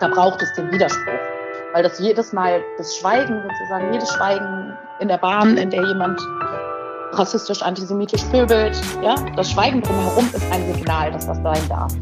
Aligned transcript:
da 0.00 0.08
braucht 0.08 0.42
es 0.42 0.52
den 0.54 0.70
Widerspruch. 0.72 1.12
Weil 1.72 1.82
das 1.82 1.98
jedes 1.98 2.32
Mal, 2.32 2.62
das 2.78 2.96
Schweigen 2.96 3.42
sozusagen, 3.42 3.92
jedes 3.92 4.12
Schweigen 4.12 4.76
in 5.00 5.08
der 5.08 5.18
Bahn, 5.18 5.56
in 5.56 5.70
der 5.70 5.84
jemand 5.84 6.20
rassistisch, 7.12 7.62
antisemitisch 7.62 8.22
pöbelt, 8.24 8.80
ja, 9.02 9.14
das 9.36 9.50
Schweigen 9.50 9.82
drumherum 9.82 10.28
ist 10.32 10.52
ein 10.52 10.74
Signal, 10.74 11.12
dass 11.12 11.26
das 11.26 11.38
sein 11.42 11.68
darf. 11.68 11.92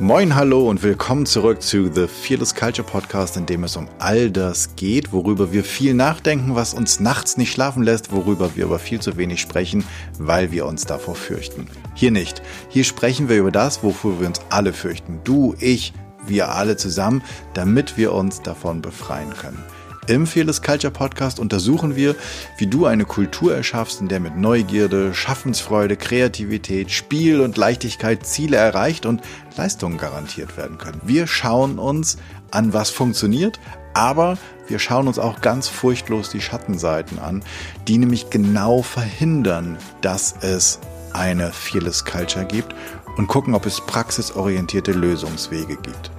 Moin, 0.00 0.36
hallo 0.36 0.68
und 0.68 0.82
willkommen 0.84 1.26
zurück 1.26 1.60
zu 1.60 1.92
The 1.92 2.06
Fearless 2.06 2.54
Culture 2.54 2.86
Podcast, 2.86 3.36
in 3.36 3.46
dem 3.46 3.64
es 3.64 3.76
um 3.76 3.88
all 3.98 4.30
das 4.30 4.76
geht, 4.76 5.12
worüber 5.12 5.52
wir 5.52 5.64
viel 5.64 5.92
nachdenken, 5.92 6.54
was 6.54 6.72
uns 6.72 7.00
nachts 7.00 7.36
nicht 7.36 7.50
schlafen 7.50 7.82
lässt, 7.82 8.12
worüber 8.12 8.54
wir 8.54 8.66
aber 8.66 8.78
viel 8.78 9.00
zu 9.00 9.16
wenig 9.16 9.40
sprechen, 9.40 9.84
weil 10.18 10.52
wir 10.52 10.66
uns 10.66 10.86
davor 10.86 11.16
fürchten. 11.16 11.66
Hier 11.94 12.12
nicht. 12.12 12.42
Hier 12.68 12.84
sprechen 12.84 13.28
wir 13.28 13.38
über 13.38 13.50
das, 13.50 13.82
wofür 13.82 14.20
wir 14.20 14.28
uns 14.28 14.40
alle 14.50 14.72
fürchten. 14.72 15.20
Du, 15.24 15.56
ich, 15.58 15.92
wir 16.28 16.50
alle 16.54 16.76
zusammen, 16.76 17.22
damit 17.54 17.96
wir 17.96 18.12
uns 18.12 18.42
davon 18.42 18.82
befreien 18.82 19.34
können. 19.34 19.62
Im 20.08 20.26
Fearless 20.26 20.62
Culture 20.62 20.90
Podcast 20.90 21.38
untersuchen 21.38 21.94
wir, 21.94 22.16
wie 22.56 22.66
du 22.66 22.86
eine 22.86 23.04
Kultur 23.04 23.54
erschaffst, 23.54 24.00
in 24.00 24.08
der 24.08 24.20
mit 24.20 24.38
Neugierde, 24.38 25.12
Schaffensfreude, 25.12 25.98
Kreativität, 25.98 26.90
Spiel 26.90 27.42
und 27.42 27.58
Leichtigkeit 27.58 28.24
Ziele 28.24 28.56
erreicht 28.56 29.04
und 29.04 29.20
Leistungen 29.58 29.98
garantiert 29.98 30.56
werden 30.56 30.78
können. 30.78 30.98
Wir 31.04 31.26
schauen 31.26 31.78
uns 31.78 32.16
an, 32.50 32.72
was 32.72 32.88
funktioniert, 32.88 33.60
aber 33.92 34.38
wir 34.66 34.78
schauen 34.78 35.08
uns 35.08 35.18
auch 35.18 35.42
ganz 35.42 35.68
furchtlos 35.68 36.30
die 36.30 36.40
Schattenseiten 36.40 37.18
an, 37.18 37.42
die 37.86 37.98
nämlich 37.98 38.30
genau 38.30 38.80
verhindern, 38.80 39.76
dass 40.00 40.36
es 40.40 40.78
eine 41.12 41.52
Fearless 41.52 42.06
Culture 42.06 42.46
gibt 42.46 42.74
und 43.18 43.26
gucken, 43.26 43.54
ob 43.54 43.66
es 43.66 43.82
praxisorientierte 43.82 44.92
Lösungswege 44.92 45.76
gibt. 45.76 46.10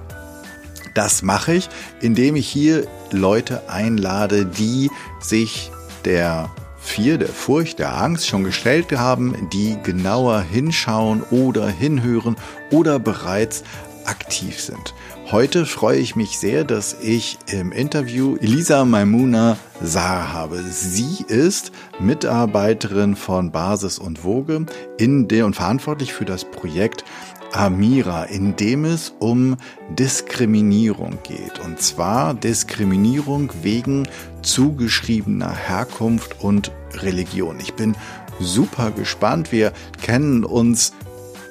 Das 1.00 1.22
mache 1.22 1.54
ich, 1.54 1.70
indem 2.02 2.36
ich 2.36 2.46
hier 2.46 2.86
Leute 3.10 3.70
einlade, 3.70 4.44
die 4.44 4.90
sich 5.18 5.70
der 6.04 6.50
Vier, 6.78 7.16
der 7.16 7.30
Furcht, 7.30 7.78
der 7.78 7.96
Angst 7.96 8.26
schon 8.26 8.44
gestellt 8.44 8.92
haben, 8.92 9.48
die 9.50 9.78
genauer 9.82 10.42
hinschauen 10.42 11.22
oder 11.30 11.68
hinhören 11.68 12.36
oder 12.70 12.98
bereits 12.98 13.64
aktiv 14.04 14.60
sind. 14.60 14.92
Heute 15.30 15.64
freue 15.64 15.98
ich 15.98 16.16
mich 16.16 16.38
sehr, 16.38 16.64
dass 16.64 16.96
ich 17.00 17.38
im 17.46 17.72
Interview 17.72 18.36
Elisa 18.40 18.84
Maimuna 18.84 19.56
Saar 19.80 20.32
habe. 20.32 20.62
Sie 20.68 21.24
ist 21.28 21.72
Mitarbeiterin 22.00 23.16
von 23.16 23.52
Basis 23.52 23.98
und 23.98 24.24
Woge 24.24 24.66
in 24.98 25.28
der 25.28 25.46
und 25.46 25.54
verantwortlich 25.54 26.12
für 26.12 26.24
das 26.24 26.44
Projekt 26.44 27.04
Amira, 27.52 28.24
in 28.24 28.56
dem 28.56 28.84
es 28.84 29.12
um 29.18 29.56
Diskriminierung 29.90 31.18
geht. 31.22 31.58
Und 31.64 31.80
zwar 31.80 32.34
Diskriminierung 32.34 33.52
wegen 33.62 34.08
zugeschriebener 34.42 35.54
Herkunft 35.54 36.40
und 36.40 36.70
Religion. 36.94 37.58
Ich 37.60 37.74
bin 37.74 37.96
super 38.38 38.90
gespannt. 38.90 39.52
Wir 39.52 39.72
kennen 40.02 40.44
uns 40.44 40.92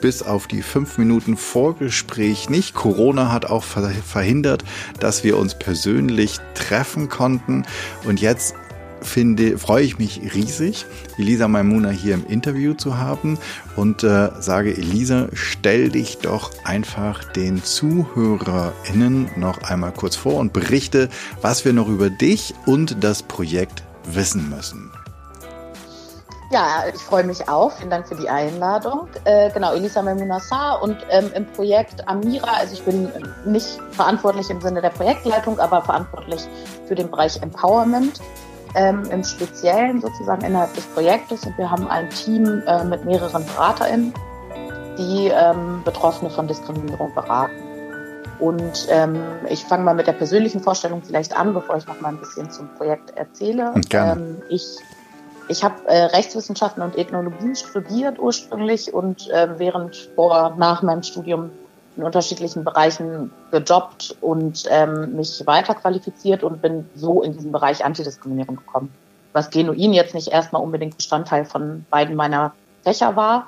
bis 0.02 0.23
auf 0.23 0.47
die 0.47 0.61
fünf 0.61 0.97
Minuten 0.97 1.38
Vorgespräch 1.38 2.50
nicht. 2.50 2.73
Corona 2.73 3.31
hat 3.31 3.45
auch 3.45 3.64
verhindert, 3.64 4.64
dass 5.00 5.23
wir 5.23 5.38
uns 5.38 5.55
persönlich 5.55 6.38
treffen 6.53 7.09
konnten. 7.09 7.66
Und 8.05 8.22
jetzt 8.22 8.55
finde, 9.02 9.58
freue 9.58 9.83
ich 9.83 9.97
mich 9.97 10.22
riesig, 10.33 10.86
Elisa 11.17 11.47
Maimuna 11.47 11.89
hier 11.89 12.14
im 12.14 12.25
Interview 12.28 12.73
zu 12.73 12.97
haben 12.97 13.38
und 13.75 14.03
äh, 14.03 14.30
sage, 14.39 14.75
Elisa, 14.75 15.28
stell 15.33 15.89
dich 15.89 16.19
doch 16.19 16.52
einfach 16.64 17.23
den 17.23 17.64
ZuhörerInnen 17.64 19.32
noch 19.36 19.61
einmal 19.64 19.92
kurz 19.92 20.15
vor 20.15 20.36
und 20.36 20.54
berichte, 20.54 21.09
was 21.42 21.65
wir 21.65 21.73
noch 21.73 21.88
über 21.88 22.09
dich 22.09 22.54
und 22.65 23.04
das 23.04 23.23
Projekt 23.23 23.83
wissen 24.05 24.49
müssen. 24.49 24.92
Ja, 26.52 26.86
ich 26.92 26.99
freue 26.99 27.23
mich 27.23 27.48
auch. 27.48 27.71
Vielen 27.73 27.92
Dank 27.92 28.08
für 28.08 28.15
die 28.15 28.27
Einladung. 28.27 29.08
Äh, 29.23 29.52
genau, 29.52 29.73
Elisa 29.73 30.02
Memunassar 30.02 30.82
und 30.82 30.98
ähm, 31.11 31.30
im 31.36 31.45
Projekt 31.45 32.08
Amira, 32.08 32.54
also 32.54 32.73
ich 32.73 32.82
bin 32.82 33.08
nicht 33.45 33.80
verantwortlich 33.92 34.49
im 34.49 34.59
Sinne 34.59 34.82
der 34.82 34.89
Projektleitung, 34.89 35.59
aber 35.59 35.83
verantwortlich 35.83 36.42
für 36.88 36.95
den 36.95 37.11
Bereich 37.11 37.39
Empowerment 37.43 38.20
ähm, 38.75 39.03
im 39.11 39.23
Speziellen 39.23 40.02
sozusagen 40.02 40.45
innerhalb 40.45 40.73
des 40.73 40.85
Projektes. 40.87 41.45
Und 41.45 41.57
wir 41.57 41.69
haben 41.69 41.87
ein 41.87 42.09
Team 42.09 42.61
äh, 42.65 42.83
mit 42.83 43.05
mehreren 43.05 43.45
BeraterInnen, 43.45 44.13
die 44.97 45.27
ähm, 45.27 45.81
Betroffene 45.83 46.30
von 46.30 46.47
Diskriminierung 46.47 47.13
beraten. 47.13 47.53
Und 48.39 48.87
ähm, 48.89 49.21
ich 49.49 49.65
fange 49.65 49.83
mal 49.83 49.93
mit 49.93 50.08
der 50.08 50.13
persönlichen 50.13 50.61
Vorstellung 50.61 51.02
vielleicht 51.03 51.35
an, 51.35 51.53
bevor 51.53 51.75
ich 51.75 51.87
noch 51.87 51.99
mal 51.99 52.09
ein 52.09 52.19
bisschen 52.19 52.49
zum 52.49 52.69
Projekt 52.75 53.11
erzähle. 53.17 53.73
Gerne. 53.89 54.21
Ähm, 54.21 54.41
ich 54.49 54.79
ich 55.49 55.63
habe 55.63 55.75
äh, 55.87 56.05
Rechtswissenschaften 56.05 56.83
und 56.83 56.95
Ethnologie 56.95 57.55
studiert 57.55 58.19
ursprünglich 58.19 58.93
und 58.93 59.29
äh, 59.31 59.58
während 59.58 59.95
vor 60.15 60.55
nach 60.58 60.83
meinem 60.83 61.02
Studium 61.02 61.49
in 61.98 62.04
unterschiedlichen 62.04 62.64
Bereichen 62.64 63.32
gejobbt 63.52 64.16
und 64.22 64.64
ähm, 64.70 65.16
mich 65.16 65.44
weiterqualifiziert 65.45 66.44
und 66.44 66.61
bin 66.61 66.86
so 66.95 67.22
in 67.22 67.33
diesen 67.33 67.52
Bereich 67.52 67.83
Antidiskriminierung 67.83 68.58
gekommen. 68.58 68.92
Was 69.33 69.50
genuin 69.50 69.94
jetzt 69.94 70.16
nicht 70.16 70.30
erstmal 70.30 70.61
unbedingt 70.61 70.98
Bestandteil 70.98 71.45
von 71.45 71.86
beiden 71.89 72.16
meiner 72.16 72.54
Fächer 72.83 73.16
war, 73.16 73.48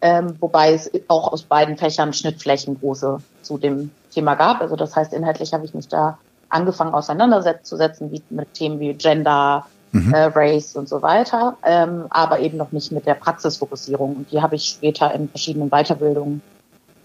ähm, 0.00 0.36
wobei 0.40 0.74
es 0.74 0.90
auch 1.08 1.32
aus 1.32 1.42
beiden 1.42 1.76
Fächern 1.76 2.12
Schnittflächen 2.12 2.78
große 2.78 3.18
zu 3.42 3.58
dem 3.58 3.90
Thema 4.10 4.34
gab. 4.34 4.60
Also 4.60 4.76
das 4.76 4.94
heißt, 4.94 5.12
inhaltlich 5.12 5.52
habe 5.52 5.64
ich 5.64 5.74
mich 5.74 5.88
da 5.88 6.18
angefangen 6.48 6.94
auseinanderzusetzen, 6.94 8.12
wie 8.12 8.22
mit 8.30 8.54
Themen 8.54 8.78
wie 8.78 8.94
Gender, 8.94 9.66
mhm. 9.92 10.12
äh, 10.12 10.24
Race 10.24 10.76
und 10.76 10.88
so 10.88 11.02
weiter, 11.02 11.56
ähm, 11.64 12.06
aber 12.10 12.40
eben 12.40 12.56
noch 12.56 12.72
nicht 12.72 12.92
mit 12.92 13.06
der 13.06 13.14
Praxisfokussierung. 13.14 14.16
Und 14.16 14.32
die 14.32 14.42
habe 14.42 14.56
ich 14.56 14.64
später 14.66 15.12
in 15.12 15.28
verschiedenen 15.28 15.70
Weiterbildungen 15.70 16.42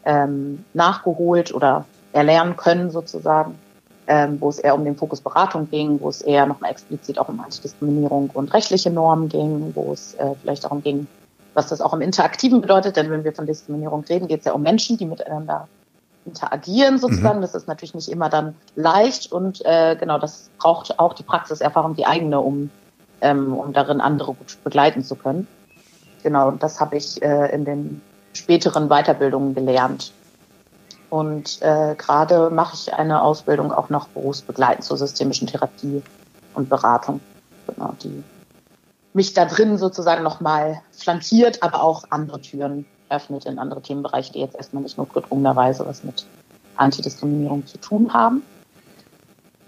ähm, 0.06 0.64
nachgeholt 0.74 1.54
oder 1.54 1.86
erlernen 2.14 2.56
können 2.58 2.92
sozusagen, 2.92 3.58
ähm, 4.08 4.38
wo 4.40 4.50
es 4.50 4.60
eher 4.60 4.76
um 4.76 4.84
den 4.84 4.96
Fokus 4.96 5.22
Beratung 5.22 5.70
ging, 5.70 6.00
wo 6.02 6.10
es 6.10 6.22
eher 6.22 6.46
nochmal 6.46 6.72
explizit 6.72 7.20
auch 7.20 7.30
um 7.30 7.40
Antidiskriminierung 7.40 8.30
und 8.34 8.54
rechtliche 8.54 8.90
Normen 8.90 9.30
ging, 9.30 9.72
wo 9.76 9.94
es 9.94 10.16
äh, 10.16 10.34
vielleicht 10.42 10.64
darum 10.64 10.82
ging, 10.82 11.08
was 11.54 11.68
das 11.68 11.82
auch 11.82 11.94
im 11.94 12.02
Interaktiven 12.02 12.62
bedeutet, 12.62 12.96
denn 12.96 13.10
wenn 13.10 13.24
wir 13.24 13.34
von 13.34 13.46
Diskriminierung 13.46 14.04
reden, 14.06 14.28
geht 14.28 14.40
es 14.40 14.46
ja 14.46 14.54
um 14.54 14.62
Menschen, 14.62 14.98
die 14.98 15.06
miteinander 15.06 15.68
interagieren 16.26 16.98
sozusagen. 16.98 17.40
Mhm. 17.40 17.42
Das 17.42 17.56
ist 17.56 17.68
natürlich 17.68 17.96
nicht 17.96 18.10
immer 18.10 18.30
dann 18.30 18.56
leicht 18.76 19.32
und 19.32 19.64
äh, 19.66 19.96
genau, 19.96 20.18
das 20.20 20.50
braucht 20.60 21.00
auch 21.00 21.14
die 21.14 21.24
Praxiserfahrung, 21.24 21.96
die 21.96 22.06
eigene, 22.06 22.40
um, 22.40 22.70
ähm, 23.22 23.54
um 23.54 23.74
darin 23.74 24.02
andere 24.02 24.34
gut 24.34 24.58
begleiten 24.64 25.04
zu 25.04 25.16
können. 25.16 25.48
Genau, 26.24 26.48
und 26.48 26.62
das 26.62 26.80
habe 26.80 26.98
ich 26.98 27.22
äh, 27.22 27.54
in 27.54 27.66
den 27.66 28.02
späteren 28.34 28.88
Weiterbildungen 28.90 29.54
gelernt. 29.54 30.12
Und 31.10 31.62
äh, 31.62 31.96
gerade 31.96 32.50
mache 32.50 32.76
ich 32.76 32.94
eine 32.94 33.22
Ausbildung 33.22 33.72
auch 33.72 33.90
noch 33.90 34.08
berufsbegleitend 34.10 34.86
zur 34.86 34.98
systemischen 34.98 35.48
Therapie 35.48 36.02
und 36.54 36.70
Beratung, 36.70 37.20
genau, 37.68 37.94
die 38.02 38.24
mich 39.14 39.34
da 39.34 39.46
drin 39.46 39.78
sozusagen 39.78 40.24
nochmal 40.24 40.82
flankiert, 40.92 41.64
aber 41.64 41.84
auch 41.84 42.06
andere 42.10 42.40
Türen 42.40 42.86
öffnet 43.10 43.46
in 43.46 43.60
andere 43.60 43.82
Themenbereiche, 43.82 44.32
die 44.32 44.40
jetzt 44.40 44.56
erstmal 44.56 44.84
nicht 44.84 44.98
notgedrungenerweise 44.98 45.86
was 45.86 46.04
mit 46.04 46.26
Antidiskriminierung 46.78 47.68
zu 47.68 47.78
tun 47.78 48.14
haben. 48.14 48.42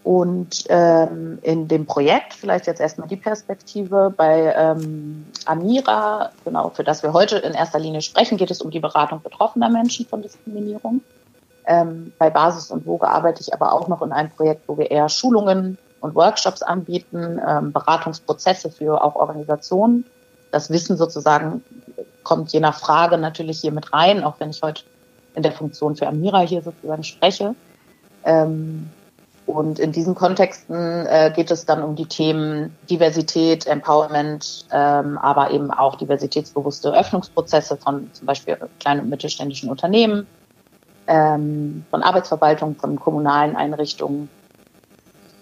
Und 0.04 0.66
ähm, 0.68 1.40
in 1.44 1.70
dem 1.70 1.86
Projekt, 1.86 2.34
vielleicht 2.34 2.68
jetzt 2.68 2.82
erstmal 2.82 3.08
die 3.08 3.16
Perspektive, 3.16 4.14
bei 4.16 4.54
ähm, 4.56 5.26
Amira, 5.46 6.32
genau, 6.44 6.70
für 6.70 6.84
das 6.84 7.04
wir 7.04 7.14
heute 7.14 7.38
in 7.38 7.54
erster 7.54 7.80
Linie 7.80 8.02
sprechen, 8.02 8.38
geht 8.38 8.52
es 8.52 8.62
um 8.62 8.70
die 8.70 8.82
Beratung 8.82 9.22
betroffener 9.22 9.70
Menschen 9.70 10.06
von 10.06 10.22
Diskriminierung. 10.22 11.02
Ähm, 11.66 12.12
bei 12.20 12.30
Basis 12.30 12.70
und 12.70 12.86
Woge 12.86 13.08
arbeite 13.08 13.40
ich 13.42 13.54
aber 13.54 13.72
auch 13.72 13.88
noch 13.88 14.02
in 14.02 14.12
einem 14.12 14.30
Projekt, 14.30 14.64
wo 14.68 14.78
wir 14.78 14.92
eher 14.92 15.08
Schulungen 15.08 15.78
und 16.02 16.16
Workshops 16.16 16.62
anbieten, 16.62 17.40
ähm, 17.48 17.72
Beratungsprozesse 17.72 18.72
für 18.72 19.02
auch 19.02 19.16
Organisationen. 19.16 20.04
Das 20.52 20.70
Wissen 20.70 20.98
sozusagen 20.98 21.64
kommt 22.24 22.52
je 22.52 22.60
nach 22.60 22.78
Frage 22.78 23.18
natürlich 23.18 23.62
hier 23.62 23.72
mit 23.72 23.94
rein, 23.94 24.22
auch 24.22 24.36
wenn 24.40 24.50
ich 24.50 24.62
heute 24.62 24.84
in 25.34 25.44
der 25.44 25.54
Funktion 25.54 25.96
für 25.96 26.08
Amira 26.08 26.42
hier 26.42 26.62
sozusagen 26.62 27.06
spreche. 27.06 27.56
Ähm, 28.26 28.90
und 29.46 29.78
in 29.78 29.92
diesen 29.92 30.16
Kontexten 30.16 31.06
äh, 31.06 31.30
geht 31.36 31.52
es 31.52 31.66
dann 31.66 31.84
um 31.84 31.96
die 31.96 32.06
Themen 32.06 32.74
Diversität, 32.90 33.68
Empowerment, 33.68 34.68
ähm, 34.72 35.18
aber 35.18 35.52
eben 35.52 35.70
auch 35.70 35.96
diversitätsbewusste 35.96 36.94
Öffnungsprozesse 36.94 37.76
von 37.76 38.10
zum 38.14 38.26
Beispiel 38.26 38.58
kleinen 38.80 39.02
und 39.02 39.10
mittelständischen 39.10 39.70
Unternehmen, 39.70 40.28
ähm, 41.08 41.84
von 41.90 42.04
Arbeitsverwaltung, 42.04 42.76
von 42.76 42.98
kommunalen 42.98 43.58
Einrichtungen. 43.58 44.30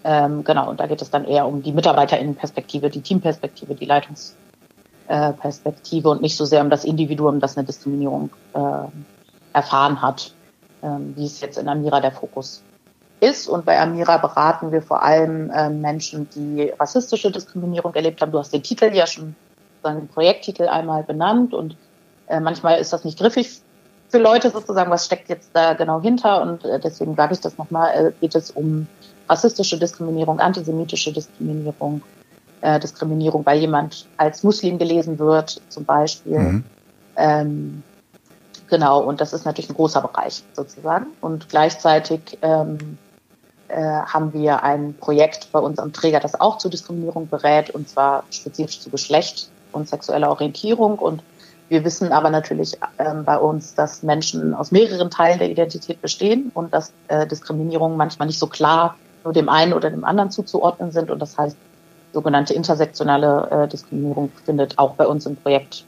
Ähm, 0.02 0.42
genau, 0.42 0.68
und 0.68 0.80
da 0.80 0.88
geht 0.88 1.00
es 1.00 1.10
dann 1.10 1.24
eher 1.24 1.46
um 1.46 1.62
die 1.62 1.70
Mitarbeiterinnenperspektive, 1.70 2.90
die 2.90 3.02
Teamperspektive, 3.02 3.76
die 3.76 3.86
Leitungsperspektive 3.86 6.08
und 6.08 6.22
nicht 6.22 6.36
so 6.36 6.44
sehr 6.44 6.60
um 6.60 6.70
das 6.70 6.84
Individuum, 6.84 7.38
das 7.38 7.56
eine 7.56 7.66
Diskriminierung 7.66 8.30
äh, 8.52 8.88
erfahren 9.52 10.02
hat, 10.02 10.34
ähm, 10.82 11.14
wie 11.16 11.26
es 11.26 11.40
jetzt 11.40 11.56
in 11.56 11.68
Amira 11.68 12.00
der 12.00 12.10
Fokus 12.10 12.64
ist. 13.22 13.48
Und 13.48 13.64
bei 13.64 13.80
Amira 13.80 14.18
beraten 14.18 14.72
wir 14.72 14.82
vor 14.82 15.02
allem 15.02 15.50
äh, 15.50 15.70
Menschen, 15.70 16.28
die 16.34 16.72
rassistische 16.78 17.30
Diskriminierung 17.30 17.94
erlebt 17.94 18.20
haben. 18.20 18.32
Du 18.32 18.38
hast 18.38 18.52
den 18.52 18.62
Titel 18.62 18.92
ja 18.92 19.06
schon, 19.06 19.34
den 19.84 20.08
Projekttitel 20.08 20.68
einmal 20.68 21.02
benannt 21.04 21.54
und 21.54 21.76
äh, 22.28 22.40
manchmal 22.40 22.78
ist 22.80 22.92
das 22.92 23.04
nicht 23.04 23.18
griffig 23.18 23.62
für 24.08 24.18
Leute 24.18 24.50
sozusagen, 24.50 24.90
was 24.90 25.06
steckt 25.06 25.28
jetzt 25.28 25.50
da 25.54 25.72
genau 25.72 26.00
hinter 26.00 26.42
und 26.42 26.64
äh, 26.64 26.78
deswegen 26.78 27.16
sage 27.16 27.34
ich 27.34 27.40
das 27.40 27.56
nochmal, 27.58 27.94
äh, 27.94 28.12
geht 28.20 28.34
es 28.34 28.50
um 28.50 28.86
rassistische 29.28 29.78
Diskriminierung, 29.78 30.38
antisemitische 30.38 31.12
Diskriminierung, 31.12 32.02
äh, 32.60 32.78
Diskriminierung, 32.78 33.44
weil 33.46 33.58
jemand 33.58 34.06
als 34.18 34.42
Muslim 34.42 34.78
gelesen 34.78 35.18
wird, 35.18 35.62
zum 35.68 35.84
Beispiel. 35.84 36.38
Mhm. 36.38 36.64
Ähm, 37.16 37.82
genau, 38.68 39.00
und 39.00 39.20
das 39.20 39.32
ist 39.32 39.46
natürlich 39.46 39.70
ein 39.70 39.76
großer 39.76 40.02
Bereich 40.02 40.44
sozusagen. 40.52 41.06
Und 41.20 41.48
gleichzeitig 41.48 42.38
ähm, 42.42 42.78
äh, 42.78 43.01
haben 43.76 44.32
wir 44.32 44.62
ein 44.62 44.94
Projekt 44.94 45.50
bei 45.52 45.58
unserem 45.58 45.92
Träger, 45.92 46.20
das 46.20 46.38
auch 46.40 46.58
zu 46.58 46.68
Diskriminierung 46.68 47.28
berät, 47.28 47.70
und 47.70 47.88
zwar 47.88 48.24
spezifisch 48.30 48.80
zu 48.80 48.90
Geschlecht 48.90 49.48
und 49.72 49.88
sexueller 49.88 50.30
Orientierung. 50.30 50.98
Und 50.98 51.22
wir 51.68 51.84
wissen 51.84 52.12
aber 52.12 52.30
natürlich 52.30 52.76
ähm, 52.98 53.24
bei 53.24 53.38
uns, 53.38 53.74
dass 53.74 54.02
Menschen 54.02 54.54
aus 54.54 54.72
mehreren 54.72 55.10
Teilen 55.10 55.38
der 55.38 55.50
Identität 55.50 56.02
bestehen 56.02 56.50
und 56.54 56.74
dass 56.74 56.92
äh, 57.08 57.26
Diskriminierungen 57.26 57.96
manchmal 57.96 58.26
nicht 58.26 58.38
so 58.38 58.46
klar 58.46 58.96
nur 59.24 59.32
dem 59.32 59.48
einen 59.48 59.72
oder 59.72 59.90
dem 59.90 60.04
anderen 60.04 60.30
zuzuordnen 60.30 60.92
sind. 60.92 61.10
Und 61.10 61.20
das 61.20 61.38
heißt, 61.38 61.56
sogenannte 62.12 62.52
intersektionale 62.54 63.48
äh, 63.50 63.68
Diskriminierung 63.68 64.30
findet 64.44 64.78
auch 64.78 64.94
bei 64.94 65.06
uns 65.06 65.24
im 65.26 65.36
Projekt 65.36 65.86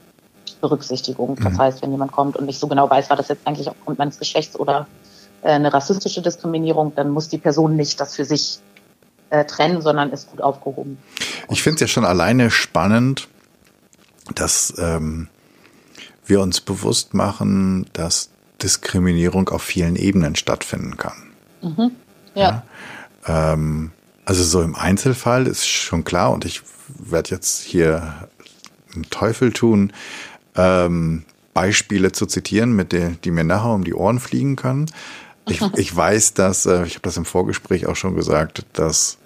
Berücksichtigung. 0.61 1.35
Das 1.35 1.53
mhm. 1.53 1.57
heißt, 1.59 1.81
wenn 1.81 1.91
jemand 1.91 2.11
kommt 2.11 2.37
und 2.37 2.45
nicht 2.45 2.59
so 2.59 2.67
genau 2.67 2.89
weiß, 2.89 3.09
war 3.09 3.17
das 3.17 3.27
jetzt 3.27 3.45
eigentlich 3.45 3.69
aufgrund 3.69 3.99
meines 3.99 4.17
Geschlechts 4.17 4.59
oder 4.59 4.87
äh, 5.03 5.04
eine 5.51 5.73
rassistische 5.73 6.21
Diskriminierung, 6.21 6.93
dann 6.95 7.09
muss 7.09 7.29
die 7.29 7.37
Person 7.37 7.75
nicht 7.75 7.99
das 7.99 8.15
für 8.15 8.25
sich 8.25 8.59
äh, 9.29 9.45
trennen, 9.45 9.81
sondern 9.81 10.11
ist 10.11 10.29
gut 10.31 10.41
aufgehoben. 10.41 10.97
Ich 11.49 11.61
finde 11.61 11.75
es 11.75 11.81
ja 11.81 11.87
schon 11.87 12.05
alleine 12.05 12.51
spannend, 12.51 13.27
dass 14.33 14.73
ähm, 14.77 15.27
wir 16.25 16.41
uns 16.41 16.61
bewusst 16.61 17.13
machen, 17.13 17.85
dass 17.93 18.29
Diskriminierung 18.61 19.49
auf 19.49 19.61
vielen 19.61 19.95
Ebenen 19.95 20.35
stattfinden 20.35 20.97
kann. 20.97 21.31
Mhm. 21.61 21.91
Ja. 22.33 22.63
ja. 23.27 23.53
Ähm, 23.53 23.91
also 24.25 24.43
so 24.43 24.61
im 24.61 24.75
Einzelfall 24.75 25.47
ist 25.47 25.67
schon 25.67 26.03
klar 26.03 26.31
und 26.31 26.45
ich 26.45 26.61
werde 26.87 27.29
jetzt 27.31 27.61
hier 27.61 28.27
einen 28.93 29.09
Teufel 29.09 29.53
tun, 29.53 29.93
ähm, 30.55 31.25
Beispiele 31.53 32.11
zu 32.11 32.25
zitieren, 32.25 32.75
mit 32.75 32.91
der, 32.91 33.11
die 33.11 33.31
mir 33.31 33.43
nachher 33.43 33.73
um 33.73 33.83
die 33.83 33.93
Ohren 33.93 34.19
fliegen 34.19 34.55
können. 34.55 34.87
Ich, 35.47 35.61
ich 35.61 35.95
weiß, 35.95 36.33
dass, 36.33 36.65
äh, 36.65 36.83
ich 36.85 36.95
habe 36.95 37.03
das 37.03 37.17
im 37.17 37.25
Vorgespräch 37.25 37.87
auch 37.87 37.95
schon 37.95 38.15
gesagt, 38.15 38.65
dass 38.73 39.17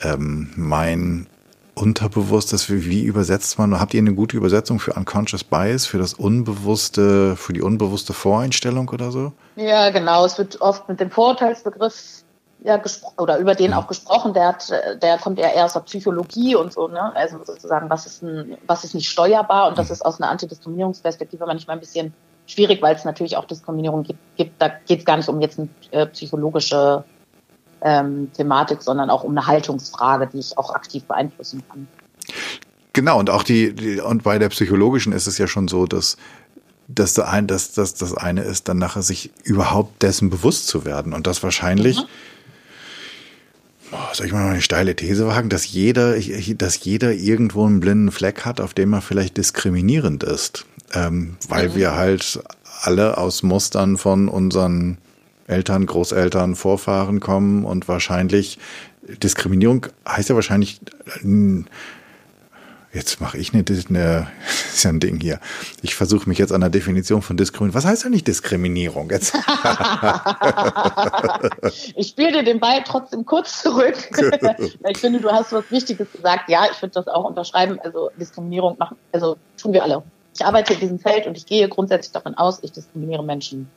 ähm, 0.00 0.50
mein 0.56 1.26
Unterbewusstes, 1.74 2.68
wie, 2.70 2.84
wie 2.86 3.04
übersetzt 3.04 3.58
man? 3.58 3.78
Habt 3.78 3.94
ihr 3.94 4.00
eine 4.00 4.14
gute 4.14 4.36
Übersetzung 4.36 4.80
für 4.80 4.94
Unconscious 4.94 5.44
Bias, 5.44 5.86
für 5.86 5.98
das 5.98 6.14
unbewusste, 6.14 7.36
für 7.36 7.52
die 7.52 7.62
unbewusste 7.62 8.12
Voreinstellung 8.12 8.88
oder 8.88 9.10
so? 9.10 9.32
Ja, 9.56 9.90
genau. 9.90 10.24
Es 10.24 10.36
wird 10.38 10.60
oft 10.60 10.88
mit 10.88 11.00
dem 11.00 11.10
Vorurteilsbegriff 11.10 12.24
ja, 12.64 12.80
oder 13.16 13.38
über 13.38 13.54
den 13.54 13.72
auch 13.72 13.86
gesprochen, 13.86 14.34
der 14.34 14.48
hat, 14.48 14.72
der 15.00 15.18
kommt 15.18 15.38
ja 15.38 15.48
eher 15.48 15.64
aus 15.64 15.74
der 15.74 15.80
Psychologie 15.80 16.56
und 16.56 16.72
so, 16.72 16.88
ne? 16.88 17.14
Also 17.14 17.38
sozusagen, 17.44 17.88
was 17.88 18.06
ist 18.06 18.22
ein, 18.22 18.58
was 18.66 18.82
ist 18.82 18.94
nicht 18.94 19.08
steuerbar 19.08 19.68
und 19.68 19.78
das 19.78 19.90
ist 19.90 20.04
aus 20.04 20.20
einer 20.20 20.30
Antidiskriminierungsperspektive 20.30 21.46
manchmal 21.46 21.76
ein 21.76 21.80
bisschen 21.80 22.12
schwierig, 22.48 22.82
weil 22.82 22.96
es 22.96 23.04
natürlich 23.04 23.36
auch 23.36 23.44
Diskriminierung 23.44 24.02
gibt. 24.02 24.18
gibt 24.36 24.60
da 24.60 24.68
geht 24.86 25.00
es 25.00 25.04
gar 25.04 25.16
nicht 25.16 25.28
um 25.28 25.40
jetzt 25.40 25.60
eine 25.60 25.68
äh, 25.92 26.06
psychologische 26.06 27.04
ähm, 27.82 28.32
Thematik, 28.32 28.82
sondern 28.82 29.10
auch 29.10 29.22
um 29.22 29.30
eine 29.30 29.46
Haltungsfrage, 29.46 30.26
die 30.26 30.38
ich 30.38 30.58
auch 30.58 30.74
aktiv 30.74 31.04
beeinflussen 31.04 31.62
kann. 31.68 31.86
Genau, 32.92 33.18
und 33.20 33.30
auch 33.30 33.44
die, 33.44 33.72
die 33.72 34.00
und 34.00 34.24
bei 34.24 34.38
der 34.38 34.48
psychologischen 34.48 35.12
ist 35.12 35.28
es 35.28 35.38
ja 35.38 35.46
schon 35.46 35.68
so, 35.68 35.86
dass 35.86 36.16
dass, 36.90 37.12
das, 37.12 37.26
ein, 37.26 37.46
dass, 37.46 37.72
dass 37.72 37.92
das 37.92 38.14
eine 38.14 38.40
ist, 38.40 38.66
dann 38.66 38.78
nachher 38.78 39.02
sich 39.02 39.30
überhaupt 39.44 40.02
dessen 40.02 40.30
bewusst 40.30 40.68
zu 40.68 40.86
werden 40.86 41.12
und 41.12 41.26
das 41.26 41.42
wahrscheinlich 41.42 41.98
mhm 41.98 42.06
soll 44.12 44.26
ich 44.26 44.32
mal 44.32 44.48
eine 44.48 44.62
steile 44.62 44.96
These 44.96 45.26
wagen, 45.26 45.48
dass 45.48 45.66
jeder, 45.66 46.16
dass 46.18 46.84
jeder 46.84 47.12
irgendwo 47.12 47.64
einen 47.64 47.80
blinden 47.80 48.10
Fleck 48.10 48.44
hat, 48.44 48.60
auf 48.60 48.74
dem 48.74 48.92
er 48.92 49.00
vielleicht 49.00 49.36
diskriminierend 49.36 50.24
ist, 50.24 50.66
ähm, 50.94 51.36
weil 51.48 51.70
mhm. 51.70 51.74
wir 51.74 51.96
halt 51.96 52.40
alle 52.82 53.18
aus 53.18 53.42
Mustern 53.42 53.96
von 53.96 54.28
unseren 54.28 54.98
Eltern, 55.46 55.86
Großeltern, 55.86 56.54
Vorfahren 56.54 57.20
kommen 57.20 57.64
und 57.64 57.88
wahrscheinlich 57.88 58.58
Diskriminierung 59.02 59.86
heißt 60.06 60.28
ja 60.28 60.34
wahrscheinlich 60.34 60.80
Jetzt 62.92 63.20
mache 63.20 63.36
ich 63.36 63.52
eine, 63.52 63.64
eine 63.68 64.28
ist 64.72 64.82
ja 64.82 64.90
ein 64.90 64.98
Ding 64.98 65.20
hier. 65.20 65.40
Ich 65.82 65.94
versuche 65.94 66.26
mich 66.28 66.38
jetzt 66.38 66.52
an 66.52 66.62
der 66.62 66.70
Definition 66.70 67.20
von 67.20 67.36
Diskriminierung. 67.36 67.74
Was 67.74 67.84
heißt 67.84 68.06
eigentlich 68.06 68.24
Diskriminierung 68.24 69.10
jetzt? 69.10 69.34
ich 71.96 72.08
spiele 72.08 72.32
dir 72.32 72.44
den 72.44 72.60
Ball 72.60 72.82
trotzdem 72.84 73.26
kurz 73.26 73.62
zurück. 73.62 73.94
ich 74.88 74.98
finde, 74.98 75.20
du 75.20 75.30
hast 75.30 75.52
was 75.52 75.70
Wichtiges 75.70 76.10
gesagt. 76.10 76.48
Ja, 76.48 76.66
ich 76.72 76.80
würde 76.80 76.94
das 76.94 77.08
auch 77.08 77.24
unterschreiben. 77.24 77.78
Also 77.84 78.10
Diskriminierung 78.18 78.78
machen, 78.78 78.96
also 79.12 79.36
tun 79.60 79.74
wir 79.74 79.82
alle. 79.82 80.02
Ich 80.34 80.44
arbeite 80.44 80.74
in 80.74 80.80
diesem 80.80 80.98
Feld 80.98 81.26
und 81.26 81.36
ich 81.36 81.46
gehe 81.46 81.68
grundsätzlich 81.68 82.12
davon 82.12 82.34
aus, 82.34 82.62
ich 82.62 82.72
diskriminiere 82.72 83.24
Menschen 83.24 83.68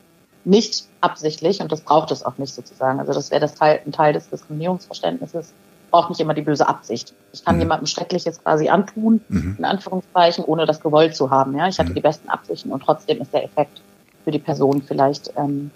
nicht 0.44 0.86
absichtlich 1.02 1.62
und 1.62 1.72
das 1.72 1.82
braucht 1.82 2.12
es 2.12 2.24
auch 2.24 2.38
nicht 2.38 2.54
sozusagen. 2.54 3.00
Also 3.00 3.14
das 3.14 3.32
wäre 3.32 3.42
das 3.42 3.56
Teil, 3.56 3.82
ein 3.86 3.92
Teil 3.92 4.14
des 4.14 4.30
Diskriminierungsverständnisses 4.30 5.54
braucht 5.92 6.10
nicht 6.10 6.22
immer 6.22 6.34
die 6.34 6.42
böse 6.42 6.68
Absicht. 6.68 7.14
Ich 7.34 7.46
kann 7.46 7.56
mhm. 7.56 7.62
jemandem 7.62 7.86
Schreckliches 7.86 8.42
quasi 8.42 8.70
antun, 8.70 9.22
mhm. 9.28 9.56
in 9.60 9.66
Anführungszeichen, 9.66 10.44
ohne 10.46 10.66
das 10.66 10.80
gewollt 10.80 11.16
zu 11.16 11.30
haben. 11.30 11.56
Ja, 11.56 11.68
ich 11.68 11.78
hatte 11.78 11.92
mhm. 11.92 11.96
die 11.96 12.02
besten 12.02 12.30
Absichten 12.30 12.72
und 12.72 12.82
trotzdem 12.82 13.22
ist 13.22 13.34
der 13.34 13.44
Effekt 13.44 13.82
für 14.24 14.32
die 14.32 14.40
Person 14.40 14.82
vielleicht 14.82 15.34
ähm, 15.36 15.70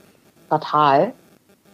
fatal. 0.49 1.13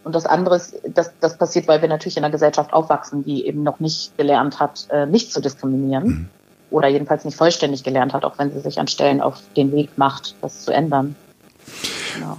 Und 0.04 0.16
das 0.16 0.26
andere 0.26 0.56
ist, 0.56 0.80
das, 0.84 1.12
das 1.20 1.38
passiert, 1.38 1.68
weil 1.68 1.80
wir 1.80 1.88
natürlich 1.88 2.16
in 2.16 2.24
einer 2.24 2.32
Gesellschaft 2.32 2.72
aufwachsen, 2.72 3.22
die 3.24 3.46
eben 3.46 3.62
noch 3.62 3.78
nicht 3.78 4.16
gelernt 4.18 4.58
hat, 4.58 4.88
äh, 4.90 5.06
nicht 5.06 5.32
zu 5.32 5.40
diskriminieren. 5.40 6.28
Oder 6.72 6.88
jedenfalls 6.88 7.24
nicht 7.24 7.36
vollständig 7.36 7.84
gelernt 7.84 8.12
hat, 8.12 8.24
auch 8.24 8.38
wenn 8.38 8.52
sie 8.52 8.60
sich 8.60 8.80
an 8.80 8.88
Stellen 8.88 9.20
auf 9.20 9.40
den 9.56 9.72
Weg 9.72 9.96
macht, 9.96 10.34
das 10.42 10.64
zu 10.64 10.72
ändern. 10.72 11.14
Genau. 12.14 12.38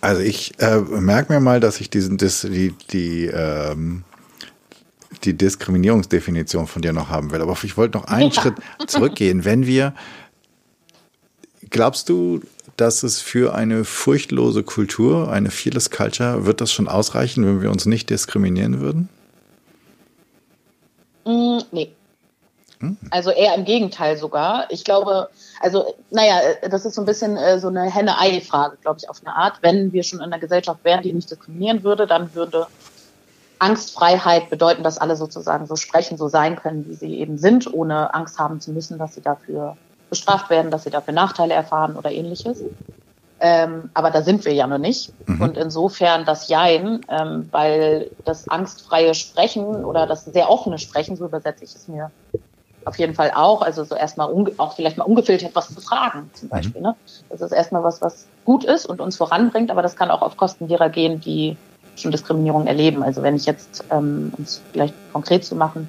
Also 0.00 0.22
ich 0.22 0.58
äh, 0.60 0.78
merke 0.78 1.32
mir 1.32 1.40
mal, 1.40 1.60
dass 1.60 1.80
ich 1.80 1.90
diesen, 1.90 2.18
das, 2.18 2.42
die, 2.42 2.74
die 2.90 3.26
ähm, 3.26 4.04
die 5.24 5.36
Diskriminierungsdefinition 5.36 6.66
von 6.66 6.82
dir 6.82 6.92
noch 6.92 7.08
haben 7.08 7.30
will. 7.30 7.40
Aber 7.40 7.56
ich 7.62 7.76
wollte 7.76 7.98
noch 7.98 8.04
einen 8.04 8.30
ja. 8.30 8.42
Schritt 8.42 8.54
zurückgehen. 8.86 9.44
Wenn 9.44 9.66
wir, 9.66 9.94
glaubst 11.70 12.08
du, 12.08 12.40
dass 12.76 13.02
es 13.02 13.20
für 13.20 13.54
eine 13.54 13.84
furchtlose 13.84 14.62
Kultur, 14.62 15.30
eine 15.30 15.50
Fearless 15.50 15.90
Culture, 15.90 16.46
wird 16.46 16.60
das 16.60 16.72
schon 16.72 16.88
ausreichen, 16.88 17.46
wenn 17.46 17.62
wir 17.62 17.70
uns 17.70 17.86
nicht 17.86 18.10
diskriminieren 18.10 18.80
würden? 18.80 19.08
Mm, 21.24 21.60
nee. 21.72 21.90
Hm? 22.84 22.96
Also 23.10 23.30
eher 23.30 23.54
im 23.54 23.64
Gegenteil 23.64 24.16
sogar. 24.16 24.66
Ich 24.70 24.84
glaube, 24.84 25.28
also, 25.60 25.94
naja, 26.10 26.36
das 26.68 26.84
ist 26.84 26.94
so 26.94 27.02
ein 27.02 27.06
bisschen 27.06 27.36
äh, 27.36 27.58
so 27.58 27.68
eine 27.68 27.90
Henne-Ei-Frage, 27.90 28.76
glaube 28.82 28.98
ich, 29.00 29.08
auf 29.08 29.20
eine 29.24 29.34
Art. 29.34 29.58
Wenn 29.62 29.92
wir 29.92 30.02
schon 30.02 30.18
in 30.18 30.26
einer 30.26 30.38
Gesellschaft 30.38 30.84
wären, 30.84 31.02
die 31.02 31.12
nicht 31.12 31.30
diskriminieren 31.30 31.82
würde, 31.82 32.06
dann 32.06 32.34
würde 32.34 32.66
Angstfreiheit 33.58 34.50
bedeuten, 34.50 34.82
dass 34.82 34.98
alle 34.98 35.16
sozusagen 35.16 35.66
so 35.66 35.76
sprechen, 35.76 36.18
so 36.18 36.28
sein 36.28 36.56
können, 36.56 36.86
wie 36.88 36.94
sie 36.94 37.18
eben 37.18 37.38
sind, 37.38 37.72
ohne 37.72 38.12
Angst 38.12 38.38
haben 38.38 38.60
zu 38.60 38.72
müssen, 38.72 38.98
dass 38.98 39.14
sie 39.14 39.22
dafür 39.22 39.76
bestraft 40.10 40.50
werden, 40.50 40.70
dass 40.70 40.84
sie 40.84 40.90
dafür 40.90 41.14
Nachteile 41.14 41.54
erfahren 41.54 41.96
oder 41.96 42.10
ähnliches. 42.10 42.62
Ähm, 43.40 43.90
aber 43.94 44.10
da 44.10 44.22
sind 44.22 44.44
wir 44.44 44.52
ja 44.52 44.66
noch 44.66 44.78
nicht. 44.78 45.12
Mhm. 45.28 45.40
Und 45.40 45.56
insofern 45.56 46.24
das 46.24 46.48
Jein, 46.48 47.00
ähm, 47.08 47.48
weil 47.50 48.10
das 48.24 48.48
angstfreie 48.48 49.14
Sprechen 49.14 49.84
oder 49.84 50.06
das 50.06 50.24
sehr 50.24 50.50
offene 50.50 50.78
Sprechen, 50.78 51.16
so 51.16 51.26
übersetze 51.26 51.64
ich 51.64 51.74
es 51.74 51.88
mir 51.88 52.10
auf 52.84 52.98
jeden 52.98 53.14
Fall 53.14 53.32
auch, 53.34 53.62
also 53.62 53.84
so 53.84 53.94
erstmal 53.94 54.28
auch 54.58 54.74
vielleicht 54.74 54.98
mal 54.98 55.04
ungefiltert 55.04 55.54
was 55.54 55.72
zu 55.74 55.80
fragen, 55.80 56.30
zum 56.34 56.46
mhm. 56.46 56.50
Beispiel. 56.50 56.80
Mhm. 56.80 56.86
Ne? 56.88 56.96
Das 57.30 57.40
ist 57.40 57.52
erstmal 57.52 57.82
was, 57.82 58.00
was 58.00 58.26
gut 58.44 58.64
ist 58.64 58.86
und 58.86 59.00
uns 59.00 59.16
voranbringt, 59.16 59.70
aber 59.70 59.82
das 59.82 59.96
kann 59.96 60.10
auch 60.10 60.22
auf 60.22 60.36
Kosten 60.36 60.68
derer 60.68 60.88
gehen, 60.88 61.20
die 61.20 61.56
schon 61.96 62.10
Diskriminierung 62.10 62.66
erleben. 62.66 63.02
Also 63.02 63.22
wenn 63.22 63.36
ich 63.36 63.46
jetzt, 63.46 63.84
ähm, 63.90 64.32
um 64.36 64.44
es 64.44 64.60
vielleicht 64.72 64.94
konkret 65.12 65.44
zu 65.44 65.54
machen, 65.54 65.88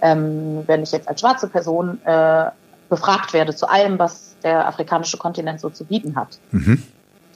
ähm, 0.00 0.62
wenn 0.66 0.82
ich 0.82 0.92
jetzt 0.92 1.08
als 1.08 1.20
schwarze 1.20 1.48
Person 1.48 1.98
äh, 2.04 2.46
befragt 2.88 3.32
werde 3.32 3.54
zu 3.54 3.68
allem, 3.68 3.98
was 3.98 4.36
der 4.42 4.66
afrikanische 4.68 5.16
Kontinent 5.16 5.60
so 5.60 5.70
zu 5.70 5.84
bieten 5.84 6.16
hat, 6.16 6.38
mhm. 6.52 6.82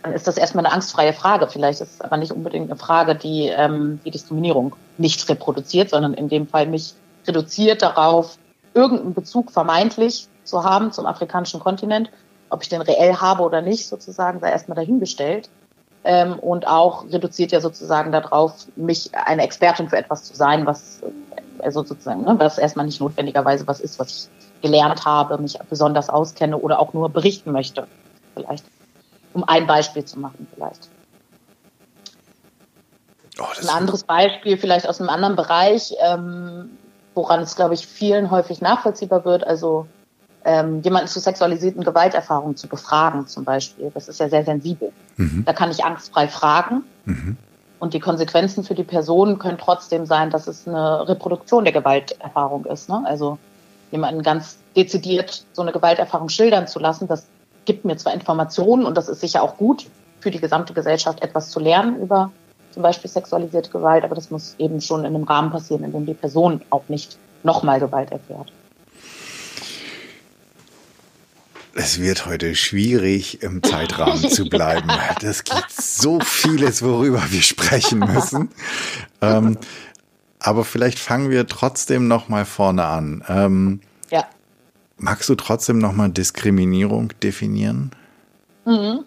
dann 0.02 0.12
ist 0.12 0.28
das 0.28 0.37
erstmal 0.37 0.64
eine 0.64 0.75
angstfreie 0.75 1.12
Frage. 1.12 1.49
Vielleicht 1.49 1.80
ist 1.80 1.94
es 1.94 2.00
aber 2.00 2.16
nicht 2.16 2.32
unbedingt 2.32 2.71
eine 2.71 2.78
Frage, 2.78 3.14
die 3.14 3.49
ähm, 3.49 4.00
die 4.04 4.11
Diskriminierung 4.11 4.76
nicht 4.99 5.28
reproduziert, 5.28 5.90
sondern 5.90 6.14
in 6.14 6.28
dem 6.28 6.47
Fall 6.47 6.66
mich 6.66 6.94
reduziert 7.26 7.82
darauf, 7.82 8.37
irgendeinen 8.75 9.14
Bezug 9.14 9.50
vermeintlich 9.50 10.29
zu 10.45 10.64
haben 10.64 10.93
zum 10.93 11.07
afrikanischen 11.07 11.61
Kontinent. 11.61 12.11
Ob 12.50 12.62
ich 12.62 12.69
den 12.69 12.83
reell 12.83 13.17
habe 13.17 13.43
oder 13.43 13.62
nicht, 13.62 13.88
sozusagen, 13.88 14.41
sei 14.41 14.50
erstmal 14.50 14.76
dahingestellt. 14.76 15.49
ähm, 16.05 16.38
und 16.38 16.67
auch 16.67 17.05
reduziert 17.11 17.52
ja 17.52 17.61
sozusagen 17.61 18.11
darauf, 18.12 18.67
mich 18.76 19.14
eine 19.14 19.43
Expertin 19.43 19.88
für 19.88 19.97
etwas 19.97 20.25
zu 20.25 20.35
sein, 20.35 20.67
was 20.67 21.00
also 21.62 21.85
sozusagen, 21.85 22.23
ne, 22.25 22.35
was 22.38 22.59
erstmal 22.59 22.87
nicht 22.87 23.00
notwendigerweise 23.00 23.67
was 23.67 23.81
ist, 23.81 23.99
was 23.99 24.29
ich 24.29 24.62
gelernt 24.62 25.05
habe, 25.05 25.38
mich 25.38 25.59
besonders 25.71 26.09
auskenne 26.09 26.59
oder 26.59 26.81
auch 26.81 26.93
nur 26.93 27.09
berichten 27.09 27.52
möchte, 27.52 27.87
vielleicht. 28.35 28.64
Um 29.33 29.45
ein 29.45 29.67
Beispiel 29.67 30.05
zu 30.05 30.19
machen, 30.19 30.47
vielleicht. 30.55 30.88
Oh, 33.41 33.45
ein 33.61 33.69
anderes 33.69 34.05
Beispiel, 34.05 34.59
vielleicht 34.59 34.87
aus 34.88 35.00
einem 35.00 35.09
anderen 35.09 35.37
Bereich, 35.37 35.95
ähm, 36.00 36.76
woran 37.14 37.40
es, 37.40 37.57
glaube 37.57 37.75
ich, 37.75 37.87
vielen 37.87 38.31
häufig 38.31 38.61
nachvollziehbar 38.61 39.25
wird. 39.25 39.47
Also 39.47 39.87
ähm, 40.45 40.83
jemanden 40.83 41.09
zu 41.09 41.21
sexualisierten 41.21 41.85
Gewalterfahrungen 41.85 42.57
zu 42.57 42.69
befragen 42.69 43.26
zum 43.26 43.45
Beispiel. 43.45 43.90
Das 43.95 44.09
ist 44.09 44.21
ja 44.21 44.28
sehr 44.28 44.45
sensibel. 44.45 44.92
Mhm. 45.16 45.45
Da 45.45 45.52
kann 45.52 45.71
ich 45.71 45.85
angstfrei 45.85 46.28
fragen. 46.28 46.83
Mhm. 47.04 47.37
Und 47.78 47.95
die 47.95 48.00
Konsequenzen 48.00 48.62
für 48.62 48.75
die 48.75 48.85
Person 48.85 49.38
können 49.38 49.59
trotzdem 49.59 50.07
sein, 50.07 50.31
dass 50.31 50.47
es 50.47 50.69
eine 50.69 51.09
Reproduktion 51.09 51.64
der 51.64 51.73
Gewalterfahrung 51.73 52.64
ist. 52.66 52.88
Ne? 52.88 53.02
Also 53.04 53.38
jemanden 53.90 54.23
ganz 54.23 54.59
dezidiert 54.76 55.45
so 55.52 55.62
eine 55.62 55.73
Gewalterfahrung 55.73 56.28
schildern 56.28 56.66
zu 56.66 56.78
lassen, 56.78 57.09
das 57.09 57.26
gibt 57.64 57.85
mir 57.85 57.97
zwar 57.97 58.14
Informationen 58.14 58.87
und 58.87 58.97
das 58.97 59.09
ist 59.09 59.21
sicher 59.21 59.42
auch 59.42 59.57
gut 59.57 59.87
für 60.21 60.31
die 60.31 60.40
gesamte 60.40 60.73
Gesellschaft, 60.73 61.23
etwas 61.23 61.50
zu 61.50 61.61
lernen 61.61 62.00
über 62.00 62.31
zum 62.73 62.83
Beispiel 62.83 63.11
sexualisierte 63.11 63.71
Gewalt, 63.71 64.05
aber 64.05 64.14
das 64.14 64.31
muss 64.31 64.55
eben 64.59 64.81
schon 64.81 65.00
in 65.00 65.14
einem 65.14 65.25
Rahmen 65.25 65.50
passieren, 65.50 65.85
in 65.85 65.93
dem 65.93 66.07
die 66.07 66.14
Person 66.14 66.62
auch 66.71 66.85
nicht 66.88 67.19
nochmal 67.43 67.81
Gewalt 67.81 68.11
erfährt. 68.11 68.52
Es 71.75 72.00
wird 72.00 72.26
heute 72.26 72.55
schwierig, 72.55 73.43
im 73.43 73.62
Zeitrahmen 73.62 74.19
zu 74.31 74.49
bleiben. 74.49 74.91
Das 75.21 75.45
gibt 75.45 75.71
so 75.71 76.21
vieles, 76.21 76.83
worüber 76.83 77.23
wir 77.31 77.43
sprechen 77.43 78.00
müssen. 78.00 78.50
Ähm, 79.23 79.57
aber 80.38 80.64
vielleicht 80.64 80.99
fangen 80.99 81.31
wir 81.31 81.47
trotzdem 81.47 82.09
noch 82.09 82.29
mal 82.29 82.45
vorne 82.45 82.85
an. 82.85 83.25
Ähm, 83.29 83.81
ja. 84.11 84.26
Magst 84.99 85.29
du 85.29 85.35
trotzdem 85.35 85.79
noch 85.79 85.93
mal 85.93 86.11
Diskriminierung 86.11 87.12
definieren? 87.23 87.93
Mhm. 88.64 89.05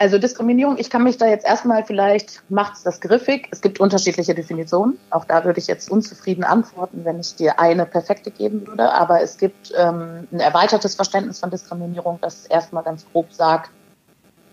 Also 0.00 0.18
Diskriminierung, 0.18 0.78
ich 0.78 0.90
kann 0.90 1.02
mich 1.02 1.18
da 1.18 1.26
jetzt 1.26 1.44
erstmal, 1.44 1.84
vielleicht 1.84 2.42
macht 2.48 2.74
es 2.74 2.84
das 2.84 3.00
griffig. 3.00 3.48
Es 3.50 3.60
gibt 3.60 3.80
unterschiedliche 3.80 4.32
Definitionen. 4.32 4.96
Auch 5.10 5.24
da 5.24 5.44
würde 5.44 5.58
ich 5.58 5.66
jetzt 5.66 5.90
unzufrieden 5.90 6.44
antworten, 6.44 7.04
wenn 7.04 7.18
ich 7.18 7.34
dir 7.34 7.58
eine 7.58 7.84
perfekte 7.84 8.30
geben 8.30 8.64
würde. 8.64 8.92
Aber 8.92 9.20
es 9.22 9.38
gibt 9.38 9.72
ähm, 9.76 10.28
ein 10.30 10.38
erweitertes 10.38 10.94
Verständnis 10.94 11.40
von 11.40 11.50
Diskriminierung, 11.50 12.18
das 12.20 12.46
erstmal 12.46 12.84
ganz 12.84 13.04
grob 13.10 13.32
sagt, 13.32 13.70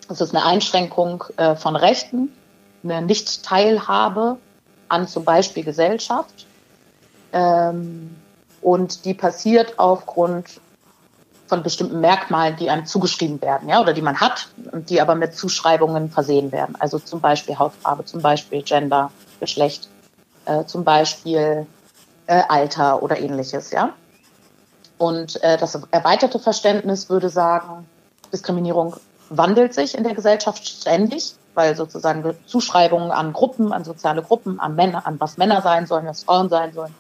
es 0.10 0.20
ist 0.20 0.36
eine 0.36 0.46
Einschränkung 0.46 1.24
äh, 1.38 1.56
von 1.56 1.76
Rechten, 1.76 2.32
eine 2.84 3.04
Nicht-Teilhabe 3.04 4.38
an 4.88 5.08
zum 5.08 5.26
Beispiel 5.26 5.64
Gesellschaft. 5.64 6.48
Ähm, 7.34 8.16
und 8.62 9.06
die 9.06 9.14
passiert 9.14 9.78
aufgrund 9.78 10.60
von 11.48 11.64
bestimmten 11.64 12.02
Merkmalen, 12.02 12.56
die 12.56 12.70
einem 12.70 12.86
zugeschrieben 12.86 13.42
werden, 13.42 13.70
ja, 13.70 13.80
oder 13.80 13.94
die 13.94 14.02
man 14.02 14.20
hat 14.20 14.48
und 14.72 14.90
die 14.90 15.00
aber 15.00 15.16
mit 15.16 15.36
Zuschreibungen 15.36 16.10
versehen 16.10 16.52
werden. 16.52 16.76
Also 16.80 17.00
zum 17.00 17.22
Beispiel 17.22 17.58
Hautfarbe, 17.60 18.06
zum 18.06 18.22
Beispiel 18.22 18.64
Gender, 18.64 19.12
Geschlecht, 19.40 19.90
äh, 20.46 20.66
zum 20.66 20.84
Beispiel 20.84 21.68
äh, 22.28 22.42
Alter 22.50 23.04
oder 23.04 23.20
ähnliches, 23.20 23.72
ja. 23.72 23.94
Und 24.98 25.42
äh, 25.44 25.58
das 25.58 25.78
erweiterte 25.92 26.40
Verständnis 26.40 27.10
würde 27.10 27.30
sagen, 27.30 27.88
Diskriminierung 28.32 28.96
wandelt 29.30 29.74
sich 29.74 29.96
in 29.98 30.04
der 30.04 30.16
Gesellschaft 30.16 30.68
ständig, 30.68 31.36
weil 31.54 31.76
sozusagen 31.76 32.36
Zuschreibungen 32.46 33.12
an 33.12 33.34
Gruppen, 33.34 33.72
an 33.72 33.84
soziale 33.84 34.22
Gruppen, 34.22 34.60
an 34.60 34.76
Männer, 34.76 35.06
an 35.06 35.20
was 35.20 35.38
Männer 35.38 35.62
sein 35.62 35.86
sollen, 35.86 36.06
was 36.06 36.24
Frauen 36.24 36.50
sein 36.50 36.74
sollen 36.74 36.94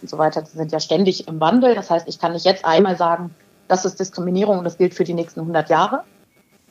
und 0.00 0.10
so 0.10 0.18
weiter, 0.18 0.44
sind 0.44 0.72
ja 0.72 0.80
ständig 0.80 1.28
im 1.28 1.40
Wandel. 1.40 1.74
Das 1.74 1.90
heißt, 1.90 2.08
ich 2.08 2.18
kann 2.18 2.32
nicht 2.32 2.44
jetzt 2.44 2.64
einmal 2.64 2.96
sagen, 2.96 3.34
das 3.72 3.86
ist 3.86 3.98
Diskriminierung 3.98 4.58
und 4.58 4.64
das 4.64 4.76
gilt 4.76 4.92
für 4.92 5.04
die 5.04 5.14
nächsten 5.14 5.40
100 5.40 5.70
Jahre, 5.70 6.02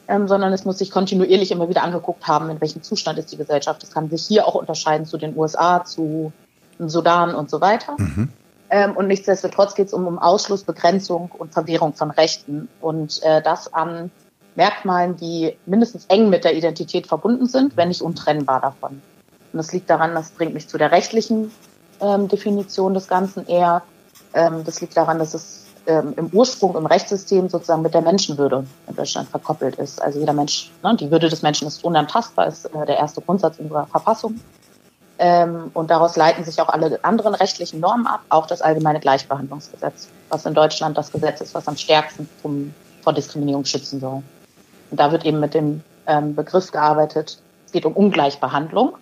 ähm, 0.08 0.28
sondern 0.28 0.54
es 0.54 0.66
muss 0.66 0.78
sich 0.78 0.92
kontinuierlich 0.92 1.52
immer 1.52 1.68
wieder 1.68 1.82
angeguckt 1.82 2.28
haben, 2.28 2.52
in 2.52 2.62
welchem 2.62 2.84
Zustand 2.84 3.18
ist 3.18 3.32
die 3.32 3.38
Gesellschaft. 3.38 3.82
Das 3.82 3.90
kann 3.90 4.08
sich 4.12 4.24
hier 4.24 4.46
auch 4.46 4.54
unterscheiden 4.54 5.08
zu 5.08 5.18
den 5.18 5.36
USA, 5.36 5.84
zu 5.84 6.32
Sudan 6.78 7.34
und 7.34 7.50
so 7.50 7.60
weiter. 7.60 7.96
Mhm. 7.98 8.30
Ähm, 8.70 8.96
und 8.96 9.08
nichtsdestotrotz 9.08 9.74
geht 9.74 9.88
es 9.88 9.94
um, 9.94 10.06
um 10.06 10.20
Ausschluss, 10.20 10.64
Begrenzung 10.64 11.32
und 11.36 11.54
Verwehrung 11.54 11.96
von 11.96 12.12
Rechten 12.12 12.70
und 12.82 13.22
äh, 13.24 13.42
das 13.42 13.74
an 13.74 14.12
Merkmalen, 14.56 15.16
die 15.16 15.58
mindestens 15.66 16.06
eng 16.06 16.30
mit 16.30 16.44
der 16.44 16.56
Identität 16.56 17.08
verbunden 17.08 17.48
sind, 17.48 17.76
wenn 17.78 17.88
nicht 17.88 18.04
untrennbar 18.04 18.62
davon. 18.62 19.02
Und 19.52 19.58
das 19.58 19.74
liegt 19.74 19.90
daran, 19.90 20.14
das 20.14 20.30
bringt 20.30 20.54
mich 20.54 20.68
zu 20.68 20.78
der 20.78 20.92
rechtlichen 20.92 21.52
ähm, 22.00 22.28
Definition 22.28 22.94
des 22.94 23.08
Ganzen 23.08 23.48
eher. 23.48 23.82
Ähm, 24.36 24.64
das 24.66 24.82
liegt 24.82 24.96
daran, 24.96 25.18
dass 25.18 25.34
es 25.34 25.61
ähm, 25.92 26.14
im 26.16 26.28
Ursprung 26.28 26.76
im 26.78 26.86
Rechtssystem 26.86 27.50
sozusagen 27.50 27.82
mit 27.82 27.94
der 27.94 28.02
Menschenwürde 28.02 28.66
in 28.88 28.96
Deutschland 28.96 29.28
verkoppelt 29.30 29.76
ist. 29.76 30.02
Also 30.02 30.20
jeder 30.20 30.34
Mensch, 30.34 30.72
ne, 30.84 30.96
die 30.96 31.12
Würde 31.12 31.28
des 31.28 31.42
Menschen 31.42 31.68
ist 31.68 31.84
unantastbar, 31.84 32.48
ist 32.48 32.66
äh, 32.66 32.86
der 32.86 32.98
erste 32.98 33.22
Grundsatz 33.22 33.60
unserer 33.60 33.88
Verfassung. 33.88 34.40
Ähm, 35.20 35.70
und 35.74 35.92
daraus 35.92 36.16
leiten 36.16 36.44
sich 36.46 36.62
auch 36.62 36.70
alle 36.70 37.04
anderen 37.04 37.36
rechtlichen 37.36 37.80
Normen 37.80 38.08
ab, 38.08 38.22
auch 38.30 38.48
das 38.48 38.62
allgemeine 38.62 39.00
Gleichbehandlungsgesetz, 39.00 40.08
was 40.30 40.46
in 40.46 40.54
Deutschland 40.54 40.98
das 40.98 41.12
Gesetz 41.12 41.42
ist, 41.42 41.54
was 41.54 41.68
am 41.68 41.78
stärksten 41.78 42.28
zum, 42.42 42.74
vor 43.04 43.14
Diskriminierung 43.14 43.66
schützen 43.66 44.00
soll. 44.00 44.24
Und 44.90 45.00
da 45.00 45.12
wird 45.12 45.26
eben 45.26 45.40
mit 45.40 45.54
dem 45.54 45.84
ähm, 46.08 46.36
Begriff 46.36 46.72
gearbeitet, 46.72 47.38
es 47.66 47.72
geht 47.72 47.86
um 47.86 47.94
Ungleichbehandlung. 47.94 48.94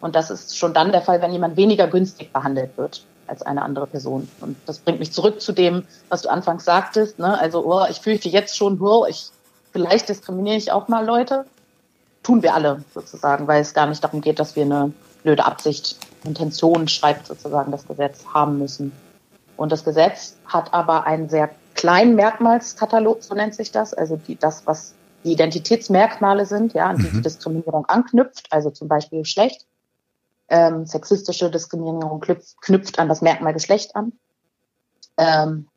Und 0.00 0.14
das 0.14 0.30
ist 0.30 0.56
schon 0.56 0.72
dann 0.72 0.92
der 0.92 1.02
Fall, 1.02 1.20
wenn 1.20 1.32
jemand 1.32 1.56
weniger 1.56 1.88
günstig 1.88 2.32
behandelt 2.32 2.76
wird 2.76 3.02
als 3.28 3.42
eine 3.42 3.62
andere 3.62 3.86
Person. 3.86 4.28
Und 4.40 4.56
das 4.66 4.78
bringt 4.78 4.98
mich 4.98 5.12
zurück 5.12 5.40
zu 5.40 5.52
dem, 5.52 5.84
was 6.08 6.22
du 6.22 6.28
anfangs 6.28 6.64
sagtest. 6.64 7.18
Ne? 7.18 7.38
Also, 7.38 7.64
oh, 7.64 7.84
ich 7.88 8.00
fürchte 8.00 8.28
jetzt 8.28 8.56
schon, 8.56 8.80
oh, 8.80 9.06
ich, 9.06 9.30
vielleicht 9.72 10.08
diskriminiere 10.08 10.56
ich 10.56 10.72
auch 10.72 10.88
mal 10.88 11.04
Leute. 11.04 11.44
Tun 12.22 12.42
wir 12.42 12.54
alle 12.54 12.84
sozusagen, 12.94 13.46
weil 13.46 13.62
es 13.62 13.74
gar 13.74 13.86
nicht 13.86 14.02
darum 14.02 14.20
geht, 14.20 14.38
dass 14.38 14.56
wir 14.56 14.64
eine 14.64 14.92
blöde 15.22 15.44
Absicht, 15.44 15.96
Intention 16.24 16.88
schreibt 16.88 17.26
sozusagen 17.26 17.70
das 17.70 17.86
Gesetz 17.86 18.24
haben 18.32 18.58
müssen. 18.58 18.92
Und 19.56 19.72
das 19.72 19.84
Gesetz 19.84 20.36
hat 20.46 20.74
aber 20.74 21.04
einen 21.04 21.28
sehr 21.28 21.50
kleinen 21.74 22.16
Merkmalskatalog, 22.16 23.22
so 23.22 23.34
nennt 23.34 23.54
sich 23.54 23.70
das, 23.70 23.94
also 23.94 24.16
die, 24.16 24.36
das, 24.36 24.66
was 24.66 24.94
die 25.24 25.32
Identitätsmerkmale 25.32 26.46
sind, 26.46 26.74
ja, 26.74 26.86
an 26.86 26.96
die 26.96 27.04
die 27.04 27.16
mhm. 27.16 27.22
Diskriminierung 27.22 27.86
anknüpft, 27.86 28.46
also 28.50 28.70
zum 28.70 28.88
Beispiel 28.88 29.20
Geschlecht 29.20 29.66
ähm, 30.48 30.86
sexistische 30.86 31.50
Diskriminierung 31.50 32.20
knüpft, 32.20 32.98
an 32.98 33.08
das 33.08 33.22
Merkmal 33.22 33.52
Geschlecht 33.52 33.94
an. 33.94 34.12
Ähm, 35.16 35.68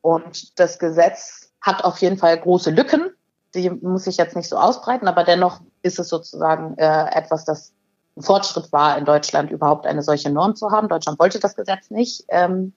und 0.00 0.58
das 0.58 0.78
Gesetz 0.78 1.52
hat 1.60 1.84
auf 1.84 1.98
jeden 1.98 2.18
Fall 2.18 2.38
große 2.38 2.70
Lücken. 2.70 3.10
Die 3.54 3.70
muss 3.70 4.06
ich 4.06 4.16
jetzt 4.16 4.36
nicht 4.36 4.48
so 4.48 4.56
ausbreiten, 4.56 5.08
aber 5.08 5.24
dennoch 5.24 5.60
ist 5.82 5.98
es 5.98 6.08
sozusagen 6.08 6.76
äh, 6.78 7.10
etwas, 7.12 7.44
das 7.44 7.72
ein 8.16 8.22
Fortschritt 8.22 8.72
war, 8.72 8.96
in 8.98 9.04
Deutschland 9.04 9.50
überhaupt 9.50 9.86
eine 9.86 10.02
solche 10.02 10.30
Norm 10.30 10.56
zu 10.56 10.70
haben. 10.70 10.88
Deutschland 10.88 11.18
wollte 11.18 11.38
das 11.38 11.54
Gesetz 11.54 11.90
nicht, 11.90 12.24
ähm, 12.28 12.72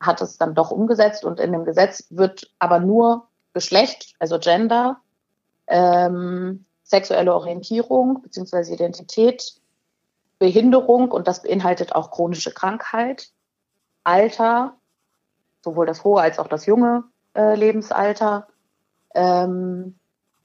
hat 0.00 0.20
es 0.22 0.38
dann 0.38 0.54
doch 0.54 0.70
umgesetzt 0.70 1.24
und 1.24 1.40
in 1.40 1.52
dem 1.52 1.64
Gesetz 1.64 2.06
wird 2.10 2.50
aber 2.58 2.80
nur 2.80 3.28
Geschlecht, 3.52 4.14
also 4.18 4.38
Gender, 4.38 4.98
ähm, 5.66 6.64
sexuelle 6.84 7.34
Orientierung 7.34 8.22
beziehungsweise 8.22 8.72
Identität 8.72 9.60
Behinderung 10.38 11.10
und 11.10 11.28
das 11.28 11.42
beinhaltet 11.42 11.94
auch 11.94 12.10
chronische 12.10 12.52
Krankheit, 12.52 13.30
Alter, 14.04 14.76
sowohl 15.64 15.86
das 15.86 16.04
hohe 16.04 16.20
als 16.20 16.38
auch 16.38 16.48
das 16.48 16.66
junge 16.66 17.04
äh, 17.34 17.54
Lebensalter 17.54 18.46
ähm, 19.14 19.98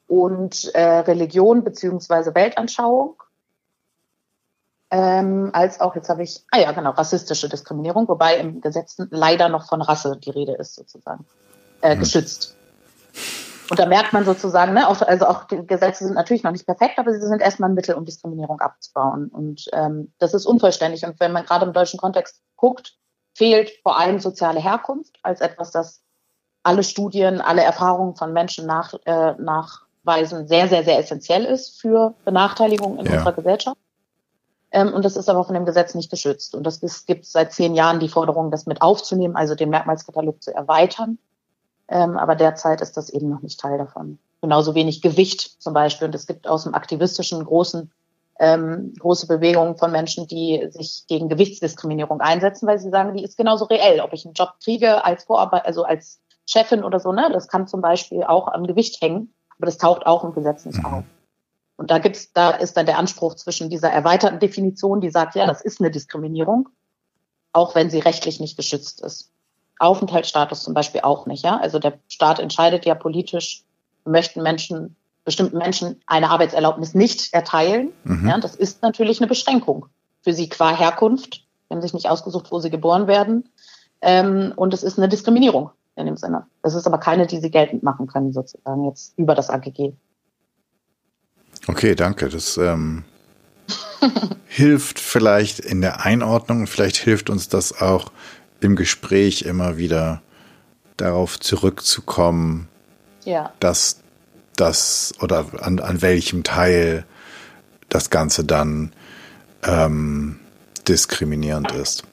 und 0.07 0.73
äh, 0.73 1.00
Religion 1.00 1.63
beziehungsweise 1.63 2.35
Weltanschauung. 2.35 3.21
Ähm, 4.91 5.50
als 5.53 5.79
auch, 5.81 5.95
jetzt 5.95 6.09
habe 6.09 6.23
ich, 6.23 6.43
ah 6.51 6.59
ja, 6.59 6.71
genau, 6.71 6.91
rassistische 6.91 7.50
Diskriminierung, 7.50 8.07
wobei 8.07 8.38
im 8.38 8.62
Gesetz 8.62 8.97
leider 9.09 9.50
noch 9.50 9.67
von 9.67 9.81
Rasse 9.81 10.17
die 10.17 10.29
Rede 10.29 10.53
ist, 10.53 10.75
sozusagen, 10.75 11.25
äh, 11.81 11.95
mhm. 11.95 12.00
geschützt. 12.00 12.57
Und 13.70 13.79
da 13.79 13.86
merkt 13.86 14.13
man 14.13 14.25
sozusagen, 14.25 14.74
ne, 14.74 14.88
auch, 14.88 15.01
also 15.01 15.25
auch 15.25 15.46
die 15.46 15.65
Gesetze 15.65 16.05
sind 16.05 16.15
natürlich 16.15 16.43
noch 16.43 16.51
nicht 16.51 16.65
perfekt, 16.65 17.00
aber 17.00 17.13
sie 17.13 17.25
sind 17.25 17.41
erstmal 17.41 17.70
ein 17.70 17.75
Mittel, 17.75 17.96
um 17.96 18.05
Diskriminierung 18.05 18.60
abzubauen. 18.60 19.29
Und 19.29 19.70
ähm, 19.74 20.12
das 20.20 20.34
ist 20.34 20.46
unvollständig. 20.46 21.05
Und 21.05 21.20
wenn 21.20 21.32
man 21.32 21.46
gerade 21.46 21.65
im 21.65 21.74
deutschen 21.74 22.00
Kontext 22.00 22.41
guckt, 22.55 22.96
fehlt 23.36 23.72
vor 23.82 24.00
allem 24.00 24.20
soziale 24.20 24.60
Herkunft 24.60 25.17
als 25.24 25.41
etwas, 25.41 25.72
das 25.72 26.01
alle 26.62 26.84
Studien, 26.84 27.41
alle 27.41 27.63
Erfahrungen 27.63 28.15
von 28.15 28.34
Menschen 28.34 28.65
nach, 28.65 28.93
äh, 29.05 29.34
nachweisen, 29.34 30.48
sehr, 30.48 30.67
sehr, 30.67 30.84
sehr 30.84 31.00
essentiell 31.00 31.46
ist 31.46 31.79
für 31.79 32.13
Benachteiligung 32.25 33.00
in 33.00 33.05
ja. 33.05 33.13
unserer 33.13 33.34
Gesellschaft. 33.34 33.77
Ähm, 34.72 34.93
und 34.93 35.05
das 35.05 35.15
ist 35.15 35.29
aber 35.29 35.43
von 35.46 35.55
dem 35.55 35.65
Gesetz 35.65 35.96
nicht 35.96 36.10
geschützt. 36.10 36.55
Und 36.55 36.63
das 36.63 37.05
gibt 37.05 37.25
seit 37.25 37.53
zehn 37.53 37.75
Jahren 37.75 38.00
die 38.00 38.10
Forderung, 38.10 38.51
das 38.51 38.65
mit 38.65 38.82
aufzunehmen, 38.82 39.36
also 39.36 39.55
den 39.55 39.70
Merkmalskatalog 39.70 40.41
zu 40.41 40.53
erweitern 40.53 41.17
ähm, 41.87 42.17
aber 42.17 42.35
derzeit 42.35 42.81
ist 42.81 42.97
das 42.97 43.09
eben 43.09 43.29
noch 43.29 43.41
nicht 43.41 43.59
Teil 43.59 43.77
davon. 43.77 44.19
genauso 44.41 44.75
wenig 44.75 45.01
Gewicht 45.01 45.61
zum 45.61 45.73
Beispiel. 45.73 46.07
Und 46.07 46.15
es 46.15 46.27
gibt 46.27 46.47
aus 46.47 46.63
dem 46.63 46.73
aktivistischen 46.73 47.43
großen 47.45 47.91
ähm, 48.39 48.93
große 48.99 49.27
Bewegungen 49.27 49.77
von 49.77 49.91
Menschen, 49.91 50.27
die 50.27 50.67
sich 50.71 51.05
gegen 51.07 51.29
Gewichtsdiskriminierung 51.29 52.19
einsetzen, 52.19 52.67
weil 52.67 52.79
sie 52.79 52.89
sagen, 52.89 53.15
die 53.15 53.23
ist 53.23 53.37
genauso 53.37 53.65
reell. 53.65 53.99
Ob 54.01 54.13
ich 54.13 54.25
einen 54.25 54.33
Job 54.33 54.53
kriege 54.63 55.05
als 55.05 55.25
Vorarbeit, 55.25 55.65
also 55.65 55.83
als 55.83 56.19
Chefin 56.45 56.83
oder 56.83 56.99
so, 56.99 57.11
ne, 57.11 57.29
das 57.31 57.47
kann 57.47 57.67
zum 57.67 57.81
Beispiel 57.81 58.23
auch 58.23 58.47
am 58.47 58.65
Gewicht 58.65 59.01
hängen, 59.01 59.33
aber 59.57 59.67
das 59.67 59.77
taucht 59.77 60.05
auch 60.05 60.23
im 60.23 60.33
Gesetz 60.33 60.65
nicht 60.65 60.79
mhm. 60.79 60.85
auf. 60.85 61.03
Und 61.75 61.91
da 61.91 61.99
gibt's, 61.99 62.33
da 62.33 62.51
ist 62.51 62.77
dann 62.77 62.85
der 62.85 62.97
Anspruch 62.97 63.35
zwischen 63.35 63.69
dieser 63.69 63.89
erweiterten 63.89 64.39
Definition, 64.39 65.01
die 65.01 65.09
sagt, 65.09 65.35
ja, 65.35 65.45
das 65.45 65.61
ist 65.61 65.79
eine 65.79 65.91
Diskriminierung, 65.91 66.69
auch 67.51 67.75
wenn 67.75 67.89
sie 67.89 67.99
rechtlich 67.99 68.39
nicht 68.39 68.57
geschützt 68.57 69.01
ist. 69.01 69.31
Aufenthaltsstatus 69.80 70.63
zum 70.63 70.74
Beispiel 70.74 71.01
auch 71.01 71.25
nicht, 71.25 71.44
ja. 71.44 71.58
Also 71.58 71.80
der 71.80 71.94
Staat 72.08 72.39
entscheidet 72.39 72.86
ja 72.86 72.96
politisch, 72.96 73.63
möchten 74.06 74.42
Menschen 74.44 74.96
bestimmten 75.25 75.58
Menschen 75.58 76.01
eine 76.06 76.30
Arbeitserlaubnis 76.30 76.94
nicht 76.94 77.34
erteilen. 77.34 77.92
Mhm. 78.03 78.27
Ja, 78.27 78.38
das 78.39 78.56
ist 78.56 78.82
natürlich 78.82 79.20
eine 79.20 79.27
Beschränkung 79.27 79.86
für 80.22 80.34
sie 80.34 80.50
qua 80.50 80.75
Herkunft. 80.75 81.46
Sie 81.68 81.75
haben 81.75 81.82
sich 81.82 81.94
nicht 81.94 82.10
ausgesucht, 82.10 82.51
wo 82.51 82.60
sie 82.60 82.70
geboren 82.70 83.08
werden. 83.08 83.50
Ähm, 84.01 84.53
und 84.56 84.74
es 84.74 84.84
ist 84.84 84.98
eine 84.98 85.08
Diskriminierung 85.08 85.72
in 85.96 86.06
dem 86.06 86.18
Sinne. 86.18 86.46
Das 86.62 86.75
ist 86.75 86.88
aber 86.88 86.98
keine, 86.98 87.27
die 87.27 87.39
sie 87.39 87.51
geltend 87.51 87.84
machen 87.84 88.08
können, 88.08 88.34
sozusagen 88.34 88.86
jetzt 88.86 89.13
über 89.18 89.36
das 89.36 89.50
AGG. 89.50 89.94
Okay, 91.68 91.96
danke. 91.96 92.27
Das 92.27 92.58
ähm, 92.58 93.06
hilft 94.48 95.00
vielleicht 95.00 95.60
in 95.60 95.82
der 95.82 96.06
Einordnung. 96.06 96.68
Vielleicht 96.68 96.98
hilft 96.98 97.30
uns 97.30 97.48
das 97.48 97.80
auch 97.80 98.12
im 98.63 98.75
Gespräch 98.75 99.43
immer 99.43 99.77
wieder 99.77 100.22
darauf 100.98 101.39
zurückzukommen, 101.39 102.67
ja. 103.25 103.53
dass 103.60 103.98
das 104.55 105.13
oder 105.20 105.46
an, 105.62 105.79
an 105.79 106.01
welchem 106.01 106.43
Teil 106.43 107.05
das 107.89 108.10
Ganze 108.10 108.43
dann 108.43 108.93
ähm, 109.63 110.39
diskriminierend 110.88 111.72
ist. 111.72 112.03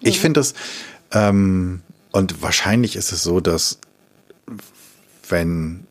Ich 0.00 0.18
mhm. 0.18 0.22
finde 0.22 0.40
das, 0.40 0.54
ähm, 1.12 1.82
und 2.12 2.42
wahrscheinlich 2.42 2.96
ist 2.96 3.12
es 3.12 3.22
so, 3.22 3.40
dass 3.40 3.78
wenn 5.28 5.86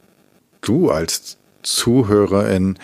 du 0.62 0.91
als 0.91 1.38
Zuhörerin 1.63 2.77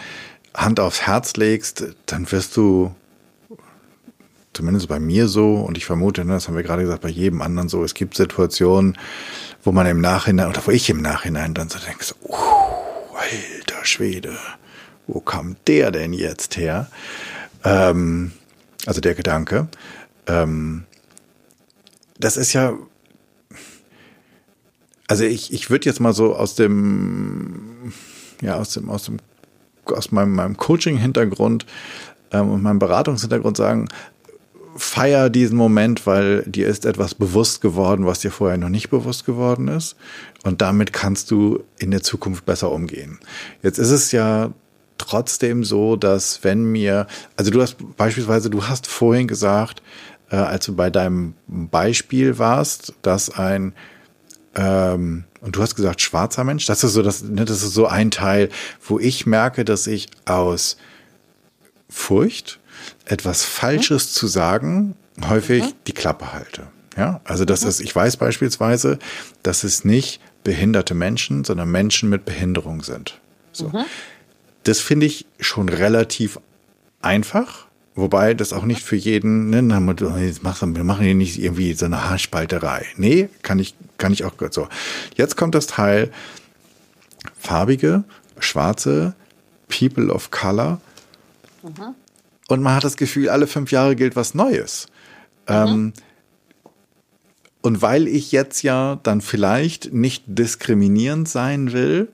Hand 0.53 0.79
aufs 0.79 1.01
Herz 1.01 1.35
legst, 1.37 1.85
dann 2.05 2.31
wirst 2.31 2.57
du 2.57 2.93
zumindest 4.53 4.87
bei 4.87 4.99
mir 4.99 5.27
so, 5.27 5.55
und 5.55 5.77
ich 5.77 5.85
vermute, 5.85 6.25
ne, 6.25 6.33
das 6.33 6.47
haben 6.47 6.55
wir 6.55 6.63
gerade 6.63 6.83
gesagt, 6.83 7.01
bei 7.01 7.09
jedem 7.09 7.41
anderen 7.41 7.69
so, 7.69 7.83
es 7.83 7.93
gibt 7.93 8.15
Situationen, 8.15 8.97
wo 9.63 9.71
man 9.71 9.87
im 9.87 10.01
Nachhinein, 10.01 10.49
oder 10.49 10.61
wo 10.65 10.71
ich 10.71 10.89
im 10.89 11.01
Nachhinein 11.01 11.53
dann 11.53 11.69
so 11.69 11.79
denke, 11.79 12.03
so, 12.03 12.15
uh, 12.27 13.15
alter 13.15 13.85
Schwede, 13.85 14.35
wo 15.07 15.19
kam 15.19 15.55
der 15.67 15.91
denn 15.91 16.13
jetzt 16.13 16.57
her? 16.57 16.89
Ähm, 17.63 18.31
also 18.85 19.01
der 19.01 19.15
Gedanke. 19.15 19.67
Ähm, 20.27 20.85
das 22.17 22.37
ist 22.37 22.53
ja, 22.53 22.73
also 25.07 25.23
ich, 25.23 25.53
ich 25.53 25.69
würde 25.69 25.85
jetzt 25.85 25.99
mal 25.99 26.13
so 26.13 26.35
aus 26.35 26.55
dem, 26.55 27.93
ja, 28.41 28.55
aus 28.55 28.73
dem, 28.73 28.89
aus 28.89 29.05
dem, 29.05 29.17
aus 29.85 30.11
meinem, 30.11 30.33
meinem 30.33 30.57
Coaching-Hintergrund 30.57 31.65
ähm, 32.31 32.49
und 32.49 32.61
meinem 32.61 32.79
Beratungshintergrund 32.79 33.57
sagen, 33.57 33.87
feier 34.75 35.29
diesen 35.29 35.57
Moment, 35.57 36.07
weil 36.07 36.43
dir 36.43 36.67
ist 36.67 36.85
etwas 36.85 37.15
bewusst 37.15 37.61
geworden, 37.61 38.05
was 38.05 38.19
dir 38.19 38.31
vorher 38.31 38.57
noch 38.57 38.69
nicht 38.69 38.89
bewusst 38.89 39.25
geworden 39.25 39.67
ist. 39.67 39.95
Und 40.43 40.61
damit 40.61 40.93
kannst 40.93 41.31
du 41.31 41.63
in 41.77 41.91
der 41.91 42.03
Zukunft 42.03 42.45
besser 42.45 42.71
umgehen. 42.71 43.19
Jetzt 43.61 43.77
ist 43.77 43.91
es 43.91 44.11
ja 44.11 44.51
trotzdem 44.97 45.63
so, 45.63 45.95
dass 45.95 46.43
wenn 46.43 46.63
mir, 46.63 47.07
also 47.35 47.51
du 47.51 47.61
hast 47.61 47.77
beispielsweise, 47.97 48.49
du 48.49 48.67
hast 48.67 48.87
vorhin 48.87 49.27
gesagt, 49.27 49.81
äh, 50.29 50.35
als 50.35 50.65
du 50.65 50.75
bei 50.75 50.89
deinem 50.89 51.33
Beispiel 51.47 52.37
warst, 52.37 52.93
dass 53.01 53.29
ein 53.29 53.73
ähm, 54.55 55.25
und 55.41 55.55
du 55.55 55.61
hast 55.61 55.75
gesagt 55.75 56.01
schwarzer 56.01 56.43
Mensch, 56.43 56.65
das 56.65 56.83
ist 56.83 56.93
so 56.93 57.01
das, 57.01 57.23
ne, 57.23 57.45
das 57.45 57.63
ist 57.63 57.73
so 57.73 57.87
ein 57.87 58.11
Teil, 58.11 58.49
wo 58.85 58.99
ich 58.99 59.25
merke, 59.25 59.65
dass 59.65 59.87
ich 59.87 60.07
aus 60.25 60.77
Furcht 61.89 62.60
etwas 63.11 63.43
Falsches 63.43 64.07
mhm. 64.07 64.13
zu 64.13 64.27
sagen, 64.27 64.95
häufig 65.27 65.63
mhm. 65.63 65.73
die 65.87 65.93
Klappe 65.93 66.31
halte. 66.31 66.67
Ja, 66.97 67.21
also 67.23 67.45
das 67.45 67.63
ist, 67.63 67.79
ich 67.79 67.95
weiß 67.95 68.17
beispielsweise, 68.17 68.99
dass 69.43 69.63
es 69.63 69.85
nicht 69.85 70.21
behinderte 70.43 70.93
Menschen, 70.93 71.43
sondern 71.43 71.69
Menschen 71.69 72.09
mit 72.09 72.25
Behinderung 72.25 72.83
sind. 72.83 73.19
So. 73.51 73.69
Mhm. 73.69 73.85
Das 74.63 74.79
finde 74.79 75.05
ich 75.05 75.25
schon 75.39 75.69
relativ 75.69 76.39
einfach. 77.01 77.67
Wobei 77.95 78.33
das 78.33 78.53
auch 78.53 78.63
nicht 78.63 78.81
für 78.81 78.95
jeden, 78.95 79.49
ne, 79.49 79.61
wir 79.61 80.83
machen 80.83 81.03
hier 81.03 81.15
nicht 81.15 81.41
irgendwie 81.41 81.73
so 81.73 81.85
eine 81.85 82.09
Haarspalterei. 82.09 82.85
Nee, 82.95 83.27
kann 83.41 83.59
ich, 83.59 83.75
kann 83.97 84.13
ich 84.13 84.23
auch 84.23 84.33
so. 84.51 84.69
Jetzt 85.15 85.35
kommt 85.35 85.55
das 85.55 85.67
Teil 85.67 86.11
farbige, 87.37 88.05
schwarze, 88.39 89.13
People 89.67 90.11
of 90.13 90.31
Color. 90.31 90.79
Mhm 91.63 91.95
und 92.51 92.61
man 92.61 92.75
hat 92.75 92.83
das 92.83 92.97
Gefühl, 92.97 93.29
alle 93.29 93.47
fünf 93.47 93.71
Jahre 93.71 93.95
gilt 93.95 94.17
was 94.17 94.33
Neues. 94.33 94.87
Mhm. 95.47 95.55
Ähm, 95.55 95.93
und 97.61 97.81
weil 97.81 98.07
ich 98.07 98.31
jetzt 98.31 98.61
ja 98.61 98.99
dann 99.03 99.21
vielleicht 99.21 99.93
nicht 99.93 100.23
diskriminierend 100.27 101.29
sein 101.29 101.71
will, 101.71 102.09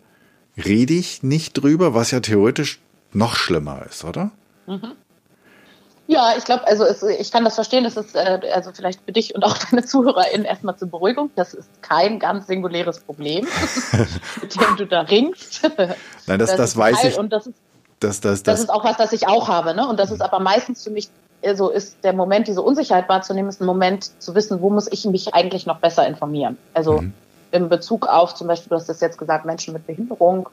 rede 0.55 0.93
ich 0.93 1.23
nicht 1.23 1.53
drüber, 1.53 1.93
was 1.93 2.11
ja 2.11 2.19
theoretisch 2.19 2.79
noch 3.13 3.35
schlimmer 3.35 3.83
ist, 3.89 4.03
oder? 4.03 4.31
Mhm. 4.67 4.91
Ja, 6.05 6.35
ich 6.37 6.45
glaube, 6.45 6.65
also 6.67 6.85
es, 6.85 7.01
ich 7.03 7.31
kann 7.31 7.43
das 7.43 7.55
verstehen. 7.55 7.83
Das 7.83 7.97
ist 7.97 8.15
äh, 8.15 8.39
also 8.53 8.71
vielleicht 8.73 9.01
für 9.05 9.11
dich 9.11 9.33
und 9.33 9.43
auch 9.43 9.57
deine 9.71 9.83
ZuhörerInnen 9.83 10.45
erstmal 10.45 10.77
zur 10.77 10.89
Beruhigung. 10.89 11.31
Das 11.35 11.53
ist 11.53 11.69
kein 11.81 12.19
ganz 12.19 12.47
singuläres 12.47 12.99
Problem, 12.99 13.47
mit 14.41 14.55
dem 14.55 14.77
du 14.77 14.85
da 14.85 15.01
ringst. 15.01 15.69
Nein, 16.27 16.39
das, 16.39 16.51
das, 16.51 16.57
das 16.57 16.77
weiß 16.77 17.03
ich. 17.05 17.17
Und 17.17 17.33
das 17.33 17.47
ist 17.47 17.57
das, 17.99 18.21
das, 18.21 18.43
das, 18.43 18.43
das 18.43 18.59
ist 18.61 18.69
auch 18.69 18.83
was, 18.83 18.97
das 18.97 19.13
ich 19.13 19.27
auch 19.27 19.47
habe. 19.47 19.73
Ne? 19.73 19.87
Und 19.87 19.99
das 19.99 20.11
ist 20.11 20.21
aber 20.21 20.39
meistens 20.39 20.83
für 20.83 20.91
mich 20.91 21.09
so 21.43 21.49
also 21.49 21.69
ist 21.69 22.03
der 22.03 22.13
Moment, 22.13 22.47
diese 22.47 22.61
Unsicherheit 22.61 23.07
wahrzunehmen, 23.09 23.49
ist 23.49 23.61
ein 23.61 23.65
Moment 23.65 24.21
zu 24.21 24.33
wissen, 24.35 24.61
wo 24.61 24.69
muss 24.69 24.91
ich 24.91 25.05
mich 25.05 25.33
eigentlich 25.33 25.65
noch 25.65 25.79
besser 25.79 26.07
informieren. 26.07 26.57
Also 26.73 27.01
mhm. 27.01 27.13
in 27.51 27.69
Bezug 27.69 28.07
auf 28.07 28.33
zum 28.33 28.47
Beispiel, 28.47 28.69
du 28.69 28.75
hast 28.75 28.89
das 28.89 29.01
jetzt 29.01 29.17
gesagt, 29.17 29.45
Menschen 29.45 29.73
mit 29.73 29.85
Behinderung, 29.85 30.49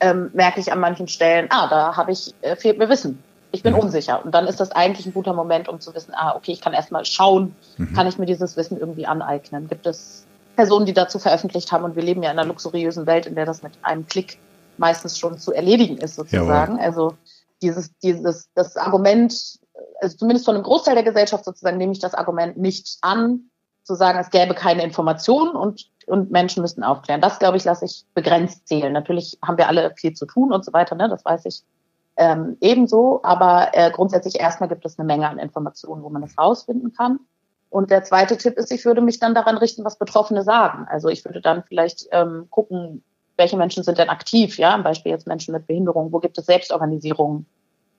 ähm, 0.00 0.30
merke 0.32 0.60
ich 0.60 0.72
an 0.72 0.78
manchen 0.78 1.08
Stellen, 1.08 1.48
ah, 1.50 1.68
da 1.68 1.96
habe 1.96 2.12
ich, 2.12 2.34
äh, 2.42 2.54
fehlt 2.54 2.78
mir 2.78 2.88
Wissen. 2.88 3.22
Ich 3.50 3.62
bin 3.62 3.72
mhm. 3.72 3.80
unsicher. 3.80 4.24
Und 4.24 4.32
dann 4.32 4.46
ist 4.46 4.60
das 4.60 4.70
eigentlich 4.72 5.06
ein 5.06 5.14
guter 5.14 5.32
Moment, 5.32 5.68
um 5.68 5.80
zu 5.80 5.94
wissen, 5.94 6.12
ah, 6.14 6.36
okay, 6.36 6.52
ich 6.52 6.60
kann 6.60 6.72
erstmal 6.72 7.04
schauen, 7.04 7.56
mhm. 7.76 7.94
kann 7.94 8.06
ich 8.06 8.18
mir 8.18 8.26
dieses 8.26 8.56
Wissen 8.56 8.78
irgendwie 8.78 9.06
aneignen? 9.06 9.68
Gibt 9.68 9.86
es 9.86 10.24
Personen, 10.54 10.86
die 10.86 10.92
dazu 10.92 11.18
veröffentlicht 11.18 11.72
haben? 11.72 11.84
Und 11.84 11.96
wir 11.96 12.02
leben 12.02 12.22
ja 12.22 12.30
in 12.30 12.38
einer 12.38 12.46
luxuriösen 12.46 13.06
Welt, 13.06 13.26
in 13.26 13.34
der 13.34 13.46
das 13.46 13.62
mit 13.62 13.72
einem 13.82 14.06
Klick 14.06 14.38
meistens 14.78 15.18
schon 15.18 15.38
zu 15.38 15.52
erledigen 15.52 15.98
ist, 15.98 16.16
sozusagen. 16.16 16.74
Jawohl. 16.74 16.84
Also 16.84 17.14
dieses, 17.62 17.96
dieses, 17.98 18.50
das 18.54 18.76
Argument, 18.76 19.32
also 20.00 20.16
zumindest 20.16 20.44
von 20.44 20.54
einem 20.54 20.64
Großteil 20.64 20.94
der 20.94 21.04
Gesellschaft 21.04 21.44
sozusagen, 21.44 21.78
nehme 21.78 21.92
ich 21.92 21.98
das 21.98 22.14
Argument 22.14 22.56
nicht 22.56 22.98
an, 23.00 23.50
zu 23.82 23.94
sagen, 23.94 24.18
es 24.18 24.30
gäbe 24.30 24.54
keine 24.54 24.84
Informationen 24.84 25.56
und, 25.56 25.90
und 26.06 26.30
Menschen 26.30 26.60
müssten 26.62 26.82
aufklären. 26.82 27.20
Das, 27.20 27.38
glaube 27.38 27.56
ich, 27.56 27.64
lasse 27.64 27.86
ich 27.86 28.04
begrenzt 28.14 28.68
zählen. 28.68 28.92
Natürlich 28.92 29.38
haben 29.42 29.56
wir 29.56 29.66
alle 29.66 29.94
viel 29.96 30.12
zu 30.12 30.26
tun 30.26 30.52
und 30.52 30.64
so 30.64 30.72
weiter, 30.72 30.94
ne? 30.94 31.08
das 31.08 31.24
weiß 31.24 31.46
ich 31.46 31.64
ähm, 32.18 32.58
ebenso. 32.60 33.20
Aber 33.22 33.70
äh, 33.72 33.90
grundsätzlich 33.90 34.38
erstmal 34.38 34.68
gibt 34.68 34.84
es 34.84 34.98
eine 34.98 35.06
Menge 35.06 35.28
an 35.28 35.38
Informationen, 35.38 36.02
wo 36.02 36.10
man 36.10 36.22
das 36.22 36.36
rausfinden 36.36 36.92
kann. 36.92 37.20
Und 37.70 37.90
der 37.90 38.02
zweite 38.02 38.36
Tipp 38.36 38.56
ist, 38.58 38.72
ich 38.72 38.84
würde 38.84 39.00
mich 39.00 39.18
dann 39.20 39.34
daran 39.34 39.56
richten, 39.56 39.84
was 39.84 39.98
Betroffene 39.98 40.42
sagen. 40.42 40.86
Also 40.88 41.08
ich 41.08 41.24
würde 41.24 41.40
dann 41.40 41.62
vielleicht 41.64 42.06
ähm, 42.12 42.46
gucken, 42.50 43.02
welche 43.38 43.56
Menschen 43.56 43.82
sind 43.82 43.98
denn 43.98 44.08
aktiv, 44.08 44.58
ja, 44.58 44.74
zum 44.74 44.82
Beispiel 44.82 45.12
jetzt 45.12 45.26
Menschen 45.26 45.52
mit 45.52 45.66
Behinderung, 45.66 46.12
wo 46.12 46.18
gibt 46.18 46.36
es 46.36 46.46
Selbstorganisierung 46.46 47.46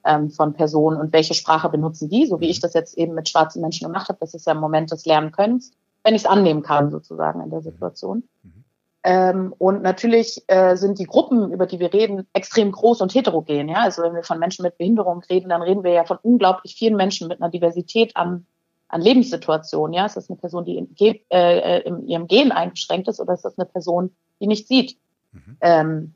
ähm, 0.05 0.29
von 0.29 0.53
Personen 0.53 0.99
und 0.99 1.13
welche 1.13 1.33
Sprache 1.33 1.69
benutzen 1.69 2.09
die, 2.09 2.25
so 2.25 2.39
wie 2.39 2.49
ich 2.49 2.59
das 2.59 2.73
jetzt 2.73 2.97
eben 2.97 3.15
mit 3.15 3.29
schwarzen 3.29 3.61
Menschen 3.61 3.87
gemacht 3.87 4.09
habe, 4.09 4.19
das 4.19 4.33
ist 4.33 4.45
ja 4.45 4.53
im 4.53 4.59
Moment 4.59 4.91
des 4.91 5.05
Lernkönnens, 5.05 5.71
wenn 6.03 6.15
ich 6.15 6.23
es 6.23 6.29
annehmen 6.29 6.61
kann, 6.61 6.91
sozusagen 6.91 7.41
in 7.41 7.49
der 7.49 7.61
Situation. 7.61 8.23
Mhm. 8.43 8.59
Ähm, 9.03 9.53
und 9.57 9.81
natürlich 9.81 10.43
äh, 10.47 10.75
sind 10.75 10.99
die 10.99 11.05
Gruppen, 11.05 11.53
über 11.53 11.65
die 11.65 11.79
wir 11.79 11.93
reden, 11.93 12.27
extrem 12.33 12.71
groß 12.71 13.01
und 13.01 13.13
heterogen. 13.13 13.69
Ja? 13.69 13.77
Also 13.77 14.01
wenn 14.01 14.13
wir 14.13 14.23
von 14.23 14.39
Menschen 14.39 14.63
mit 14.63 14.77
Behinderung 14.77 15.23
reden, 15.29 15.49
dann 15.49 15.61
reden 15.61 15.83
wir 15.83 15.91
ja 15.91 16.03
von 16.03 16.17
unglaublich 16.21 16.75
vielen 16.75 16.97
Menschen 16.97 17.29
mit 17.29 17.41
einer 17.41 17.49
Diversität 17.49 18.17
an, 18.17 18.45
an 18.89 19.01
Lebenssituationen. 19.01 19.93
Ja? 19.93 20.05
Ist 20.05 20.17
das 20.17 20.29
eine 20.29 20.37
Person, 20.37 20.65
die 20.65 20.77
in, 20.77 20.93
äh, 20.99 21.15
äh, 21.31 21.79
in 21.87 22.07
ihrem 22.07 22.27
Gen 22.27 22.51
eingeschränkt 22.51 23.07
ist 23.07 23.21
oder 23.21 23.33
ist 23.33 23.45
das 23.45 23.57
eine 23.57 23.67
Person, 23.67 24.11
die 24.41 24.47
nicht 24.47 24.67
sieht? 24.67 24.97
Mhm. 25.31 25.57
Ähm, 25.61 26.13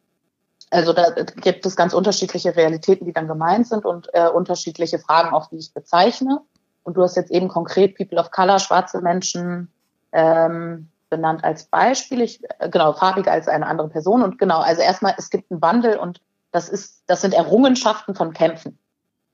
also 0.69 0.91
da 0.93 1.11
gibt 1.11 1.65
es 1.65 1.75
ganz 1.75 1.93
unterschiedliche 1.93 2.55
Realitäten, 2.55 3.05
die 3.05 3.13
dann 3.13 3.27
gemeint 3.27 3.67
sind 3.67 3.85
und 3.85 4.09
äh, 4.13 4.27
unterschiedliche 4.27 4.97
Fragen, 4.97 5.33
auf 5.33 5.49
die 5.49 5.57
ich 5.57 5.73
bezeichne. 5.73 6.41
Und 6.83 6.97
du 6.97 7.03
hast 7.03 7.15
jetzt 7.15 7.31
eben 7.31 7.47
konkret 7.47 7.95
People 7.95 8.19
of 8.19 8.31
Color, 8.31 8.59
schwarze 8.59 9.01
Menschen, 9.01 9.71
ähm, 10.11 10.89
benannt 11.09 11.43
als 11.43 11.65
Beispiel. 11.65 12.21
Ich, 12.21 12.41
äh, 12.59 12.69
genau, 12.69 12.93
farbiger 12.93 13.31
als 13.31 13.47
eine 13.47 13.67
andere 13.67 13.89
Person. 13.89 14.23
Und 14.23 14.39
genau, 14.39 14.59
also 14.59 14.81
erstmal, 14.81 15.13
es 15.17 15.29
gibt 15.29 15.51
einen 15.51 15.61
Wandel 15.61 15.97
und 15.97 16.21
das 16.51 16.69
ist, 16.69 17.03
das 17.07 17.21
sind 17.21 17.33
Errungenschaften 17.33 18.15
von 18.15 18.33
Kämpfen. 18.33 18.79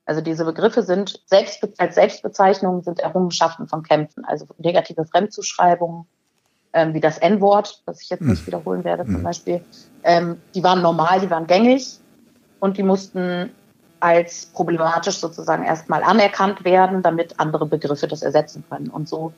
Also 0.04 0.20
diese 0.20 0.44
Begriffe 0.44 0.82
sind 0.82 1.22
selbst, 1.26 1.66
als 1.78 1.94
Selbstbezeichnungen 1.94 2.82
sind 2.82 3.00
Errungenschaften 3.00 3.66
von 3.66 3.82
Kämpfen. 3.82 4.24
Also 4.24 4.46
negative 4.58 5.06
Fremdzuschreibungen, 5.06 6.06
ähm, 6.72 6.94
wie 6.94 7.00
das 7.00 7.18
N-Wort, 7.18 7.82
das 7.86 8.02
ich 8.02 8.10
jetzt 8.10 8.22
nicht 8.22 8.40
hm. 8.40 8.46
wiederholen 8.46 8.84
werde 8.84 9.04
zum 9.04 9.16
hm. 9.16 9.22
Beispiel, 9.22 9.60
ähm, 10.04 10.40
die 10.54 10.62
waren 10.62 10.82
normal, 10.82 11.20
die 11.20 11.30
waren 11.30 11.46
gängig 11.46 11.98
und 12.60 12.76
die 12.76 12.82
mussten 12.82 13.50
als 14.00 14.46
problematisch 14.46 15.18
sozusagen 15.18 15.64
erstmal 15.64 16.02
anerkannt 16.02 16.64
werden, 16.64 17.02
damit 17.02 17.38
andere 17.38 17.66
Begriffe 17.66 18.08
das 18.08 18.22
ersetzen 18.22 18.64
können. 18.70 18.88
Und 18.88 19.08
so, 19.08 19.32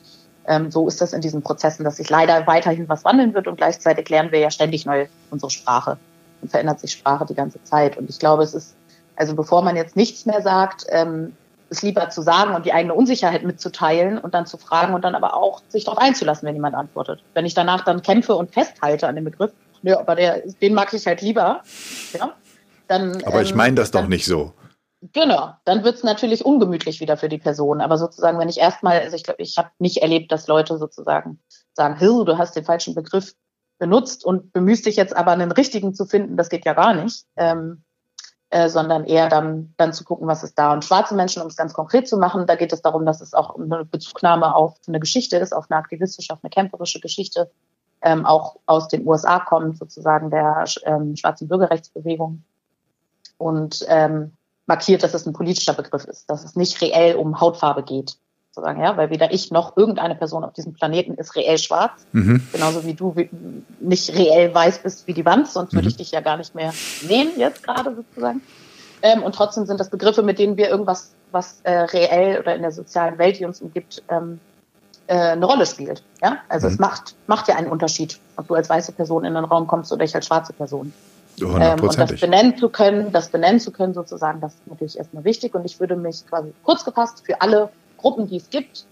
ähm, 0.45 0.71
so 0.71 0.87
ist 0.87 1.01
das 1.01 1.13
in 1.13 1.21
diesen 1.21 1.41
Prozessen, 1.41 1.83
dass 1.83 1.97
sich 1.97 2.09
leider 2.09 2.47
weiterhin 2.47 2.87
was 2.87 3.03
wandeln 3.03 3.33
wird 3.33 3.47
und 3.47 3.57
gleichzeitig 3.57 4.07
lernen 4.09 4.31
wir 4.31 4.39
ja 4.39 4.51
ständig 4.51 4.85
neu 4.85 5.07
unsere 5.31 5.49
Sprache 5.49 5.97
und 6.41 6.49
verändert 6.49 6.79
sich 6.79 6.91
Sprache 6.91 7.25
die 7.25 7.35
ganze 7.35 7.61
Zeit. 7.63 7.97
Und 7.97 8.09
ich 8.09 8.19
glaube, 8.19 8.43
es 8.43 8.53
ist, 8.53 8.75
also 9.15 9.35
bevor 9.35 9.63
man 9.63 9.75
jetzt 9.75 9.95
nichts 9.95 10.25
mehr 10.25 10.41
sagt, 10.41 10.85
ähm, 10.89 11.33
es 11.73 11.81
lieber 11.81 12.09
zu 12.09 12.21
sagen 12.21 12.55
und 12.55 12.65
die 12.65 12.73
eigene 12.73 12.93
Unsicherheit 12.93 13.43
mitzuteilen 13.43 14.17
und 14.17 14.33
dann 14.33 14.45
zu 14.45 14.57
fragen 14.57 14.93
und 14.93 15.03
dann 15.03 15.15
aber 15.15 15.35
auch 15.35 15.61
sich 15.67 15.83
darauf 15.83 15.99
einzulassen, 15.99 16.47
wenn 16.47 16.55
jemand 16.55 16.75
antwortet. 16.75 17.23
Wenn 17.33 17.45
ich 17.45 17.53
danach 17.53 17.83
dann 17.83 18.01
kämpfe 18.01 18.35
und 18.35 18.51
festhalte 18.51 19.07
an 19.07 19.15
dem 19.15 19.25
Begriff, 19.25 19.51
ja, 19.81 19.99
aber 19.99 20.15
der, 20.15 20.43
den 20.61 20.73
mag 20.73 20.93
ich 20.93 21.05
halt 21.05 21.21
lieber, 21.21 21.61
ja, 22.13 22.33
dann. 22.87 23.21
Aber 23.25 23.41
ich 23.41 23.51
ähm, 23.51 23.57
meine 23.57 23.75
das 23.75 23.91
doch 23.91 24.07
nicht 24.07 24.25
so. 24.25 24.53
Genau, 25.11 25.51
dann 25.65 25.83
wird 25.83 25.95
es 25.95 26.03
natürlich 26.03 26.45
ungemütlich 26.45 27.01
wieder 27.01 27.17
für 27.17 27.27
die 27.27 27.37
Person. 27.37 27.81
Aber 27.81 27.97
sozusagen, 27.97 28.39
wenn 28.39 28.47
ich 28.47 28.59
erstmal, 28.59 29.01
also 29.01 29.17
ich 29.17 29.23
glaube, 29.23 29.41
ich 29.41 29.57
habe 29.57 29.69
nicht 29.77 29.97
erlebt, 29.97 30.31
dass 30.31 30.47
Leute 30.47 30.77
sozusagen 30.77 31.39
sagen, 31.73 31.97
du 31.99 32.37
hast 32.37 32.55
den 32.55 32.63
falschen 32.63 32.95
Begriff 32.95 33.33
benutzt 33.79 34.23
und 34.23 34.53
bemühst 34.53 34.85
dich 34.85 34.95
jetzt 34.95 35.13
aber 35.13 35.31
einen 35.31 35.51
richtigen 35.51 35.93
zu 35.93 36.05
finden, 36.05 36.37
das 36.37 36.47
geht 36.47 36.65
ja 36.65 36.73
gar 36.73 36.93
nicht. 36.93 37.25
Ähm, 37.35 37.82
äh, 38.53 38.69
sondern 38.69 39.03
eher 39.03 39.29
dann, 39.29 39.73
dann 39.77 39.93
zu 39.93 40.03
gucken, 40.03 40.27
was 40.27 40.43
ist 40.43 40.59
da. 40.59 40.73
Und 40.73 40.85
schwarze 40.85 41.15
Menschen, 41.15 41.41
um 41.41 41.47
es 41.47 41.55
ganz 41.55 41.73
konkret 41.73 42.07
zu 42.07 42.17
machen, 42.17 42.45
da 42.45 42.55
geht 42.55 42.71
es 42.71 42.83
darum, 42.83 43.03
dass 43.03 43.19
es 43.19 43.33
auch 43.33 43.55
eine 43.55 43.83
Bezugnahme 43.83 44.55
auf 44.55 44.75
eine 44.87 44.99
Geschichte 44.99 45.37
ist, 45.37 45.53
auf 45.53 45.65
eine 45.71 45.79
aktivistische, 45.79 46.31
auf 46.33 46.39
eine 46.43 46.51
kämpferische 46.51 46.99
Geschichte, 46.99 47.49
ähm, 48.03 48.27
auch 48.27 48.57
aus 48.67 48.89
den 48.89 49.07
USA 49.07 49.39
kommt, 49.39 49.79
sozusagen 49.79 50.29
der 50.29 50.65
ähm, 50.83 51.15
schwarzen 51.15 51.47
Bürgerrechtsbewegung. 51.47 52.43
Und 53.39 53.83
ähm, 53.87 54.33
markiert, 54.67 55.01
dass 55.01 55.15
es 55.15 55.25
ein 55.25 55.33
politischer 55.33 55.73
Begriff 55.73 56.05
ist, 56.05 56.29
dass 56.29 56.43
es 56.43 56.55
nicht 56.55 56.79
reell 56.79 57.15
um 57.15 57.41
Hautfarbe 57.41 57.81
geht 57.81 58.17
sozusagen, 58.53 58.81
ja, 58.81 58.95
weil 58.97 59.09
weder 59.09 59.33
ich 59.33 59.51
noch 59.51 59.75
irgendeine 59.75 60.15
Person 60.15 60.43
auf 60.43 60.53
diesem 60.53 60.73
Planeten 60.73 61.15
ist 61.15 61.35
reell 61.35 61.57
schwarz, 61.57 62.05
mhm. 62.11 62.47
genauso 62.51 62.85
wie 62.85 62.93
du 62.93 63.15
nicht 63.79 64.13
reell 64.15 64.53
weiß 64.53 64.79
bist 64.79 65.07
wie 65.07 65.13
die 65.13 65.25
Wand, 65.25 65.47
sonst 65.47 65.73
mhm. 65.73 65.77
würde 65.77 65.87
ich 65.87 65.97
dich 65.97 66.11
ja 66.11 66.21
gar 66.21 66.37
nicht 66.37 66.53
mehr 66.53 66.71
sehen 66.71 67.31
jetzt 67.37 67.63
gerade 67.63 67.95
sozusagen. 67.95 68.41
Ähm, 69.01 69.23
und 69.23 69.35
trotzdem 69.35 69.65
sind 69.65 69.79
das 69.79 69.89
Begriffe, 69.89 70.21
mit 70.21 70.39
denen 70.39 70.55
wir 70.55 70.69
irgendwas, 70.69 71.13
was 71.31 71.61
äh, 71.63 71.71
reell 71.71 72.39
oder 72.39 72.55
in 72.55 72.61
der 72.61 72.71
sozialen 72.71 73.17
Welt, 73.17 73.39
die 73.39 73.45
uns 73.45 73.59
umgibt, 73.59 74.03
ähm, 74.09 74.39
äh, 75.07 75.15
eine 75.15 75.45
Rolle 75.45 75.65
spielt. 75.65 76.03
Ja, 76.21 76.37
also 76.47 76.67
mhm. 76.67 76.73
es 76.73 76.79
macht 76.79 77.15
macht 77.27 77.47
ja 77.47 77.55
einen 77.55 77.67
Unterschied, 77.67 78.19
ob 78.37 78.47
du 78.47 78.53
als 78.53 78.69
weiße 78.69 78.91
Person 78.91 79.25
in 79.25 79.33
den 79.33 79.43
Raum 79.43 79.67
kommst 79.67 79.91
oder 79.91 80.03
ich 80.03 80.15
als 80.15 80.27
schwarze 80.27 80.53
Person. 80.53 80.93
Ähm, 81.41 81.79
und 81.81 81.97
das 81.97 82.19
benennen 82.19 82.57
zu 82.57 82.69
können, 82.69 83.11
das 83.11 83.29
benennen 83.29 83.59
zu 83.59 83.71
können 83.71 83.93
sozusagen, 83.93 84.39
das 84.39 84.53
ist 84.53 84.67
natürlich 84.67 84.97
erstmal 84.97 85.23
wichtig. 85.23 85.55
Und 85.55 85.65
ich 85.65 85.79
würde 85.79 85.95
mich 85.95 86.25
quasi 86.27 86.53
kurz 86.63 86.85
gefasst 86.85 87.23
für 87.25 87.41
alle 87.41 87.69
Gruppen, 88.03 88.27
die 88.27 88.37
es 88.37 88.49
gibt, 88.49 88.85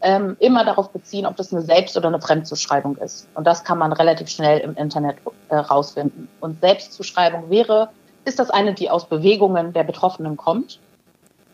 ähm, 0.00 0.36
immer 0.38 0.64
darauf 0.64 0.90
beziehen, 0.90 1.26
ob 1.26 1.36
das 1.36 1.52
eine 1.52 1.62
Selbst- 1.62 1.96
oder 1.96 2.08
eine 2.08 2.20
Fremdzuschreibung 2.20 2.96
ist. 2.98 3.26
Und 3.34 3.46
das 3.46 3.64
kann 3.64 3.78
man 3.78 3.92
relativ 3.92 4.28
schnell 4.28 4.60
im 4.60 4.76
Internet 4.76 5.16
äh, 5.48 5.56
rausfinden. 5.56 6.28
Und 6.40 6.60
Selbstzuschreibung 6.60 7.50
wäre, 7.50 7.88
ist 8.24 8.38
das 8.38 8.50
eine, 8.50 8.74
die 8.74 8.90
aus 8.90 9.08
Bewegungen 9.08 9.72
der 9.72 9.84
Betroffenen 9.84 10.36
kommt. 10.36 10.78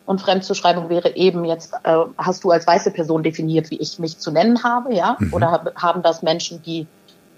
Und 0.05 0.21
Fremdzuschreibung 0.21 0.89
wäre 0.89 1.15
eben 1.15 1.45
jetzt, 1.45 1.73
äh, 1.83 1.97
hast 2.17 2.43
du 2.43 2.51
als 2.51 2.67
weiße 2.67 2.91
Person 2.91 3.23
definiert, 3.23 3.71
wie 3.71 3.77
ich 3.77 3.97
mich 3.97 4.19
zu 4.19 4.29
nennen 4.29 4.63
habe, 4.63 4.93
ja? 4.93 5.15
Mhm. 5.17 5.33
Oder 5.33 5.73
haben 5.75 6.03
das 6.03 6.21
Menschen, 6.21 6.61
die 6.61 6.85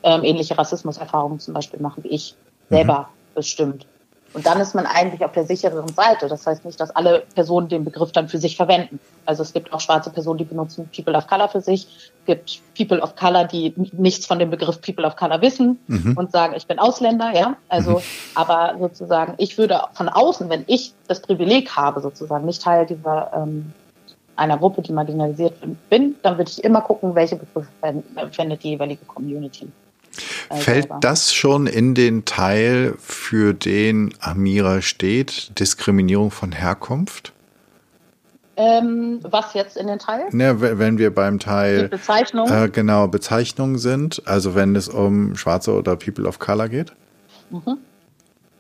ähm, 0.04 0.24
ähnliche 0.24 0.58
Rassismuserfahrungen 0.58 1.40
zum 1.40 1.54
Beispiel 1.54 1.80
machen 1.80 2.04
wie 2.04 2.10
ich, 2.10 2.36
selber 2.70 3.10
mhm. 3.10 3.36
bestimmt. 3.36 3.86
Und 4.34 4.46
dann 4.46 4.60
ist 4.60 4.76
man 4.76 4.86
eigentlich 4.86 5.24
auf 5.24 5.32
der 5.32 5.46
sichereren 5.46 5.88
Seite. 5.88 6.28
Das 6.28 6.46
heißt 6.46 6.66
nicht, 6.66 6.80
dass 6.80 6.96
alle 6.96 7.24
Personen 7.34 7.70
den 7.70 7.86
Begriff 7.86 8.12
dann 8.12 8.28
für 8.28 8.38
sich 8.38 8.56
verwenden. 8.56 9.00
Also 9.26 9.44
es 9.44 9.54
gibt 9.54 9.74
auch 9.74 9.80
schwarze 9.80 10.10
Personen, 10.10 10.38
die 10.38 10.44
benutzen 10.44 10.90
People 10.96 11.16
of 11.16 11.28
Color 11.28 11.50
für 11.50 11.62
sich. 11.62 11.88
Es 12.20 12.26
gibt 12.26 12.62
People 12.78 13.02
of 13.02 13.16
Color, 13.16 13.46
die 13.46 13.74
nichts 13.94 14.26
von 14.26 14.40
dem 14.40 14.50
Begriff 14.50 14.82
People 14.82 15.06
of 15.06 15.16
Color 15.16 15.42
wissen 15.42 15.80
mhm. 15.88 16.16
und 16.18 16.32
sagen, 16.32 16.54
ich 16.56 16.68
bin 16.68 16.78
Ausländer, 16.78 17.32
ja. 17.34 17.56
Also, 17.70 17.92
mhm. 17.92 18.04
aber 18.36 18.76
sozusagen, 18.80 19.34
ich 19.38 19.58
würde 19.58 19.82
von 19.94 20.10
außen, 20.10 20.50
wenn 20.50 20.66
ich 20.68 20.94
das 21.08 21.22
Privileg 21.22 21.72
habe, 21.72 22.02
sozusagen 22.02 22.46
nicht 22.46 22.62
Teil 22.62 22.86
dieser 22.86 23.32
ähm, 23.34 23.74
einer 24.36 24.58
Gruppe, 24.58 24.82
die 24.82 24.94
marginalisiert 24.94 25.56
bin, 25.90 26.16
dann 26.22 26.38
würde 26.38 26.52
ich 26.52 26.64
immer 26.64 26.82
gucken, 26.82 27.16
welche 27.16 27.38
Begriffe 27.38 27.68
verwendet 27.82 28.64
die 28.64 28.70
jeweilige 28.70 29.06
Community. 29.06 29.68
Also 30.50 30.64
Fällt 30.64 30.90
das 31.02 31.34
schon 31.34 31.68
in 31.68 31.96
den 31.96 32.26
Teil, 32.26 32.96
für 33.00 33.54
den 33.54 34.14
Amira 34.20 34.82
steht, 34.82 35.60
Diskriminierung 35.60 36.32
von 36.32 36.52
Herkunft? 36.52 37.34
Ähm, 38.60 39.20
was 39.22 39.54
jetzt 39.54 39.78
in 39.78 39.86
den 39.86 40.00
Teil? 40.00 40.26
Ne, 40.32 40.60
wenn 40.60 40.98
wir 40.98 41.14
beim 41.14 41.38
Teil 41.38 41.84
Die 41.84 41.88
Bezeichnung. 41.90 42.50
Äh, 42.50 42.70
genau 42.70 43.08
Bezeichnungen 43.08 43.78
sind, 43.78 44.24
also 44.26 44.56
wenn 44.56 44.76
es 44.76 44.90
um 44.90 45.36
Schwarze 45.36 45.74
oder 45.74 45.96
People 45.96 46.28
of 46.28 46.40
Color 46.40 46.68
geht. 46.68 46.94
Mhm. 47.52 47.78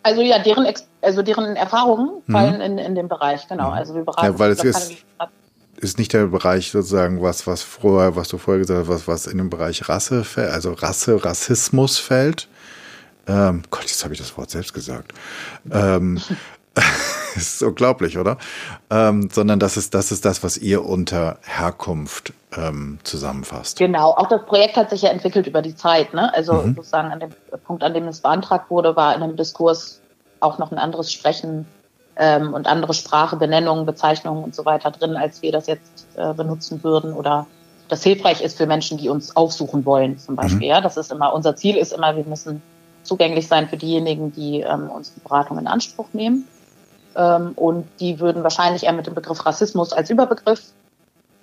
Also 0.03 0.21
ja, 0.21 0.39
deren 0.39 0.67
also 1.01 1.21
deren 1.23 1.55
Erfahrungen 1.55 2.21
mhm. 2.27 2.31
fallen 2.31 2.61
in, 2.61 2.77
in 2.77 2.93
den 2.93 3.07
Bereich, 3.07 3.47
genau. 3.47 3.69
Mhm. 3.69 3.73
Also 3.73 3.95
wir 3.95 4.05
beraten. 4.05 4.33
Ja, 4.33 4.39
weil 4.39 4.51
es 4.51 4.63
ist, 4.63 4.97
ist 5.79 5.97
nicht 5.97 6.13
der 6.13 6.27
Bereich 6.27 6.71
sozusagen, 6.71 7.21
was, 7.21 7.47
was 7.47 7.61
vorher, 7.61 8.15
was 8.15 8.27
du 8.27 8.37
vorher 8.37 8.59
gesagt 8.59 8.81
hast, 8.81 8.89
was, 8.89 9.07
was 9.07 9.27
in 9.27 9.37
den 9.37 9.49
Bereich 9.49 9.87
Rasse 9.87 10.23
fällt, 10.23 10.51
also 10.51 10.73
Rasse, 10.73 11.23
Rassismus 11.23 11.97
fällt. 11.97 12.47
Ähm, 13.27 13.63
Gott, 13.69 13.83
jetzt 13.83 14.03
habe 14.03 14.13
ich 14.13 14.19
das 14.19 14.37
Wort 14.37 14.49
selbst 14.49 14.73
gesagt. 14.73 15.13
Ähm, 15.71 16.19
ist 17.35 17.61
unglaublich, 17.61 18.17
oder? 18.17 18.37
Ähm, 18.89 19.29
sondern 19.31 19.59
das 19.59 19.77
ist, 19.77 19.93
das 19.93 20.11
ist 20.11 20.25
das, 20.25 20.43
was 20.43 20.57
ihr 20.57 20.85
unter 20.85 21.37
Herkunft 21.43 22.33
ähm, 22.55 22.99
zusammenfasst. 23.03 23.77
Genau, 23.77 24.11
auch 24.11 24.29
das 24.29 24.45
Projekt 24.45 24.77
hat 24.77 24.89
sich 24.89 25.01
ja 25.01 25.09
entwickelt 25.09 25.47
über 25.47 25.61
die 25.61 25.75
Zeit. 25.75 26.13
Ne? 26.13 26.33
Also 26.33 26.53
mhm. 26.53 26.75
sozusagen 26.75 27.11
an 27.11 27.19
dem 27.19 27.31
Punkt, 27.65 27.83
an 27.83 27.93
dem 27.93 28.07
es 28.07 28.21
beantragt 28.21 28.69
wurde, 28.69 28.95
war 28.95 29.15
in 29.15 29.23
einem 29.23 29.35
Diskurs 29.35 30.01
auch 30.39 30.57
noch 30.59 30.71
ein 30.71 30.77
anderes 30.77 31.11
Sprechen 31.11 31.65
ähm, 32.17 32.53
und 32.53 32.67
andere 32.67 32.93
Sprache, 32.93 33.35
Benennungen, 33.35 33.85
Bezeichnungen 33.85 34.43
und 34.43 34.55
so 34.55 34.65
weiter 34.65 34.91
drin, 34.91 35.15
als 35.15 35.41
wir 35.41 35.51
das 35.51 35.67
jetzt 35.67 36.07
äh, 36.15 36.33
benutzen 36.33 36.83
würden 36.83 37.13
oder 37.13 37.47
das 37.89 38.03
hilfreich 38.03 38.41
ist 38.41 38.57
für 38.57 38.65
Menschen, 38.65 38.97
die 38.97 39.07
uns 39.07 39.35
aufsuchen 39.35 39.85
wollen, 39.85 40.17
zum 40.17 40.35
Beispiel. 40.35 40.57
Mhm. 40.67 40.73
Ja, 40.73 40.81
das 40.81 40.97
ist 40.97 41.11
immer, 41.11 41.33
unser 41.33 41.55
Ziel 41.55 41.77
ist 41.77 41.93
immer, 41.93 42.15
wir 42.15 42.25
müssen 42.25 42.61
zugänglich 43.03 43.47
sein 43.47 43.69
für 43.69 43.77
diejenigen, 43.77 44.33
die 44.33 44.61
ähm, 44.61 44.89
unsere 44.89 45.19
Beratung 45.21 45.57
in 45.57 45.67
Anspruch 45.67 46.07
nehmen. 46.11 46.47
Ähm, 47.15 47.53
und 47.55 47.87
die 47.99 48.19
würden 48.19 48.43
wahrscheinlich 48.43 48.83
eher 48.83 48.93
mit 48.93 49.07
dem 49.07 49.15
Begriff 49.15 49.45
Rassismus 49.45 49.93
als 49.93 50.09
Überbegriff 50.09 50.61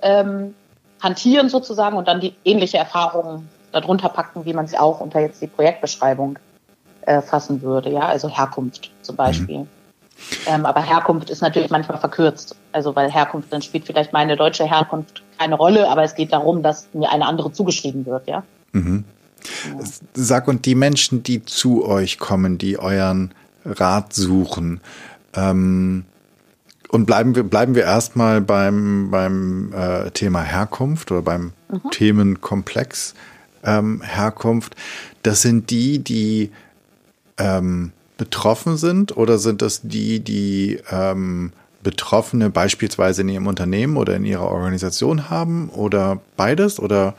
ähm, 0.02 0.54
hantieren 1.00 1.48
sozusagen 1.48 1.96
und 1.96 2.08
dann 2.08 2.20
die 2.20 2.34
ähnliche 2.44 2.78
Erfahrungen 2.78 3.48
darunter 3.72 4.08
packen, 4.08 4.44
wie 4.44 4.52
man 4.52 4.66
sie 4.66 4.78
auch 4.78 5.00
unter 5.00 5.20
jetzt 5.20 5.40
die 5.40 5.46
Projektbeschreibung 5.46 6.38
äh, 7.02 7.22
fassen 7.22 7.62
würde. 7.62 7.90
Ja, 7.90 8.02
also 8.02 8.28
Herkunft 8.28 8.90
zum 9.02 9.16
Beispiel. 9.16 9.60
Mhm. 9.60 9.68
Ähm, 10.46 10.66
aber 10.66 10.82
Herkunft 10.82 11.30
ist 11.30 11.42
natürlich 11.42 11.70
manchmal 11.70 11.98
verkürzt. 11.98 12.56
Also 12.72 12.94
weil 12.96 13.10
Herkunft, 13.10 13.52
dann 13.52 13.62
spielt 13.62 13.86
vielleicht 13.86 14.12
meine 14.12 14.36
deutsche 14.36 14.64
Herkunft 14.64 15.22
keine 15.38 15.56
Rolle, 15.56 15.88
aber 15.88 16.02
es 16.02 16.14
geht 16.14 16.32
darum, 16.32 16.62
dass 16.62 16.88
mir 16.92 17.10
eine 17.10 17.26
andere 17.26 17.52
zugeschrieben 17.52 18.06
wird, 18.06 18.28
ja. 18.28 18.44
Mhm. 18.72 19.04
ja. 19.66 19.84
Sag, 20.14 20.48
und 20.48 20.66
die 20.66 20.74
Menschen, 20.74 21.22
die 21.22 21.44
zu 21.44 21.86
euch 21.86 22.18
kommen, 22.18 22.58
die 22.58 22.78
euren 22.78 23.34
Rat 23.64 24.12
suchen, 24.12 24.80
ähm, 25.34 26.04
und 26.94 27.06
bleiben 27.06 27.34
wir, 27.34 27.42
bleiben 27.42 27.74
wir 27.74 27.82
erstmal 27.82 28.40
beim, 28.40 29.10
beim 29.10 29.72
äh, 29.72 30.12
Thema 30.12 30.42
Herkunft 30.42 31.10
oder 31.10 31.22
beim 31.22 31.52
mhm. 31.68 31.90
Themenkomplex 31.90 33.14
ähm, 33.64 34.00
Herkunft. 34.00 34.76
Das 35.24 35.42
sind 35.42 35.70
die, 35.70 35.98
die 35.98 36.52
ähm, 37.36 37.90
betroffen 38.16 38.76
sind 38.76 39.16
oder 39.16 39.38
sind 39.38 39.62
das 39.62 39.82
die, 39.82 40.20
die 40.20 40.80
ähm, 40.90 41.52
Betroffene 41.82 42.50
beispielsweise 42.50 43.22
in 43.22 43.28
ihrem 43.28 43.46
Unternehmen 43.46 43.96
oder 43.96 44.16
in 44.16 44.24
ihrer 44.24 44.50
Organisation 44.50 45.30
haben 45.30 45.68
oder 45.68 46.18
beides 46.36 46.80
oder? 46.80 47.14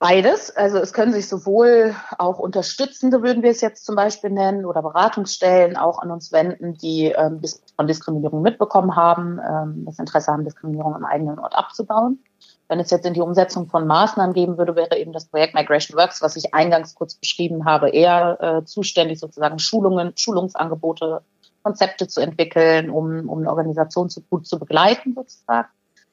Beides. 0.00 0.54
Also 0.56 0.78
es 0.78 0.92
können 0.92 1.12
sich 1.12 1.28
sowohl 1.28 1.94
auch 2.18 2.38
Unterstützende, 2.38 3.22
würden 3.22 3.42
wir 3.42 3.50
es 3.50 3.60
jetzt 3.60 3.84
zum 3.84 3.96
Beispiel 3.96 4.30
nennen, 4.30 4.64
oder 4.64 4.80
Beratungsstellen 4.80 5.76
auch 5.76 5.98
an 5.98 6.12
uns 6.12 6.30
wenden, 6.30 6.74
die 6.74 7.06
ähm, 7.06 7.40
von 7.74 7.86
Diskriminierung 7.88 8.42
mitbekommen 8.42 8.94
haben, 8.94 9.40
ähm, 9.40 9.84
das 9.86 9.98
Interesse 9.98 10.30
haben, 10.30 10.44
Diskriminierung 10.44 10.94
am 10.94 11.04
eigenen 11.04 11.40
Ort 11.40 11.56
abzubauen. 11.56 12.20
Wenn 12.68 12.80
es 12.80 12.90
jetzt 12.90 13.06
in 13.06 13.14
die 13.14 13.22
Umsetzung 13.22 13.66
von 13.66 13.86
Maßnahmen 13.86 14.34
geben 14.34 14.58
würde, 14.58 14.76
wäre 14.76 14.98
eben 14.98 15.12
das 15.12 15.26
Projekt 15.26 15.54
Migration 15.54 15.98
Works, 15.98 16.20
was 16.20 16.36
ich 16.36 16.54
eingangs 16.54 16.94
kurz 16.94 17.14
beschrieben 17.14 17.64
habe, 17.64 17.88
eher 17.88 18.38
äh, 18.40 18.64
zuständig, 18.64 19.20
sozusagen 19.20 19.58
Schulungen, 19.58 20.12
Schulungsangebote, 20.16 21.22
Konzepte 21.62 22.08
zu 22.08 22.20
entwickeln, 22.20 22.90
um, 22.90 23.28
um 23.28 23.38
eine 23.38 23.50
Organisation 23.50 24.10
zu, 24.10 24.20
gut 24.22 24.46
zu 24.46 24.58
begleiten, 24.58 25.14
sozusagen. 25.14 25.68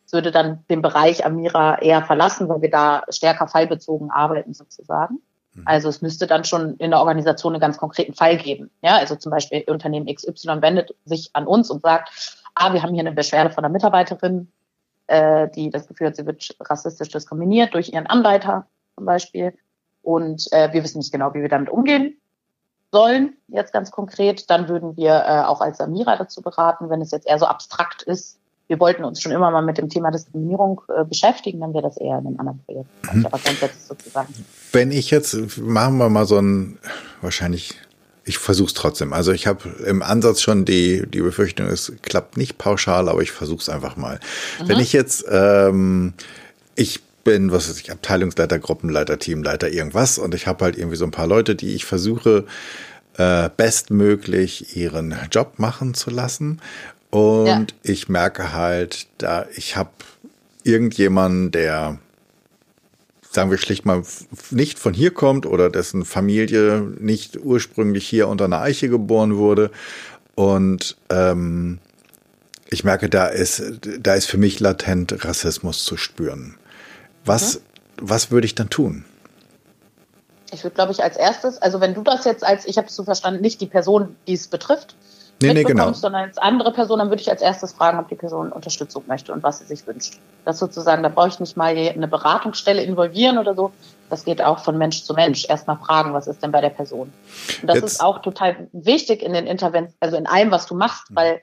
Es 0.05 0.13
würde 0.13 0.31
dann 0.31 0.63
den 0.69 0.81
Bereich 0.81 1.25
Amira 1.25 1.79
eher 1.79 2.03
verlassen, 2.03 2.47
weil 2.47 2.61
wir 2.61 2.69
da 2.69 3.03
stärker 3.09 3.47
fallbezogen 3.47 4.11
arbeiten, 4.11 4.53
sozusagen. 4.53 5.19
Mhm. 5.53 5.63
Also 5.65 5.89
es 5.89 6.01
müsste 6.01 6.27
dann 6.27 6.43
schon 6.43 6.75
in 6.77 6.91
der 6.91 6.99
Organisation 6.99 7.53
einen 7.53 7.61
ganz 7.61 7.77
konkreten 7.77 8.13
Fall 8.13 8.37
geben. 8.37 8.69
Ja, 8.81 8.97
also 8.97 9.15
zum 9.15 9.31
Beispiel 9.31 9.63
Unternehmen 9.67 10.13
XY 10.13 10.61
wendet 10.61 10.95
sich 11.05 11.31
an 11.33 11.47
uns 11.47 11.69
und 11.69 11.81
sagt, 11.81 12.39
ah, 12.53 12.73
wir 12.73 12.83
haben 12.83 12.93
hier 12.93 13.01
eine 13.01 13.13
Beschwerde 13.13 13.49
von 13.49 13.65
einer 13.65 13.73
Mitarbeiterin, 13.73 14.51
äh, 15.07 15.47
die 15.49 15.69
das 15.69 15.87
Gefühl 15.87 16.07
hat, 16.07 16.15
sie 16.15 16.25
wird 16.25 16.55
rassistisch 16.59 17.09
diskriminiert 17.09 17.73
durch 17.73 17.93
ihren 17.93 18.07
Anleiter 18.07 18.67
zum 18.95 19.05
Beispiel. 19.05 19.53
Und 20.01 20.47
äh, 20.51 20.71
wir 20.71 20.83
wissen 20.83 20.99
nicht 20.99 21.11
genau, 21.11 21.33
wie 21.33 21.41
wir 21.41 21.49
damit 21.49 21.69
umgehen 21.69 22.17
sollen, 22.91 23.33
jetzt 23.47 23.73
ganz 23.73 23.91
konkret. 23.91 24.49
Dann 24.49 24.69
würden 24.69 24.95
wir 24.95 25.11
äh, 25.11 25.41
auch 25.45 25.61
als 25.61 25.77
Samira 25.77 26.15
dazu 26.15 26.41
beraten, 26.41 26.89
wenn 26.89 27.01
es 27.01 27.11
jetzt 27.11 27.27
eher 27.27 27.39
so 27.39 27.45
abstrakt 27.45 28.03
ist. 28.03 28.39
Wir 28.67 28.79
wollten 28.79 29.03
uns 29.03 29.21
schon 29.21 29.31
immer 29.31 29.51
mal 29.51 29.61
mit 29.61 29.77
dem 29.77 29.89
Thema 29.89 30.09
Diskriminierung 30.11 30.81
äh, 30.87 31.03
beschäftigen, 31.03 31.59
dann 31.59 31.73
wäre 31.73 31.83
das 31.83 31.97
eher 31.97 32.17
in 32.17 32.27
einem 32.27 32.39
anderen 32.39 32.59
Projekt. 32.65 32.89
Mhm. 33.13 33.25
Aber 33.25 33.37
grundsätzlich 33.37 33.83
sozusagen. 33.83 34.33
Wenn 34.71 34.91
ich 34.91 35.11
jetzt, 35.11 35.57
machen 35.57 35.97
wir 35.97 36.09
mal 36.09 36.25
so 36.25 36.39
ein, 36.39 36.79
wahrscheinlich 37.21 37.75
ich 38.25 38.39
versuche 38.39 38.67
es 38.67 38.73
trotzdem. 38.73 39.13
Also 39.13 39.31
ich 39.31 39.45
habe 39.45 39.69
im 39.85 40.01
Ansatz 40.01 40.41
schon 40.41 40.65
die, 40.65 41.03
die 41.07 41.21
Befürchtung, 41.21 41.67
es 41.67 41.93
klappt 42.01 42.37
nicht 42.37 42.57
pauschal, 42.57 43.07
aber 43.07 43.21
ich 43.21 43.31
versuche 43.31 43.61
es 43.61 43.69
einfach 43.69 43.95
mal. 43.95 44.19
Mhm. 44.61 44.67
Wenn 44.67 44.79
ich 44.79 44.93
jetzt, 44.93 45.25
ähm, 45.29 46.13
ich 46.75 47.01
bin, 47.23 47.51
was 47.51 47.69
weiß 47.69 47.79
ich, 47.79 47.91
Abteilungsleiter, 47.91 48.59
Gruppenleiter, 48.59 49.19
Teamleiter, 49.19 49.69
irgendwas 49.69 50.17
und 50.17 50.33
ich 50.33 50.47
habe 50.47 50.65
halt 50.65 50.77
irgendwie 50.77 50.97
so 50.97 51.05
ein 51.05 51.11
paar 51.11 51.27
Leute, 51.27 51.55
die 51.55 51.75
ich 51.75 51.85
versuche, 51.85 52.45
äh, 53.17 53.49
bestmöglich 53.55 54.75
ihren 54.75 55.15
Job 55.31 55.53
machen 55.57 55.93
zu 55.93 56.09
lassen. 56.09 56.61
Und 57.11 57.47
ja. 57.47 57.65
ich 57.83 58.09
merke 58.09 58.53
halt, 58.53 59.07
da 59.19 59.45
ich 59.55 59.77
habe 59.77 59.91
irgendjemanden, 60.63 61.51
der 61.51 61.99
sagen 63.35 63.51
wir 63.51 63.59
schlicht 63.59 63.85
mal, 63.85 64.01
nicht 64.49 64.79
von 64.79 64.93
hier 64.93 65.13
kommt 65.13 65.45
oder 65.45 65.69
dessen 65.69 66.05
Familie 66.05 66.81
nicht 66.81 67.37
ursprünglich 67.43 68.07
hier 68.07 68.27
unter 68.27 68.45
einer 68.45 68.61
Eiche 68.61 68.89
geboren 68.89 69.37
wurde. 69.37 69.69
Und 70.33 70.97
ähm, 71.09 71.79
ich 72.69 72.83
merke, 72.83 73.09
da 73.09 73.27
ist, 73.27 73.61
da 73.99 74.15
ist 74.15 74.25
für 74.25 74.37
mich 74.37 74.59
latent 74.59 75.23
Rassismus 75.23 75.83
zu 75.83 75.97
spüren. 75.97 76.57
Was, 77.23 77.55
mhm. 77.55 77.59
was 78.01 78.31
würde 78.31 78.45
ich 78.45 78.55
dann 78.55 78.69
tun? 78.69 79.05
Ich 80.51 80.63
würde, 80.63 80.75
glaube 80.75 80.91
ich, 80.91 81.03
als 81.03 81.17
erstes, 81.17 81.57
also 81.57 81.81
wenn 81.81 81.93
du 81.93 82.01
das 82.01 82.25
jetzt 82.25 82.43
als, 82.43 82.65
ich 82.65 82.77
habe 82.77 82.87
es 82.87 82.95
so 82.95 83.03
verstanden, 83.03 83.41
nicht 83.41 83.61
die 83.61 83.67
Person, 83.67 84.15
die 84.27 84.33
es 84.33 84.47
betrifft, 84.47 84.95
nee, 85.41 85.53
nee, 85.53 85.63
genau. 85.63 85.91
sondern 85.93 86.23
als 86.23 86.37
andere 86.37 86.71
Person, 86.71 86.99
dann 86.99 87.09
würde 87.09 87.21
ich 87.21 87.29
als 87.29 87.41
erstes 87.41 87.73
fragen, 87.73 87.99
ob 87.99 88.07
die 88.07 88.15
Person 88.15 88.51
Unterstützung 88.51 89.03
möchte 89.07 89.33
und 89.33 89.43
was 89.43 89.59
sie 89.59 89.65
sich 89.65 89.85
wünscht. 89.85 90.19
Das 90.45 90.59
sozusagen, 90.59 91.03
da 91.03 91.09
brauche 91.09 91.29
ich 91.29 91.39
nicht 91.39 91.57
mal 91.57 91.75
eine 91.75 92.07
Beratungsstelle 92.07 92.81
involvieren 92.81 93.37
oder 93.37 93.55
so. 93.55 93.71
Das 94.09 94.23
geht 94.23 94.41
auch 94.41 94.59
von 94.59 94.77
Mensch 94.77 95.03
zu 95.03 95.13
Mensch. 95.13 95.45
Erstmal 95.49 95.77
fragen, 95.77 96.13
was 96.13 96.27
ist 96.27 96.43
denn 96.43 96.51
bei 96.51 96.61
der 96.61 96.69
Person? 96.69 97.11
Und 97.61 97.67
das 97.67 97.77
Jetzt. 97.77 97.85
ist 97.85 98.03
auch 98.03 98.21
total 98.21 98.67
wichtig 98.71 99.23
in 99.23 99.33
den 99.33 99.47
Interventionen, 99.47 99.97
also 99.99 100.15
in 100.17 100.27
allem, 100.27 100.51
was 100.51 100.67
du 100.67 100.75
machst, 100.75 101.11
mhm. 101.11 101.15
weil 101.15 101.41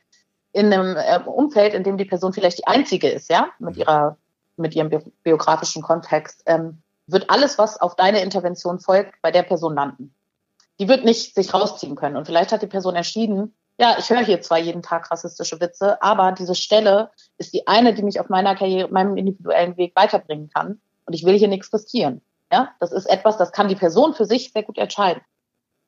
in 0.53 0.73
einem 0.73 0.97
äh, 0.97 1.19
Umfeld, 1.25 1.75
in 1.75 1.83
dem 1.83 1.97
die 1.97 2.05
Person 2.05 2.33
vielleicht 2.33 2.59
die 2.59 2.67
einzige 2.67 3.09
ist, 3.09 3.31
ja, 3.31 3.49
mit 3.59 3.75
mhm. 3.75 3.81
ihrer, 3.81 4.17
mit 4.57 4.75
ihrem 4.75 4.91
biografischen 5.23 5.83
Kontext, 5.83 6.43
ähm, 6.47 6.83
wird 7.07 7.31
alles, 7.31 7.59
was 7.59 7.81
auf 7.81 7.97
deine 7.97 8.23
Intervention 8.23 8.79
folgt, 8.79 9.21
bei 9.23 9.31
der 9.31 9.43
Person 9.43 9.75
landen. 9.75 10.15
Die 10.79 10.89
wird 10.89 11.05
nicht 11.05 11.35
sich 11.35 11.53
rausziehen 11.53 11.97
können. 11.97 12.17
Und 12.17 12.27
vielleicht 12.27 12.53
hat 12.53 12.63
die 12.63 12.67
Person 12.67 12.95
entschieden, 12.97 13.55
ja, 13.79 13.97
ich 13.99 14.11
höre 14.11 14.25
hier 14.25 14.41
zwar 14.41 14.59
jeden 14.59 14.83
Tag 14.83 15.11
rassistische 15.11 15.61
Witze, 15.61 16.01
aber 16.03 16.33
diese 16.33 16.55
Stelle 16.55 17.11
ist 17.39 17.53
die 17.53 17.67
eine, 17.67 17.95
die 17.95 18.03
mich 18.03 18.21
auf 18.21 18.29
meiner 18.29 18.55
Karriere, 18.55 18.89
meinem 18.89 19.17
individuellen 19.17 19.77
Weg 19.77 19.97
weiterbringen 19.97 20.51
kann. 20.51 20.81
Und 21.07 21.15
ich 21.15 21.25
will 21.25 21.39
hier 21.39 21.49
nichts 21.49 21.73
riskieren. 21.73 22.21
Ja, 22.53 22.71
das 22.81 22.93
ist 22.93 23.07
etwas, 23.07 23.39
das 23.39 23.53
kann 23.53 23.69
die 23.69 23.75
Person 23.75 24.15
für 24.15 24.27
sich 24.27 24.53
sehr 24.53 24.63
gut 24.63 24.79
entscheiden. 24.79 25.23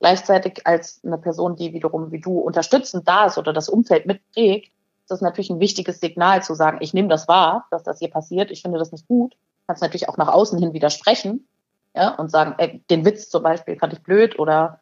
Gleichzeitig 0.00 0.66
als 0.66 1.00
eine 1.04 1.18
Person, 1.18 1.56
die 1.56 1.72
wiederum 1.72 2.10
wie 2.10 2.20
du 2.20 2.38
unterstützend 2.38 3.06
da 3.06 3.26
ist 3.26 3.38
oder 3.38 3.52
das 3.52 3.68
Umfeld 3.68 4.06
mitprägt, 4.06 4.72
ist 5.02 5.10
das 5.10 5.20
natürlich 5.20 5.50
ein 5.50 5.60
wichtiges 5.60 6.00
Signal 6.00 6.42
zu 6.42 6.54
sagen, 6.54 6.78
ich 6.80 6.94
nehme 6.94 7.08
das 7.08 7.28
wahr, 7.28 7.66
dass 7.70 7.82
das 7.82 7.98
hier 7.98 8.10
passiert, 8.10 8.50
ich 8.50 8.62
finde 8.62 8.78
das 8.78 8.90
nicht 8.90 9.06
gut. 9.06 9.36
Kannst 9.66 9.82
natürlich 9.82 10.08
auch 10.08 10.16
nach 10.16 10.28
außen 10.28 10.58
hin 10.58 10.72
widersprechen, 10.72 11.46
ja, 11.94 12.14
und 12.14 12.30
sagen, 12.30 12.54
ey, 12.58 12.82
den 12.90 13.04
Witz 13.04 13.28
zum 13.28 13.42
Beispiel 13.42 13.78
fand 13.78 13.92
ich 13.92 14.02
blöd 14.02 14.38
oder 14.38 14.80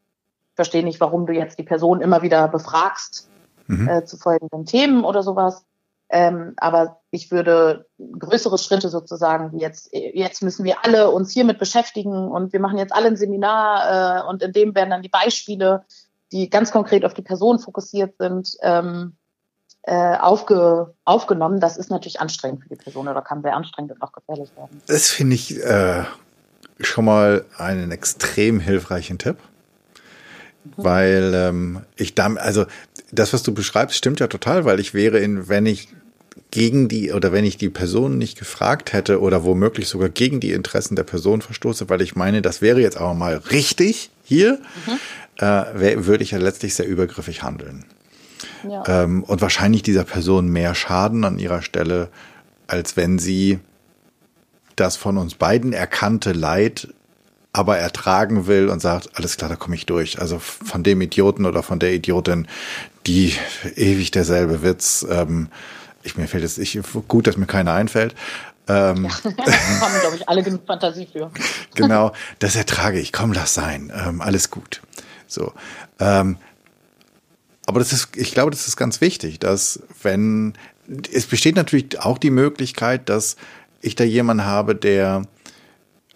verstehe 0.54 0.84
nicht, 0.84 1.00
warum 1.00 1.26
du 1.26 1.32
jetzt 1.32 1.58
die 1.58 1.64
Person 1.64 2.00
immer 2.00 2.22
wieder 2.22 2.48
befragst 2.48 3.28
mhm. 3.66 3.88
äh, 3.88 4.04
zu 4.04 4.16
folgenden 4.16 4.66
Themen 4.66 5.04
oder 5.04 5.22
sowas. 5.22 5.64
Ähm, 6.08 6.52
aber 6.58 7.00
ich 7.10 7.30
würde 7.30 7.86
größere 7.98 8.58
Schritte 8.58 8.90
sozusagen, 8.90 9.52
wie 9.52 9.62
jetzt, 9.62 9.88
jetzt 9.92 10.42
müssen 10.42 10.64
wir 10.64 10.84
alle 10.84 11.10
uns 11.10 11.32
hiermit 11.32 11.58
beschäftigen 11.58 12.28
und 12.28 12.52
wir 12.52 12.60
machen 12.60 12.76
jetzt 12.76 12.94
alle 12.94 13.06
ein 13.06 13.16
Seminar 13.16 14.20
äh, 14.20 14.28
und 14.28 14.42
in 14.42 14.52
dem 14.52 14.74
werden 14.74 14.90
dann 14.90 15.00
die 15.00 15.08
Beispiele, 15.08 15.84
die 16.30 16.50
ganz 16.50 16.70
konkret 16.70 17.06
auf 17.06 17.14
die 17.14 17.22
Person 17.22 17.58
fokussiert 17.58 18.16
sind, 18.18 18.56
ähm, 18.60 19.16
äh, 19.84 20.16
aufge, 20.18 20.94
aufgenommen. 21.06 21.60
Das 21.60 21.78
ist 21.78 21.90
natürlich 21.90 22.20
anstrengend 22.20 22.62
für 22.62 22.68
die 22.68 22.76
Person 22.76 23.08
oder 23.08 23.22
kann 23.22 23.40
sehr 23.40 23.56
anstrengend 23.56 23.92
und 23.92 24.02
auch 24.02 24.12
gefährlich 24.12 24.50
werden. 24.54 24.82
Das 24.86 25.08
finde 25.08 25.34
ich 25.34 25.58
äh, 25.64 26.04
schon 26.78 27.06
mal 27.06 27.46
einen 27.56 27.90
extrem 27.90 28.60
hilfreichen 28.60 29.16
Tipp 29.16 29.38
weil 30.76 31.32
ähm, 31.34 31.80
ich 31.96 32.14
da, 32.14 32.32
also 32.34 32.66
das, 33.10 33.32
was 33.32 33.42
du 33.42 33.52
beschreibst, 33.52 33.96
stimmt 33.96 34.20
ja 34.20 34.26
total, 34.26 34.64
weil 34.64 34.80
ich 34.80 34.94
wäre 34.94 35.18
in, 35.18 35.48
wenn 35.48 35.66
ich 35.66 35.88
gegen 36.50 36.88
die 36.88 37.12
oder 37.12 37.32
wenn 37.32 37.44
ich 37.44 37.56
die 37.56 37.70
Person 37.70 38.18
nicht 38.18 38.38
gefragt 38.38 38.92
hätte 38.92 39.20
oder 39.20 39.44
womöglich 39.44 39.88
sogar 39.88 40.08
gegen 40.08 40.38
die 40.38 40.52
Interessen 40.52 40.96
der 40.96 41.02
Person 41.02 41.40
verstoße, 41.42 41.88
weil 41.88 42.02
ich 42.02 42.14
meine, 42.14 42.42
das 42.42 42.62
wäre 42.62 42.80
jetzt 42.80 42.96
aber 42.96 43.14
mal 43.14 43.36
richtig 43.36 44.10
hier, 44.22 44.60
mhm. 44.86 45.44
äh, 45.44 46.06
würde 46.06 46.22
ich 46.22 46.32
ja 46.32 46.38
letztlich 46.38 46.74
sehr 46.74 46.86
übergriffig 46.86 47.42
handeln. 47.42 47.84
Ja. 48.68 48.84
Ähm, 48.86 49.24
und 49.24 49.40
wahrscheinlich 49.40 49.82
dieser 49.82 50.04
Person 50.04 50.48
mehr 50.48 50.74
Schaden 50.74 51.24
an 51.24 51.38
ihrer 51.38 51.62
Stelle, 51.62 52.08
als 52.66 52.96
wenn 52.96 53.18
sie 53.18 53.58
das 54.76 54.96
von 54.96 55.18
uns 55.18 55.34
beiden 55.34 55.72
erkannte 55.72 56.32
Leid 56.32 56.88
aber 57.52 57.78
ertragen 57.78 58.46
will 58.46 58.68
und 58.68 58.80
sagt, 58.80 59.10
alles 59.14 59.36
klar, 59.36 59.50
da 59.50 59.56
komme 59.56 59.76
ich 59.76 59.86
durch. 59.86 60.20
Also 60.20 60.38
von 60.38 60.82
dem 60.82 61.00
Idioten 61.00 61.44
oder 61.44 61.62
von 61.62 61.78
der 61.78 61.92
Idiotin, 61.92 62.48
die 63.06 63.34
ewig 63.76 64.10
derselbe 64.10 64.62
Witz. 64.62 65.06
Ähm, 65.08 65.48
ich 66.02 66.16
mir 66.16 66.26
fällt 66.26 66.44
es 66.44 66.58
ich, 66.58 66.80
gut, 67.08 67.26
dass 67.26 67.36
mir 67.36 67.46
keiner 67.46 67.74
einfällt. 67.74 68.14
Ähm, 68.68 69.04
ja, 69.04 69.10
haben, 69.80 70.00
glaube 70.00 70.16
ich, 70.16 70.28
alle 70.28 70.42
genug 70.42 70.62
Fantasie 70.66 71.06
für. 71.12 71.30
genau, 71.74 72.12
das 72.38 72.56
ertrage 72.56 72.98
ich. 72.98 73.12
Komm, 73.12 73.32
lass 73.32 73.54
sein. 73.54 73.92
Ähm, 73.94 74.20
alles 74.20 74.50
gut. 74.50 74.80
So. 75.26 75.52
Ähm, 76.00 76.38
aber 77.66 77.80
das 77.80 77.92
ist, 77.92 78.16
ich 78.16 78.32
glaube, 78.32 78.50
das 78.50 78.66
ist 78.66 78.76
ganz 78.76 79.00
wichtig, 79.00 79.38
dass 79.40 79.80
wenn, 80.02 80.54
es 81.12 81.26
besteht 81.26 81.56
natürlich 81.56 82.00
auch 82.00 82.18
die 82.18 82.30
Möglichkeit, 82.30 83.08
dass 83.08 83.36
ich 83.82 83.94
da 83.94 84.04
jemanden 84.04 84.46
habe, 84.46 84.74
der 84.74 85.22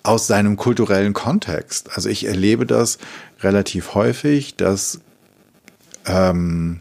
aus 0.07 0.27
seinem 0.27 0.57
kulturellen 0.57 1.13
Kontext. 1.13 1.91
Also 1.95 2.09
ich 2.09 2.27
erlebe 2.27 2.65
das 2.65 2.99
relativ 3.41 3.95
häufig, 3.95 4.57
dass 4.57 5.01
ähm, 6.07 6.81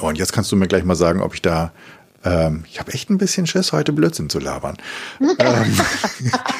oh, 0.00 0.08
und 0.08 0.16
jetzt 0.18 0.32
kannst 0.32 0.50
du 0.50 0.56
mir 0.56 0.68
gleich 0.68 0.84
mal 0.84 0.94
sagen, 0.94 1.20
ob 1.20 1.34
ich 1.34 1.42
da 1.42 1.72
ähm, 2.24 2.64
ich 2.68 2.80
habe 2.80 2.92
echt 2.92 3.10
ein 3.10 3.18
bisschen 3.18 3.46
Schiss, 3.46 3.72
heute 3.72 3.92
Blödsinn 3.92 4.30
zu 4.30 4.38
labern. 4.38 4.76
ähm, 5.20 5.80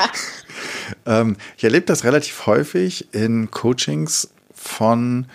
ähm, 1.06 1.36
ich 1.56 1.64
erlebe 1.64 1.86
das 1.86 2.04
relativ 2.04 2.46
häufig 2.46 3.12
in 3.14 3.50
Coachings 3.50 4.28
von 4.52 5.26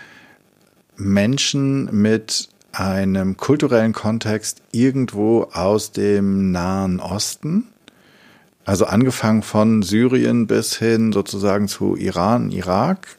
Menschen 0.96 1.88
mit 1.90 2.48
einem 2.70 3.36
kulturellen 3.36 3.92
Kontext 3.92 4.62
irgendwo 4.70 5.48
aus 5.52 5.90
dem 5.92 6.52
Nahen 6.52 7.00
Osten 7.00 7.71
also 8.64 8.84
angefangen 8.86 9.42
von 9.42 9.82
Syrien 9.82 10.46
bis 10.46 10.76
hin 10.76 11.12
sozusagen 11.12 11.68
zu 11.68 11.96
Iran, 11.96 12.50
Irak, 12.50 13.16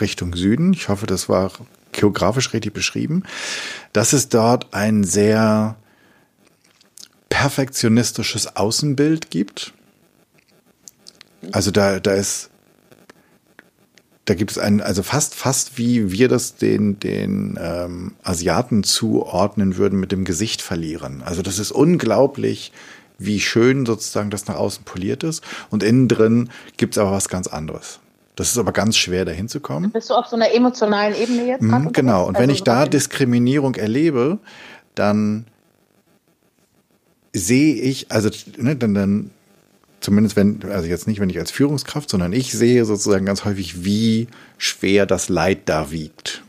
Richtung 0.00 0.34
Süden. 0.34 0.72
Ich 0.72 0.88
hoffe, 0.88 1.06
das 1.06 1.28
war 1.28 1.50
geografisch 1.92 2.52
richtig 2.52 2.74
beschrieben. 2.74 3.22
Dass 3.92 4.12
es 4.12 4.28
dort 4.28 4.74
ein 4.74 5.04
sehr 5.04 5.76
perfektionistisches 7.28 8.56
Außenbild 8.56 9.30
gibt. 9.30 9.72
Also 11.52 11.70
da, 11.70 11.98
da 12.00 12.12
ist, 12.12 12.50
da 14.24 14.34
gibt 14.34 14.52
es 14.52 14.58
einen, 14.58 14.80
also 14.80 15.02
fast, 15.02 15.34
fast 15.34 15.76
wie 15.78 16.12
wir 16.12 16.28
das 16.28 16.56
den, 16.56 17.00
den 17.00 17.58
ähm, 17.60 18.14
Asiaten 18.22 18.84
zuordnen 18.84 19.76
würden 19.76 19.98
mit 19.98 20.12
dem 20.12 20.24
Gesicht 20.24 20.62
verlieren. 20.62 21.22
Also 21.24 21.42
das 21.42 21.58
ist 21.58 21.72
unglaublich 21.72 22.72
wie 23.18 23.40
schön 23.40 23.86
sozusagen 23.86 24.30
das 24.30 24.46
nach 24.46 24.56
außen 24.56 24.84
poliert 24.84 25.22
ist. 25.22 25.42
Und 25.70 25.82
innen 25.82 26.08
drin 26.08 26.50
gibt 26.76 26.94
es 26.94 26.98
aber 26.98 27.12
was 27.12 27.28
ganz 27.28 27.46
anderes. 27.46 28.00
Das 28.36 28.50
ist 28.50 28.58
aber 28.58 28.72
ganz 28.72 28.96
schwer, 28.96 29.24
dahin 29.24 29.48
zu 29.48 29.60
kommen. 29.60 29.92
Bist 29.92 30.10
du 30.10 30.14
auf 30.14 30.26
so 30.26 30.36
einer 30.36 30.52
emotionalen 30.52 31.14
Ebene 31.14 31.46
jetzt? 31.46 31.62
Mhm, 31.62 31.92
genau. 31.92 32.26
Und 32.26 32.34
wenn 32.34 32.50
also 32.50 32.52
ich 32.52 32.62
da 32.64 32.86
Diskriminierung 32.86 33.76
erlebe, 33.76 34.38
dann 34.96 35.46
sehe 37.32 37.74
ich, 37.74 38.10
also 38.10 38.30
ne, 38.56 38.74
dann, 38.74 38.94
dann 38.94 39.30
zumindest 40.00 40.36
wenn, 40.36 40.60
also 40.70 40.88
jetzt 40.88 41.06
nicht, 41.06 41.20
wenn 41.20 41.30
ich 41.30 41.38
als 41.38 41.52
Führungskraft, 41.52 42.10
sondern 42.10 42.32
ich 42.32 42.52
sehe 42.52 42.84
sozusagen 42.84 43.24
ganz 43.24 43.44
häufig, 43.44 43.84
wie 43.84 44.26
schwer 44.58 45.06
das 45.06 45.28
Leid 45.28 45.62
da 45.66 45.92
wiegt. 45.92 46.42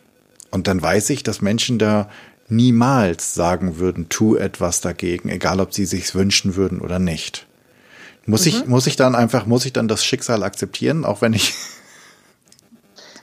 Und 0.49 0.67
dann 0.67 0.81
weiß 0.81 1.09
ich, 1.11 1.21
dass 1.21 1.41
Menschen 1.41 1.77
da 1.77 2.09
niemals 2.47 3.33
sagen 3.33 3.79
würden, 3.79 4.09
tu 4.09 4.35
etwas 4.35 4.81
dagegen, 4.81 5.29
egal 5.29 5.59
ob 5.59 5.73
sie 5.73 5.85
sich's 5.85 6.15
wünschen 6.15 6.55
würden 6.55 6.81
oder 6.81 6.99
nicht. 6.99 7.47
Muss 8.25 8.41
mhm. 8.41 8.47
ich, 8.47 8.65
muss 8.67 8.87
ich 8.87 8.95
dann 8.95 9.15
einfach, 9.15 9.45
muss 9.45 9.65
ich 9.65 9.73
dann 9.73 9.87
das 9.87 10.03
Schicksal 10.03 10.43
akzeptieren, 10.43 11.05
auch 11.05 11.21
wenn 11.21 11.33
ich. 11.33 11.53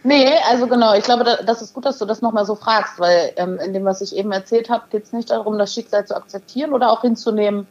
Nee, 0.05 0.33
also 0.51 0.67
genau, 0.67 0.95
ich 0.95 1.05
glaube, 1.05 1.25
das 1.47 1.63
ist 1.63 1.75
gut, 1.75 1.85
dass 1.85 1.99
du 1.99 2.05
das 2.07 2.23
nochmal 2.23 2.45
so 2.45 2.57
fragst, 2.57 2.99
weil 2.99 3.35
ähm, 3.37 3.61
in 3.65 3.73
dem, 3.73 3.85
was 3.85 4.01
ich 4.01 4.17
eben 4.17 4.33
erzählt 4.33 4.69
habe, 4.69 4.83
geht 4.91 5.05
es 5.05 5.13
nicht 5.13 5.31
darum, 5.31 5.59
das 5.59 5.73
Schicksal 5.73 6.05
zu 6.05 6.17
akzeptieren 6.17 6.73
oder 6.73 6.91
auch 6.91 7.03
hinzunehmen 7.03 7.69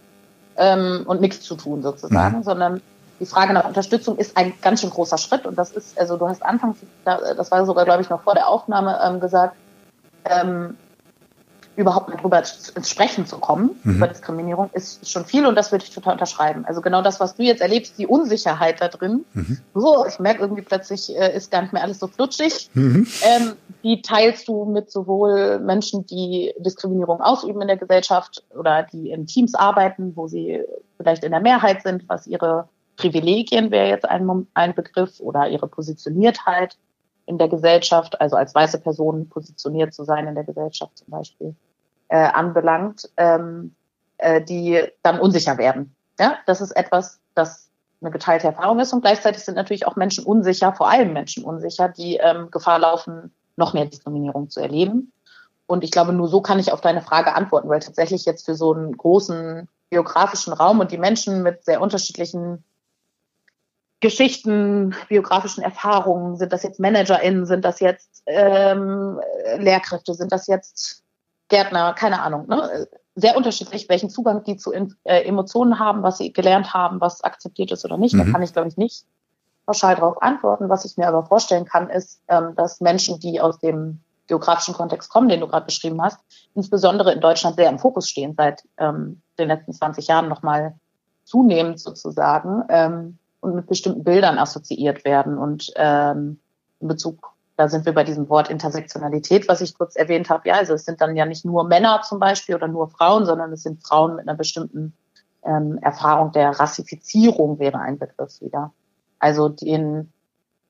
ähm, 0.56 1.04
und 1.08 1.20
nichts 1.20 1.42
zu 1.42 1.56
tun 1.56 1.84
sozusagen, 1.84 2.38
mhm. 2.38 2.44
sondern 2.44 2.82
die 3.20 3.26
Frage 3.26 3.52
nach 3.52 3.66
Unterstützung 3.66 4.18
ist 4.18 4.38
ein 4.38 4.54
ganz 4.62 4.80
schön 4.80 4.92
großer 4.92 5.18
Schritt 5.18 5.46
und 5.46 5.58
das 5.58 5.72
ist, 5.72 6.00
also 6.00 6.16
du 6.16 6.26
hast 6.28 6.42
anfangs, 6.42 6.78
das 7.04 7.52
war 7.52 7.66
sogar, 7.66 7.84
glaube 7.84 8.02
ich, 8.02 8.10
noch 8.10 8.24
vor 8.24 8.34
der 8.34 8.48
Aufnahme 8.48 8.98
ähm, 9.04 9.20
gesagt, 9.20 9.58
ähm, 10.24 10.78
überhaupt 11.76 12.10
mal 12.10 12.18
drüber 12.18 12.40
ins 12.40 12.90
Sprechen 12.90 13.26
zu 13.26 13.38
kommen, 13.40 13.72
mhm. 13.84 13.96
über 13.96 14.08
Diskriminierung, 14.08 14.70
ist 14.74 15.10
schon 15.10 15.26
viel 15.26 15.46
und 15.46 15.56
das 15.56 15.72
würde 15.72 15.86
ich 15.86 15.92
total 15.92 16.14
unterschreiben. 16.14 16.66
Also 16.66 16.82
genau 16.82 17.02
das, 17.02 17.20
was 17.20 17.36
du 17.36 17.44
jetzt 17.44 17.62
erlebst, 17.62 17.98
die 17.98 18.08
Unsicherheit 18.08 18.82
da 18.82 18.88
drin, 18.90 19.26
mhm. 19.34 19.58
so, 19.74 20.06
ich 20.06 20.20
merke 20.20 20.42
irgendwie 20.42 20.62
plötzlich, 20.62 21.16
äh, 21.16 21.36
ist 21.36 21.52
gar 21.52 21.62
nicht 21.62 21.74
mehr 21.74 21.84
alles 21.84 22.00
so 22.00 22.08
flutschig, 22.08 22.70
mhm. 22.74 23.08
ähm, 23.24 23.54
die 23.84 24.02
teilst 24.02 24.48
du 24.48 24.66
mit 24.66 24.92
sowohl 24.92 25.60
Menschen, 25.60 26.06
die 26.06 26.54
Diskriminierung 26.60 27.22
ausüben 27.22 27.62
in 27.62 27.68
der 27.68 27.78
Gesellschaft 27.78 28.44
oder 28.56 28.84
die 28.84 29.12
in 29.12 29.26
Teams 29.26 29.56
arbeiten, 29.56 30.14
wo 30.16 30.28
sie 30.28 30.62
vielleicht 30.98 31.24
in 31.24 31.32
der 31.32 31.42
Mehrheit 31.42 31.82
sind, 31.84 32.04
was 32.08 32.28
ihre 32.28 32.68
Privilegien 32.98 33.72
wäre 33.72 33.88
jetzt 33.88 34.06
ein, 34.06 34.48
ein 34.54 34.76
Begriff 34.76 35.20
oder 35.20 35.48
ihre 35.50 35.68
Positioniertheit 35.68 36.78
in 37.32 37.38
der 37.38 37.48
Gesellschaft, 37.48 38.20
also 38.20 38.36
als 38.36 38.54
weiße 38.54 38.80
Person 38.80 39.30
positioniert 39.30 39.94
zu 39.94 40.04
sein 40.04 40.28
in 40.28 40.36
der 40.36 40.44
Gesellschaft 40.44 40.98
zum 40.98 41.08
Beispiel, 41.08 41.56
äh, 42.10 42.18
anbelangt, 42.18 43.10
ähm, 43.16 43.74
äh, 44.18 44.42
die 44.42 44.84
dann 45.02 45.20
unsicher 45.20 45.58
werden. 45.58 45.96
Ja, 46.20 46.36
das 46.46 46.60
ist 46.60 46.72
etwas, 46.72 47.20
das 47.34 47.70
eine 48.02 48.12
geteilte 48.12 48.48
Erfahrung 48.48 48.80
ist 48.80 48.92
und 48.92 49.02
gleichzeitig 49.02 49.44
sind 49.44 49.56
natürlich 49.56 49.88
auch 49.88 49.96
Menschen 49.96 50.26
unsicher, 50.26 50.74
vor 50.74 50.90
allem 50.90 51.14
Menschen 51.14 51.46
unsicher, 51.46 51.88
die 51.88 52.18
ähm, 52.18 52.52
Gefahr 52.52 52.80
laufen, 52.80 53.34
noch 53.56 53.74
mehr 53.74 53.86
Diskriminierung 53.86 54.50
zu 54.50 54.60
erleben. 54.60 55.14
Und 55.68 55.86
ich 55.86 55.92
glaube, 55.92 56.12
nur 56.12 56.28
so 56.28 56.42
kann 56.42 56.60
ich 56.60 56.74
auf 56.74 56.82
deine 56.82 57.02
Frage 57.02 57.34
antworten, 57.34 57.70
weil 57.70 57.80
tatsächlich 57.80 58.26
jetzt 58.26 58.46
für 58.46 58.56
so 58.56 58.74
einen 58.74 58.98
großen 58.98 59.70
geografischen 59.90 60.52
Raum 60.52 60.82
und 60.82 60.92
die 60.92 60.98
Menschen 60.98 61.44
mit 61.44 61.64
sehr 61.64 61.80
unterschiedlichen 61.80 62.64
Geschichten, 64.02 64.96
biografischen 65.08 65.64
Erfahrungen, 65.64 66.36
sind 66.36 66.52
das 66.52 66.64
jetzt 66.64 66.80
ManagerInnen, 66.80 67.46
sind 67.46 67.64
das 67.64 67.80
jetzt 67.80 68.24
ähm, 68.26 69.20
Lehrkräfte, 69.58 70.14
sind 70.14 70.32
das 70.32 70.48
jetzt 70.48 71.04
Gärtner, 71.48 71.94
keine 71.94 72.22
Ahnung, 72.22 72.48
ne? 72.48 72.88
sehr 73.16 73.38
unterschiedlich, 73.38 73.90
welchen 73.90 74.10
Zugang 74.10 74.44
die 74.44 74.58
zu 74.58 74.72
äh, 74.74 74.88
Emotionen 75.04 75.80
haben, 75.80 76.02
was 76.02 76.18
sie 76.18 76.34
gelernt 76.34 76.74
haben, 76.74 77.02
was 77.02 77.24
akzeptiert 77.24 77.72
ist 77.72 77.86
oder 77.86 77.98
nicht. 77.98 78.14
Mhm. 78.14 78.20
Da 78.20 78.32
kann 78.32 78.44
ich, 78.44 78.54
glaube 78.54 78.70
ich, 78.70 78.78
nicht 78.78 79.06
pauschal 79.66 79.96
darauf 79.96 80.22
antworten. 80.22 80.70
Was 80.70 80.86
ich 80.86 80.98
mir 80.98 81.08
aber 81.08 81.26
vorstellen 81.26 81.66
kann, 81.66 81.90
ist, 81.90 82.22
ähm, 82.28 82.56
dass 82.56 82.82
Menschen, 82.82 83.20
die 83.20 83.42
aus 83.42 83.60
dem 83.60 84.02
geografischen 84.28 84.74
Kontext 84.74 85.10
kommen, 85.10 85.30
den 85.30 85.42
du 85.42 85.48
gerade 85.48 85.66
beschrieben 85.66 86.02
hast, 86.02 86.20
insbesondere 86.56 87.12
in 87.12 87.20
Deutschland 87.20 87.58
sehr 87.58 87.70
im 87.70 87.80
Fokus 87.80 88.08
stehen, 88.08 88.34
seit 88.36 88.64
ähm, 88.78 89.22
den 89.38 89.50
letzten 89.50 89.74
20 89.74 90.08
Jahren 90.08 90.30
nochmal 90.30 90.76
zunehmend 91.26 91.80
sozusagen. 91.80 92.64
Ähm, 92.70 93.18
und 93.42 93.56
mit 93.56 93.68
bestimmten 93.68 94.04
Bildern 94.04 94.38
assoziiert 94.38 95.04
werden. 95.04 95.38
Und 95.38 95.72
ähm, 95.76 96.40
in 96.80 96.88
Bezug, 96.88 97.34
da 97.58 97.68
sind 97.68 97.86
wir 97.86 97.94
bei 97.94 98.04
diesem 98.04 98.30
Wort 98.30 98.50
Intersektionalität, 98.50 99.48
was 99.48 99.62
ich 99.62 99.78
kurz 99.78 99.96
erwähnt 99.96 100.30
habe. 100.30 100.48
Ja, 100.48 100.56
also 100.56 100.74
es 100.74 100.86
sind 100.86 101.02
dann 101.02 101.16
ja 101.16 101.26
nicht 101.26 101.44
nur 101.44 101.64
Männer 101.66 102.02
zum 102.04 102.20
Beispiel 102.20 102.56
oder 102.56 102.68
nur 102.68 102.90
Frauen, 102.90 103.26
sondern 103.26 103.52
es 103.52 103.64
sind 103.64 103.84
Frauen 103.84 104.16
mit 104.16 104.28
einer 104.28 104.38
bestimmten 104.38 104.94
ähm, 105.44 105.80
Erfahrung 105.82 106.32
der 106.32 106.52
Rassifizierung 106.52 107.60
wäre 107.60 107.80
ein 107.80 107.98
Begriff 107.98 108.40
wieder. 108.42 108.74
Also 109.20 109.50
denen 109.50 110.14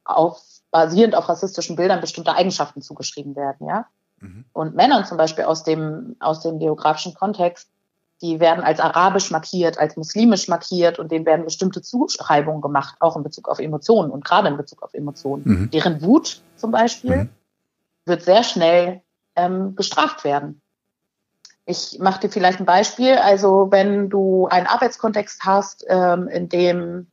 auf, 0.04 0.42
basierend 0.72 1.16
auf 1.16 1.30
rassistischen 1.30 1.76
Bildern 1.76 2.02
bestimmte 2.02 2.34
Eigenschaften 2.34 2.82
zugeschrieben 2.82 3.36
werden, 3.36 3.68
ja. 3.68 3.86
Mhm. 4.20 4.46
Und 4.54 4.76
Männern 4.76 5.06
zum 5.06 5.18
Beispiel 5.18 5.46
aus 5.46 5.64
dem, 5.64 6.16
aus 6.20 6.42
dem 6.42 6.60
geografischen 6.60 7.14
Kontext 7.14 7.70
die 8.22 8.40
werden 8.40 8.64
als 8.64 8.80
arabisch 8.80 9.32
markiert, 9.32 9.78
als 9.80 9.98
muslimisch 9.98 10.48
markiert 10.48 11.00
und 11.00 11.12
denen 11.12 11.26
werden 11.26 11.46
bestimmte 11.46 11.82
Zuschreibungen 11.82 12.62
gemacht, 12.62 12.96
auch 13.00 13.16
in 13.16 13.24
Bezug 13.24 13.50
auf 13.50 13.60
Emotionen 13.60 14.12
und 14.12 14.24
gerade 14.24 14.48
in 14.48 14.58
Bezug 14.58 14.84
auf 14.84 14.94
Emotionen. 14.94 15.44
Mhm. 15.46 15.72
Deren 15.72 16.02
Wut 16.02 16.42
zum 16.56 16.72
Beispiel 16.72 17.16
mhm. 17.16 17.30
wird 18.06 18.24
sehr 18.24 18.44
schnell 18.44 19.02
ähm, 19.36 19.76
gestraft 19.76 20.24
werden. 20.24 20.62
Ich 21.66 22.00
mache 22.00 22.22
dir 22.22 22.30
vielleicht 22.30 22.60
ein 22.60 22.66
Beispiel. 22.66 23.16
Also 23.16 23.68
wenn 23.72 24.10
du 24.10 24.48
einen 24.48 24.68
Arbeitskontext 24.68 25.44
hast, 25.44 25.86
ähm, 25.88 26.28
in 26.28 26.50
dem 26.50 27.08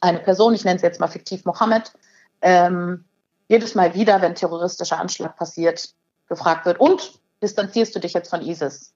eine 0.00 0.20
Person, 0.20 0.54
ich 0.54 0.64
nenne 0.64 0.76
es 0.76 0.82
jetzt 0.82 1.00
mal 1.00 1.08
fiktiv 1.08 1.44
Mohammed, 1.44 1.92
ähm, 2.40 3.04
jedes 3.48 3.74
Mal 3.74 3.94
wieder, 3.94 4.20
wenn 4.20 4.34
terroristischer 4.34 4.98
Anschlag 4.98 5.36
passiert, 5.36 5.94
gefragt 6.28 6.66
wird, 6.66 6.78
und 6.78 7.12
distanzierst 7.42 7.94
du 7.94 8.00
dich 8.00 8.12
jetzt 8.12 8.30
von 8.30 8.42
ISIS? 8.42 8.92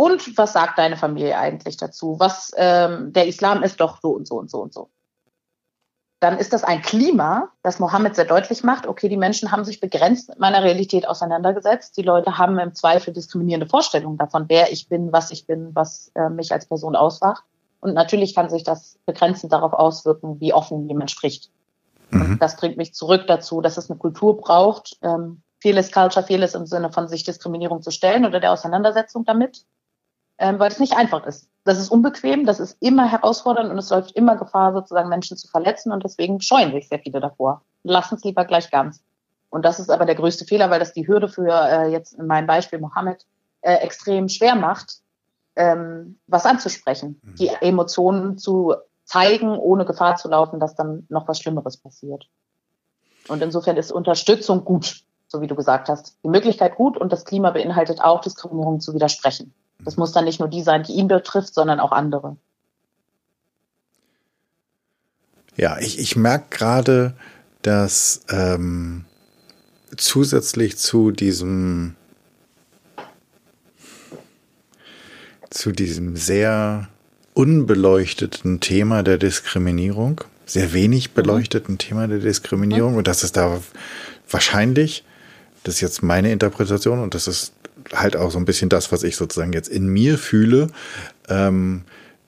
Und 0.00 0.38
was 0.38 0.54
sagt 0.54 0.78
deine 0.78 0.96
Familie 0.96 1.36
eigentlich 1.36 1.76
dazu? 1.76 2.16
Was 2.18 2.52
ähm, 2.56 3.12
der 3.12 3.26
Islam 3.26 3.62
ist 3.62 3.82
doch 3.82 4.00
so 4.00 4.12
und 4.12 4.26
so 4.26 4.38
und 4.38 4.50
so 4.50 4.62
und 4.62 4.72
so. 4.72 4.88
Dann 6.20 6.38
ist 6.38 6.54
das 6.54 6.64
ein 6.64 6.80
Klima, 6.80 7.50
das 7.62 7.80
Mohammed 7.80 8.16
sehr 8.16 8.24
deutlich 8.24 8.64
macht, 8.64 8.86
okay, 8.86 9.10
die 9.10 9.18
Menschen 9.18 9.52
haben 9.52 9.62
sich 9.62 9.78
begrenzt 9.78 10.30
mit 10.30 10.38
meiner 10.38 10.62
Realität 10.62 11.06
auseinandergesetzt. 11.06 11.98
Die 11.98 12.02
Leute 12.02 12.38
haben 12.38 12.58
im 12.58 12.74
Zweifel 12.74 13.12
diskriminierende 13.12 13.66
Vorstellungen 13.66 14.16
davon, 14.16 14.46
wer 14.48 14.72
ich 14.72 14.88
bin, 14.88 15.12
was 15.12 15.30
ich 15.32 15.46
bin, 15.46 15.74
was 15.74 16.10
äh, 16.14 16.30
mich 16.30 16.50
als 16.50 16.64
Person 16.64 16.96
ausmacht. 16.96 17.44
Und 17.80 17.92
natürlich 17.92 18.34
kann 18.34 18.48
sich 18.48 18.64
das 18.64 18.98
begrenzend 19.04 19.52
darauf 19.52 19.74
auswirken, 19.74 20.40
wie 20.40 20.54
offen 20.54 20.88
jemand 20.88 21.10
spricht. 21.10 21.50
Mhm. 22.08 22.38
das 22.40 22.56
bringt 22.56 22.78
mich 22.78 22.94
zurück 22.94 23.26
dazu, 23.26 23.60
dass 23.60 23.76
es 23.76 23.90
eine 23.90 23.98
Kultur 23.98 24.38
braucht, 24.38 24.96
ähm, 25.02 25.42
vieles 25.58 25.92
Culture, 25.92 26.24
vieles 26.24 26.54
im 26.54 26.64
Sinne 26.64 26.90
von 26.90 27.06
sich 27.06 27.22
Diskriminierung 27.22 27.82
zu 27.82 27.90
stellen 27.90 28.24
oder 28.24 28.40
der 28.40 28.52
Auseinandersetzung 28.52 29.26
damit 29.26 29.66
ähm, 30.40 30.58
weil 30.58 30.72
es 30.72 30.80
nicht 30.80 30.96
einfach 30.96 31.24
ist. 31.26 31.48
Das 31.64 31.78
ist 31.78 31.90
unbequem, 31.90 32.46
das 32.46 32.60
ist 32.60 32.78
immer 32.80 33.06
herausfordernd 33.06 33.70
und 33.70 33.78
es 33.78 33.90
läuft 33.90 34.12
immer 34.12 34.36
Gefahr, 34.36 34.72
sozusagen 34.72 35.10
Menschen 35.10 35.36
zu 35.36 35.46
verletzen 35.48 35.92
und 35.92 36.02
deswegen 36.02 36.40
scheuen 36.40 36.72
sich 36.72 36.88
sehr 36.88 36.98
viele 36.98 37.20
davor. 37.20 37.62
Lassen 37.82 38.14
es 38.14 38.24
lieber 38.24 38.46
gleich 38.46 38.70
ganz. 38.70 39.02
Und 39.50 39.64
das 39.64 39.78
ist 39.78 39.90
aber 39.90 40.06
der 40.06 40.14
größte 40.14 40.46
Fehler, 40.46 40.70
weil 40.70 40.80
das 40.80 40.94
die 40.94 41.06
Hürde 41.06 41.28
für 41.28 41.52
äh, 41.52 41.92
jetzt 41.92 42.14
in 42.14 42.26
meinem 42.26 42.46
Beispiel 42.46 42.78
Mohammed 42.78 43.26
äh, 43.60 43.74
extrem 43.74 44.28
schwer 44.30 44.54
macht, 44.54 45.00
ähm, 45.56 46.18
was 46.26 46.46
anzusprechen, 46.46 47.20
mhm. 47.22 47.34
die 47.34 47.48
Emotionen 47.60 48.38
zu 48.38 48.74
zeigen, 49.04 49.58
ohne 49.58 49.84
Gefahr 49.84 50.16
zu 50.16 50.28
laufen, 50.28 50.58
dass 50.58 50.74
dann 50.74 51.04
noch 51.10 51.28
was 51.28 51.38
Schlimmeres 51.40 51.76
passiert. 51.76 52.28
Und 53.28 53.42
insofern 53.42 53.76
ist 53.76 53.92
Unterstützung 53.92 54.64
gut, 54.64 55.02
so 55.28 55.42
wie 55.42 55.48
du 55.48 55.54
gesagt 55.54 55.90
hast. 55.90 56.16
Die 56.24 56.28
Möglichkeit 56.28 56.76
gut 56.76 56.96
und 56.96 57.12
das 57.12 57.26
Klima 57.26 57.50
beinhaltet 57.50 58.00
auch, 58.00 58.22
Diskriminierung 58.22 58.80
zu 58.80 58.94
widersprechen. 58.94 59.52
Das 59.84 59.96
muss 59.96 60.12
dann 60.12 60.24
nicht 60.24 60.40
nur 60.40 60.48
die 60.48 60.62
sein, 60.62 60.82
die 60.82 60.92
ihn 60.92 61.08
betrifft, 61.08 61.54
sondern 61.54 61.80
auch 61.80 61.92
andere. 61.92 62.36
Ja, 65.56 65.78
ich, 65.78 65.98
ich 65.98 66.16
merke 66.16 66.46
gerade, 66.50 67.14
dass 67.62 68.22
ähm, 68.30 69.04
zusätzlich 69.96 70.78
zu 70.78 71.10
diesem 71.10 71.96
zu 75.50 75.72
diesem 75.72 76.16
sehr 76.16 76.88
unbeleuchteten 77.34 78.60
Thema 78.60 79.02
der 79.02 79.18
Diskriminierung, 79.18 80.22
sehr 80.46 80.72
wenig 80.72 81.10
mhm. 81.10 81.14
beleuchteten 81.14 81.74
mhm. 81.74 81.78
Thema 81.78 82.08
der 82.08 82.18
Diskriminierung, 82.18 82.92
mhm. 82.92 82.98
und 82.98 83.08
dass 83.08 83.22
es 83.22 83.32
da 83.32 83.60
wahrscheinlich, 84.30 85.04
das 85.64 85.74
ist 85.74 85.80
jetzt 85.80 86.02
meine 86.02 86.32
Interpretation 86.32 87.00
und 87.00 87.14
das 87.14 87.26
ist 87.26 87.52
halt 87.92 88.16
auch 88.16 88.30
so 88.30 88.38
ein 88.38 88.44
bisschen 88.44 88.68
das, 88.68 88.92
was 88.92 89.02
ich 89.02 89.16
sozusagen 89.16 89.52
jetzt 89.52 89.68
in 89.68 89.86
mir 89.86 90.18
fühle, 90.18 90.68
ähm, 91.28 91.82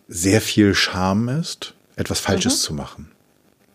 sehr 0.08 0.40
viel 0.40 0.74
Scham 0.74 1.28
ist, 1.28 1.74
etwas 1.96 2.20
Falsches 2.20 2.54
mhm. 2.54 2.64
zu 2.64 2.74
machen. 2.74 3.10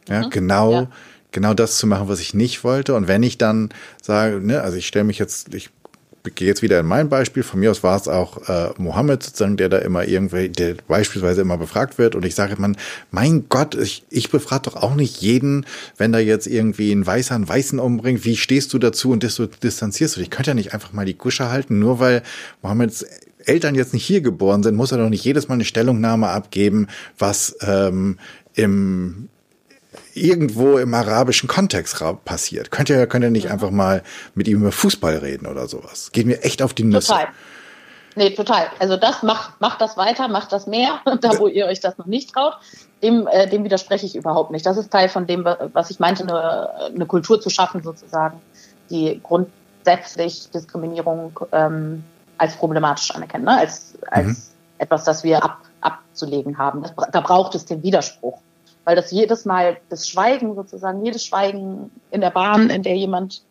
Ja, 0.07 0.25
mhm. 0.25 0.29
genau, 0.29 0.71
ja. 0.71 0.91
genau 1.31 1.53
das 1.53 1.77
zu 1.77 1.87
machen, 1.87 2.07
was 2.07 2.19
ich 2.19 2.33
nicht 2.33 2.63
wollte. 2.63 2.95
Und 2.95 3.07
wenn 3.07 3.23
ich 3.23 3.37
dann 3.37 3.69
sage, 4.01 4.39
ne, 4.39 4.61
also 4.61 4.77
ich 4.77 4.87
stelle 4.87 5.05
mich 5.05 5.19
jetzt, 5.19 5.53
ich 5.53 5.69
gehe 6.35 6.47
jetzt 6.47 6.61
wieder 6.61 6.79
in 6.79 6.85
mein 6.85 7.09
Beispiel. 7.09 7.43
Von 7.43 7.59
mir 7.59 7.71
aus 7.71 7.83
war 7.83 7.95
es 7.95 8.07
auch 8.07 8.49
äh, 8.49 8.69
Mohammed 8.77 9.23
sozusagen, 9.23 9.57
der 9.57 9.69
da 9.69 9.79
immer 9.79 10.07
irgendwie, 10.07 10.49
der 10.49 10.75
beispielsweise 10.87 11.41
immer 11.41 11.57
befragt 11.57 11.97
wird. 11.97 12.15
Und 12.15 12.25
ich 12.25 12.35
sage 12.35 12.55
man, 12.57 12.77
mein 13.11 13.45
Gott, 13.49 13.75
ich, 13.75 14.03
ich 14.09 14.29
befrage 14.29 14.63
doch 14.63 14.75
auch 14.75 14.95
nicht 14.95 15.21
jeden, 15.21 15.65
wenn 15.97 16.11
da 16.11 16.19
jetzt 16.19 16.47
irgendwie 16.47 16.91
ein 16.91 17.05
Weißer 17.05 17.35
einen 17.35 17.47
Weißen 17.47 17.79
umbringt. 17.79 18.25
Wie 18.25 18.37
stehst 18.37 18.73
du 18.73 18.79
dazu 18.79 19.11
und 19.11 19.23
distanzierst 19.23 20.15
du 20.15 20.19
dich? 20.19 20.27
Ich 20.27 20.31
könnte 20.31 20.51
ja 20.51 20.55
nicht 20.55 20.73
einfach 20.73 20.93
mal 20.93 21.05
die 21.05 21.13
Kusche 21.13 21.49
halten, 21.49 21.79
nur 21.79 21.99
weil 21.99 22.23
Mohammeds 22.61 23.05
Eltern 23.45 23.75
jetzt 23.75 23.93
nicht 23.93 24.05
hier 24.05 24.21
geboren 24.21 24.61
sind, 24.61 24.75
muss 24.75 24.91
er 24.91 24.97
doch 24.97 25.09
nicht 25.09 25.23
jedes 25.23 25.47
Mal 25.47 25.55
eine 25.55 25.65
Stellungnahme 25.65 26.27
abgeben, 26.27 26.87
was 27.17 27.55
ähm, 27.61 28.17
im 28.55 29.29
irgendwo 30.17 30.77
im 30.77 30.93
arabischen 30.93 31.47
Kontext 31.47 32.03
passiert. 32.25 32.71
Könnt 32.71 32.89
ihr, 32.89 33.07
könnt 33.07 33.23
ihr 33.23 33.31
nicht 33.31 33.45
ja. 33.45 33.51
einfach 33.51 33.71
mal 33.71 34.03
mit 34.35 34.47
ihm 34.47 34.61
über 34.61 34.71
Fußball 34.71 35.17
reden 35.17 35.47
oder 35.47 35.67
sowas? 35.67 36.11
Geht 36.11 36.25
mir 36.25 36.43
echt 36.43 36.61
auf 36.61 36.73
die 36.73 36.83
Nüsse. 36.83 37.07
Total. 37.13 37.27
Nee, 38.15 38.31
total. 38.31 38.67
Also 38.79 38.97
das 38.97 39.21
macht, 39.21 39.61
macht 39.61 39.79
das 39.79 39.95
weiter, 39.95 40.27
macht 40.27 40.51
das 40.51 40.65
mehr, 40.65 40.99
da 41.21 41.37
wo 41.37 41.47
ihr 41.47 41.67
euch 41.67 41.79
das 41.79 41.97
noch 41.99 42.07
nicht 42.07 42.33
traut. 42.33 42.57
Dem, 43.03 43.27
äh, 43.27 43.47
dem 43.47 43.63
widerspreche 43.63 44.07
ich 44.07 44.15
überhaupt 44.15 44.49
nicht. 44.49 44.65
Das 44.65 44.75
ist 44.75 44.91
Teil 44.91 45.07
von 45.07 45.27
dem, 45.27 45.45
was 45.45 45.91
ich 45.91 45.99
meinte, 45.99 46.23
eine, 46.23 46.89
eine 46.95 47.05
Kultur 47.05 47.39
zu 47.39 47.51
schaffen 47.51 47.83
sozusagen, 47.83 48.41
die 48.89 49.21
grundsätzlich 49.21 50.49
Diskriminierung 50.49 51.39
ähm, 51.51 52.03
als 52.39 52.55
problematisch 52.55 53.11
anerkennt, 53.11 53.45
ne? 53.45 53.55
als, 53.55 53.93
als 54.09 54.27
mhm. 54.27 54.37
etwas, 54.79 55.03
das 55.03 55.23
wir 55.23 55.43
ab, 55.43 55.59
abzulegen 55.81 56.57
haben. 56.57 56.81
Das, 56.81 56.93
da 57.11 57.21
braucht 57.21 57.53
es 57.53 57.65
den 57.65 57.83
Widerspruch 57.83 58.41
weil 58.87 58.95
das 58.95 59.11
jedes 59.11 59.43
Mal, 59.43 59.75
das 59.89 60.07
Schweigen 60.07 60.55
sozusagen, 60.55 61.03
jedes 61.03 61.25
Schweigen 61.25 61.91
in 62.09 62.21
der 62.21 62.29
Bahn, 62.29 62.69
in 62.69 62.83
der 62.83 62.95
jemand 62.95 63.43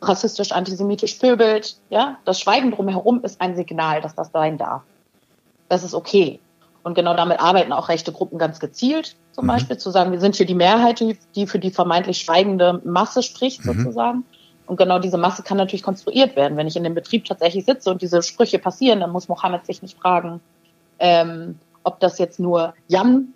rassistisch, 0.00 0.52
antisemitisch 0.52 1.16
pöbelt, 1.16 1.76
ja, 1.90 2.16
das 2.24 2.40
Schweigen 2.40 2.70
drumherum 2.70 3.22
ist 3.24 3.42
ein 3.42 3.56
Signal, 3.56 4.00
dass 4.00 4.14
das 4.14 4.32
sein 4.32 4.56
darf. 4.56 4.80
Das 5.68 5.84
ist 5.84 5.92
okay. 5.92 6.40
Und 6.82 6.94
genau 6.94 7.14
damit 7.14 7.40
arbeiten 7.40 7.74
auch 7.74 7.90
rechte 7.90 8.10
Gruppen 8.10 8.38
ganz 8.38 8.58
gezielt, 8.58 9.16
zum 9.32 9.44
mhm. 9.44 9.48
Beispiel 9.48 9.76
zu 9.76 9.90
sagen, 9.90 10.12
wir 10.12 10.20
sind 10.20 10.36
hier 10.36 10.46
die 10.46 10.54
Mehrheit, 10.54 10.98
die, 10.98 11.18
die 11.34 11.46
für 11.46 11.58
die 11.58 11.70
vermeintlich 11.70 12.16
schweigende 12.16 12.80
Masse 12.84 13.22
spricht, 13.22 13.66
mhm. 13.66 13.84
sozusagen. 13.84 14.24
Und 14.64 14.78
genau 14.78 14.98
diese 14.98 15.18
Masse 15.18 15.42
kann 15.42 15.58
natürlich 15.58 15.82
konstruiert 15.82 16.36
werden. 16.36 16.56
Wenn 16.56 16.68
ich 16.68 16.76
in 16.76 16.84
dem 16.84 16.94
Betrieb 16.94 17.26
tatsächlich 17.26 17.66
sitze 17.66 17.90
und 17.90 18.00
diese 18.00 18.22
Sprüche 18.22 18.58
passieren, 18.58 19.00
dann 19.00 19.10
muss 19.10 19.28
Mohammed 19.28 19.66
sich 19.66 19.82
nicht 19.82 19.98
fragen, 19.98 20.40
ähm, 21.00 21.58
ob 21.82 22.00
das 22.00 22.18
jetzt 22.18 22.40
nur 22.40 22.72
Jan 22.88 23.33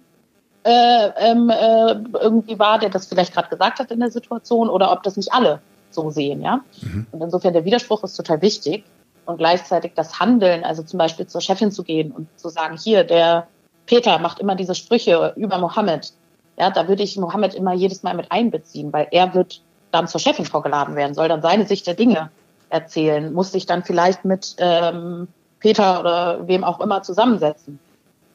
äh, 0.69 1.13
ähm, 1.17 1.49
äh, 1.49 1.95
irgendwie 2.21 2.59
war, 2.59 2.79
der 2.79 2.91
das 2.91 3.07
vielleicht 3.07 3.33
gerade 3.33 3.49
gesagt 3.49 3.79
hat 3.79 3.91
in 3.91 4.01
der 4.01 4.11
Situation, 4.11 4.69
oder 4.69 4.93
ob 4.93 5.03
das 5.03 5.17
nicht 5.17 5.33
alle 5.33 5.61
so 5.91 6.11
sehen, 6.11 6.43
ja. 6.43 6.61
Mhm. 6.83 7.07
Und 7.11 7.23
insofern 7.23 7.55
der 7.55 7.65
Widerspruch 7.65 8.05
ist 8.05 8.15
total 8.15 8.43
wichtig 8.43 8.85
und 9.25 9.39
gleichzeitig 9.39 9.93
das 9.95 10.21
Handeln, 10.21 10.65
also 10.65 10.83
zum 10.83 10.99
Beispiel 10.99 11.27
zur 11.27 11.41
Chefin 11.41 11.73
zu 11.73 11.83
gehen 11.83 12.11
und 12.11 12.29
zu 12.37 12.51
sagen, 12.51 12.77
hier, 12.77 13.05
der 13.05 13.47
Peter 13.87 14.19
macht 14.19 14.41
immer 14.41 14.57
diese 14.57 14.75
Sprüche 14.75 15.33
über 15.37 15.57
Mohammed. 15.59 16.13
Ja, 16.59 16.71
da 16.71 16.87
würde 16.87 17.03
ich 17.03 17.17
Mohammed 17.17 17.55
immer 17.55 17.73
jedes 17.73 18.03
Mal 18.03 18.15
mit 18.15 18.31
einbeziehen, 18.31 18.93
weil 18.93 19.09
er 19.11 19.33
wird 19.33 19.63
dann 19.91 20.07
zur 20.07 20.21
Chefin 20.21 20.45
vorgeladen 20.45 20.97
werden, 20.97 21.15
soll 21.15 21.29
dann 21.29 21.41
seine 21.41 21.67
Sicht 21.67 21.87
der 21.87 21.95
Dinge 21.95 22.31
erzählen, 22.69 23.33
muss 23.33 23.53
sich 23.53 23.65
dann 23.65 23.85
vielleicht 23.85 24.27
mit 24.27 24.57
ähm, 24.59 25.29
Peter 25.61 26.01
oder 26.01 26.47
wem 26.47 26.63
auch 26.63 26.81
immer 26.81 27.03
zusammensetzen. 27.03 27.79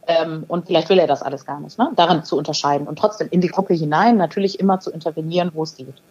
Ähm, 0.08 0.44
und 0.48 0.68
vielleicht 0.68 0.90
will 0.90 1.00
er 1.00 1.08
das 1.08 1.22
alles 1.22 1.46
gar 1.46 1.60
nicht, 1.60 1.78
ne? 1.78 1.92
daran 1.96 2.26
zu 2.26 2.38
unterscheiden 2.38 2.88
und 2.88 3.00
trotzdem 3.00 3.30
in 3.32 3.40
die 3.40 3.48
Gruppe 3.48 3.74
hinein 3.74 4.18
natürlich 4.18 4.60
immer 4.60 4.80
zu 4.80 4.92
intervenieren, 4.92 5.52
wo 5.54 5.64
es 5.64 5.76
geht. 5.76 6.02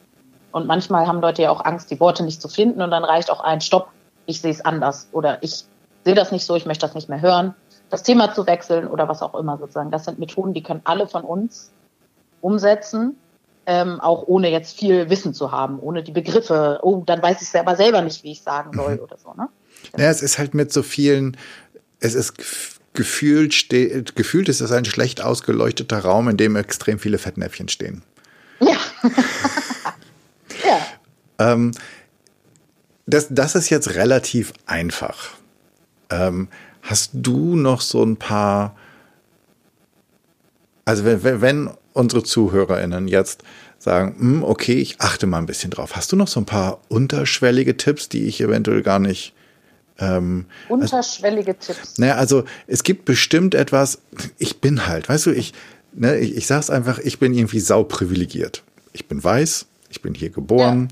Und 0.51 0.67
manchmal 0.67 1.07
haben 1.07 1.21
Leute 1.21 1.43
ja 1.43 1.51
auch 1.51 1.65
Angst, 1.65 1.91
die 1.91 2.01
Worte 2.01 2.25
nicht 2.25 2.41
zu 2.41 2.49
finden 2.49 2.81
und 2.81 2.91
dann 2.91 3.05
reicht 3.05 3.31
auch 3.31 3.41
ein 3.41 3.61
Stopp, 3.61 3.89
ich 4.27 4.41
sehe 4.41 4.51
es 4.51 4.65
anders 4.65 5.09
oder 5.13 5.43
ich 5.43 5.65
sehe 6.05 6.15
das 6.15 6.33
nicht 6.33 6.45
so, 6.47 6.57
ich 6.57 6.67
möchte 6.67 6.87
das 6.87 6.95
nicht 6.95 7.09
mehr 7.09 7.21
hören, 7.21 7.55
das 7.91 8.03
Thema 8.03 8.33
zu 8.33 8.47
wechseln 8.47 8.87
oder 8.87 9.09
was 9.09 9.21
auch 9.21 9.35
immer 9.35 9.59
sozusagen. 9.59 9.91
Das 9.91 10.07
sind 10.07 10.19
Methoden, 10.19 10.55
die 10.55 10.63
können 10.63 10.81
alle 10.85 11.07
von 11.07 11.23
uns 11.23 11.71
umsetzen, 12.41 13.17
ähm, 13.67 14.01
auch 14.01 14.25
ohne 14.27 14.51
jetzt 14.51 14.79
viel 14.79 15.11
Wissen 15.11 15.35
zu 15.35 15.53
haben, 15.53 15.79
ohne 15.79 16.03
die 16.03 16.13
Begriffe, 16.13 16.81
oh, 16.83 17.03
dann 17.05 17.23
weiß 17.23 17.43
ich 17.43 17.61
aber 17.61 17.77
selber 17.77 18.01
nicht, 18.03 18.25
wie 18.25 18.33
ich 18.33 18.43
sagen 18.43 18.73
soll 18.75 18.97
mhm. 18.97 19.03
oder 19.03 19.19
so. 19.19 19.35
Ne? 19.35 19.49
Ja, 19.97 20.11
es 20.11 20.23
ist 20.23 20.39
halt 20.39 20.55
mit 20.55 20.73
so 20.73 20.83
vielen, 20.83 21.37
es 22.01 22.15
ist 22.15 22.81
gefühlt, 22.95 23.55
steht, 23.55 24.17
gefühlt 24.17 24.49
ist 24.49 24.61
es 24.61 24.73
ein 24.73 24.85
schlecht 24.85 25.21
ausgeleuchteter 25.21 26.01
Raum, 26.01 26.29
in 26.29 26.37
dem 26.37 26.57
extrem 26.57 26.99
viele 26.99 27.19
Fettnäpfchen 27.19 27.69
stehen. 27.69 28.03
Ja. 28.61 28.77
ja. 30.65 30.81
Ähm, 31.39 31.73
das, 33.07 33.29
das 33.31 33.55
ist 33.55 33.71
jetzt 33.71 33.95
relativ 33.95 34.53
einfach. 34.67 35.31
Ähm, 36.11 36.49
hast 36.83 37.11
du 37.15 37.57
noch 37.57 37.81
so 37.81 38.05
ein 38.05 38.17
paar, 38.17 38.77
also 40.85 41.05
wenn, 41.05 41.41
wenn 41.41 41.71
unsere 41.93 42.23
ZuhörerInnen 42.23 43.09
jetzt 43.09 43.43
sagen, 43.79 44.15
hm, 44.19 44.45
okay, 44.45 44.75
ich 44.75 45.01
achte 45.01 45.27
mal 45.27 45.39
ein 45.39 45.47
bisschen 45.47 45.71
drauf. 45.71 45.97
Hast 45.97 46.13
du 46.13 46.17
noch 46.17 46.29
so 46.29 46.41
ein 46.41 46.47
paar 46.47 46.81
unterschwellige 46.89 47.77
Tipps, 47.77 48.09
die 48.09 48.25
ich 48.27 48.41
eventuell 48.41 48.83
gar 48.83 48.99
nicht 48.99 49.35
ähm, 50.03 50.47
Unterschwellige 50.69 51.55
also, 51.59 51.73
Tipps. 51.73 51.99
Naja, 51.99 52.17
also 52.17 52.45
es 52.67 52.83
gibt 52.83 53.05
bestimmt 53.05 53.55
etwas, 53.55 53.99
ich 54.39 54.61
bin 54.61 54.87
halt, 54.87 55.09
weißt 55.09 55.27
du, 55.27 55.31
ich, 55.31 55.53
ne, 55.93 56.19
ich, 56.19 56.37
ich 56.37 56.47
sag's 56.47 56.71
einfach, 56.71 56.99
ich 56.99 57.19
bin 57.19 57.33
irgendwie 57.35 57.61
sau 57.61 57.85
privilegiert. 57.85 58.65
Ich 58.93 59.07
bin 59.07 59.23
weiß, 59.23 59.67
ich 59.91 60.03
bin 60.03 60.15
hier 60.15 60.31
geboren, 60.31 60.89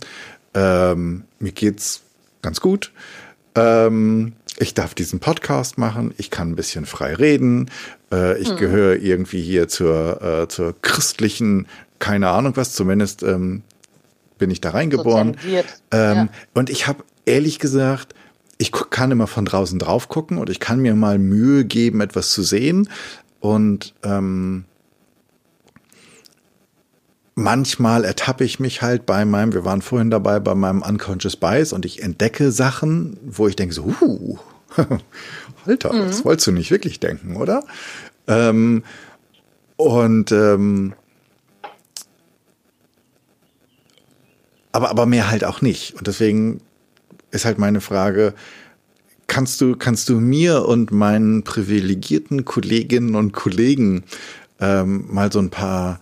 ja. 0.54 0.92
ähm, 0.92 1.24
mir 1.38 1.52
geht's 1.52 2.02
ganz 2.40 2.60
gut. 2.60 2.92
Ähm, 3.56 4.34
ich 4.58 4.74
darf 4.74 4.94
diesen 4.94 5.18
Podcast 5.18 5.76
machen, 5.76 6.14
ich 6.16 6.30
kann 6.30 6.50
ein 6.50 6.56
bisschen 6.56 6.86
frei 6.86 7.14
reden, 7.14 7.70
äh, 8.12 8.38
ich 8.38 8.50
hm. 8.50 8.56
gehöre 8.58 8.96
irgendwie 8.96 9.42
hier 9.42 9.68
zur, 9.68 10.22
äh, 10.22 10.48
zur 10.48 10.80
christlichen, 10.82 11.66
keine 11.98 12.28
Ahnung 12.28 12.56
was, 12.56 12.74
zumindest 12.74 13.22
ähm, 13.22 13.62
bin 14.38 14.50
ich 14.50 14.60
da 14.60 14.70
reingeboren. 14.70 15.36
Ähm, 15.90 16.16
ja. 16.16 16.28
Und 16.54 16.70
ich 16.70 16.86
habe 16.86 17.04
ehrlich 17.26 17.58
gesagt 17.58 18.14
ich 18.60 18.72
kann 18.72 19.10
immer 19.10 19.26
von 19.26 19.46
draußen 19.46 19.78
drauf 19.78 20.08
gucken 20.10 20.36
und 20.36 20.50
ich 20.50 20.60
kann 20.60 20.80
mir 20.80 20.94
mal 20.94 21.18
Mühe 21.18 21.64
geben, 21.64 22.02
etwas 22.02 22.30
zu 22.30 22.42
sehen. 22.42 22.90
Und 23.40 23.94
ähm, 24.02 24.66
manchmal 27.34 28.04
ertappe 28.04 28.44
ich 28.44 28.60
mich 28.60 28.82
halt 28.82 29.06
bei 29.06 29.24
meinem, 29.24 29.54
wir 29.54 29.64
waren 29.64 29.80
vorhin 29.80 30.10
dabei, 30.10 30.40
bei 30.40 30.54
meinem 30.54 30.82
Unconscious 30.82 31.36
Bias 31.36 31.72
und 31.72 31.86
ich 31.86 32.02
entdecke 32.02 32.52
Sachen, 32.52 33.16
wo 33.24 33.48
ich 33.48 33.56
denke 33.56 33.74
so, 33.74 33.94
uh, 34.02 34.38
Alter, 35.64 35.94
mhm. 35.94 36.08
das 36.08 36.26
wolltest 36.26 36.48
du 36.48 36.52
nicht 36.52 36.70
wirklich 36.70 37.00
denken, 37.00 37.36
oder? 37.36 37.64
Ähm, 38.26 38.84
und 39.76 40.32
ähm, 40.32 40.92
aber, 44.70 44.90
aber 44.90 45.06
mehr 45.06 45.30
halt 45.30 45.44
auch 45.44 45.62
nicht. 45.62 45.94
Und 45.94 46.06
deswegen 46.06 46.60
ist 47.30 47.44
halt 47.44 47.58
meine 47.58 47.80
Frage, 47.80 48.34
kannst 49.26 49.60
du, 49.60 49.76
kannst 49.76 50.08
du 50.08 50.20
mir 50.20 50.66
und 50.66 50.90
meinen 50.90 51.44
privilegierten 51.44 52.44
Kolleginnen 52.44 53.14
und 53.14 53.32
Kollegen 53.32 54.04
ähm, 54.60 55.06
mal 55.08 55.32
so 55.32 55.38
ein 55.38 55.50
paar 55.50 56.00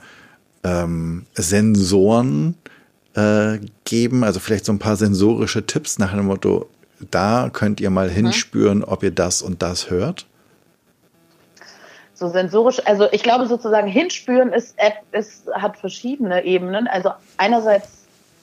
ähm, 0.64 1.26
Sensoren 1.34 2.54
äh, 3.14 3.58
geben, 3.84 4.24
also 4.24 4.40
vielleicht 4.40 4.64
so 4.64 4.72
ein 4.72 4.78
paar 4.78 4.96
sensorische 4.96 5.66
Tipps 5.66 5.98
nach 5.98 6.14
dem 6.14 6.26
Motto, 6.26 6.68
da 7.10 7.50
könnt 7.52 7.80
ihr 7.80 7.90
mal 7.90 8.08
mhm. 8.08 8.14
hinspüren, 8.14 8.84
ob 8.84 9.02
ihr 9.02 9.10
das 9.10 9.42
und 9.42 9.62
das 9.62 9.90
hört? 9.90 10.26
So 12.14 12.28
sensorisch, 12.28 12.84
also 12.84 13.06
ich 13.12 13.22
glaube 13.22 13.46
sozusagen 13.46 13.86
hinspüren 13.86 14.52
ist, 14.52 14.74
ist 15.12 15.46
hat 15.52 15.76
verschiedene 15.76 16.44
Ebenen. 16.44 16.88
Also 16.88 17.12
einerseits 17.36 17.97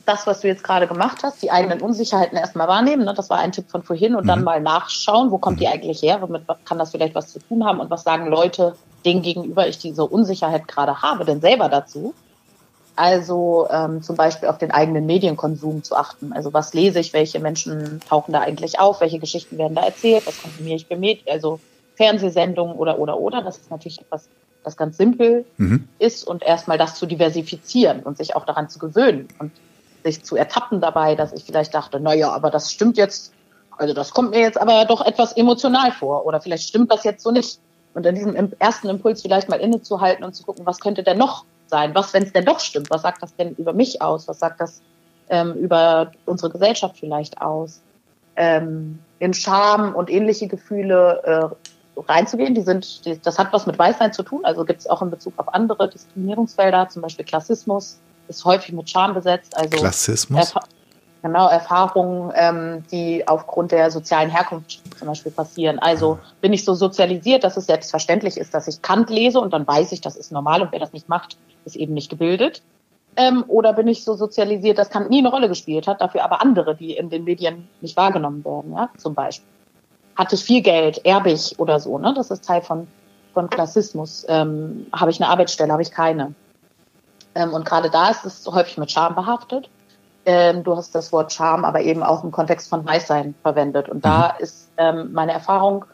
das, 0.05 0.27
was 0.27 0.41
du 0.41 0.47
jetzt 0.47 0.63
gerade 0.63 0.87
gemacht 0.87 1.23
hast, 1.23 1.41
die 1.41 1.51
eigenen 1.51 1.81
Unsicherheiten 1.81 2.37
erstmal 2.37 2.67
wahrnehmen. 2.67 3.05
Ne? 3.05 3.13
Das 3.13 3.29
war 3.29 3.39
ein 3.39 3.51
Tipp 3.51 3.69
von 3.69 3.83
vorhin 3.83 4.15
und 4.15 4.23
mhm. 4.23 4.27
dann 4.27 4.43
mal 4.43 4.61
nachschauen, 4.61 5.31
wo 5.31 5.37
kommt 5.37 5.59
die 5.59 5.67
eigentlich 5.67 6.01
her, 6.01 6.21
womit 6.21 6.43
kann 6.65 6.77
das 6.77 6.91
vielleicht 6.91 7.15
was 7.15 7.31
zu 7.31 7.39
tun 7.39 7.65
haben 7.65 7.79
und 7.79 7.89
was 7.89 8.03
sagen 8.03 8.27
Leute 8.27 8.75
denen 9.05 9.21
gegenüber 9.21 9.67
ich 9.67 9.77
diese 9.77 10.03
Unsicherheit 10.03 10.67
gerade 10.67 11.01
habe, 11.01 11.25
denn 11.25 11.39
selber 11.39 11.69
dazu. 11.69 12.13
Also 12.97 13.67
ähm, 13.69 14.01
zum 14.01 14.15
Beispiel 14.15 14.47
auf 14.47 14.57
den 14.57 14.71
eigenen 14.71 15.05
Medienkonsum 15.05 15.83
zu 15.83 15.95
achten. 15.95 16.31
Also 16.31 16.53
was 16.53 16.73
lese 16.73 16.99
ich, 16.99 17.13
welche 17.13 17.39
Menschen 17.39 17.99
tauchen 18.09 18.31
da 18.31 18.39
eigentlich 18.39 18.79
auf, 18.79 19.01
welche 19.01 19.19
Geschichten 19.19 19.57
werden 19.57 19.75
da 19.75 19.83
erzählt, 19.83 20.25
was 20.25 20.41
konsumiere 20.41 20.77
ich 20.77 20.87
für 20.87 20.95
Medien, 20.95 21.27
also 21.29 21.59
Fernsehsendungen 21.95 22.75
oder 22.75 22.97
oder 22.99 23.19
oder. 23.19 23.41
Das 23.41 23.57
ist 23.57 23.69
natürlich 23.69 23.99
etwas, 23.99 24.29
das 24.63 24.77
ganz 24.77 24.97
simpel 24.97 25.45
mhm. 25.57 25.89
ist 25.99 26.25
und 26.25 26.41
erstmal 26.41 26.77
das 26.77 26.95
zu 26.95 27.05
diversifizieren 27.05 28.01
und 28.01 28.17
sich 28.17 28.35
auch 28.35 28.45
daran 28.45 28.69
zu 28.69 28.79
gewöhnen. 28.79 29.27
Und 29.39 29.51
sich 30.05 30.23
zu 30.23 30.35
ertappen 30.35 30.79
dabei, 30.81 31.15
dass 31.15 31.33
ich 31.33 31.43
vielleicht 31.43 31.73
dachte, 31.73 31.99
naja, 31.99 32.31
aber 32.31 32.51
das 32.51 32.71
stimmt 32.71 32.97
jetzt, 32.97 33.33
also 33.77 33.93
das 33.93 34.11
kommt 34.11 34.31
mir 34.31 34.39
jetzt 34.39 34.59
aber 34.59 34.85
doch 34.85 35.05
etwas 35.05 35.33
emotional 35.33 35.91
vor 35.91 36.25
oder 36.25 36.39
vielleicht 36.39 36.67
stimmt 36.67 36.91
das 36.91 37.03
jetzt 37.03 37.23
so 37.23 37.31
nicht. 37.31 37.59
Und 37.93 38.05
in 38.05 38.15
diesem 38.15 38.53
ersten 38.59 38.89
Impuls 38.89 39.21
vielleicht 39.21 39.49
mal 39.49 39.59
innezuhalten 39.59 40.23
und 40.25 40.35
zu 40.35 40.43
gucken, 40.43 40.65
was 40.65 40.79
könnte 40.79 41.03
denn 41.03 41.17
noch 41.17 41.45
sein? 41.67 41.95
Was, 41.95 42.13
wenn 42.13 42.23
es 42.23 42.33
denn 42.33 42.45
doch 42.45 42.59
stimmt? 42.59 42.89
Was 42.89 43.01
sagt 43.01 43.23
das 43.23 43.35
denn 43.35 43.55
über 43.55 43.73
mich 43.73 44.01
aus? 44.01 44.27
Was 44.27 44.39
sagt 44.39 44.59
das 44.59 44.81
ähm, 45.29 45.53
über 45.53 46.11
unsere 46.25 46.51
Gesellschaft 46.51 46.97
vielleicht 46.99 47.41
aus? 47.41 47.81
ähm, 48.35 48.99
in 49.19 49.33
Scham 49.33 49.95
und 49.95 50.09
ähnliche 50.09 50.47
Gefühle 50.47 51.21
äh, 51.95 52.01
reinzugehen. 52.01 52.53
Die 52.53 52.61
sind, 52.61 53.05
die, 53.05 53.19
das 53.19 53.39
hat 53.39 53.53
was 53.53 53.65
mit 53.65 53.79
Weißsein 53.79 54.13
zu 54.13 54.23
tun. 54.23 54.43
Also 54.43 54.65
gibt 54.65 54.81
es 54.81 54.87
auch 54.87 55.01
in 55.01 55.09
Bezug 55.09 55.33
auf 55.37 55.53
andere 55.53 55.89
Diskriminierungsfelder, 55.89 56.89
zum 56.89 57.01
Beispiel 57.01 57.25
Klassismus, 57.25 57.99
ist 58.27 58.45
häufig 58.45 58.73
mit 58.73 58.89
Scham 58.89 59.13
besetzt. 59.13 59.55
Also 59.57 59.69
Klassismus? 59.77 60.39
Erfa 60.39 60.61
genau, 61.25 61.47
Erfahrungen, 61.47 62.31
ähm, 62.35 62.83
die 62.91 63.27
aufgrund 63.27 63.71
der 63.71 63.89
sozialen 63.89 64.29
Herkunft 64.29 64.79
zum 64.95 65.07
Beispiel 65.07 65.31
passieren. 65.31 65.79
Also 65.79 66.19
bin 66.39 66.53
ich 66.53 66.63
so 66.63 66.75
sozialisiert, 66.75 67.43
dass 67.43 67.57
es 67.57 67.65
selbstverständlich 67.65 68.37
ist, 68.37 68.53
dass 68.53 68.67
ich 68.67 68.83
Kant 68.83 69.09
lese 69.09 69.39
und 69.39 69.51
dann 69.51 69.65
weiß 69.65 69.91
ich, 69.91 70.01
das 70.01 70.15
ist 70.17 70.31
normal 70.31 70.61
und 70.61 70.71
wer 70.71 70.79
das 70.79 70.93
nicht 70.93 71.09
macht, 71.09 71.35
ist 71.65 71.75
eben 71.77 71.95
nicht 71.95 72.11
gebildet. 72.11 72.61
Ähm, 73.15 73.43
oder 73.47 73.73
bin 73.73 73.87
ich 73.87 74.03
so 74.03 74.13
sozialisiert, 74.13 74.77
dass 74.77 74.91
Kant 74.91 75.09
nie 75.09 75.17
eine 75.17 75.29
Rolle 75.29 75.47
gespielt 75.47 75.87
hat, 75.87 75.99
dafür 75.99 76.23
aber 76.23 76.43
andere, 76.43 76.75
die 76.75 76.95
in 76.95 77.09
den 77.09 77.23
Medien 77.23 77.67
nicht 77.81 77.97
wahrgenommen 77.97 78.45
werden, 78.45 78.73
ja, 78.73 78.89
zum 78.97 79.15
Beispiel. 79.15 79.47
Hatte 80.15 80.35
ich 80.35 80.43
viel 80.43 80.61
Geld, 80.61 81.03
erbe 81.05 81.31
ich 81.31 81.57
oder 81.57 81.79
so, 81.79 81.97
ne? 81.97 82.13
Das 82.15 82.29
ist 82.29 82.45
Teil 82.45 82.61
von, 82.61 82.87
von 83.33 83.49
Klassismus. 83.49 84.25
Ähm, 84.29 84.85
habe 84.93 85.09
ich 85.09 85.19
eine 85.19 85.29
Arbeitsstelle, 85.29 85.71
habe 85.71 85.81
ich 85.81 85.91
keine. 85.91 86.35
Ähm, 87.35 87.53
und 87.53 87.65
gerade 87.65 87.89
da 87.89 88.09
ist 88.09 88.25
es 88.25 88.45
häufig 88.47 88.77
mit 88.77 88.91
Scham 88.91 89.15
behaftet. 89.15 89.69
Ähm, 90.25 90.63
du 90.63 90.75
hast 90.75 90.95
das 90.95 91.11
Wort 91.11 91.31
Charme 91.31 91.65
aber 91.65 91.81
eben 91.81 92.01
auch 92.01 92.23
im 92.23 92.31
Kontext 92.31 92.69
von 92.69 92.85
Weißsein 92.85 93.35
verwendet. 93.43 93.89
Und 93.89 94.03
da 94.03 94.35
mhm. 94.37 94.43
ist 94.43 94.71
ähm, 94.77 95.13
meine 95.13 95.33
Erfahrung, 95.33 95.85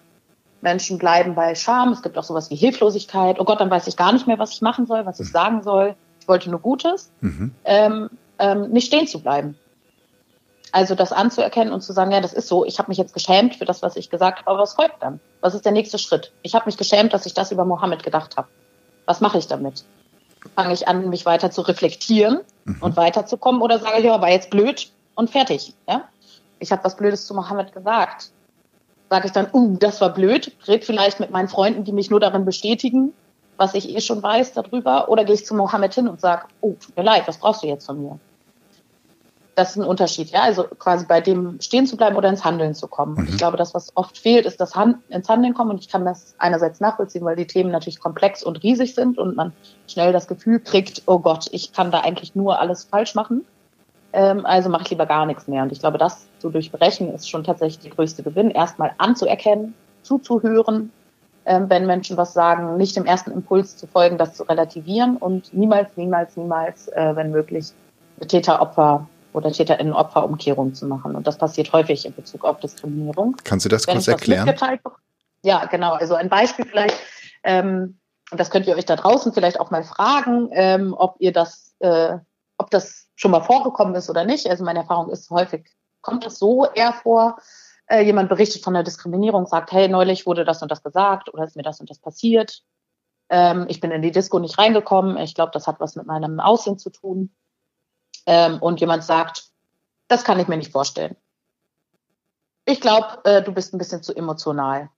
Menschen 0.61 0.97
bleiben 0.97 1.35
bei 1.35 1.55
Scham. 1.55 1.91
Es 1.91 2.01
gibt 2.01 2.17
auch 2.17 2.23
sowas 2.23 2.49
wie 2.49 2.55
Hilflosigkeit. 2.55 3.39
Oh 3.39 3.43
Gott, 3.43 3.59
dann 3.59 3.71
weiß 3.71 3.87
ich 3.87 3.97
gar 3.97 4.13
nicht 4.13 4.27
mehr, 4.27 4.39
was 4.39 4.53
ich 4.53 4.61
machen 4.61 4.85
soll, 4.85 5.05
was 5.05 5.19
ich 5.19 5.27
mhm. 5.27 5.33
sagen 5.33 5.63
soll. 5.63 5.95
Ich 6.19 6.27
wollte 6.27 6.49
nur 6.49 6.59
Gutes. 6.59 7.11
Mhm. 7.19 7.53
Ähm, 7.65 8.09
ähm, 8.39 8.69
nicht 8.69 8.87
stehen 8.87 9.07
zu 9.07 9.21
bleiben. 9.21 9.57
Also 10.71 10.95
das 10.95 11.11
anzuerkennen 11.11 11.73
und 11.73 11.81
zu 11.81 11.91
sagen, 11.91 12.11
ja, 12.11 12.21
das 12.21 12.31
ist 12.31 12.47
so, 12.47 12.63
ich 12.63 12.79
habe 12.79 12.89
mich 12.89 12.97
jetzt 12.97 13.13
geschämt 13.13 13.55
für 13.55 13.65
das, 13.65 13.81
was 13.81 13.97
ich 13.97 14.09
gesagt 14.09 14.39
habe, 14.39 14.51
aber 14.51 14.59
was 14.59 14.73
folgt 14.73 15.03
dann? 15.03 15.19
Was 15.41 15.53
ist 15.53 15.65
der 15.65 15.73
nächste 15.73 15.97
Schritt? 15.97 16.31
Ich 16.43 16.55
habe 16.55 16.65
mich 16.65 16.77
geschämt, 16.77 17.13
dass 17.13 17.25
ich 17.25 17.33
das 17.33 17.51
über 17.51 17.65
Mohammed 17.65 18.03
gedacht 18.03 18.37
habe. 18.37 18.47
Was 19.05 19.19
mache 19.19 19.37
ich 19.37 19.47
damit? 19.47 19.83
Fange 20.55 20.73
ich 20.73 20.87
an, 20.87 21.09
mich 21.09 21.25
weiter 21.25 21.51
zu 21.51 21.61
reflektieren 21.61 22.41
mhm. 22.65 22.77
und 22.81 22.97
weiterzukommen 22.97 23.61
oder 23.61 23.79
sage 23.79 23.99
ich, 23.99 24.05
ja, 24.05 24.21
war 24.21 24.29
jetzt 24.29 24.49
blöd 24.49 24.91
und 25.15 25.29
fertig. 25.29 25.73
Ja? 25.87 26.09
Ich 26.59 26.71
habe 26.71 26.83
was 26.83 26.97
Blödes 26.97 27.25
zu 27.25 27.33
Mohammed 27.33 27.73
gesagt. 27.73 28.31
Sage 29.09 29.27
ich 29.27 29.33
dann, 29.33 29.47
uh, 29.51 29.77
das 29.77 29.99
war 29.99 30.13
blöd, 30.13 30.55
red 30.67 30.85
vielleicht 30.85 31.19
mit 31.19 31.31
meinen 31.31 31.49
Freunden, 31.49 31.83
die 31.83 31.91
mich 31.91 32.09
nur 32.09 32.19
darin 32.19 32.45
bestätigen, 32.45 33.13
was 33.57 33.73
ich 33.73 33.93
eh 33.93 33.99
schon 33.99 34.23
weiß 34.23 34.53
darüber, 34.53 35.09
oder 35.09 35.25
gehe 35.25 35.35
ich 35.35 35.45
zu 35.45 35.53
Mohammed 35.53 35.93
hin 35.93 36.07
und 36.07 36.21
sage, 36.21 36.45
oh, 36.61 36.75
tut 36.79 36.95
mir 36.95 37.03
leid, 37.03 37.27
was 37.27 37.37
brauchst 37.37 37.61
du 37.61 37.67
jetzt 37.67 37.85
von 37.85 38.01
mir? 38.01 38.19
Das 39.61 39.71
ist 39.71 39.77
ein 39.77 39.87
Unterschied, 39.87 40.31
ja. 40.31 40.41
Also 40.41 40.63
quasi 40.63 41.05
bei 41.05 41.21
dem 41.21 41.61
stehen 41.61 41.85
zu 41.85 41.95
bleiben 41.95 42.15
oder 42.15 42.29
ins 42.29 42.43
Handeln 42.43 42.73
zu 42.73 42.87
kommen. 42.87 43.15
Und 43.15 43.25
ich 43.25 43.33
mhm. 43.35 43.37
glaube, 43.37 43.57
das, 43.57 43.75
was 43.75 43.95
oft 43.95 44.17
fehlt, 44.17 44.47
ist 44.47 44.59
das 44.59 44.75
Hand, 44.75 44.97
ins 45.09 45.29
Handeln 45.29 45.53
kommen. 45.53 45.69
Und 45.69 45.79
ich 45.79 45.87
kann 45.87 46.03
das 46.03 46.33
einerseits 46.39 46.79
nachvollziehen, 46.79 47.23
weil 47.23 47.35
die 47.35 47.45
Themen 47.45 47.71
natürlich 47.71 47.99
komplex 47.99 48.41
und 48.43 48.63
riesig 48.63 48.95
sind 48.95 49.19
und 49.19 49.35
man 49.35 49.53
schnell 49.87 50.13
das 50.13 50.27
Gefühl 50.27 50.59
kriegt, 50.59 51.03
oh 51.05 51.19
Gott, 51.19 51.47
ich 51.51 51.73
kann 51.73 51.91
da 51.91 51.99
eigentlich 51.99 52.33
nur 52.33 52.59
alles 52.59 52.85
falsch 52.85 53.13
machen. 53.13 53.45
Ähm, 54.13 54.47
also 54.47 54.69
mache 54.69 54.83
ich 54.83 54.89
lieber 54.89 55.05
gar 55.05 55.27
nichts 55.27 55.47
mehr. 55.47 55.61
Und 55.61 55.71
ich 55.71 55.79
glaube, 55.79 55.99
das 55.99 56.27
zu 56.39 56.49
durchbrechen 56.49 57.13
ist 57.13 57.29
schon 57.29 57.43
tatsächlich 57.43 57.83
der 57.83 57.91
größte 57.91 58.23
Gewinn. 58.23 58.49
Erstmal 58.49 58.93
anzuerkennen, 58.97 59.75
zuzuhören, 60.01 60.91
ähm, 61.45 61.69
wenn 61.69 61.85
Menschen 61.85 62.17
was 62.17 62.33
sagen, 62.33 62.77
nicht 62.77 62.95
dem 62.95 63.05
ersten 63.05 63.29
Impuls 63.29 63.77
zu 63.77 63.85
folgen, 63.85 64.17
das 64.17 64.33
zu 64.33 64.43
relativieren 64.43 65.17
und 65.17 65.53
niemals, 65.53 65.95
niemals, 65.97 66.35
niemals, 66.35 66.87
äh, 66.87 67.15
wenn 67.15 67.29
möglich, 67.29 67.73
Täter-Opfer 68.27 69.07
oder 69.33 69.51
TäterInnen-Opferumkehrung 69.51 70.73
zu 70.73 70.85
machen. 70.85 71.15
Und 71.15 71.27
das 71.27 71.37
passiert 71.37 71.71
häufig 71.73 72.05
in 72.05 72.13
Bezug 72.13 72.43
auf 72.43 72.59
Diskriminierung. 72.59 73.35
Kannst 73.43 73.65
du 73.65 73.69
das 73.69 73.87
Wenn 73.87 73.95
kurz 73.95 74.07
erklären? 74.07 74.53
Ja, 75.43 75.65
genau. 75.65 75.93
Also 75.93 76.15
ein 76.15 76.29
Beispiel 76.29 76.65
vielleicht, 76.65 76.97
ähm, 77.43 77.99
und 78.31 78.39
das 78.39 78.51
könnt 78.51 78.67
ihr 78.67 78.75
euch 78.75 78.85
da 78.85 78.95
draußen 78.95 79.33
vielleicht 79.33 79.59
auch 79.59 79.71
mal 79.71 79.83
fragen, 79.83 80.49
ähm, 80.53 80.95
ob 80.97 81.15
ihr 81.19 81.31
das, 81.31 81.75
äh, 81.79 82.17
ob 82.57 82.69
das 82.69 83.07
schon 83.15 83.31
mal 83.31 83.41
vorgekommen 83.41 83.95
ist 83.95 84.09
oder 84.09 84.23
nicht. 84.25 84.47
Also 84.47 84.63
meine 84.63 84.79
Erfahrung 84.79 85.09
ist 85.11 85.29
häufig, 85.29 85.67
kommt 86.01 86.25
das 86.25 86.37
so 86.37 86.65
eher 86.73 86.93
vor, 86.93 87.37
äh, 87.87 88.03
jemand 88.03 88.29
berichtet 88.29 88.63
von 88.63 88.73
der 88.73 88.83
Diskriminierung, 88.83 89.47
sagt, 89.47 89.71
hey, 89.71 89.87
neulich 89.87 90.25
wurde 90.25 90.45
das 90.45 90.61
und 90.61 90.71
das 90.71 90.83
gesagt 90.83 91.33
oder 91.33 91.43
ist 91.43 91.55
mir 91.55 91.63
das 91.63 91.79
und 91.79 91.89
das 91.89 91.99
passiert. 91.99 92.61
Ähm, 93.29 93.65
ich 93.67 93.81
bin 93.81 93.91
in 93.91 94.01
die 94.01 94.11
Disco 94.11 94.39
nicht 94.39 94.57
reingekommen. 94.57 95.17
Ich 95.17 95.35
glaube, 95.35 95.51
das 95.53 95.67
hat 95.67 95.79
was 95.79 95.95
mit 95.95 96.05
meinem 96.05 96.39
Aussehen 96.39 96.77
zu 96.77 96.89
tun 96.89 97.31
ähm, 98.25 98.59
und 98.59 98.79
jemand 98.79 99.03
sagt, 99.03 99.45
das 100.07 100.23
kann 100.23 100.39
ich 100.39 100.47
mir 100.47 100.57
nicht 100.57 100.71
vorstellen. 100.71 101.15
Ich 102.65 102.81
glaube, 102.81 103.19
äh, 103.23 103.41
du 103.41 103.51
bist 103.51 103.73
ein 103.73 103.77
bisschen 103.77 104.03
zu 104.03 104.15
emotional. 104.15 104.89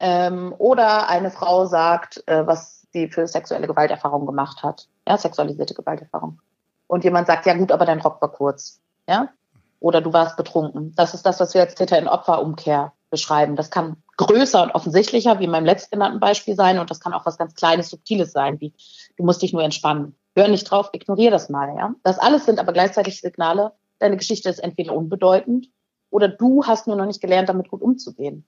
Ähm, 0.00 0.54
oder 0.58 1.08
eine 1.08 1.30
Frau 1.30 1.66
sagt, 1.66 2.22
äh, 2.26 2.46
was 2.46 2.86
sie 2.92 3.08
für 3.08 3.26
sexuelle 3.26 3.66
Gewalterfahrung 3.66 4.26
gemacht 4.26 4.62
hat, 4.62 4.88
ja, 5.06 5.18
sexualisierte 5.18 5.74
Gewalterfahrung. 5.74 6.40
Und 6.86 7.04
jemand 7.04 7.26
sagt, 7.26 7.46
ja 7.46 7.54
gut, 7.54 7.72
aber 7.72 7.84
dein 7.84 8.00
Rock 8.00 8.22
war 8.22 8.30
kurz, 8.30 8.80
ja, 9.08 9.28
oder 9.80 10.00
du 10.00 10.12
warst 10.12 10.36
betrunken. 10.36 10.94
Das 10.96 11.14
ist 11.14 11.26
das, 11.26 11.40
was 11.40 11.54
wir 11.54 11.60
als 11.60 11.74
Täter 11.74 11.98
in 11.98 12.08
Opferumkehr 12.08 12.92
beschreiben. 13.10 13.56
Das 13.56 13.70
kann 13.70 14.02
größer 14.16 14.62
und 14.62 14.74
offensichtlicher, 14.74 15.38
wie 15.38 15.44
in 15.44 15.50
meinem 15.50 15.64
letztgenannten 15.64 16.20
Beispiel 16.20 16.54
sein, 16.54 16.78
und 16.78 16.90
das 16.90 17.00
kann 17.00 17.12
auch 17.12 17.26
was 17.26 17.38
ganz 17.38 17.54
Kleines, 17.54 17.90
Subtiles 17.90 18.32
sein, 18.32 18.60
wie 18.60 18.72
du 19.16 19.24
musst 19.24 19.42
dich 19.42 19.52
nur 19.52 19.62
entspannen 19.62 20.16
hör 20.36 20.48
nicht 20.48 20.64
drauf, 20.64 20.90
ignoriere 20.92 21.32
das 21.32 21.48
mal, 21.48 21.74
ja. 21.76 21.94
Das 22.02 22.18
alles 22.18 22.44
sind 22.46 22.58
aber 22.58 22.72
gleichzeitig 22.72 23.20
Signale, 23.20 23.72
deine 23.98 24.16
Geschichte 24.16 24.48
ist 24.48 24.58
entweder 24.58 24.94
unbedeutend 24.94 25.68
oder 26.10 26.28
du 26.28 26.64
hast 26.64 26.86
nur 26.86 26.96
noch 26.96 27.06
nicht 27.06 27.20
gelernt, 27.20 27.48
damit 27.48 27.68
gut 27.68 27.82
umzugehen. 27.82 28.46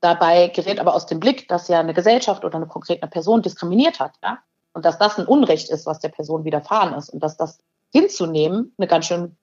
Dabei 0.00 0.48
gerät 0.48 0.78
aber 0.78 0.94
aus 0.94 1.06
dem 1.06 1.20
Blick, 1.20 1.48
dass 1.48 1.68
ja 1.68 1.80
eine 1.80 1.94
Gesellschaft 1.94 2.44
oder 2.44 2.56
eine 2.56 2.66
konkrete 2.66 3.06
Person 3.06 3.42
diskriminiert 3.42 3.98
hat, 3.98 4.12
ja. 4.22 4.38
Und 4.72 4.84
dass 4.84 4.98
das 4.98 5.18
ein 5.18 5.26
Unrecht 5.26 5.70
ist, 5.70 5.86
was 5.86 6.00
der 6.00 6.10
Person 6.10 6.44
widerfahren 6.44 6.92
ist 6.94 7.08
und 7.08 7.22
dass 7.22 7.38
das 7.38 7.58
hinzunehmen 7.92 8.74
eine 8.76 8.86
ganz 8.86 9.06
schön 9.06 9.38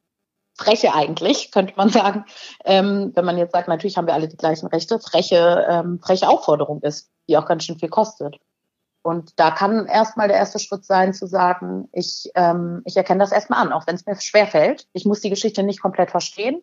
freche 0.56 0.94
eigentlich, 0.94 1.52
könnte 1.52 1.74
man 1.76 1.90
sagen, 1.90 2.26
ähm, 2.66 3.12
wenn 3.16 3.26
man 3.26 3.38
jetzt 3.38 3.54
sagt, 3.54 3.68
natürlich 3.68 3.98
haben 3.98 4.08
wir 4.08 4.14
alle 4.14 4.28
die 4.28 4.38
gleichen 4.38 4.68
Rechte, 4.68 5.00
freche, 5.00 5.66
ähm, 5.68 6.00
freche 6.00 6.30
Aufforderung 6.30 6.82
ist, 6.82 7.10
die 7.28 7.38
auch 7.38 7.46
ganz 7.46 7.66
schön 7.66 7.80
viel 7.80 7.90
kostet. 7.90 8.38
Und 9.04 9.38
da 9.38 9.52
kann 9.52 9.86
erstmal 9.86 10.30
der 10.30 10.38
erste 10.38 10.60
Schritt 10.60 10.86
sein, 10.86 11.14
zu 11.14 11.28
sagen, 11.28 11.90
ich, 11.92 12.32
ähm, 12.36 12.82
ich 12.86 12.96
erkenne 12.96 13.20
das 13.20 13.34
erstmal 13.34 13.60
an, 13.60 13.74
auch 13.74 13.86
wenn 13.86 13.96
es 13.96 14.06
mir 14.06 14.16
schwer 14.20 14.48
fällt. 14.48 14.88
Ich 14.94 15.06
muss 15.06 15.20
die 15.20 15.30
Geschichte 15.30 15.62
nicht 15.62 15.82
komplett 15.82 16.10
verstehen. 16.10 16.62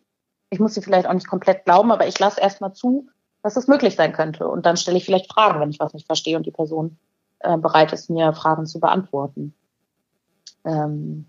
Ich 0.48 0.58
muss 0.58 0.72
sie 0.74 0.80
vielleicht 0.80 1.06
auch 1.06 1.12
nicht 1.12 1.28
komplett 1.28 1.66
glauben, 1.66 1.92
aber 1.92 2.08
ich 2.08 2.18
lasse 2.18 2.40
erstmal 2.40 2.72
zu, 2.72 3.08
dass 3.42 3.56
es 3.56 3.68
möglich 3.68 3.94
sein 3.94 4.14
könnte. 4.14 4.48
Und 4.48 4.64
dann 4.64 4.78
stelle 4.78 4.96
ich 4.96 5.04
vielleicht 5.04 5.30
Fragen, 5.30 5.60
wenn 5.60 5.70
ich 5.70 5.78
was 5.80 5.92
nicht 5.92 6.06
verstehe 6.06 6.38
und 6.38 6.46
die 6.46 6.50
Person 6.50 6.96
äh, 7.40 7.58
bereit 7.58 7.92
ist, 7.92 8.08
mir 8.08 8.32
Fragen 8.32 8.64
zu 8.64 8.80
beantworten. 8.80 9.54
Ähm, 10.64 11.26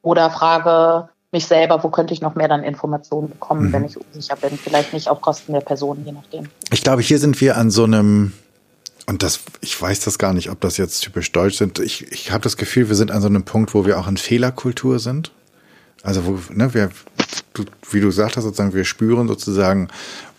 oder 0.00 0.30
frage 0.30 1.10
mich 1.32 1.46
selber, 1.46 1.84
wo 1.84 1.90
könnte 1.90 2.14
ich 2.14 2.22
noch 2.22 2.34
mehr 2.34 2.48
dann 2.48 2.64
Informationen 2.64 3.28
bekommen, 3.28 3.68
mhm. 3.68 3.72
wenn 3.74 3.84
ich 3.84 3.98
unsicher 3.98 4.36
bin. 4.36 4.56
Vielleicht 4.56 4.94
nicht 4.94 5.08
auf 5.10 5.20
Kosten 5.20 5.52
der 5.52 5.60
Person, 5.60 6.02
je 6.04 6.12
nachdem. 6.12 6.48
Ich 6.72 6.82
glaube, 6.82 7.02
hier 7.02 7.18
sind 7.18 7.38
wir 7.42 7.58
an 7.58 7.70
so 7.70 7.84
einem 7.84 8.32
und 9.06 9.22
das, 9.22 9.40
ich 9.60 9.80
weiß 9.80 10.00
das 10.00 10.18
gar 10.18 10.32
nicht, 10.32 10.50
ob 10.50 10.60
das 10.60 10.76
jetzt 10.76 11.00
typisch 11.00 11.32
deutsch 11.32 11.56
sind. 11.56 11.78
Ich, 11.78 12.10
ich 12.12 12.30
habe 12.30 12.42
das 12.42 12.56
Gefühl, 12.56 12.88
wir 12.88 12.96
sind 12.96 13.10
an 13.10 13.20
so 13.20 13.28
einem 13.28 13.44
Punkt, 13.44 13.74
wo 13.74 13.84
wir 13.84 13.98
auch 13.98 14.08
in 14.08 14.16
Fehlerkultur 14.16 14.98
sind. 14.98 15.32
Also 16.02 16.24
wo, 16.26 16.38
ne, 16.52 16.72
wir, 16.74 16.90
du, 17.52 17.64
wie 17.90 18.00
du 18.00 18.10
sagtest, 18.10 18.44
sozusagen, 18.44 18.72
wir 18.72 18.84
spüren 18.84 19.28
sozusagen, 19.28 19.88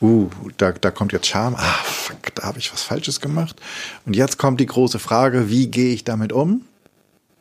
uh, 0.02 0.30
da, 0.58 0.72
da 0.72 0.90
kommt 0.90 1.14
jetzt 1.14 1.28
Charme, 1.28 1.56
ah, 1.58 1.84
fuck, 1.84 2.34
da 2.36 2.44
habe 2.44 2.60
ich 2.60 2.72
was 2.74 2.82
Falsches 2.82 3.22
gemacht. 3.22 3.60
Und 4.06 4.16
jetzt 4.16 4.38
kommt 4.38 4.60
die 4.60 4.66
große 4.66 5.00
Frage, 5.00 5.50
wie 5.50 5.68
gehe 5.68 5.94
ich 5.94 6.04
damit 6.04 6.34
um? 6.34 6.66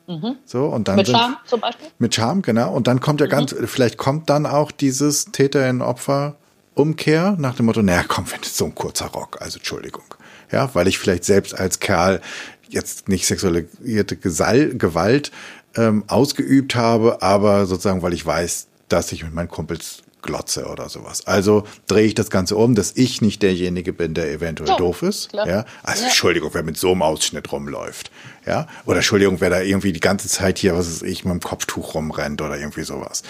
Mhm. 0.07 0.37
So, 0.45 0.67
und 0.67 0.89
dann 0.89 0.97
mit 0.97 1.09
Charme 1.09 1.37
zum 1.47 1.61
Beispiel? 1.61 1.87
Mit 1.99 2.15
Charme, 2.15 2.43
genau. 2.43 2.73
Und 2.75 2.89
dann 2.89 3.01
kommt 3.01 3.21
ja 3.21 3.27
mhm. 3.27 3.31
ganz, 3.31 3.55
vielleicht 3.67 3.97
kommt 3.97 4.29
dann 4.29 4.45
auch 4.45 4.71
dieses 4.71 5.27
Täter 5.27 5.69
in 5.69 5.81
Opfer 5.81 6.37
Umkehr 6.75 7.37
nach 7.39 7.57
dem 7.57 7.67
Motto, 7.67 7.83
naja, 7.83 8.05
komm, 8.07 8.31
wenn 8.31 8.41
es 8.43 8.57
so 8.57 8.65
ein 8.65 8.75
kurzer 8.75 9.07
Rock, 9.07 9.39
also 9.41 9.59
Entschuldigung 9.59 10.05
ja, 10.53 10.75
weil 10.75 10.89
ich 10.89 10.99
vielleicht 10.99 11.25
selbst 11.25 11.55
als 11.55 11.81
Kerl 11.81 12.21
jetzt 12.69 13.09
nicht 13.09 13.27
sexualisierte 13.27 14.17
Gewalt 14.17 15.33
ähm, 15.77 16.05
ausgeübt 16.07 16.75
habe, 16.75 17.23
aber 17.23 17.67
sozusagen, 17.67 18.03
weil 18.03 18.15
ich 18.15 18.25
weiß, 18.25 18.67
dass 18.89 19.13
ich 19.13 19.23
mit 19.25 19.35
meinen 19.35 19.49
Kumpels 19.49 20.03
glotze 20.23 20.67
oder 20.67 20.89
sowas. 20.89 21.27
Also 21.27 21.65
drehe 21.87 22.07
ich 22.07 22.15
das 22.15 22.31
Ganze 22.31 22.57
um, 22.57 22.75
dass 22.75 22.93
ich 22.97 23.23
nicht 23.23 23.43
derjenige 23.43 23.93
bin, 23.93 24.15
der 24.15 24.31
eventuell 24.31 24.71
ja, 24.71 24.77
doof 24.77 25.03
ist. 25.03 25.31
Klar. 25.31 25.49
Ja, 25.49 25.65
also 25.83 26.03
ja. 26.03 26.09
Entschuldigung, 26.09 26.51
wer 26.53 26.63
mit 26.63 26.77
so 26.77 26.93
einem 26.93 27.03
Ausschnitt 27.03 27.51
rumläuft. 27.53 28.11
Ja, 28.47 28.67
oder 28.85 28.97
Entschuldigung, 28.97 29.41
wer 29.41 29.51
da 29.51 29.61
irgendwie 29.61 29.93
die 29.93 30.01
ganze 30.01 30.29
Zeit 30.29 30.59
hier, 30.59 30.75
was 30.75 30.89
ist 30.89 31.03
ich, 31.03 31.25
mit 31.25 31.33
dem 31.33 31.41
Kopftuch 31.41 31.95
rumrennt 31.95 32.43
oder 32.43 32.59
irgendwie 32.59 32.83
sowas. 32.83 33.23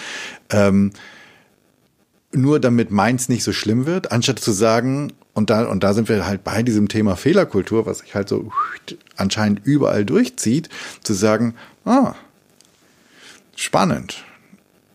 Ähm, 0.51 0.93
nur 2.33 2.61
damit 2.61 2.91
meins 2.91 3.29
nicht 3.29 3.43
so 3.43 3.53
schlimm 3.53 3.87
wird, 3.87 4.13
anstatt 4.13 4.39
zu 4.39 4.53
sagen, 4.53 5.13
und 5.41 5.49
da, 5.49 5.65
und 5.65 5.83
da 5.83 5.95
sind 5.95 6.11
wir 6.11 6.27
halt 6.27 6.45
bei 6.45 6.63
diesem 6.63 6.89
Thema 6.89 7.17
Fehlerkultur, 7.17 7.87
was 7.87 8.01
sich 8.01 8.15
halt 8.15 8.29
so 8.29 8.53
anscheinend 9.17 9.63
überall 9.65 10.05
durchzieht, 10.05 10.69
zu 11.03 11.15
sagen, 11.15 11.55
ah, 11.87 12.15
spannend. 13.57 14.23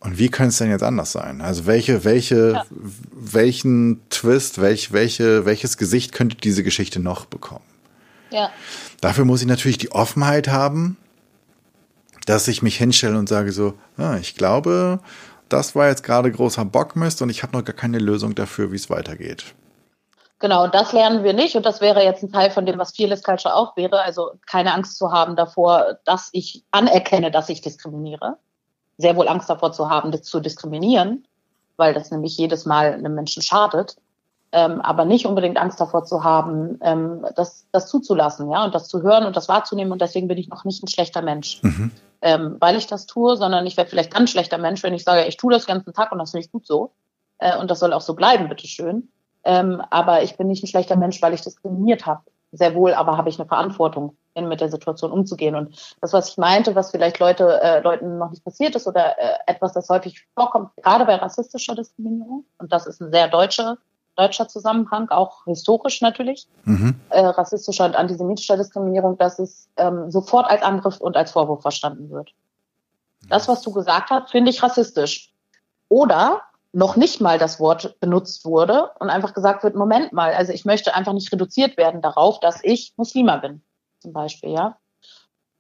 Und 0.02 0.20
wie 0.20 0.30
könnte 0.30 0.50
es 0.50 0.60
denn 0.60 0.70
jetzt 0.70 0.84
anders 0.84 1.12
sein? 1.12 1.42
Also 1.42 1.66
welche, 1.66 2.04
welche, 2.04 2.52
ja. 2.52 2.66
welchen 3.12 4.08
Twist, 4.12 4.62
welch, 4.62 4.92
welche, 4.92 5.48
welches 5.48 5.78
Gesicht 5.78 6.12
könnte 6.12 6.38
diese 6.38 6.62
Geschichte 6.62 7.00
noch 7.00 7.26
bekommen? 7.26 7.66
Ja. 8.30 8.52
Dafür 9.02 9.26
muss 9.26 9.42
ich 9.42 9.48
natürlich 9.48 9.80
die 9.80 9.94
Offenheit 9.94 10.50
haben, 10.50 10.96
dass 12.28 12.48
ich 12.48 12.62
mich 12.62 12.78
hinstelle 12.78 13.18
und 13.18 13.28
sage 13.28 13.52
so, 13.52 13.74
ah, 13.98 14.18
ich 14.18 14.36
glaube, 14.36 15.00
das 15.50 15.74
war 15.74 15.88
jetzt 15.88 16.04
gerade 16.04 16.32
großer 16.32 16.66
Bockmist 16.66 17.24
und 17.24 17.32
ich 17.32 17.42
habe 17.42 17.58
noch 17.58 17.66
gar 17.66 17.76
keine 17.76 17.98
Lösung 17.98 18.36
dafür, 18.36 18.72
wie 18.72 18.76
es 18.76 18.92
weitergeht. 18.92 19.56
Genau, 20.40 20.68
das 20.68 20.92
lernen 20.92 21.24
wir 21.24 21.34
nicht 21.34 21.56
und 21.56 21.66
das 21.66 21.80
wäre 21.80 22.04
jetzt 22.04 22.22
ein 22.22 22.32
Teil 22.32 22.52
von 22.52 22.66
dem, 22.66 22.78
was 22.78 22.96
Fearless 22.96 23.24
Culture 23.24 23.56
auch 23.56 23.78
wäre. 23.78 24.02
Also 24.02 24.32
keine 24.46 24.74
Angst 24.74 24.98
zu 24.98 25.12
haben 25.12 25.36
davor, 25.36 25.98
dass 26.04 26.30
ich 26.34 26.64
anerkenne, 26.72 27.32
dass 27.32 27.50
ich 27.50 27.62
diskriminiere. 27.62 28.38
Sehr 28.98 29.16
wohl 29.16 29.28
Angst 29.28 29.50
davor 29.50 29.72
zu 29.72 29.90
haben, 29.90 30.12
das 30.12 30.24
zu 30.24 30.40
diskriminieren, 30.40 31.26
weil 31.78 31.94
das 31.94 32.12
nämlich 32.12 32.38
jedes 32.38 32.66
Mal 32.66 32.94
einem 32.94 33.16
Menschen 33.16 33.42
schadet 33.42 33.98
ähm, 34.56 34.80
aber 34.80 35.04
nicht 35.04 35.26
unbedingt 35.26 35.58
Angst 35.58 35.82
davor 35.82 36.06
zu 36.06 36.24
haben, 36.24 36.80
ähm, 36.82 37.26
das, 37.36 37.68
das 37.74 37.90
zuzulassen, 37.90 38.50
ja, 38.50 38.64
und 38.64 38.74
das 38.74 38.88
zu 38.88 39.02
hören 39.02 39.26
und 39.26 39.36
das 39.36 39.50
wahrzunehmen. 39.50 39.92
Und 39.92 40.02
deswegen 40.02 40.30
bin 40.30 40.38
ich 40.38 40.48
noch 40.48 40.64
nicht 40.64 40.82
ein 40.82 40.88
schlechter 40.88 41.22
Mensch, 41.22 41.62
mhm. 41.62 41.92
ähm, 42.22 42.56
weil 42.62 42.78
ich 42.78 42.88
das 42.88 43.06
tue, 43.06 43.36
sondern 43.36 43.66
ich 43.68 43.76
wäre 43.76 43.86
vielleicht 43.86 44.14
dann 44.14 44.24
ein 44.24 44.28
schlechter 44.28 44.58
Mensch, 44.58 44.82
wenn 44.82 44.94
ich 44.94 45.04
sage, 45.04 45.26
ich 45.26 45.36
tue 45.36 45.52
das 45.52 45.66
den 45.66 45.76
ganzen 45.76 45.94
Tag 45.94 46.14
und 46.14 46.20
das 46.20 46.32
finde 46.32 46.46
ich 46.46 46.52
gut 46.54 46.66
so. 46.66 46.94
Äh, 47.38 47.58
und 47.58 47.70
das 47.70 47.80
soll 47.80 47.92
auch 47.92 48.00
so 48.00 48.14
bleiben, 48.14 48.48
bitteschön. 48.48 49.10
Ähm, 49.46 49.82
aber 49.90 50.24
ich 50.24 50.38
bin 50.38 50.48
nicht 50.48 50.64
ein 50.64 50.68
schlechter 50.68 50.96
Mensch, 50.96 51.22
weil 51.22 51.34
ich 51.34 51.42
diskriminiert 51.42 52.06
habe. 52.06 52.22
Sehr 52.52 52.74
wohl, 52.74 52.94
aber 52.94 53.18
habe 53.18 53.30
ich 53.30 53.40
eine 53.40 53.48
Verantwortung, 53.48 54.16
in, 54.34 54.48
mit 54.48 54.62
der 54.62 54.70
Situation 54.70 55.12
umzugehen. 55.12 55.56
Und 55.56 55.96
das, 56.02 56.14
was 56.14 56.30
ich 56.30 56.38
meinte, 56.38 56.76
was 56.76 56.92
vielleicht 56.92 57.20
Leute, 57.20 57.62
äh, 57.62 57.82
Leuten 57.82 58.18
noch 58.18 58.30
nicht 58.30 58.44
passiert 58.44 58.76
ist 58.76 58.88
oder 58.88 59.18
äh, 59.20 59.38
etwas, 59.48 59.74
das 59.74 59.90
häufig 59.90 60.26
vorkommt, 60.36 60.70
gerade 60.82 61.06
bei 61.06 61.16
rassistischer 61.16 61.76
Diskriminierung, 61.76 62.46
und 62.58 62.72
das 62.72 62.88
ist 62.88 63.02
ein 63.02 63.12
sehr 63.12 63.28
deutscher 63.28 63.78
deutscher 64.16 64.48
Zusammenhang, 64.48 65.10
auch 65.10 65.44
historisch 65.46 66.02
natürlich, 66.02 66.48
mhm. 66.64 66.96
äh, 67.10 67.20
rassistischer 67.20 67.86
und 67.86 67.96
antisemitischer 67.96 68.58
Diskriminierung, 68.58 69.18
dass 69.18 69.40
es 69.40 69.70
ähm, 69.78 70.10
sofort 70.10 70.50
als 70.50 70.64
Angriff 70.64 71.02
und 71.02 71.18
als 71.18 71.32
Vorwurf 71.32 71.62
verstanden 71.62 72.10
wird. 72.10 72.34
Das, 73.30 73.48
was 73.48 73.62
du 73.62 73.72
gesagt 73.72 74.10
hast, 74.12 74.32
finde 74.32 74.52
ich 74.52 74.62
rassistisch. 74.62 75.34
Oder 75.90 76.42
noch 76.76 76.96
nicht 76.96 77.22
mal 77.22 77.40
das 77.40 77.60
Wort 77.60 78.00
benutzt 78.00 78.46
wurde 78.46 78.92
und 79.00 79.10
einfach 79.10 79.34
gesagt 79.34 79.64
wird, 79.64 79.76
Moment 79.76 80.14
mal, 80.14 80.34
also 80.34 80.52
ich 80.52 80.66
möchte 80.66 80.94
einfach 80.94 81.14
nicht 81.14 81.32
reduziert 81.32 81.78
werden 81.78 82.02
darauf, 82.02 82.40
dass 82.40 82.64
ich 82.64 82.94
Muslima 82.98 83.38
bin, 83.38 83.64
zum 84.00 84.14
Beispiel, 84.14 84.52
ja. 84.52 84.78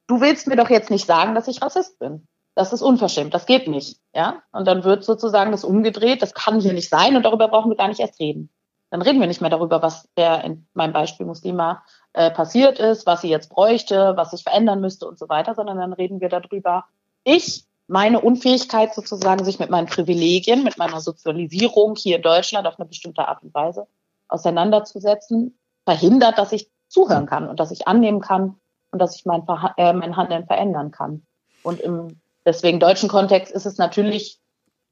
Du 0.07 0.21
willst 0.21 0.47
mir 0.47 0.55
doch 0.55 0.69
jetzt 0.69 0.91
nicht 0.91 1.07
sagen, 1.07 1.33
dass 1.33 1.47
ich 1.47 1.61
Rassist 1.61 1.97
bin 1.97 2.27
das 2.55 2.71
ist 2.71 2.81
unverschämt, 2.81 3.33
das 3.33 3.45
geht 3.45 3.67
nicht. 3.67 3.99
Ja? 4.13 4.41
Und 4.51 4.65
dann 4.65 4.83
wird 4.83 5.03
sozusagen 5.03 5.51
das 5.51 5.63
umgedreht, 5.63 6.21
das 6.21 6.33
kann 6.33 6.61
hier 6.61 6.73
nicht 6.73 6.89
sein 6.89 7.15
und 7.15 7.23
darüber 7.23 7.49
brauchen 7.49 7.69
wir 7.69 7.77
gar 7.77 7.89
nicht 7.89 7.99
erst 7.99 8.19
reden. 8.19 8.49
Dann 8.89 9.01
reden 9.01 9.19
wir 9.19 9.27
nicht 9.27 9.41
mehr 9.41 9.49
darüber, 9.49 9.81
was 9.81 10.07
der 10.15 10.43
in 10.45 10.67
meinem 10.73 10.93
Beispiel 10.93 11.25
Muslima 11.25 11.83
äh, 12.13 12.31
passiert 12.31 12.79
ist, 12.79 13.05
was 13.05 13.21
sie 13.21 13.29
jetzt 13.29 13.49
bräuchte, 13.49 14.13
was 14.15 14.31
sich 14.31 14.43
verändern 14.43 14.79
müsste 14.79 15.05
und 15.05 15.19
so 15.19 15.27
weiter, 15.27 15.53
sondern 15.53 15.77
dann 15.77 15.91
reden 15.91 16.21
wir 16.21 16.29
darüber, 16.29 16.85
ich, 17.25 17.65
meine 17.87 18.19
Unfähigkeit 18.21 18.93
sozusagen, 18.93 19.45
sich 19.45 19.59
mit 19.59 19.69
meinen 19.69 19.87
Privilegien, 19.87 20.63
mit 20.63 20.77
meiner 20.77 21.01
Sozialisierung 21.01 21.95
hier 21.95 22.17
in 22.17 22.21
Deutschland 22.21 22.67
auf 22.67 22.79
eine 22.79 22.87
bestimmte 22.87 23.27
Art 23.27 23.43
und 23.43 23.53
Weise 23.53 23.87
auseinanderzusetzen, 24.27 25.57
verhindert, 25.85 26.37
dass 26.37 26.51
ich 26.51 26.69
zuhören 26.87 27.27
kann 27.27 27.47
und 27.47 27.59
dass 27.59 27.71
ich 27.71 27.87
annehmen 27.87 28.21
kann 28.21 28.55
und 28.91 28.99
dass 28.99 29.15
ich 29.15 29.25
mein, 29.25 29.43
äh, 29.77 29.93
mein 29.93 30.17
Handeln 30.17 30.47
verändern 30.47 30.91
kann. 30.91 31.25
Und 31.61 31.79
im 31.79 32.19
Deswegen 32.45 32.79
deutschen 32.79 33.09
Kontext 33.09 33.51
ist 33.51 33.65
es 33.65 33.77
natürlich 33.77 34.39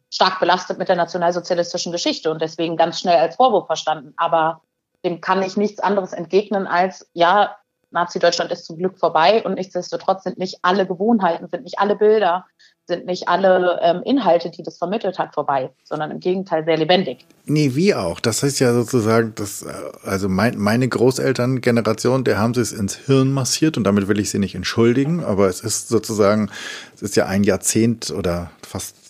stark 0.09 0.39
belastet 0.39 0.79
mit 0.79 0.89
der 0.89 0.95
nationalsozialistischen 0.95 1.91
Geschichte 1.91 2.31
und 2.31 2.41
deswegen 2.41 2.77
ganz 2.77 2.99
schnell 2.99 3.17
als 3.17 3.35
Vorwurf 3.35 3.67
verstanden. 3.67 4.13
Aber 4.17 4.61
dem 5.05 5.21
kann 5.21 5.43
ich 5.43 5.55
nichts 5.55 5.79
anderes 5.79 6.13
entgegnen 6.13 6.67
als, 6.67 7.09
ja, 7.13 7.55
Nazi-Deutschland 7.91 8.51
ist 8.51 8.65
zum 8.65 8.77
Glück 8.77 8.97
vorbei 8.97 9.43
und 9.43 9.53
nichtsdestotrotz 9.53 10.23
sind 10.23 10.39
nicht 10.39 10.59
alle 10.63 10.87
Gewohnheiten, 10.87 11.47
sind 11.47 11.63
nicht 11.63 11.77
alle 11.77 11.95
Bilder, 11.95 12.47
sind 12.85 13.05
nicht 13.05 13.27
alle 13.27 13.79
ähm, 13.81 14.01
Inhalte, 14.03 14.49
die 14.49 14.61
das 14.61 14.77
vermittelt 14.77 15.17
hat, 15.17 15.33
vorbei, 15.33 15.69
sondern 15.83 16.11
im 16.11 16.19
Gegenteil 16.19 16.65
sehr 16.65 16.77
lebendig. 16.77 17.25
Nee, 17.45 17.75
wie 17.75 17.93
auch. 17.93 18.19
Das 18.19 18.43
ist 18.43 18.59
ja 18.59 18.73
sozusagen, 18.73 19.33
das, 19.35 19.63
äh, 19.63 19.71
also 20.03 20.27
mein, 20.27 20.57
meine 20.57 20.87
Großelterngeneration, 20.87 22.23
der 22.23 22.39
haben 22.39 22.53
sie 22.53 22.61
es 22.61 22.73
ins 22.73 22.95
Hirn 22.95 23.31
massiert 23.31 23.77
und 23.77 23.85
damit 23.85 24.07
will 24.07 24.19
ich 24.19 24.29
sie 24.29 24.39
nicht 24.39 24.55
entschuldigen, 24.55 25.23
aber 25.23 25.47
es 25.47 25.61
ist 25.61 25.87
sozusagen, 25.87 26.49
es 26.95 27.01
ist 27.01 27.15
ja 27.15 27.25
ein 27.25 27.43
Jahrzehnt 27.43 28.11
oder 28.11 28.51
fast 28.67 29.02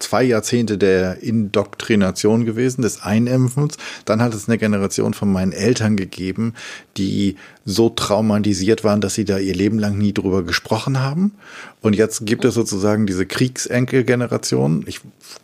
zwei 0.00 0.24
Jahrzehnte 0.24 0.78
der 0.78 1.22
Indoktrination 1.22 2.44
gewesen, 2.44 2.82
des 2.82 3.02
Einimpfens. 3.02 3.76
Dann 4.04 4.20
hat 4.20 4.34
es 4.34 4.48
eine 4.48 4.58
Generation 4.58 5.14
von 5.14 5.30
meinen 5.30 5.52
Eltern 5.52 5.96
gegeben, 5.96 6.54
die 6.96 7.36
so 7.64 7.90
traumatisiert 7.90 8.82
waren, 8.82 9.00
dass 9.00 9.14
sie 9.14 9.24
da 9.24 9.38
ihr 9.38 9.54
Leben 9.54 9.78
lang 9.78 9.96
nie 9.96 10.12
drüber 10.12 10.42
gesprochen 10.42 11.00
haben. 11.00 11.32
Und 11.80 11.94
jetzt 11.94 12.26
gibt 12.26 12.44
es 12.44 12.54
sozusagen 12.54 13.06
diese 13.06 13.26
Kriegsenkelgeneration. 13.26 14.84
Ich 14.86 15.00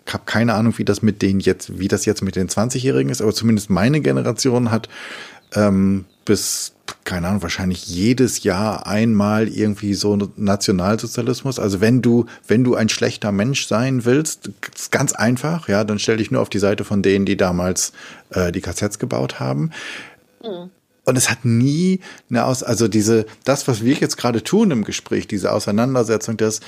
habe 0.09 0.25
keine 0.27 0.55
Ahnung, 0.55 0.75
wie 0.79 0.85
das 0.85 1.03
mit 1.03 1.23
denen 1.23 1.41
jetzt, 1.41 1.79
wie 1.79 1.89
das 1.89 2.05
jetzt 2.05 2.23
mit 2.23 2.37
den 2.37 2.49
20-Jährigen 2.49 3.11
ist, 3.11 3.23
aber 3.23 3.33
zumindest 3.33 3.71
meine 3.71 4.01
Generation 4.01 4.71
hat 4.71 4.89
ähm, 5.55 6.07
bis 6.27 6.77
keine 7.05 7.29
Ahnung, 7.29 7.43
wahrscheinlich 7.43 7.87
jedes 7.87 8.43
Jahr 8.43 8.87
einmal 8.87 9.49
irgendwie 9.49 9.95
so 9.95 10.17
Nationalsozialismus. 10.37 11.59
Also 11.59 11.81
wenn 11.81 12.03
du, 12.03 12.27
wenn 12.47 12.65
du 12.65 12.75
ein 12.75 12.89
schlechter 12.89 13.33
Mensch 13.33 13.67
sein 13.67 14.05
willst, 14.05 14.51
ist 14.75 14.93
ganz 14.93 15.13
einfach, 15.13 15.69
ja, 15.69 15.85
dann 15.85 15.99
stell 15.99 16.19
dich 16.19 16.31
nur 16.31 16.43
auf 16.43 16.49
die 16.49 16.59
Seite 16.59 16.85
von 16.85 17.03
denen, 17.03 17.25
die 17.25 17.37
damals 17.37 17.93
äh, 18.31 18.53
die 18.53 18.61
KZs 18.61 18.99
gebaut 18.99 19.41
haben. 19.41 19.71
Mhm. 20.43 20.71
Und 21.05 21.17
es 21.17 21.31
hat 21.31 21.45
nie 21.45 22.01
eine 22.29 22.45
Aus, 22.45 22.65
also 22.65 22.89
diese, 22.89 23.27
das, 23.45 23.69
was 23.69 23.85
wir 23.85 23.95
jetzt 23.95 24.17
gerade 24.17 24.43
tun 24.43 24.73
im 24.73 24.83
Gespräch, 24.83 25.29
diese 25.29 25.53
Auseinandersetzung, 25.53 26.37
das, 26.37 26.61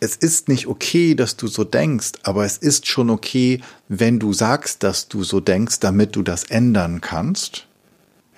es 0.00 0.16
ist 0.16 0.48
nicht 0.48 0.66
okay, 0.66 1.14
dass 1.14 1.36
du 1.36 1.46
so 1.46 1.64
denkst, 1.64 2.12
aber 2.22 2.44
es 2.44 2.58
ist 2.58 2.86
schon 2.86 3.08
okay, 3.08 3.62
wenn 3.88 4.18
du 4.18 4.34
sagst, 4.34 4.82
dass 4.82 5.08
du 5.08 5.24
so 5.24 5.40
denkst, 5.40 5.80
damit 5.80 6.14
du 6.16 6.22
das 6.22 6.44
ändern 6.44 7.00
kannst. 7.00 7.66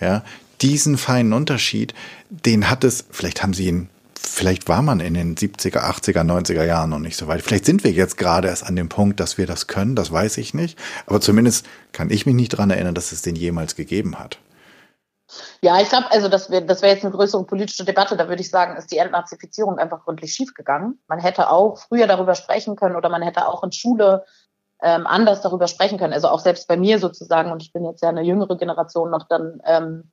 Ja, 0.00 0.24
diesen 0.62 0.98
feinen 0.98 1.32
Unterschied, 1.32 1.94
den 2.30 2.70
hat 2.70 2.84
es, 2.84 3.04
vielleicht 3.10 3.42
haben 3.42 3.54
sie 3.54 3.66
ihn, 3.66 3.90
vielleicht 4.18 4.68
war 4.68 4.82
man 4.82 5.00
in 5.00 5.14
den 5.14 5.36
70er, 5.36 5.80
80er, 5.80 6.22
90er 6.22 6.64
Jahren 6.64 6.90
noch 6.90 6.98
nicht 6.98 7.16
so 7.16 7.26
weit. 7.26 7.42
Vielleicht 7.42 7.64
sind 7.64 7.84
wir 7.84 7.90
jetzt 7.90 8.16
gerade 8.16 8.48
erst 8.48 8.64
an 8.64 8.76
dem 8.76 8.88
Punkt, 8.88 9.20
dass 9.20 9.38
wir 9.38 9.46
das 9.46 9.66
können, 9.66 9.96
das 9.96 10.12
weiß 10.12 10.38
ich 10.38 10.54
nicht. 10.54 10.78
Aber 11.06 11.20
zumindest 11.20 11.66
kann 11.92 12.10
ich 12.10 12.26
mich 12.26 12.34
nicht 12.34 12.52
daran 12.52 12.70
erinnern, 12.70 12.94
dass 12.94 13.12
es 13.12 13.22
den 13.22 13.36
jemals 13.36 13.74
gegeben 13.76 14.18
hat. 14.18 14.38
Ja, 15.62 15.80
ich 15.80 15.88
glaube, 15.88 16.10
also 16.10 16.28
das 16.28 16.50
wäre 16.50 16.64
das 16.64 16.82
wär 16.82 16.90
jetzt 16.90 17.04
eine 17.04 17.14
größere 17.14 17.44
politische 17.44 17.84
Debatte. 17.84 18.16
Da 18.16 18.28
würde 18.28 18.42
ich 18.42 18.50
sagen, 18.50 18.76
ist 18.76 18.92
die 18.92 18.98
Entnazifizierung 18.98 19.78
einfach 19.78 20.04
gründlich 20.04 20.34
schiefgegangen. 20.34 20.98
Man 21.08 21.20
hätte 21.20 21.50
auch 21.50 21.78
früher 21.78 22.06
darüber 22.06 22.34
sprechen 22.34 22.76
können 22.76 22.96
oder 22.96 23.08
man 23.08 23.22
hätte 23.22 23.48
auch 23.48 23.62
in 23.64 23.72
Schule 23.72 24.24
ähm, 24.82 25.06
anders 25.06 25.40
darüber 25.40 25.68
sprechen 25.68 25.98
können. 25.98 26.12
Also 26.12 26.28
auch 26.28 26.40
selbst 26.40 26.68
bei 26.68 26.76
mir 26.76 26.98
sozusagen, 26.98 27.50
und 27.50 27.62
ich 27.62 27.72
bin 27.72 27.84
jetzt 27.84 28.02
ja 28.02 28.10
eine 28.10 28.22
jüngere 28.22 28.58
Generation 28.58 29.10
noch, 29.10 29.26
dann 29.28 29.62
ähm, 29.64 30.10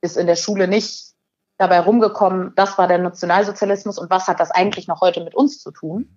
ist 0.00 0.16
in 0.16 0.26
der 0.26 0.36
Schule 0.36 0.68
nicht 0.68 1.10
dabei 1.58 1.80
rumgekommen, 1.80 2.52
das 2.56 2.78
war 2.78 2.88
der 2.88 2.98
Nationalsozialismus 2.98 3.98
und 3.98 4.10
was 4.10 4.28
hat 4.28 4.40
das 4.40 4.50
eigentlich 4.50 4.88
noch 4.88 5.00
heute 5.00 5.22
mit 5.22 5.34
uns 5.34 5.60
zu 5.60 5.70
tun? 5.70 6.16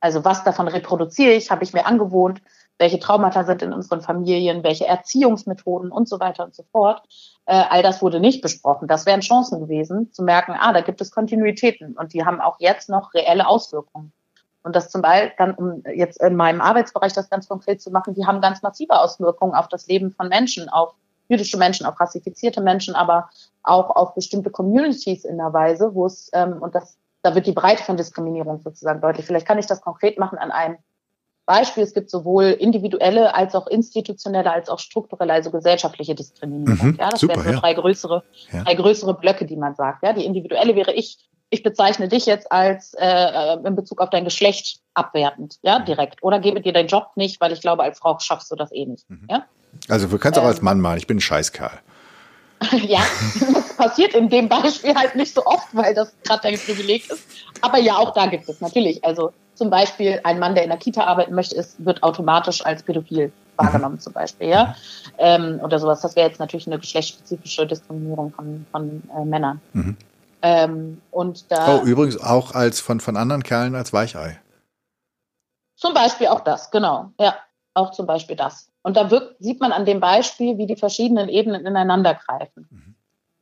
Also 0.00 0.24
was 0.24 0.44
davon 0.44 0.68
reproduziere 0.68 1.32
ich, 1.32 1.50
habe 1.50 1.64
ich 1.64 1.72
mir 1.72 1.86
angewohnt, 1.86 2.42
welche 2.78 2.98
Traumata 2.98 3.44
sind 3.44 3.62
in 3.62 3.72
unseren 3.72 4.00
Familien, 4.00 4.64
welche 4.64 4.86
Erziehungsmethoden 4.86 5.92
und 5.92 6.08
so 6.08 6.18
weiter 6.18 6.44
und 6.44 6.54
so 6.54 6.64
fort. 6.64 7.02
Äh, 7.46 7.62
all 7.70 7.82
das 7.82 8.02
wurde 8.02 8.18
nicht 8.18 8.42
besprochen. 8.42 8.88
Das 8.88 9.06
wären 9.06 9.20
Chancen 9.20 9.60
gewesen, 9.60 10.12
zu 10.12 10.22
merken, 10.24 10.56
ah, 10.58 10.72
da 10.72 10.80
gibt 10.80 11.00
es 11.00 11.12
Kontinuitäten 11.12 11.96
und 11.96 12.12
die 12.12 12.24
haben 12.24 12.40
auch 12.40 12.56
jetzt 12.58 12.88
noch 12.88 13.14
reelle 13.14 13.46
Auswirkungen. 13.46 14.12
Und 14.64 14.76
das 14.76 14.90
zum 14.90 15.02
Beispiel, 15.02 15.32
dann, 15.38 15.54
um 15.54 15.82
jetzt 15.94 16.20
in 16.20 16.36
meinem 16.36 16.60
Arbeitsbereich 16.60 17.12
das 17.12 17.30
ganz 17.30 17.48
konkret 17.48 17.80
zu 17.80 17.90
machen, 17.90 18.14
die 18.14 18.26
haben 18.26 18.40
ganz 18.40 18.62
massive 18.62 18.98
Auswirkungen 18.98 19.54
auf 19.54 19.68
das 19.68 19.86
Leben 19.86 20.10
von 20.12 20.28
Menschen, 20.28 20.68
auf 20.68 20.94
jüdische 21.32 21.56
Menschen, 21.56 21.86
auf 21.86 21.98
rassifizierte 21.98 22.60
Menschen, 22.60 22.94
aber 22.94 23.30
auch 23.62 23.90
auf 23.90 24.14
bestimmte 24.14 24.50
Communities 24.50 25.24
in 25.24 25.40
einer 25.40 25.52
Weise, 25.52 25.94
wo 25.94 26.06
es, 26.06 26.30
ähm, 26.32 26.60
und 26.60 26.74
das, 26.74 26.98
da 27.22 27.34
wird 27.34 27.46
die 27.46 27.52
Breite 27.52 27.82
von 27.82 27.96
Diskriminierung 27.96 28.60
sozusagen 28.60 29.00
deutlich. 29.00 29.26
Vielleicht 29.26 29.46
kann 29.46 29.58
ich 29.58 29.66
das 29.66 29.80
konkret 29.80 30.18
machen 30.18 30.38
an 30.38 30.50
einem 30.50 30.76
Beispiel. 31.46 31.82
Es 31.82 31.94
gibt 31.94 32.10
sowohl 32.10 32.44
individuelle 32.44 33.34
als 33.34 33.54
auch 33.54 33.66
institutionelle 33.66 34.52
als 34.52 34.68
auch 34.68 34.78
strukturelle, 34.78 35.32
also 35.32 35.50
gesellschaftliche 35.50 36.14
Diskriminierung. 36.14 36.92
Mhm, 36.92 36.96
ja, 37.00 37.08
das 37.08 37.20
super, 37.20 37.36
wären 37.36 37.54
so 37.54 37.60
drei 37.60 37.74
größere, 37.74 38.22
ja. 38.52 38.64
drei 38.64 38.74
größere 38.74 39.14
Blöcke, 39.14 39.46
die 39.46 39.56
man 39.56 39.74
sagt. 39.74 40.04
Ja, 40.04 40.12
die 40.12 40.24
individuelle 40.24 40.76
wäre 40.76 40.92
ich, 40.92 41.18
ich 41.52 41.62
bezeichne 41.62 42.08
dich 42.08 42.24
jetzt 42.24 42.50
als 42.50 42.94
äh, 42.94 43.06
äh 43.06 43.58
in 43.64 43.76
Bezug 43.76 44.00
auf 44.00 44.08
dein 44.08 44.24
Geschlecht 44.24 44.80
abwertend, 44.94 45.58
ja, 45.62 45.80
direkt. 45.80 46.22
Oder 46.22 46.40
gebe 46.40 46.62
dir 46.62 46.72
deinen 46.72 46.88
Job 46.88 47.10
nicht, 47.14 47.40
weil 47.42 47.52
ich 47.52 47.60
glaube, 47.60 47.82
als 47.82 47.98
Frau 47.98 48.18
schaffst 48.18 48.50
du 48.50 48.56
das 48.56 48.72
eh 48.72 48.86
nicht. 48.86 49.08
Mhm. 49.10 49.26
Ja? 49.28 49.44
Also 49.88 50.08
du 50.08 50.18
kannst 50.18 50.38
ähm, 50.38 50.44
auch 50.44 50.48
als 50.48 50.62
Mann 50.62 50.80
malen, 50.80 50.96
ich 50.96 51.06
bin 51.06 51.18
ein 51.18 51.20
Scheißkerl. 51.20 51.78
ja, 52.86 53.00
das 53.52 53.76
passiert 53.76 54.14
in 54.14 54.30
dem 54.30 54.48
Beispiel 54.48 54.94
halt 54.94 55.14
nicht 55.14 55.34
so 55.34 55.44
oft, 55.44 55.68
weil 55.72 55.94
das 55.94 56.14
gerade 56.24 56.48
ein 56.48 56.58
Privileg 56.58 57.10
ist. 57.10 57.24
Aber 57.60 57.78
ja, 57.78 57.96
auch 57.96 58.14
da 58.14 58.26
gibt 58.26 58.48
es 58.48 58.60
natürlich. 58.60 59.04
Also 59.04 59.32
zum 59.54 59.68
Beispiel 59.68 60.20
ein 60.24 60.38
Mann, 60.38 60.54
der 60.54 60.64
in 60.64 60.70
der 60.70 60.78
Kita 60.78 61.04
arbeiten 61.04 61.34
möchte, 61.34 61.56
ist, 61.56 61.84
wird 61.84 62.02
automatisch 62.02 62.64
als 62.64 62.82
pädophil 62.82 63.30
wahrgenommen 63.56 64.00
zum 64.00 64.14
Beispiel, 64.14 64.48
ja. 64.48 64.74
Ähm, 65.18 65.60
oder 65.62 65.78
sowas. 65.78 66.00
Das 66.00 66.16
wäre 66.16 66.28
jetzt 66.28 66.40
natürlich 66.40 66.66
eine 66.66 66.78
geschlechtsspezifische 66.78 67.66
Diskriminierung 67.66 68.32
von, 68.32 68.64
von 68.70 69.02
äh, 69.14 69.24
Männern. 69.24 69.60
Mhm. 69.74 69.96
Ähm, 70.42 71.00
und 71.10 71.50
da, 71.50 71.76
oh, 71.78 71.84
übrigens 71.84 72.20
auch 72.20 72.54
als 72.54 72.80
von, 72.80 73.00
von 73.00 73.16
anderen 73.16 73.44
Kerlen 73.44 73.74
als 73.74 73.92
Weichei. 73.92 74.40
Zum 75.76 75.94
Beispiel 75.94 76.26
auch 76.28 76.40
das, 76.40 76.70
genau. 76.70 77.12
Ja, 77.18 77.36
auch 77.74 77.92
zum 77.92 78.06
Beispiel 78.06 78.36
das. 78.36 78.70
Und 78.82 78.96
da 78.96 79.10
wirkt, 79.10 79.36
sieht 79.38 79.60
man 79.60 79.72
an 79.72 79.84
dem 79.84 80.00
Beispiel, 80.00 80.58
wie 80.58 80.66
die 80.66 80.76
verschiedenen 80.76 81.28
Ebenen 81.28 81.64
ineinander 81.64 82.14
greifen. 82.14 82.68
Mhm. 82.70 82.94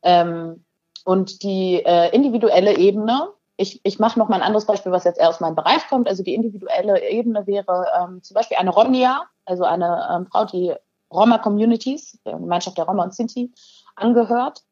Ähm, 0.03 0.65
und 1.03 1.43
die 1.43 1.83
äh, 1.83 2.13
individuelle 2.15 2.77
Ebene, 2.77 3.29
ich, 3.57 3.81
ich 3.83 3.99
mache 3.99 4.19
noch 4.19 4.29
mal 4.29 4.37
ein 4.37 4.43
anderes 4.43 4.65
Beispiel, 4.65 4.91
was 4.91 5.03
jetzt 5.03 5.19
eher 5.19 5.29
aus 5.29 5.39
meinem 5.39 5.55
Bereich 5.55 5.87
kommt. 5.89 6.07
Also 6.07 6.23
die 6.23 6.35
individuelle 6.35 7.01
Ebene 7.09 7.45
wäre 7.47 7.87
ähm, 7.99 8.21
zum 8.21 8.35
Beispiel 8.35 8.57
eine 8.57 8.69
Romnia, 8.69 9.23
also 9.45 9.63
eine 9.63 10.07
ähm, 10.13 10.27
Frau, 10.27 10.45
die 10.45 10.73
Roma-Communities, 11.11 12.19
der 12.25 12.33
Gemeinschaft 12.33 12.77
der 12.77 12.85
Roma 12.85 13.03
und 13.03 13.13
Sinti, 13.13 13.51
angehört, 13.95 14.63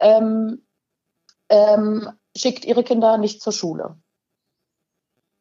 ähm, 0.00 0.62
ähm, 1.52 2.08
schickt 2.34 2.64
ihre 2.64 2.82
Kinder 2.82 3.18
nicht 3.18 3.42
zur 3.42 3.52
Schule. 3.52 3.96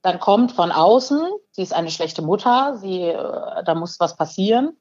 Dann 0.01 0.19
kommt 0.19 0.51
von 0.51 0.71
außen, 0.71 1.21
sie 1.51 1.61
ist 1.61 1.73
eine 1.73 1.89
schlechte 1.89 2.21
Mutter, 2.21 2.77
sie, 2.77 3.03
äh, 3.03 3.63
da 3.63 3.75
muss 3.75 3.99
was 3.99 4.17
passieren. 4.17 4.75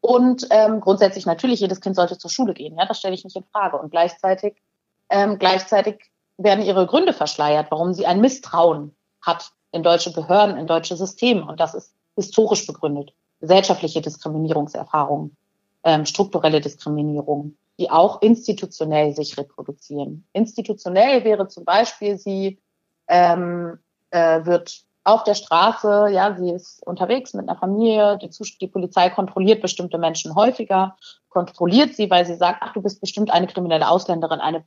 Und 0.00 0.48
ähm, 0.50 0.80
grundsätzlich 0.80 1.24
natürlich, 1.24 1.60
jedes 1.60 1.80
Kind 1.80 1.94
sollte 1.94 2.18
zur 2.18 2.30
Schule 2.30 2.54
gehen. 2.54 2.76
Ja, 2.76 2.86
das 2.86 2.98
stelle 2.98 3.14
ich 3.14 3.22
nicht 3.22 3.36
in 3.36 3.44
Frage. 3.44 3.78
Und 3.78 3.90
gleichzeitig, 3.90 4.60
ähm, 5.08 5.38
gleichzeitig 5.38 6.10
werden 6.36 6.64
ihre 6.64 6.86
Gründe 6.86 7.12
verschleiert, 7.12 7.70
warum 7.70 7.94
sie 7.94 8.06
ein 8.06 8.20
Misstrauen 8.20 8.96
hat 9.20 9.52
in 9.70 9.84
deutsche 9.84 10.12
Behörden, 10.12 10.56
in 10.56 10.66
deutsche 10.66 10.96
Systeme. 10.96 11.46
Und 11.46 11.60
das 11.60 11.74
ist 11.74 11.94
historisch 12.16 12.66
begründet. 12.66 13.12
Gesellschaftliche 13.40 14.00
Diskriminierungserfahrungen, 14.00 15.36
ähm, 15.84 16.06
strukturelle 16.06 16.60
Diskriminierung, 16.60 17.56
die 17.78 17.90
auch 17.90 18.22
institutionell 18.22 19.14
sich 19.14 19.36
reproduzieren. 19.38 20.26
Institutionell 20.32 21.24
wäre 21.24 21.48
zum 21.48 21.64
Beispiel, 21.64 22.18
sie 22.18 22.60
ähm, 23.08 23.78
äh, 24.10 24.44
wird 24.44 24.84
auf 25.04 25.24
der 25.24 25.34
Straße, 25.34 26.08
ja, 26.10 26.36
sie 26.36 26.50
ist 26.50 26.86
unterwegs 26.86 27.34
mit 27.34 27.48
einer 27.48 27.58
Familie, 27.58 28.18
die, 28.18 28.30
die, 28.60 28.68
Polizei 28.68 29.10
kontrolliert 29.10 29.60
bestimmte 29.60 29.98
Menschen 29.98 30.34
häufiger, 30.34 30.96
kontrolliert 31.28 31.94
sie, 31.94 32.08
weil 32.08 32.24
sie 32.24 32.36
sagt, 32.36 32.58
ach, 32.62 32.72
du 32.72 32.82
bist 32.82 33.00
bestimmt 33.00 33.32
eine 33.32 33.48
kriminelle 33.48 33.88
Ausländerin, 33.88 34.40
eine 34.40 34.64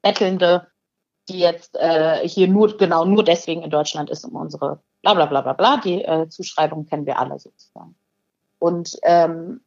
Bettelnde, 0.00 0.68
die 1.28 1.38
jetzt 1.38 1.76
äh, 1.76 2.26
hier 2.26 2.48
nur, 2.48 2.76
genau 2.76 3.04
nur 3.04 3.24
deswegen 3.24 3.62
in 3.62 3.70
Deutschland 3.70 4.10
ist, 4.10 4.24
um 4.24 4.36
unsere 4.36 4.80
bla 5.02 5.14
bla 5.14 5.26
bla 5.26 5.40
bla 5.42 5.52
bla, 5.52 5.76
die 5.78 6.02
äh, 6.02 6.28
Zuschreibung 6.28 6.86
kennen 6.86 7.06
wir 7.06 7.18
alle 7.18 7.38
sozusagen. 7.38 7.94
Und 8.58 8.96
ähm, 9.02 9.60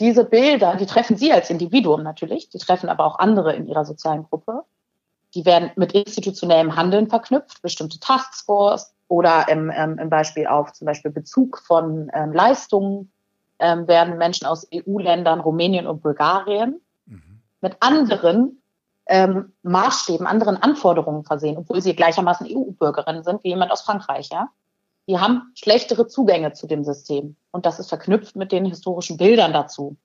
diese 0.00 0.24
Bilder, 0.24 0.76
die 0.76 0.86
treffen 0.86 1.16
sie 1.16 1.32
als 1.32 1.50
Individuum 1.50 2.02
natürlich, 2.02 2.48
die 2.48 2.58
treffen 2.58 2.88
aber 2.88 3.04
auch 3.04 3.18
andere 3.18 3.54
in 3.54 3.66
ihrer 3.66 3.84
sozialen 3.84 4.24
Gruppe. 4.24 4.64
Die 5.34 5.44
werden 5.44 5.70
mit 5.76 5.92
institutionellem 5.92 6.76
Handeln 6.76 7.08
verknüpft, 7.08 7.62
bestimmte 7.62 7.98
Taskforce 8.00 8.94
oder 9.08 9.48
im, 9.48 9.70
ähm, 9.74 9.98
im 9.98 10.10
Beispiel 10.10 10.46
auf 10.46 10.72
zum 10.72 10.86
Beispiel 10.86 11.10
Bezug 11.10 11.58
von 11.58 12.10
ähm, 12.14 12.32
Leistungen 12.32 13.12
ähm, 13.58 13.86
werden 13.86 14.18
Menschen 14.18 14.46
aus 14.46 14.66
EU-Ländern, 14.72 15.40
Rumänien 15.40 15.86
und 15.86 16.02
Bulgarien 16.02 16.80
mhm. 17.06 17.40
mit 17.60 17.76
anderen 17.80 18.62
ähm, 19.06 19.52
Maßstäben, 19.62 20.26
anderen 20.26 20.56
Anforderungen 20.56 21.24
versehen, 21.24 21.58
obwohl 21.58 21.80
sie 21.80 21.94
gleichermaßen 21.94 22.46
EU-Bürgerinnen 22.50 23.22
sind 23.22 23.44
wie 23.44 23.48
jemand 23.48 23.70
aus 23.70 23.82
Frankreich, 23.82 24.28
ja. 24.32 24.48
Die 25.06 25.18
haben 25.18 25.52
schlechtere 25.54 26.06
Zugänge 26.06 26.52
zu 26.52 26.66
dem 26.66 26.84
System. 26.84 27.36
Und 27.50 27.66
das 27.66 27.78
ist 27.78 27.88
verknüpft 27.88 28.36
mit 28.36 28.52
den 28.52 28.64
historischen 28.64 29.16
Bildern 29.16 29.52
dazu, 29.52 29.96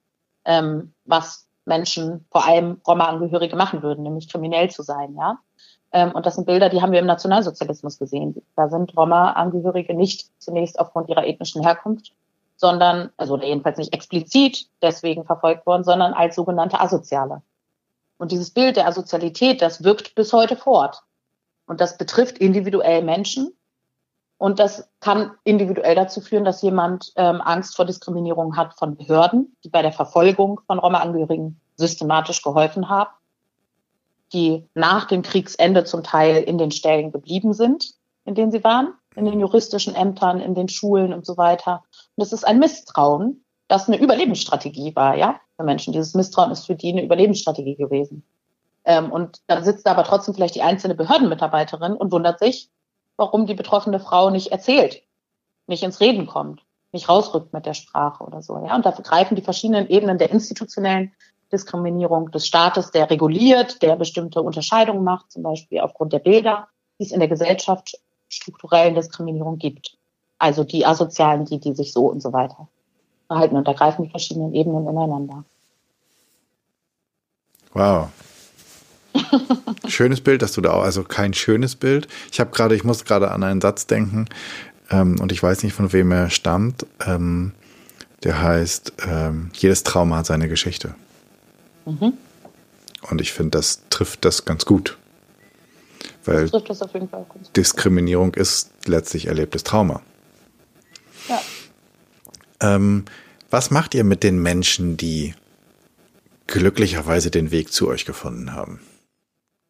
ähm, 0.46 0.94
was 1.06 1.48
Menschen, 1.66 2.26
vor 2.32 2.46
allem 2.46 2.82
Roma-Angehörige, 2.86 3.56
machen 3.56 3.82
würden, 3.84 4.04
nämlich 4.04 4.30
kriminell 4.30 4.70
zu 4.70 4.84
sein, 4.84 5.16
ja. 5.16 5.40
Ähm, 5.92 6.12
und 6.12 6.26
das 6.26 6.36
sind 6.36 6.46
Bilder, 6.46 6.70
die 6.70 6.82
haben 6.82 6.92
wir 6.92 7.00
im 7.00 7.06
Nationalsozialismus 7.06 7.98
gesehen. 7.98 8.36
Da 8.56 8.70
sind 8.70 8.96
Roma-Angehörige 8.96 9.96
nicht 9.96 10.30
zunächst 10.40 10.80
aufgrund 10.80 11.10
ihrer 11.10 11.26
ethnischen 11.26 11.64
Herkunft, 11.64 12.14
sondern, 12.56 13.10
also 13.18 13.38
jedenfalls 13.40 13.78
nicht 13.78 13.94
explizit 13.94 14.68
deswegen 14.82 15.26
verfolgt 15.26 15.66
worden, 15.66 15.84
sondern 15.84 16.14
als 16.14 16.36
sogenannte 16.36 16.80
Asoziale. 16.80 17.42
Und 18.18 18.32
dieses 18.32 18.52
Bild 18.52 18.76
der 18.76 18.88
Asozialität, 18.88 19.62
das 19.62 19.84
wirkt 19.84 20.14
bis 20.14 20.34
heute 20.34 20.58
fort. 20.58 21.02
Und 21.66 21.80
das 21.80 21.98
betrifft 21.98 22.38
individuell 22.38 23.02
Menschen. 23.02 23.54
Und 24.40 24.58
das 24.58 24.90
kann 25.00 25.32
individuell 25.44 25.94
dazu 25.94 26.22
führen, 26.22 26.46
dass 26.46 26.64
jemand 26.64 27.12
ähm, 27.18 27.42
Angst 27.42 27.76
vor 27.76 27.86
Diskriminierung 27.86 28.58
hat 28.58 28.74
von 28.80 28.98
Behörden, 28.98 29.56
die 29.64 29.70
bei 29.70 29.84
der 29.84 29.92
Verfolgung 29.92 30.62
von 30.66 30.80
Roma-Angehörigen 30.80 31.60
systematisch 31.76 32.42
geholfen 32.42 32.90
haben 32.90 33.12
die 34.34 34.68
nach 34.74 35.06
dem 35.06 35.22
Kriegsende 35.22 35.84
zum 35.84 36.04
Teil 36.04 36.44
in 36.44 36.58
den 36.58 36.72
Stellen 36.72 37.12
geblieben 37.12 37.54
sind, 37.54 37.94
in 38.26 38.36
denen 38.36 38.52
sie 38.52 38.64
waren, 38.64 38.94
in 39.16 39.26
den 39.26 39.40
juristischen 39.40 39.96
Ämtern, 39.96 40.40
in 40.40 40.56
den 40.56 40.70
Schulen 40.70 41.14
und 41.14 41.26
so 41.26 41.38
weiter. 41.38 41.84
Und 42.16 42.22
das 42.24 42.34
ist 42.34 42.46
ein 42.46 42.60
Misstrauen, 42.60 43.44
das 43.68 43.88
eine 43.88 44.00
Überlebensstrategie 44.00 44.96
war, 44.96 45.16
ja, 45.16 45.40
für 45.56 45.64
Menschen. 45.64 45.94
Dieses 45.94 46.14
Misstrauen 46.14 46.52
ist 46.52 46.66
für 46.66 46.76
die 46.76 46.92
eine 46.92 47.04
Überlebensstrategie 47.04 47.76
gewesen. 47.76 48.24
Ähm, 48.86 49.12
und 49.12 49.42
dann 49.48 49.64
sitzt 49.64 49.86
da 49.86 49.92
aber 49.92 50.04
trotzdem 50.04 50.34
vielleicht 50.34 50.56
die 50.56 50.62
einzelne 50.62 50.96
Behördenmitarbeiterin 50.96 51.94
und 51.94 52.12
wundert 52.12 52.40
sich, 52.40 52.70
warum 53.20 53.46
die 53.46 53.54
betroffene 53.54 54.00
Frau 54.00 54.30
nicht 54.32 54.52
erzählt, 54.52 55.04
nicht 55.68 55.84
ins 55.84 56.00
Reden 56.00 56.26
kommt, 56.26 56.64
nicht 56.92 57.08
rausrückt 57.08 57.54
mit 57.54 57.66
der 57.66 57.76
Sprache 57.76 58.24
oder 58.24 58.42
so. 58.42 58.58
Ja, 58.66 58.76
und 58.76 58.86
dafür 58.86 59.04
greifen 59.04 59.36
die 59.36 59.44
verschiedenen 59.44 59.88
Ebenen 59.90 60.18
der 60.18 60.32
institutionellen 60.32 61.12
Diskriminierung 61.52 62.32
des 62.32 62.48
Staates, 62.48 62.92
der 62.92 63.10
reguliert, 63.10 63.82
der 63.82 63.96
bestimmte 63.96 64.42
Unterscheidungen 64.42 65.04
macht, 65.04 65.32
zum 65.32 65.44
Beispiel 65.44 65.82
aufgrund 65.82 66.14
der 66.14 66.20
Bilder, 66.20 66.68
die 67.00 67.06
es 67.06 67.12
in 67.12 67.20
der 67.20 67.30
Gesellschaft 67.30 68.00
strukturellen 68.30 68.96
Diskriminierung 68.96 69.58
gibt. 69.58 69.98
Also 70.38 70.64
die 70.64 70.86
Asozialen, 70.86 71.46
die, 71.46 71.60
die 71.60 71.74
sich 71.74 71.92
so 71.92 72.06
und 72.06 72.22
so 72.22 72.32
weiter 72.34 72.68
verhalten. 73.28 73.58
Und 73.58 73.68
da 73.68 73.74
greifen 73.74 74.04
die 74.04 74.10
verschiedenen 74.10 74.54
Ebenen 74.54 74.88
ineinander. 74.88 75.44
Wow. 77.74 78.10
schönes 79.88 80.22
Bild, 80.22 80.42
dass 80.42 80.54
du 80.54 80.62
da 80.62 80.72
auch, 80.72 80.84
also 80.84 81.04
kein 81.04 81.34
schönes 81.34 81.76
Bild. 81.76 82.08
Ich 82.32 82.40
habe 82.40 82.52
gerade, 82.52 82.76
ich 82.76 82.84
muss 82.84 83.06
gerade 83.06 83.32
an 83.32 83.44
einen 83.44 83.62
Satz 83.62 83.88
denken 83.88 84.28
ähm, 84.90 85.20
und 85.20 85.32
ich 85.32 85.42
weiß 85.42 85.64
nicht, 85.64 85.74
von 85.74 85.94
wem 85.94 86.12
er 86.12 86.30
stammt. 86.30 86.86
Ähm, 87.06 87.54
der 88.24 88.42
heißt, 88.42 88.94
ähm, 89.08 89.52
jedes 89.54 89.84
Trauma 89.84 90.18
hat 90.18 90.26
seine 90.26 90.50
Geschichte. 90.50 90.94
Mhm. 91.86 92.14
Und 93.10 93.22
ich 93.22 93.32
finde, 93.32 93.52
das 93.52 93.84
trifft 93.90 94.26
das 94.26 94.46
ganz 94.46 94.66
gut. 94.66 94.98
Weil 96.26 96.50
Diskriminierung 97.56 98.34
ist 98.34 98.72
letztlich 98.86 99.28
erlebtes 99.28 99.64
Trauma. 99.64 100.02
Ja. 101.28 101.42
Ähm, 102.60 103.06
was 103.50 103.72
macht 103.72 103.96
ihr 103.96 104.04
mit 104.04 104.24
den 104.24 104.42
Menschen, 104.42 104.98
die 104.98 105.34
glücklicherweise 106.48 107.32
den 107.32 107.52
Weg 107.52 107.72
zu 107.72 107.88
euch 107.88 108.06
gefunden 108.06 108.54
haben? 108.54 108.80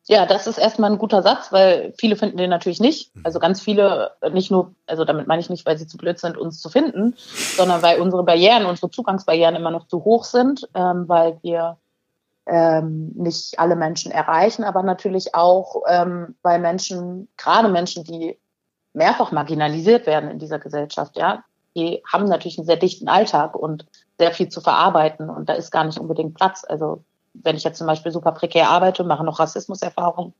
Ja, 0.10 0.26
das 0.26 0.47
ist 0.47 0.57
erstmal 0.57 0.91
ein 0.91 0.97
guter 0.97 1.22
Satz, 1.22 1.51
weil 1.51 1.93
viele 1.99 2.16
finden 2.16 2.38
den 2.38 2.49
natürlich 2.49 2.80
nicht. 2.80 3.16
Mhm. 3.16 3.22
Also 3.26 3.38
ganz 3.38 3.62
viele, 3.62 4.14
nicht 4.32 4.49
nur, 4.49 4.74
also 4.88 5.05
damit 5.05 5.28
meine 5.28 5.39
ich 5.39 5.51
nicht, 5.51 5.68
weil 5.68 5.78
sie 5.78 5.86
zu 5.86 5.97
blöd 5.97 6.18
sind, 6.18 6.36
uns 6.36 6.60
zu 6.60 6.70
finden, 6.70 7.14
sondern 7.16 7.84
weil 7.84 8.01
unsere 8.01 8.24
Barrieren, 8.24 8.66
unsere 8.66 8.89
Zugangsbarrieren 8.89 9.55
immer 9.55 9.70
noch 9.70 9.86
zu 9.86 10.03
hoch 10.03 10.24
sind, 10.24 10.68
ähm, 10.74 11.07
weil 11.07 11.38
wir 11.43 11.78
ähm, 12.47 13.12
nicht 13.18 13.60
alle 13.60 13.76
Menschen 13.76 14.12
erreichen, 14.12 14.64
aber 14.64 14.82
natürlich 14.82 15.36
auch 15.36 15.84
ähm, 15.88 16.36
bei 16.41 16.57
Menschen, 16.57 17.28
gerade 17.38 17.70
Menschen, 17.70 18.03
die 18.03 18.36
mehrfach 18.93 19.32
marginalisiert 19.32 20.07
werden 20.07 20.32
in 20.32 20.39
dieser 20.39 20.57
Gesellschaft, 20.57 21.18
ja, 21.18 21.43
die 21.76 22.01
haben 22.12 22.26
natürlich 22.26 22.57
einen 22.57 22.66
sehr 22.66 22.78
dichten 22.78 23.10
Alltag 23.10 23.55
und 23.55 23.86
sehr 24.18 24.32
viel 24.32 24.49
zu 24.49 24.60
verarbeiten 24.60 25.30
und 25.30 25.49
da 25.49 25.53
ist 25.53 25.70
gar 25.70 25.84
nicht 25.84 25.99
unbedingt 25.99 26.34
Platz. 26.34 26.66
Also 26.68 27.03
wenn 27.43 27.55
ich 27.55 27.63
jetzt 27.63 27.77
zum 27.77 27.87
Beispiel 27.87 28.11
super 28.11 28.31
prekär 28.31 28.69
arbeite, 28.69 29.03
mache 29.03 29.23
noch 29.23 29.39
Rassismuserfahrung, 29.39 30.33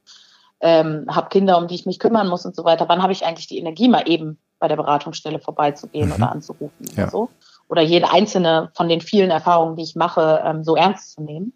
ähm, 0.62 1.06
habe 1.10 1.30
Kinder, 1.30 1.58
um 1.58 1.68
die 1.68 1.76
ich 1.76 1.86
mich 1.86 2.00
kümmern 2.00 2.28
muss 2.28 2.46
und 2.46 2.56
so 2.56 2.64
weiter, 2.64 2.90
wann 2.90 3.02
habe 3.02 3.14
ich 3.14 3.26
eigentlich 3.26 3.48
die 3.48 3.58
Energie, 3.60 3.88
mal 3.88 4.08
eben 4.08 4.38
bei 4.60 4.68
der 4.68 4.76
Beratungsstelle 4.76 5.40
vorbeizugehen 5.40 6.10
mhm. 6.10 6.16
oder 6.16 6.32
anzurufen 6.32 6.86
ja. 6.96 7.04
oder 7.04 7.12
so? 7.12 7.30
Oder 7.70 7.82
jede 7.82 8.12
einzelne 8.12 8.72
von 8.74 8.90
den 8.90 9.00
vielen 9.00 9.32
Erfahrungen, 9.32 9.76
die 9.76 9.84
ich 9.84 9.96
mache, 9.96 10.42
ähm, 10.44 10.64
so 10.64 10.76
ernst 10.76 11.14
zu 11.14 11.22
nehmen. 11.22 11.54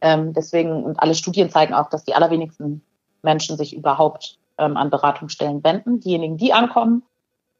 Ähm, 0.00 0.32
deswegen, 0.32 0.84
und 0.84 0.98
alle 1.00 1.14
Studien 1.14 1.50
zeigen 1.50 1.74
auch, 1.74 1.90
dass 1.90 2.04
die 2.04 2.14
allerwenigsten 2.14 2.82
Menschen 3.22 3.56
sich 3.56 3.76
überhaupt 3.76 4.38
ähm, 4.58 4.76
an 4.76 4.90
Beratungsstellen 4.90 5.62
wenden. 5.62 6.00
Diejenigen, 6.00 6.38
die 6.38 6.52
ankommen, 6.52 7.02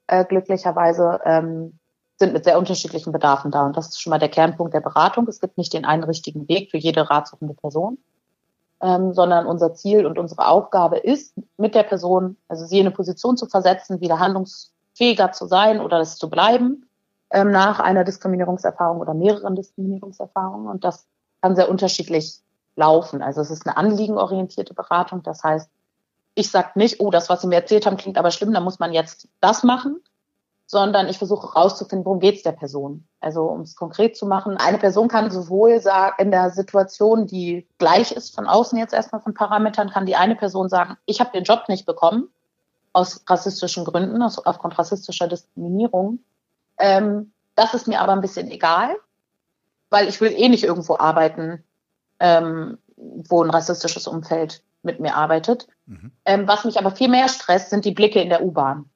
äh, 0.07 0.25
glücklicherweise, 0.25 1.21
ähm, 1.25 1.79
sind 2.21 2.35
mit 2.35 2.45
sehr 2.45 2.59
unterschiedlichen 2.59 3.13
Bedarfen 3.13 3.51
da. 3.51 3.67
Und 3.67 3.77
das 3.77 3.89
ist 3.89 4.01
schon 4.01 4.11
mal 4.11 4.19
der 4.19 4.29
Kernpunkt 4.29 4.75
der 4.75 4.81
Beratung. 4.81 5.27
Es 5.27 5.41
gibt 5.41 5.59
nicht 5.59 5.73
den 5.73 5.85
einen 5.85 6.05
richtigen 6.05 6.49
Weg 6.49 6.71
für 6.71 6.77
jede 6.77 7.11
ratsuchende 7.11 7.55
Person, 7.55 7.99
ähm, 8.81 9.15
sondern 9.15 9.47
unser 9.47 9.75
Ziel 9.75 10.07
und 10.07 10.19
unsere 10.19 10.47
Aufgabe 10.47 10.99
ist, 10.99 11.35
mit 11.57 11.75
der 11.75 11.83
Person, 11.83 12.37
also 12.47 12.67
sie 12.67 12.79
in 12.79 12.87
eine 12.87 12.95
Position 12.95 13.37
zu 13.37 13.47
versetzen, 13.47 14.01
wieder 14.01 14.19
handlungsfähiger 14.19 15.33
zu 15.33 15.47
sein 15.47 15.81
oder 15.81 15.99
es 15.99 16.17
zu 16.17 16.29
bleiben 16.29 16.87
ähm, 17.31 17.51
nach 17.51 17.81
einer 17.81 18.05
Diskriminierungserfahrung 18.05 19.01
oder 19.01 19.15
mehreren 19.15 19.57
Diskriminierungserfahrungen. 19.57 20.69
Und 20.69 20.85
das 20.85 21.07
kann 21.41 21.57
sehr 21.57 21.71
unterschiedlich 21.71 22.41
laufen. 22.77 23.23
Also 23.23 23.41
es 23.41 23.51
ist 23.51 23.67
eine 23.67 23.79
anliegenorientierte 23.79 24.75
Beratung. 24.75 25.23
Das 25.23 25.43
heißt, 25.43 25.71
ich 26.35 26.51
sage 26.51 26.73
nicht, 26.75 27.01
oh, 27.01 27.11
das, 27.11 27.31
was 27.31 27.41
Sie 27.41 27.47
mir 27.47 27.57
erzählt 27.57 27.87
haben, 27.87 27.97
klingt 27.97 28.19
aber 28.19 28.31
schlimm, 28.31 28.53
da 28.53 28.61
muss 28.61 28.79
man 28.79 28.93
jetzt 28.93 29.27
das 29.41 29.63
machen, 29.63 30.03
sondern 30.71 31.09
ich 31.09 31.19
versuche 31.19 31.53
herauszufinden, 31.53 32.07
worum 32.07 32.21
geht 32.21 32.37
es 32.37 32.43
der 32.45 32.53
Person. 32.53 33.05
Also 33.19 33.43
um 33.43 33.63
es 33.63 33.75
konkret 33.75 34.17
zu 34.17 34.25
machen, 34.25 34.57
eine 34.57 34.79
Person 34.79 35.09
kann 35.09 35.33
sowohl 35.33 35.81
sagen, 35.81 36.15
in 36.23 36.31
der 36.31 36.51
Situation, 36.51 37.27
die 37.27 37.67
gleich 37.79 38.13
ist 38.13 38.33
von 38.33 38.47
außen 38.47 38.79
jetzt 38.79 38.95
erstmal 38.95 39.21
von 39.21 39.35
Parametern, 39.35 39.91
kann 39.91 40.07
die 40.07 40.15
eine 40.15 40.37
Person 40.37 40.69
sagen, 40.69 40.97
ich 41.07 41.19
habe 41.19 41.33
den 41.33 41.43
Job 41.43 41.65
nicht 41.67 41.87
bekommen 41.87 42.29
aus 42.93 43.25
rassistischen 43.29 43.85
Gründen, 43.85 44.23
aus, 44.23 44.39
aufgrund 44.39 44.79
rassistischer 44.79 45.27
Diskriminierung. 45.27 46.21
Ähm, 46.79 47.33
das 47.57 47.75
ist 47.75 47.89
mir 47.89 48.01
aber 48.01 48.13
ein 48.13 48.21
bisschen 48.21 48.49
egal, 48.49 48.95
weil 49.91 50.09
ich 50.09 50.21
will 50.21 50.33
eh 50.33 50.49
nicht 50.49 50.63
irgendwo 50.63 50.97
arbeiten, 50.97 51.65
ähm, 52.21 52.79
wo 52.97 53.43
ein 53.43 53.51
rassistisches 53.51 54.07
Umfeld 54.07 54.63
mit 54.85 55.01
mir 55.01 55.17
arbeitet. 55.17 55.67
Mhm. 55.87 56.13
Ähm, 56.25 56.47
was 56.47 56.65
mich 56.65 56.79
aber 56.79 56.93
viel 56.93 57.09
mehr 57.09 57.29
stresst, 57.29 57.71
sind 57.71 57.85
die 57.85 57.91
Blicke 57.91 58.21
in 58.21 58.29
der 58.29 58.45
U-Bahn. 58.45 58.90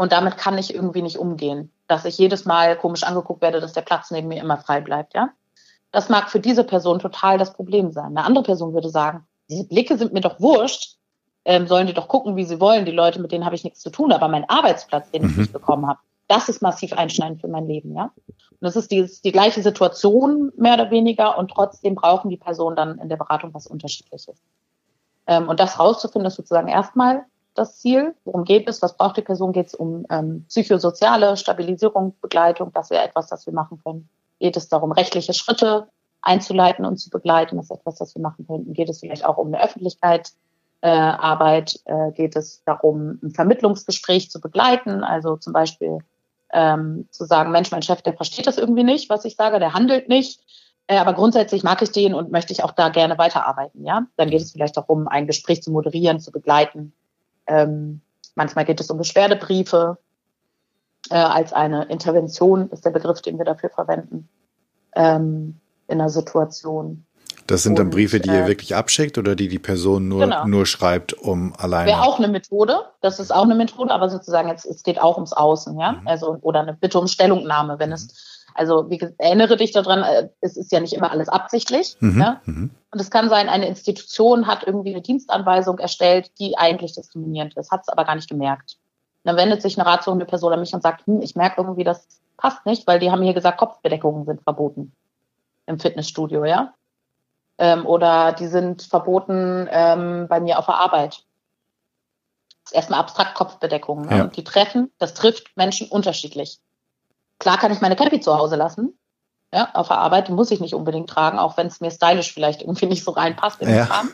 Und 0.00 0.12
damit 0.12 0.38
kann 0.38 0.56
ich 0.56 0.74
irgendwie 0.74 1.02
nicht 1.02 1.18
umgehen, 1.18 1.70
dass 1.86 2.06
ich 2.06 2.16
jedes 2.16 2.46
Mal 2.46 2.74
komisch 2.74 3.02
angeguckt 3.02 3.42
werde, 3.42 3.60
dass 3.60 3.74
der 3.74 3.82
Platz 3.82 4.10
neben 4.10 4.28
mir 4.28 4.40
immer 4.40 4.56
frei 4.56 4.80
bleibt, 4.80 5.12
ja. 5.12 5.28
Das 5.92 6.08
mag 6.08 6.30
für 6.30 6.40
diese 6.40 6.64
Person 6.64 7.00
total 7.00 7.36
das 7.36 7.52
Problem 7.52 7.92
sein. 7.92 8.16
Eine 8.16 8.24
andere 8.24 8.44
Person 8.44 8.72
würde 8.72 8.88
sagen, 8.88 9.26
diese 9.50 9.66
Blicke 9.68 9.98
sind 9.98 10.14
mir 10.14 10.22
doch 10.22 10.40
wurscht, 10.40 10.96
ähm, 11.44 11.66
sollen 11.66 11.86
die 11.86 11.92
doch 11.92 12.08
gucken, 12.08 12.34
wie 12.36 12.46
sie 12.46 12.60
wollen. 12.60 12.86
Die 12.86 12.92
Leute, 12.92 13.20
mit 13.20 13.30
denen 13.30 13.44
habe 13.44 13.54
ich 13.54 13.62
nichts 13.62 13.80
zu 13.80 13.90
tun, 13.90 14.10
aber 14.10 14.28
mein 14.28 14.48
Arbeitsplatz, 14.48 15.10
den 15.10 15.20
mhm. 15.20 15.28
ich 15.28 15.36
nicht 15.36 15.52
bekommen 15.52 15.86
habe, 15.86 15.98
das 16.28 16.48
ist 16.48 16.62
massiv 16.62 16.94
einschneidend 16.94 17.42
für 17.42 17.48
mein 17.48 17.66
Leben, 17.66 17.94
ja. 17.94 18.04
Und 18.04 18.62
das 18.62 18.76
ist 18.76 18.90
die, 18.90 19.06
die 19.22 19.32
gleiche 19.32 19.60
Situation 19.60 20.50
mehr 20.56 20.72
oder 20.72 20.90
weniger 20.90 21.36
und 21.36 21.50
trotzdem 21.50 21.94
brauchen 21.94 22.30
die 22.30 22.38
Personen 22.38 22.74
dann 22.74 22.96
in 23.00 23.10
der 23.10 23.18
Beratung 23.18 23.52
was 23.52 23.66
Unterschiedliches. 23.66 24.40
Ähm, 25.26 25.46
und 25.46 25.60
das 25.60 25.78
rauszufinden, 25.78 26.26
ist 26.26 26.36
sozusagen 26.36 26.68
erstmal 26.68 27.26
das 27.54 27.78
Ziel. 27.78 28.14
Worum 28.24 28.44
geht 28.44 28.68
es? 28.68 28.82
Was 28.82 28.96
braucht 28.96 29.16
die 29.16 29.22
Person? 29.22 29.52
Geht 29.52 29.68
es 29.68 29.74
um 29.74 30.06
ähm, 30.10 30.44
psychosoziale 30.48 31.36
Stabilisierung, 31.36 32.14
Begleitung? 32.20 32.72
Das 32.72 32.90
wäre 32.90 33.04
etwas, 33.04 33.28
das 33.28 33.46
wir 33.46 33.52
machen 33.52 33.80
können. 33.84 34.08
Geht 34.38 34.56
es 34.56 34.68
darum, 34.68 34.92
rechtliche 34.92 35.34
Schritte 35.34 35.88
einzuleiten 36.22 36.84
und 36.84 36.98
zu 36.98 37.10
begleiten? 37.10 37.56
Das 37.56 37.66
ist 37.66 37.78
etwas, 37.78 37.96
das 37.96 38.14
wir 38.14 38.22
machen 38.22 38.46
könnten. 38.46 38.72
Geht 38.72 38.88
es 38.88 39.00
vielleicht 39.00 39.24
auch 39.24 39.36
um 39.36 39.48
eine 39.48 39.62
Öffentlichkeit? 39.62 40.32
Äh, 40.82 40.88
Arbeit 40.88 41.78
äh, 41.84 42.10
geht 42.12 42.36
es 42.36 42.62
darum, 42.64 43.18
ein 43.22 43.32
Vermittlungsgespräch 43.32 44.30
zu 44.30 44.40
begleiten, 44.40 45.04
also 45.04 45.36
zum 45.36 45.52
Beispiel 45.52 45.98
ähm, 46.52 47.06
zu 47.10 47.26
sagen, 47.26 47.50
Mensch, 47.50 47.70
mein 47.70 47.82
Chef, 47.82 48.00
der 48.00 48.14
versteht 48.14 48.46
das 48.46 48.56
irgendwie 48.56 48.84
nicht, 48.84 49.10
was 49.10 49.26
ich 49.26 49.36
sage, 49.36 49.58
der 49.58 49.74
handelt 49.74 50.08
nicht, 50.08 50.40
äh, 50.86 50.96
aber 50.96 51.12
grundsätzlich 51.12 51.62
mag 51.62 51.82
ich 51.82 51.92
den 51.92 52.14
und 52.14 52.32
möchte 52.32 52.54
ich 52.54 52.64
auch 52.64 52.72
da 52.72 52.88
gerne 52.88 53.18
weiterarbeiten, 53.18 53.84
ja. 53.84 54.06
Dann 54.16 54.30
geht 54.30 54.40
es 54.40 54.52
vielleicht 54.52 54.78
darum, 54.78 55.06
ein 55.06 55.26
Gespräch 55.26 55.62
zu 55.62 55.70
moderieren, 55.70 56.18
zu 56.18 56.32
begleiten, 56.32 56.94
ähm, 57.50 58.00
manchmal 58.34 58.64
geht 58.64 58.80
es 58.80 58.90
um 58.90 58.98
Beschwerdebriefe 58.98 59.98
äh, 61.10 61.16
als 61.16 61.52
eine 61.52 61.84
Intervention, 61.84 62.70
ist 62.70 62.84
der 62.84 62.90
Begriff, 62.90 63.20
den 63.20 63.38
wir 63.38 63.44
dafür 63.44 63.70
verwenden, 63.70 64.28
ähm, 64.94 65.60
in 65.88 66.00
einer 66.00 66.10
Situation. 66.10 67.04
Das 67.46 67.64
sind 67.64 67.80
dann 67.80 67.90
Briefe, 67.90 68.20
die 68.20 68.28
ihr 68.28 68.44
äh, 68.44 68.46
wirklich 68.46 68.76
abschickt 68.76 69.18
oder 69.18 69.34
die 69.34 69.48
die 69.48 69.58
Person 69.58 70.06
nur, 70.06 70.20
genau. 70.20 70.46
nur 70.46 70.66
schreibt, 70.66 71.14
um 71.14 71.52
alleine. 71.58 71.90
Wäre 71.90 72.02
auch 72.02 72.18
eine 72.18 72.28
Methode. 72.28 72.82
Das 73.00 73.18
ist 73.18 73.34
auch 73.34 73.42
eine 73.42 73.56
Methode, 73.56 73.92
aber 73.92 74.08
sozusagen 74.08 74.48
jetzt, 74.48 74.64
es 74.66 74.84
geht 74.84 75.00
auch 75.00 75.16
ums 75.16 75.32
Außen, 75.32 75.76
ja. 75.78 75.92
Mhm. 75.92 76.06
Also, 76.06 76.38
oder 76.42 76.60
eine 76.60 76.74
Bitte 76.74 77.00
um 77.00 77.08
Stellungnahme, 77.08 77.80
wenn 77.80 77.88
mhm. 77.88 77.94
es 77.94 78.39
also 78.54 78.90
wie 78.90 78.98
gesagt, 78.98 79.18
erinnere 79.18 79.56
dich 79.56 79.72
daran, 79.72 80.02
äh, 80.02 80.28
es 80.40 80.56
ist 80.56 80.72
ja 80.72 80.80
nicht 80.80 80.92
immer 80.92 81.10
alles 81.10 81.28
absichtlich. 81.28 81.96
Mhm, 82.00 82.20
ja? 82.20 82.40
Mhm. 82.44 82.70
Und 82.90 83.00
es 83.00 83.10
kann 83.10 83.28
sein, 83.28 83.48
eine 83.48 83.68
Institution 83.68 84.46
hat 84.46 84.64
irgendwie 84.66 84.90
eine 84.90 85.02
Dienstanweisung 85.02 85.78
erstellt, 85.78 86.30
die 86.38 86.58
eigentlich 86.58 86.94
diskriminierend 86.94 87.56
ist, 87.56 87.70
hat 87.70 87.82
es 87.82 87.88
aber 87.88 88.04
gar 88.04 88.14
nicht 88.14 88.28
gemerkt. 88.28 88.78
Und 89.22 89.28
dann 89.28 89.36
wendet 89.36 89.62
sich 89.62 89.78
eine 89.78 89.88
ratsuchende 89.88 90.24
Person 90.24 90.52
an 90.52 90.60
mich 90.60 90.74
und 90.74 90.82
sagt, 90.82 91.06
hm, 91.06 91.20
ich 91.20 91.36
merke 91.36 91.60
irgendwie, 91.60 91.84
das 91.84 92.06
passt 92.36 92.64
nicht, 92.66 92.86
weil 92.86 92.98
die 92.98 93.10
haben 93.10 93.22
hier 93.22 93.34
gesagt, 93.34 93.58
Kopfbedeckungen 93.58 94.24
sind 94.24 94.42
verboten 94.42 94.92
im 95.66 95.78
Fitnessstudio, 95.78 96.44
ja. 96.44 96.74
Ähm, 97.58 97.84
oder 97.84 98.32
die 98.32 98.46
sind 98.46 98.82
verboten 98.82 99.68
ähm, 99.70 100.26
bei 100.28 100.40
mir 100.40 100.58
auf 100.58 100.66
der 100.66 100.76
Arbeit. 100.76 101.22
Das 102.64 102.72
ist 102.72 102.74
erstmal 102.74 103.00
abstrakt 103.00 103.34
Kopfbedeckungen. 103.34 104.08
Ne? 104.08 104.16
Ja. 104.16 104.22
Und 104.24 104.36
die 104.36 104.44
treffen, 104.44 104.90
das 104.98 105.12
trifft 105.12 105.54
Menschen 105.56 105.88
unterschiedlich. 105.88 106.58
Klar 107.40 107.58
kann 107.58 107.72
ich 107.72 107.80
meine 107.80 107.96
Cappy 107.96 108.20
zu 108.20 108.36
Hause 108.36 108.54
lassen. 108.54 108.96
Ja, 109.52 109.70
auf 109.74 109.88
der 109.88 109.98
Arbeit 109.98 110.28
muss 110.28 110.52
ich 110.52 110.60
nicht 110.60 110.74
unbedingt 110.74 111.10
tragen, 111.10 111.38
auch 111.38 111.56
wenn 111.56 111.66
es 111.66 111.80
mir 111.80 111.90
stylisch 111.90 112.32
vielleicht 112.32 112.60
irgendwie 112.60 112.86
nicht 112.86 113.02
so 113.02 113.10
reinpasst 113.10 113.60
in 113.60 113.66
den 113.66 113.78
ja. 113.78 113.86
Kram. 113.86 114.10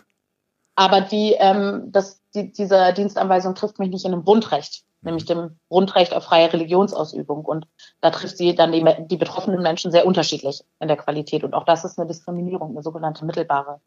Aber 0.76 1.02
die, 1.02 1.34
ähm, 1.38 1.88
das, 1.88 2.22
die, 2.34 2.52
diese 2.52 2.94
Dienstanweisung 2.94 3.54
trifft 3.54 3.78
mich 3.78 3.90
nicht 3.90 4.06
in 4.06 4.12
einem 4.12 4.24
Grundrecht, 4.24 4.84
nämlich 5.02 5.26
dem 5.26 5.58
Grundrecht 5.68 6.14
auf 6.14 6.24
freie 6.24 6.50
Religionsausübung. 6.50 7.44
Und 7.44 7.66
da 8.00 8.10
trifft 8.10 8.38
sie 8.38 8.54
dann 8.54 8.72
die, 8.72 8.84
die 9.10 9.16
betroffenen 9.16 9.60
Menschen 9.60 9.90
sehr 9.90 10.06
unterschiedlich 10.06 10.62
in 10.80 10.88
der 10.88 10.96
Qualität. 10.96 11.44
Und 11.44 11.52
auch 11.52 11.64
das 11.64 11.84
ist 11.84 11.98
eine 11.98 12.06
Diskriminierung, 12.06 12.70
eine 12.70 12.82
sogenannte 12.82 13.26
mittelbare 13.26 13.80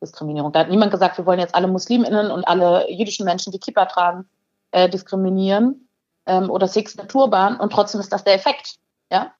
Diskriminierung. 0.00 0.52
Da 0.52 0.60
hat 0.60 0.70
niemand 0.70 0.92
gesagt, 0.92 1.18
wir 1.18 1.26
wollen 1.26 1.40
jetzt 1.40 1.54
alle 1.54 1.68
Musliminnen 1.68 2.30
und 2.30 2.44
alle 2.44 2.90
jüdischen 2.90 3.24
Menschen, 3.24 3.52
die 3.52 3.60
Kippa 3.60 3.86
tragen, 3.86 4.28
äh, 4.70 4.88
diskriminieren, 4.88 5.83
ähm, 6.26 6.50
oder 6.50 6.68
Six 6.68 6.96
Turban 7.08 7.58
und 7.58 7.72
trotzdem 7.72 8.00
ist 8.00 8.12
das 8.12 8.24
der 8.24 8.34
Effekt. 8.34 8.76
Ja? 9.10 9.32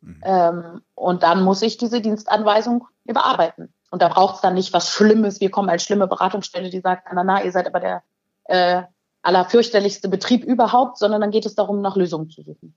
Mhm. 0.00 0.20
Ähm, 0.24 0.80
und 0.94 1.22
dann 1.22 1.42
muss 1.42 1.62
ich 1.62 1.76
diese 1.76 2.00
Dienstanweisung 2.00 2.86
überarbeiten. 3.04 3.72
Und 3.90 4.02
da 4.02 4.08
braucht 4.08 4.36
es 4.36 4.40
dann 4.40 4.54
nicht 4.54 4.72
was 4.72 4.90
Schlimmes. 4.90 5.40
Wir 5.40 5.50
kommen 5.50 5.68
als 5.68 5.84
schlimme 5.84 6.06
Beratungsstelle, 6.06 6.70
die 6.70 6.80
sagt, 6.80 7.08
na, 7.12 7.24
na, 7.24 7.42
ihr 7.42 7.52
seid 7.52 7.66
aber 7.66 7.80
der 7.80 8.02
äh, 8.44 8.82
allerfürchterlichste 9.22 10.08
Betrieb 10.08 10.44
überhaupt, 10.44 10.98
sondern 10.98 11.20
dann 11.20 11.30
geht 11.30 11.46
es 11.46 11.54
darum, 11.54 11.80
nach 11.80 11.96
Lösungen 11.96 12.30
zu 12.30 12.42
suchen. 12.42 12.74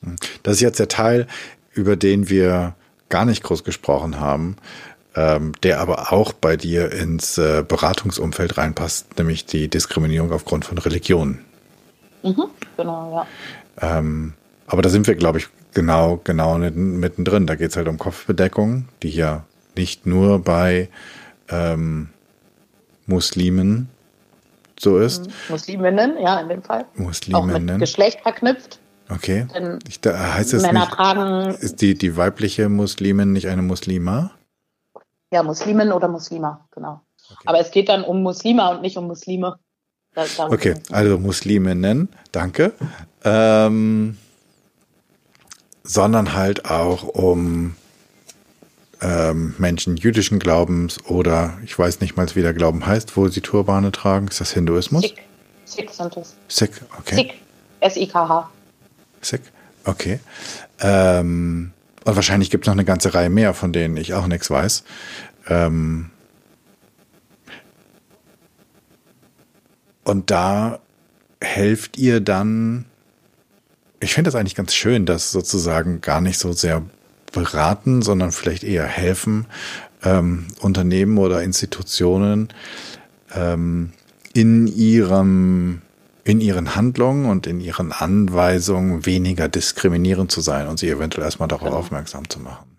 Mhm. 0.00 0.16
Das 0.42 0.54
ist 0.54 0.60
jetzt 0.60 0.78
der 0.78 0.88
Teil, 0.88 1.26
über 1.72 1.96
den 1.96 2.28
wir 2.28 2.74
gar 3.08 3.24
nicht 3.24 3.42
groß 3.42 3.64
gesprochen 3.64 4.20
haben, 4.20 4.56
ähm, 5.14 5.52
der 5.62 5.80
aber 5.80 6.12
auch 6.12 6.32
bei 6.32 6.56
dir 6.56 6.92
ins 6.92 7.38
äh, 7.38 7.64
Beratungsumfeld 7.66 8.58
reinpasst, 8.58 9.18
nämlich 9.18 9.46
die 9.46 9.68
Diskriminierung 9.68 10.32
aufgrund 10.32 10.64
von 10.64 10.78
Religion. 10.78 11.44
Mhm, 12.28 12.50
genau, 12.76 13.14
ja. 13.14 13.26
Ähm, 13.80 14.34
aber 14.66 14.82
da 14.82 14.88
sind 14.88 15.06
wir, 15.06 15.14
glaube 15.14 15.38
ich, 15.38 15.48
genau, 15.72 16.20
genau 16.24 16.58
mittendrin. 16.58 17.46
Da 17.46 17.54
geht 17.54 17.70
es 17.70 17.76
halt 17.76 17.88
um 17.88 17.98
Kopfbedeckung, 17.98 18.88
die 19.02 19.10
ja 19.10 19.44
nicht 19.76 20.06
nur 20.06 20.40
bei 20.40 20.88
ähm, 21.48 22.10
Muslimen 23.06 23.88
so 24.78 24.98
ist. 24.98 25.26
Mhm. 25.26 25.32
Musliminnen, 25.50 26.18
ja, 26.20 26.40
in 26.40 26.48
dem 26.48 26.62
Fall. 26.62 26.84
Musliminnen. 26.94 27.70
Auch 27.70 27.74
mit 27.74 27.80
Geschlecht 27.80 28.20
verknüpft. 28.20 28.78
Okay. 29.10 29.46
Ich, 29.88 30.00
da 30.00 30.34
heißt 30.34 30.52
es 30.52 30.62
Männer 30.62 30.80
nicht, 30.80 30.92
tragen. 30.92 31.54
Ist 31.54 31.80
die, 31.80 31.96
die 31.96 32.16
weibliche 32.16 32.68
Muslimin 32.68 33.32
nicht 33.32 33.48
eine 33.48 33.62
Muslima? 33.62 34.32
Ja, 35.32 35.42
Muslimin 35.42 35.92
oder 35.92 36.08
Muslima, 36.08 36.68
genau. 36.70 37.00
Okay. 37.30 37.42
Aber 37.46 37.58
es 37.58 37.70
geht 37.70 37.88
dann 37.88 38.04
um 38.04 38.22
Muslima 38.22 38.68
und 38.68 38.82
nicht 38.82 38.96
um 38.96 39.06
Muslime. 39.06 39.58
Okay, 40.38 40.74
also 40.90 41.18
Musliminnen, 41.18 42.08
danke. 42.32 42.72
Ähm, 43.24 44.16
sondern 45.84 46.34
halt 46.34 46.66
auch 46.66 47.02
um 47.04 47.74
ähm, 49.00 49.54
Menschen 49.58 49.96
jüdischen 49.96 50.38
Glaubens 50.38 51.04
oder 51.06 51.58
ich 51.64 51.78
weiß 51.78 52.00
nicht 52.00 52.16
mal, 52.16 52.26
wie 52.34 52.42
der 52.42 52.54
Glauben 52.54 52.86
heißt, 52.86 53.16
wo 53.16 53.28
sie 53.28 53.40
Turbane 53.40 53.92
tragen. 53.92 54.28
Ist 54.28 54.40
das 54.40 54.52
Hinduismus? 54.52 55.02
Sikh. 55.02 55.22
Sikh 55.64 55.90
sind 55.90 56.16
es. 56.16 56.34
Sikh, 56.48 56.72
okay. 56.98 57.14
Sikh. 57.14 57.34
S-I-K-H. 57.80 58.50
Sikh, 59.22 59.42
okay. 59.84 60.20
Ähm, 60.80 61.72
und 62.04 62.16
wahrscheinlich 62.16 62.50
gibt 62.50 62.64
es 62.64 62.66
noch 62.66 62.74
eine 62.74 62.84
ganze 62.84 63.14
Reihe 63.14 63.30
mehr, 63.30 63.54
von 63.54 63.72
denen 63.72 63.96
ich 63.96 64.14
auch 64.14 64.26
nichts 64.26 64.50
weiß. 64.50 64.84
Ähm, 65.48 66.10
Und 70.08 70.30
da 70.30 70.78
helft 71.42 71.98
ihr 71.98 72.20
dann, 72.20 72.86
ich 74.00 74.14
finde 74.14 74.28
das 74.28 74.34
eigentlich 74.36 74.54
ganz 74.54 74.72
schön, 74.72 75.04
dass 75.04 75.32
sozusagen 75.32 76.00
gar 76.00 76.22
nicht 76.22 76.38
so 76.38 76.52
sehr 76.52 76.82
beraten, 77.32 78.00
sondern 78.00 78.32
vielleicht 78.32 78.64
eher 78.64 78.86
helfen, 78.86 79.46
ähm, 80.02 80.46
Unternehmen 80.60 81.18
oder 81.18 81.42
Institutionen 81.42 82.48
ähm, 83.34 83.92
in 84.32 84.66
ihrem 84.66 85.82
in 86.24 86.40
ihren 86.42 86.74
Handlungen 86.76 87.24
und 87.26 87.46
in 87.46 87.58
ihren 87.58 87.90
Anweisungen 87.90 89.06
weniger 89.06 89.48
diskriminierend 89.48 90.30
zu 90.30 90.42
sein 90.42 90.68
und 90.68 90.78
sie 90.78 90.90
eventuell 90.90 91.24
erstmal 91.24 91.48
darauf 91.48 91.68
genau. 91.68 91.78
aufmerksam 91.78 92.28
zu 92.28 92.38
machen. 92.40 92.78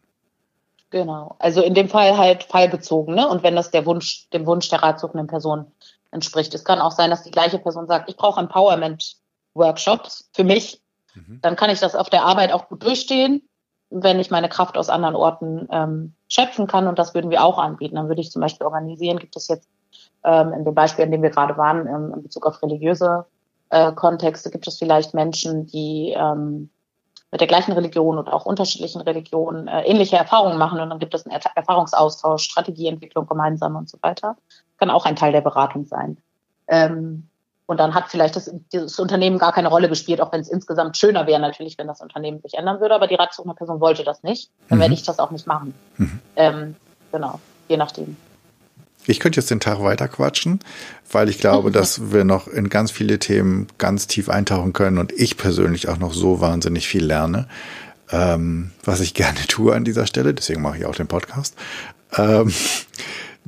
Genau. 0.92 1.36
Also 1.40 1.62
in 1.62 1.74
dem 1.74 1.90
Fall 1.90 2.18
halt 2.18 2.44
fallbezogen, 2.44 3.16
ne? 3.16 3.28
Und 3.28 3.42
wenn 3.42 3.56
das 3.56 3.72
der 3.72 3.86
Wunsch, 3.86 4.30
dem 4.34 4.46
Wunsch 4.46 4.70
der 4.70 4.84
ratsuchenden 4.84 5.28
Person 5.28 5.66
entspricht. 6.12 6.54
Es 6.54 6.64
kann 6.64 6.80
auch 6.80 6.92
sein, 6.92 7.10
dass 7.10 7.24
die 7.24 7.32
gleiche 7.32 7.60
Person 7.60 7.88
sagt, 7.88 8.10
ich 8.10 8.18
brauche 8.18 8.40
Empowerment-Workshops 8.40 10.30
für 10.34 10.44
mich. 10.44 10.82
Mhm. 11.16 11.40
Dann 11.42 11.56
kann 11.56 11.70
ich 11.70 11.80
das 11.80 11.96
auf 11.96 12.10
der 12.10 12.24
Arbeit 12.24 12.52
auch 12.52 12.68
gut 12.68 12.84
durchstehen, 12.84 13.48
wenn 13.90 14.20
ich 14.20 14.32
meine 14.32 14.50
Kraft 14.50 14.78
aus 14.78 14.90
anderen 14.90 15.16
Orten 15.16 15.68
ähm, 15.72 16.14
schöpfen 16.28 16.68
kann. 16.68 16.88
Und 16.88 17.00
das 17.00 17.14
würden 17.14 17.32
wir 17.32 17.44
auch 17.44 17.58
anbieten. 17.58 17.96
Dann 17.96 18.08
würde 18.08 18.22
ich 18.22 18.32
zum 18.32 18.42
Beispiel 18.42 18.66
organisieren, 18.66 19.20
gibt 19.20 19.36
es 19.36 19.48
jetzt 19.48 19.68
ähm, 20.24 20.54
in 20.54 20.66
dem 20.66 20.76
Beispiel, 20.76 21.06
in 21.06 21.12
dem 21.12 21.22
wir 21.22 21.30
gerade 21.30 21.58
waren, 21.58 21.88
ähm, 21.88 22.14
in 22.16 22.24
Bezug 22.24 22.46
auf 22.46 22.62
religiöse 22.62 23.26
äh, 23.70 23.92
Kontexte 23.94 24.50
gibt 24.50 24.68
es 24.68 24.78
vielleicht 24.78 25.14
Menschen, 25.14 25.68
die 25.68 26.14
ähm, 26.18 26.70
mit 27.32 27.42
der 27.42 27.48
gleichen 27.48 27.74
Religion 27.74 28.18
oder 28.18 28.34
auch 28.34 28.46
unterschiedlichen 28.46 29.02
Religionen 29.02 29.68
äh, 29.68 29.84
ähnliche 29.84 30.18
Erfahrungen 30.18 30.58
machen 30.58 30.80
und 30.80 30.90
dann 30.90 31.00
gibt 31.00 31.14
es 31.14 31.26
einen 31.26 31.40
er 31.40 31.56
Erfahrungsaustausch, 31.56 32.44
Strategieentwicklung 32.44 33.28
gemeinsam 33.28 33.76
und 33.76 33.88
so 33.88 34.00
weiter. 34.02 34.38
Kann 34.80 34.90
auch 34.90 35.06
ein 35.06 35.16
Teil 35.16 35.32
der 35.32 35.42
Beratung 35.42 35.86
sein. 35.86 36.18
Ähm, 36.68 37.30
und 37.70 37.80
dann 37.80 37.94
hat 37.94 38.10
vielleicht 38.10 38.36
das, 38.36 38.52
das 38.72 38.98
Unternehmen 38.98 39.38
gar 39.38 39.54
keine 39.54 39.68
Rolle 39.68 39.90
gespielt, 39.90 40.22
auch 40.22 40.32
wenn 40.32 40.42
es 40.42 40.50
insgesamt 40.50 40.98
schöner 40.98 41.28
wäre 41.28 41.40
natürlich, 41.40 41.78
wenn 41.78 41.86
das 41.86 42.02
Unternehmen 42.02 42.42
sich 42.42 42.56
ändern 42.56 42.80
würde, 42.80 42.96
aber 42.96 43.06
die 43.06 43.14
ratsuchende 43.14 43.54
Person 43.54 43.80
wollte 43.80 44.04
das 44.04 44.24
nicht. 44.24 44.50
Dann 44.70 44.80
mhm. 44.80 44.82
werde 44.82 44.94
ich 44.96 45.04
das 45.04 45.20
auch 45.20 45.30
nicht 45.30 45.46
machen. 45.46 45.76
Mhm. 45.98 46.20
Ähm, 46.36 46.76
genau, 47.12 47.40
je 47.68 47.78
nachdem. 47.78 48.18
Ich 49.06 49.20
könnte 49.20 49.40
jetzt 49.40 49.52
den 49.52 49.60
Tag 49.60 49.84
weiter 49.84 50.08
quatschen, 50.08 50.62
weil 51.12 51.30
ich 51.30 51.38
glaube, 51.38 51.70
dass 51.72 52.12
wir 52.12 52.24
noch 52.24 52.48
in 52.48 52.70
ganz 52.70 52.90
viele 52.90 53.20
Themen 53.20 53.68
ganz 53.78 54.08
tief 54.08 54.30
eintauchen 54.30 54.74
können 54.74 54.98
und 54.98 55.12
ich 55.12 55.38
persönlich 55.38 55.90
auch 55.90 55.98
noch 55.98 56.14
so 56.14 56.42
wahnsinnig 56.42 56.88
viel 56.88 57.06
lerne, 57.06 57.48
ähm, 58.12 58.72
was 58.84 59.00
ich 59.00 59.14
gerne 59.14 59.46
tue 59.48 59.76
an 59.76 59.84
dieser 59.84 60.08
Stelle. 60.08 60.34
Deswegen 60.34 60.64
mache 60.64 60.80
ich 60.80 60.86
auch 60.88 60.96
den 60.96 61.08
Podcast. 61.08 61.56
Ähm, 62.18 62.52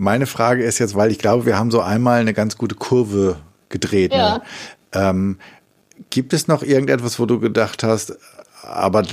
meine 0.01 0.25
Frage 0.25 0.63
ist 0.63 0.79
jetzt, 0.79 0.95
weil 0.95 1.11
ich 1.11 1.19
glaube, 1.19 1.45
wir 1.45 1.59
haben 1.59 1.69
so 1.69 1.79
einmal 1.79 2.21
eine 2.21 2.33
ganz 2.33 2.57
gute 2.57 2.73
Kurve 2.73 3.37
gedreht. 3.69 4.11
Ne? 4.11 4.17
Ja. 4.17 4.37
Ne? 4.37 4.41
Ähm, 4.93 5.39
gibt 6.09 6.33
es 6.33 6.47
noch 6.47 6.63
irgendetwas, 6.63 7.19
wo 7.19 7.27
du 7.27 7.39
gedacht 7.39 7.83
hast, 7.83 8.17
aber 8.63 9.03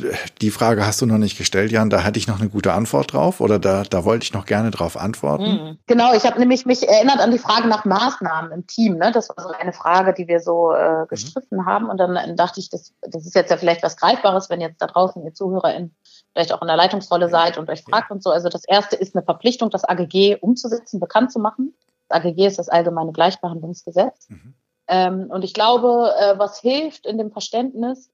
die 0.41 0.51
Frage 0.51 0.87
hast 0.87 1.03
du 1.03 1.07
noch 1.07 1.19
nicht 1.19 1.37
gestellt, 1.37 1.73
Jan. 1.73 1.91
Da 1.91 2.05
hatte 2.05 2.19
ich 2.19 2.27
noch 2.27 2.41
eine 2.41 2.49
gute 2.49 2.73
Antwort 2.73 3.13
drauf 3.13 3.41
oder 3.41 3.59
da, 3.59 3.83
da 3.83 4.05
wollte 4.05 4.25
ich 4.25 4.33
noch 4.33 4.47
gerne 4.47 4.71
drauf 4.71 4.97
antworten. 4.97 5.45
Mhm. 5.45 5.79
Genau, 5.87 6.15
ich 6.15 6.25
habe 6.25 6.39
nämlich 6.39 6.65
mich 6.65 6.89
erinnert 6.89 7.21
an 7.21 7.33
die 7.33 7.39
Frage 7.39 7.69
nach 7.69 7.85
Maßnahmen 7.85 8.51
im 8.53 8.67
Team. 8.67 8.97
Ne? 8.97 9.13
Das 9.13 9.29
war 9.29 9.43
so 9.43 9.51
eine 9.51 9.75
Frage, 9.75 10.15
die 10.15 10.27
wir 10.27 10.41
so 10.41 10.73
äh, 10.73 11.03
mhm. 11.03 11.09
gestriffen 11.09 11.59
mhm. 11.59 11.67
haben. 11.67 11.91
Und 11.91 11.99
dann 11.99 12.37
dachte 12.37 12.61
ich, 12.61 12.71
das, 12.71 12.95
das 13.03 13.27
ist 13.27 13.35
jetzt 13.35 13.51
ja 13.51 13.59
vielleicht 13.59 13.83
was 13.83 13.99
Greifbares, 13.99 14.49
wenn 14.49 14.63
jetzt 14.63 14.81
da 14.81 14.87
draußen 14.87 15.23
ihr 15.23 15.35
ZuhörerInnen 15.35 15.95
vielleicht 16.39 16.53
auch 16.53 16.63
in 16.63 16.69
der 16.69 16.77
Leitungsrolle 16.77 17.29
seid 17.29 17.59
und 17.59 17.69
euch 17.69 17.83
fragt 17.83 18.13
und 18.13 18.23
so. 18.23 18.31
Also 18.31 18.49
das 18.49 18.65
erste 18.65 18.95
ist 18.95 19.17
eine 19.17 19.25
Verpflichtung, 19.25 19.71
das 19.71 19.85
AGG 19.85 20.37
umzusetzen, 20.41 21.01
bekannt 21.01 21.33
zu 21.33 21.41
machen. 21.41 21.75
Das 22.09 22.21
AGG 22.21 22.47
ist 22.47 22.61
das 22.61 22.69
Allgemeine 22.69 23.11
Gleichbehandlungsgesetz. 23.11 24.29
Mhm. 24.29 24.55
Ähm, 24.87 25.27
und 25.31 25.43
ich 25.43 25.53
glaube, 25.53 26.15
äh, 26.17 26.39
was 26.39 26.61
hilft 26.61 27.07
in 27.07 27.19
dem 27.19 27.33
Verständnis, 27.33 28.09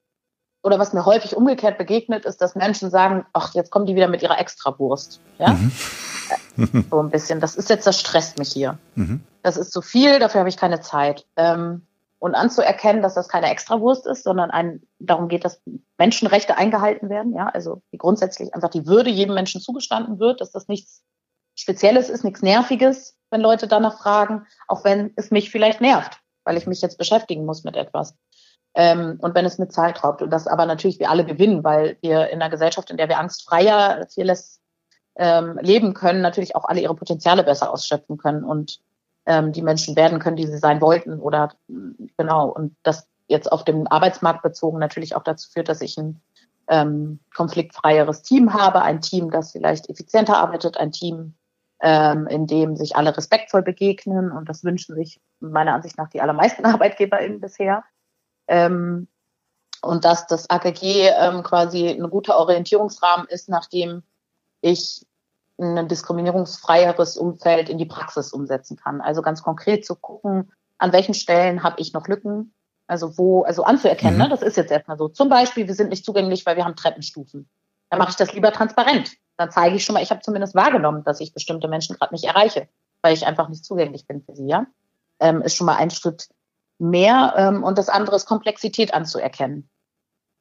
oder 0.63 0.79
was 0.79 0.93
mir 0.93 1.05
häufig 1.05 1.35
umgekehrt 1.35 1.77
begegnet, 1.77 2.25
ist, 2.25 2.41
dass 2.41 2.55
Menschen 2.55 2.89
sagen, 2.89 3.27
ach, 3.33 3.53
jetzt 3.53 3.69
kommen 3.69 3.85
die 3.85 3.93
wieder 3.93 4.07
mit 4.07 4.23
ihrer 4.23 4.39
Extrawurst. 4.39 5.21
Ja? 5.37 5.49
Mhm. 5.49 5.71
So 6.89 6.99
ein 7.01 7.09
bisschen. 7.09 7.41
Das 7.41 7.55
ist 7.55 7.69
jetzt, 7.69 7.85
das 7.85 7.99
stresst 7.99 8.39
mich 8.39 8.49
hier. 8.49 8.79
Mhm. 8.95 9.21
Das 9.43 9.57
ist 9.57 9.73
zu 9.73 9.81
viel, 9.81 10.19
dafür 10.19 10.39
habe 10.39 10.49
ich 10.49 10.55
keine 10.55 10.79
Zeit. 10.79 11.25
Ähm, 11.35 11.85
und 12.25 12.33
anzuerkennen, 12.33 13.03
dass 13.03 13.13
das 13.13 13.27
keine 13.27 13.51
Extrawurst 13.51 14.07
ist, 14.07 14.23
sondern 14.23 14.49
ein, 14.49 14.81
darum 14.97 15.27
geht, 15.27 15.45
dass 15.45 15.61
Menschenrechte 15.99 16.57
eingehalten 16.57 17.07
werden, 17.07 17.35
ja, 17.35 17.49
also 17.49 17.83
die 17.93 17.99
grundsätzlich 17.99 18.55
einfach 18.55 18.71
die 18.71 18.87
Würde 18.87 19.11
jedem 19.11 19.35
Menschen 19.35 19.61
zugestanden 19.61 20.19
wird, 20.19 20.41
dass 20.41 20.51
das 20.51 20.67
nichts 20.67 21.03
Spezielles 21.53 22.09
ist, 22.09 22.23
nichts 22.23 22.41
Nerviges, 22.41 23.15
wenn 23.29 23.41
Leute 23.41 23.67
danach 23.67 23.99
fragen, 23.99 24.47
auch 24.67 24.83
wenn 24.83 25.13
es 25.17 25.29
mich 25.29 25.51
vielleicht 25.51 25.81
nervt, 25.81 26.19
weil 26.45 26.57
ich 26.57 26.65
mich 26.65 26.81
jetzt 26.81 26.97
beschäftigen 26.97 27.45
muss 27.45 27.63
mit 27.63 27.75
etwas. 27.75 28.15
Ähm, 28.73 29.19
und 29.21 29.35
wenn 29.35 29.45
es 29.45 29.59
mit 29.59 29.71
Zeit 29.71 30.03
raubt. 30.03 30.23
Und 30.23 30.31
das 30.31 30.47
aber 30.47 30.65
natürlich 30.65 30.97
wir 30.97 31.11
alle 31.11 31.25
gewinnen, 31.25 31.63
weil 31.63 31.97
wir 32.01 32.29
in 32.29 32.41
einer 32.41 32.49
Gesellschaft, 32.49 32.89
in 32.89 32.97
der 32.97 33.07
wir 33.07 33.19
angstfreier, 33.19 34.07
vieles 34.11 34.59
ähm, 35.15 35.59
leben 35.61 35.93
können, 35.93 36.23
natürlich 36.23 36.55
auch 36.55 36.65
alle 36.65 36.81
ihre 36.81 36.95
Potenziale 36.95 37.43
besser 37.43 37.71
ausschöpfen 37.71 38.17
können 38.17 38.43
und 38.43 38.79
ähm, 39.25 39.51
die 39.51 39.61
Menschen 39.61 39.95
werden 39.95 40.19
können, 40.19 40.35
die 40.35 40.47
sie 40.47 40.57
sein 40.57 40.81
wollten. 40.81 41.19
Oder 41.19 41.53
genau, 42.17 42.49
und 42.49 42.75
das 42.83 43.07
jetzt 43.27 43.51
auf 43.51 43.63
dem 43.63 43.87
Arbeitsmarkt 43.87 44.43
bezogen 44.43 44.79
natürlich 44.79 45.15
auch 45.15 45.23
dazu 45.23 45.49
führt, 45.49 45.69
dass 45.69 45.81
ich 45.81 45.97
ein 45.97 46.21
ähm, 46.67 47.19
konfliktfreieres 47.33 48.21
Team 48.21 48.53
habe, 48.53 48.81
ein 48.81 49.01
Team, 49.01 49.31
das 49.31 49.51
vielleicht 49.51 49.89
effizienter 49.89 50.37
arbeitet, 50.37 50.77
ein 50.77 50.91
Team, 50.91 51.35
ähm, 51.81 52.27
in 52.27 52.47
dem 52.47 52.75
sich 52.75 52.95
alle 52.95 53.15
respektvoll 53.15 53.61
begegnen. 53.61 54.31
Und 54.31 54.49
das 54.49 54.63
wünschen 54.63 54.95
sich 54.95 55.19
meiner 55.39 55.73
Ansicht 55.73 55.97
nach 55.97 56.09
die 56.09 56.21
allermeisten 56.21 56.65
ArbeitgeberInnen 56.65 57.39
bisher. 57.39 57.83
Ähm, 58.47 59.07
und 59.81 60.05
dass 60.05 60.25
das 60.27 60.49
AKG 60.49 61.09
ähm, 61.09 61.43
quasi 61.43 61.89
ein 61.89 62.09
guter 62.09 62.37
Orientierungsrahmen 62.37 63.27
ist, 63.27 63.49
nachdem 63.49 64.01
ich 64.61 65.05
ein 65.57 65.87
diskriminierungsfreieres 65.87 67.17
Umfeld 67.17 67.69
in 67.69 67.77
die 67.77 67.85
Praxis 67.85 68.33
umsetzen 68.33 68.77
kann. 68.77 69.01
Also 69.01 69.21
ganz 69.21 69.41
konkret 69.41 69.85
zu 69.85 69.95
gucken, 69.95 70.51
an 70.77 70.91
welchen 70.91 71.13
Stellen 71.13 71.63
habe 71.63 71.79
ich 71.79 71.93
noch 71.93 72.07
Lücken, 72.07 72.53
also 72.87 73.17
wo, 73.17 73.43
also 73.43 73.63
anzuerkennen, 73.63 74.15
mhm. 74.15 74.23
ne? 74.23 74.29
das 74.29 74.41
ist 74.41 74.57
jetzt 74.57 74.71
erstmal 74.71 74.97
so. 74.97 75.07
Zum 75.07 75.29
Beispiel, 75.29 75.67
wir 75.67 75.73
sind 75.73 75.89
nicht 75.89 76.05
zugänglich, 76.05 76.45
weil 76.45 76.57
wir 76.57 76.65
haben 76.65 76.75
Treppenstufen. 76.75 77.49
Dann 77.89 77.99
mache 77.99 78.11
ich 78.11 78.15
das 78.15 78.33
lieber 78.33 78.51
transparent. 78.51 79.13
Dann 79.37 79.51
zeige 79.51 79.75
ich 79.75 79.85
schon 79.85 79.93
mal, 79.93 80.03
ich 80.03 80.11
habe 80.11 80.21
zumindest 80.21 80.55
wahrgenommen, 80.55 81.03
dass 81.03 81.19
ich 81.19 81.33
bestimmte 81.33 81.67
Menschen 81.67 81.95
gerade 81.95 82.13
nicht 82.13 82.25
erreiche, 82.25 82.67
weil 83.01 83.13
ich 83.13 83.25
einfach 83.25 83.49
nicht 83.49 83.65
zugänglich 83.65 84.07
bin 84.07 84.21
für 84.21 84.35
sie, 84.35 84.47
ja. 84.47 84.65
Ähm, 85.19 85.41
ist 85.41 85.55
schon 85.55 85.67
mal 85.67 85.77
ein 85.77 85.91
Schritt 85.91 86.27
mehr 86.77 87.33
ähm, 87.37 87.63
und 87.63 87.77
das 87.77 87.87
andere 87.87 88.17
ist 88.17 88.25
Komplexität 88.25 88.93
anzuerkennen. 88.93 89.69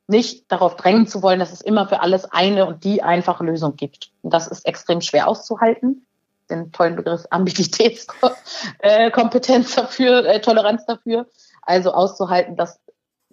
Nicht 0.07 0.53
darauf 0.53 0.77
drängen 0.77 1.07
zu 1.07 1.23
wollen, 1.23 1.39
dass 1.39 1.53
es 1.53 1.63
immer 1.63 1.89
für 1.89 2.01
alles 2.01 2.27
eine 2.27 2.67
und 2.67 2.85
die 2.85 3.03
einfache 3.03 3.43
Lösung 3.45 3.77
gibt. 3.77 4.11
Und 4.23 4.35
das 4.35 4.49
ist 4.49 4.67
extrem 4.67 5.01
schwer 5.01 5.29
auszuhalten. 5.29 6.07
Den 6.51 6.73
tollen 6.73 6.97
Begriff 6.97 7.25
Ambiguitätskompetenz 7.31 9.75
dafür, 9.75 10.27
äh, 10.27 10.41
Toleranz 10.41 10.85
dafür. 10.87 11.27
Also 11.63 11.93
auszuhalten, 11.93 12.57
dass 12.57 12.81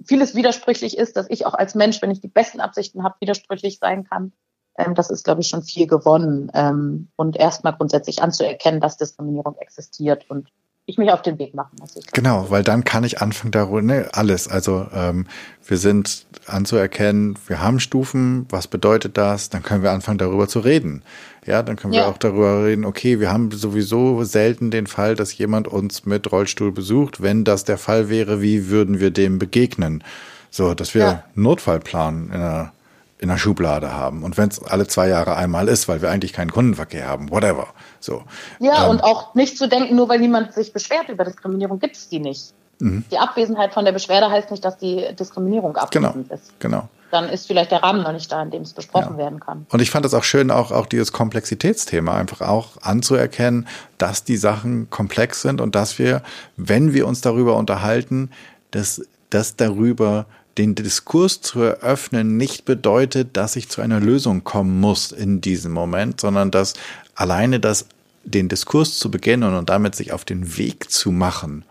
vieles 0.05 0.35
widersprüchlich 0.35 0.97
ist, 0.97 1.17
dass 1.17 1.29
ich 1.29 1.45
auch 1.45 1.53
als 1.53 1.75
Mensch, 1.75 2.01
wenn 2.01 2.11
ich 2.11 2.21
die 2.21 2.27
besten 2.27 2.61
Absichten 2.61 3.03
habe, 3.03 3.15
widersprüchlich 3.19 3.79
sein 3.79 4.05
kann. 4.05 4.33
Ähm, 4.77 4.95
das 4.95 5.09
ist, 5.09 5.23
glaube 5.23 5.41
ich, 5.41 5.49
schon 5.49 5.63
viel 5.63 5.87
gewonnen. 5.87 6.51
Ähm, 6.53 7.09
und 7.15 7.37
erstmal 7.37 7.75
grundsätzlich 7.75 8.21
anzuerkennen, 8.21 8.79
dass 8.79 8.97
Diskriminierung 8.97 9.57
existiert 9.57 10.29
und 10.29 10.49
ich 10.91 10.97
mich 10.97 11.11
auf 11.11 11.21
den 11.21 11.39
Weg 11.39 11.53
machen 11.55 11.75
muss. 11.79 11.95
Genau, 12.13 12.49
weil 12.49 12.63
dann 12.63 12.83
kann 12.83 13.03
ich 13.03 13.21
anfangen 13.21 13.51
darüber, 13.51 13.81
ne, 13.81 14.09
alles. 14.13 14.47
Also 14.47 14.87
ähm, 14.93 15.25
wir 15.65 15.77
sind 15.77 16.25
anzuerkennen, 16.45 17.37
wir 17.47 17.61
haben 17.61 17.79
Stufen, 17.79 18.45
was 18.49 18.67
bedeutet 18.67 19.17
das? 19.17 19.49
Dann 19.49 19.63
können 19.63 19.83
wir 19.83 19.91
anfangen 19.91 20.17
darüber 20.17 20.47
zu 20.47 20.59
reden. 20.59 21.03
Ja, 21.45 21.63
dann 21.63 21.75
können 21.75 21.93
wir 21.93 22.01
ja. 22.01 22.07
auch 22.07 22.17
darüber 22.17 22.65
reden, 22.65 22.85
okay, 22.85 23.19
wir 23.19 23.31
haben 23.31 23.51
sowieso 23.51 24.23
selten 24.23 24.69
den 24.69 24.85
Fall, 24.85 25.15
dass 25.15 25.35
jemand 25.37 25.67
uns 25.67 26.05
mit 26.05 26.31
Rollstuhl 26.31 26.71
besucht. 26.71 27.21
Wenn 27.21 27.43
das 27.43 27.63
der 27.63 27.77
Fall 27.77 28.09
wäre, 28.09 28.41
wie 28.41 28.69
würden 28.69 28.99
wir 28.99 29.11
dem 29.11 29.39
begegnen? 29.39 30.03
So, 30.51 30.73
dass 30.73 30.93
wir 30.93 31.01
ja. 31.01 31.23
Notfallplan 31.33 32.27
in 32.27 32.33
einer 32.33 32.73
in 33.21 33.29
der 33.29 33.37
Schublade 33.37 33.93
haben. 33.93 34.23
Und 34.23 34.37
wenn 34.37 34.49
es 34.49 34.61
alle 34.63 34.87
zwei 34.87 35.07
Jahre 35.07 35.35
einmal 35.35 35.67
ist, 35.67 35.87
weil 35.87 36.01
wir 36.01 36.09
eigentlich 36.09 36.33
keinen 36.33 36.51
Kundenverkehr 36.51 37.07
haben, 37.07 37.29
whatever. 37.29 37.67
So. 37.99 38.23
Ja, 38.59 38.85
ähm, 38.85 38.89
und 38.89 39.03
auch 39.03 39.35
nicht 39.35 39.59
zu 39.59 39.69
denken, 39.69 39.95
nur 39.95 40.09
weil 40.09 40.19
niemand 40.19 40.53
sich 40.53 40.73
beschwert 40.73 41.07
über 41.07 41.23
Diskriminierung, 41.23 41.79
gibt 41.79 41.95
es 41.95 42.09
die 42.09 42.19
nicht. 42.19 42.51
Mhm. 42.79 43.03
Die 43.11 43.19
Abwesenheit 43.19 43.75
von 43.75 43.85
der 43.85 43.91
Beschwerde 43.91 44.31
heißt 44.31 44.49
nicht, 44.49 44.65
dass 44.65 44.75
die 44.77 45.05
Diskriminierung 45.17 45.77
abwesend 45.77 46.13
genau, 46.13 46.35
ist. 46.35 46.59
Genau. 46.59 46.89
Dann 47.11 47.29
ist 47.29 47.45
vielleicht 47.45 47.69
der 47.71 47.83
Rahmen 47.83 48.01
noch 48.01 48.11
nicht 48.11 48.31
da, 48.31 48.41
in 48.41 48.49
dem 48.49 48.63
es 48.63 48.73
besprochen 48.73 49.13
ja. 49.13 49.25
werden 49.25 49.39
kann. 49.39 49.67
Und 49.69 49.83
ich 49.83 49.91
fand 49.91 50.03
es 50.03 50.15
auch 50.15 50.23
schön, 50.23 50.49
auch, 50.49 50.71
auch 50.71 50.87
dieses 50.87 51.11
Komplexitätsthema 51.11 52.15
einfach 52.15 52.41
auch 52.41 52.81
anzuerkennen, 52.81 53.67
dass 53.99 54.23
die 54.23 54.37
Sachen 54.37 54.89
komplex 54.89 55.43
sind 55.43 55.61
und 55.61 55.75
dass 55.75 55.99
wir, 55.99 56.23
wenn 56.57 56.91
wir 56.93 57.05
uns 57.05 57.21
darüber 57.21 57.55
unterhalten, 57.57 58.31
dass, 58.71 59.05
dass 59.29 59.57
darüber 59.57 60.25
den 60.61 60.75
Diskurs 60.75 61.41
zu 61.41 61.61
eröffnen 61.61 62.37
nicht 62.37 62.65
bedeutet, 62.65 63.35
dass 63.35 63.55
ich 63.55 63.67
zu 63.67 63.81
einer 63.81 63.99
Lösung 63.99 64.43
kommen 64.43 64.79
muss 64.79 65.11
in 65.11 65.41
diesem 65.41 65.71
Moment, 65.71 66.21
sondern 66.21 66.51
dass 66.51 66.75
alleine 67.15 67.59
das, 67.59 67.87
den 68.23 68.47
Diskurs 68.47 68.99
zu 68.99 69.09
beginnen 69.09 69.55
und 69.55 69.69
damit 69.69 69.95
sich 69.95 70.13
auf 70.13 70.23
den 70.23 70.57
Weg 70.57 70.91
zu 70.91 71.11
machen, 71.11 71.65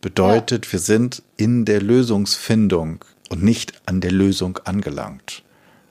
bedeutet, 0.00 0.64
ja. 0.64 0.72
wir 0.72 0.78
sind 0.78 1.22
in 1.36 1.66
der 1.66 1.82
Lösungsfindung 1.82 3.04
und 3.28 3.42
nicht 3.42 3.74
an 3.84 4.00
der 4.00 4.12
Lösung 4.12 4.58
angelangt. 4.64 5.42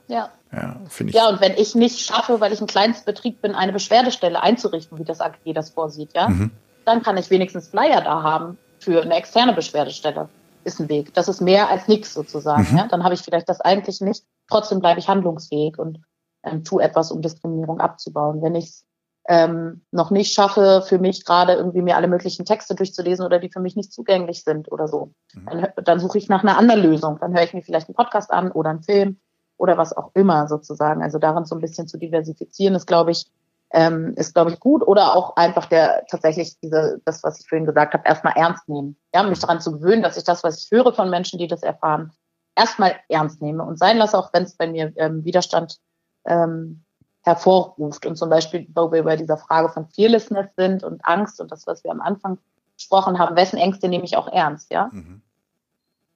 Ja. 0.08 0.30
Ja, 0.52 0.80
ich. 0.98 1.14
Ja, 1.14 1.28
und 1.28 1.40
wenn 1.40 1.52
ich 1.52 1.76
nicht 1.76 2.00
schaffe, 2.00 2.40
weil 2.40 2.52
ich 2.52 2.60
ein 2.60 2.66
kleines 2.66 3.02
Betrieb 3.02 3.40
bin, 3.40 3.54
eine 3.54 3.72
Beschwerdestelle 3.72 4.42
einzurichten, 4.42 4.98
wie 4.98 5.04
das 5.04 5.20
AGG 5.20 5.52
das 5.52 5.70
vorsieht, 5.70 6.10
ja, 6.16 6.28
mhm. 6.28 6.50
dann 6.84 7.04
kann 7.04 7.16
ich 7.16 7.30
wenigstens 7.30 7.68
Flyer 7.68 8.00
da 8.00 8.24
haben 8.24 8.58
für 8.80 9.00
eine 9.00 9.14
externe 9.14 9.52
Beschwerdestelle. 9.52 10.28
Ist 10.64 10.80
ein 10.80 10.88
Weg. 10.88 11.14
Das 11.14 11.28
ist 11.28 11.40
mehr 11.40 11.68
als 11.68 11.88
nichts 11.88 12.14
sozusagen. 12.14 12.66
Mhm. 12.70 12.78
Ja? 12.78 12.88
Dann 12.88 13.04
habe 13.04 13.14
ich 13.14 13.22
vielleicht 13.22 13.48
das 13.48 13.60
eigentlich 13.60 14.00
nicht. 14.00 14.24
Trotzdem 14.48 14.80
bleibe 14.80 15.00
ich 15.00 15.08
handlungsfähig 15.08 15.78
und 15.78 16.00
ähm, 16.42 16.64
tue 16.64 16.82
etwas, 16.82 17.10
um 17.12 17.22
Diskriminierung 17.22 17.80
abzubauen. 17.80 18.42
Wenn 18.42 18.54
ich 18.54 18.64
es 18.64 18.84
ähm, 19.28 19.82
noch 19.90 20.10
nicht 20.10 20.32
schaffe, 20.32 20.82
für 20.86 20.98
mich 20.98 21.24
gerade 21.24 21.54
irgendwie 21.54 21.82
mir 21.82 21.96
alle 21.96 22.08
möglichen 22.08 22.44
Texte 22.44 22.74
durchzulesen 22.74 23.24
oder 23.24 23.38
die 23.38 23.50
für 23.50 23.60
mich 23.60 23.76
nicht 23.76 23.92
zugänglich 23.92 24.42
sind 24.42 24.70
oder 24.72 24.88
so, 24.88 25.12
mhm. 25.34 25.46
dann, 25.46 25.68
dann 25.84 26.00
suche 26.00 26.18
ich 26.18 26.28
nach 26.28 26.42
einer 26.42 26.58
anderen 26.58 26.82
Lösung. 26.82 27.18
Dann 27.20 27.34
höre 27.34 27.44
ich 27.44 27.54
mir 27.54 27.62
vielleicht 27.62 27.88
einen 27.88 27.96
Podcast 27.96 28.30
an 28.30 28.50
oder 28.50 28.70
einen 28.70 28.82
Film 28.82 29.18
oder 29.56 29.76
was 29.76 29.96
auch 29.96 30.10
immer 30.14 30.48
sozusagen. 30.48 31.02
Also 31.02 31.18
daran 31.18 31.44
so 31.44 31.54
ein 31.54 31.60
bisschen 31.60 31.86
zu 31.86 31.98
diversifizieren, 31.98 32.74
ist, 32.74 32.86
glaube 32.86 33.10
ich, 33.10 33.26
ähm, 33.72 34.14
ist, 34.16 34.34
glaube 34.34 34.50
ich, 34.50 34.60
gut. 34.60 34.86
Oder 34.86 35.14
auch 35.14 35.36
einfach 35.36 35.66
der 35.66 36.04
tatsächlich 36.10 36.58
diese, 36.60 37.00
das, 37.04 37.22
was 37.22 37.40
ich 37.40 37.48
vorhin 37.48 37.66
gesagt 37.66 37.94
habe, 37.94 38.06
erstmal 38.06 38.34
ernst 38.36 38.68
nehmen. 38.68 38.96
Ja, 39.14 39.22
mich 39.22 39.38
daran 39.38 39.60
zu 39.60 39.72
gewöhnen, 39.72 40.02
dass 40.02 40.16
ich 40.16 40.24
das, 40.24 40.42
was 40.42 40.64
ich 40.64 40.70
höre 40.70 40.92
von 40.92 41.10
Menschen, 41.10 41.38
die 41.38 41.46
das 41.46 41.62
erfahren, 41.62 42.12
erstmal 42.56 42.96
ernst 43.08 43.40
nehme 43.40 43.64
und 43.64 43.78
sein 43.78 43.96
lasse, 43.96 44.18
auch 44.18 44.32
wenn 44.32 44.42
es 44.42 44.56
bei 44.56 44.66
mir 44.66 44.92
ähm, 44.96 45.24
Widerstand 45.24 45.78
ähm, 46.26 46.84
hervorruft. 47.22 48.06
Und 48.06 48.16
zum 48.16 48.30
Beispiel, 48.30 48.66
wo 48.74 48.90
wir 48.92 49.04
bei 49.04 49.16
dieser 49.16 49.36
Frage 49.36 49.68
von 49.68 49.86
Fearlessness 49.86 50.50
sind 50.56 50.82
und 50.82 51.04
Angst 51.04 51.40
und 51.40 51.50
das, 51.52 51.66
was 51.66 51.84
wir 51.84 51.90
am 51.90 52.00
Anfang 52.00 52.38
gesprochen 52.76 53.18
haben, 53.18 53.36
wessen 53.36 53.58
Ängste 53.58 53.88
nehme 53.88 54.04
ich 54.04 54.16
auch 54.16 54.28
ernst, 54.28 54.72
ja? 54.72 54.88
Mhm. 54.92 55.22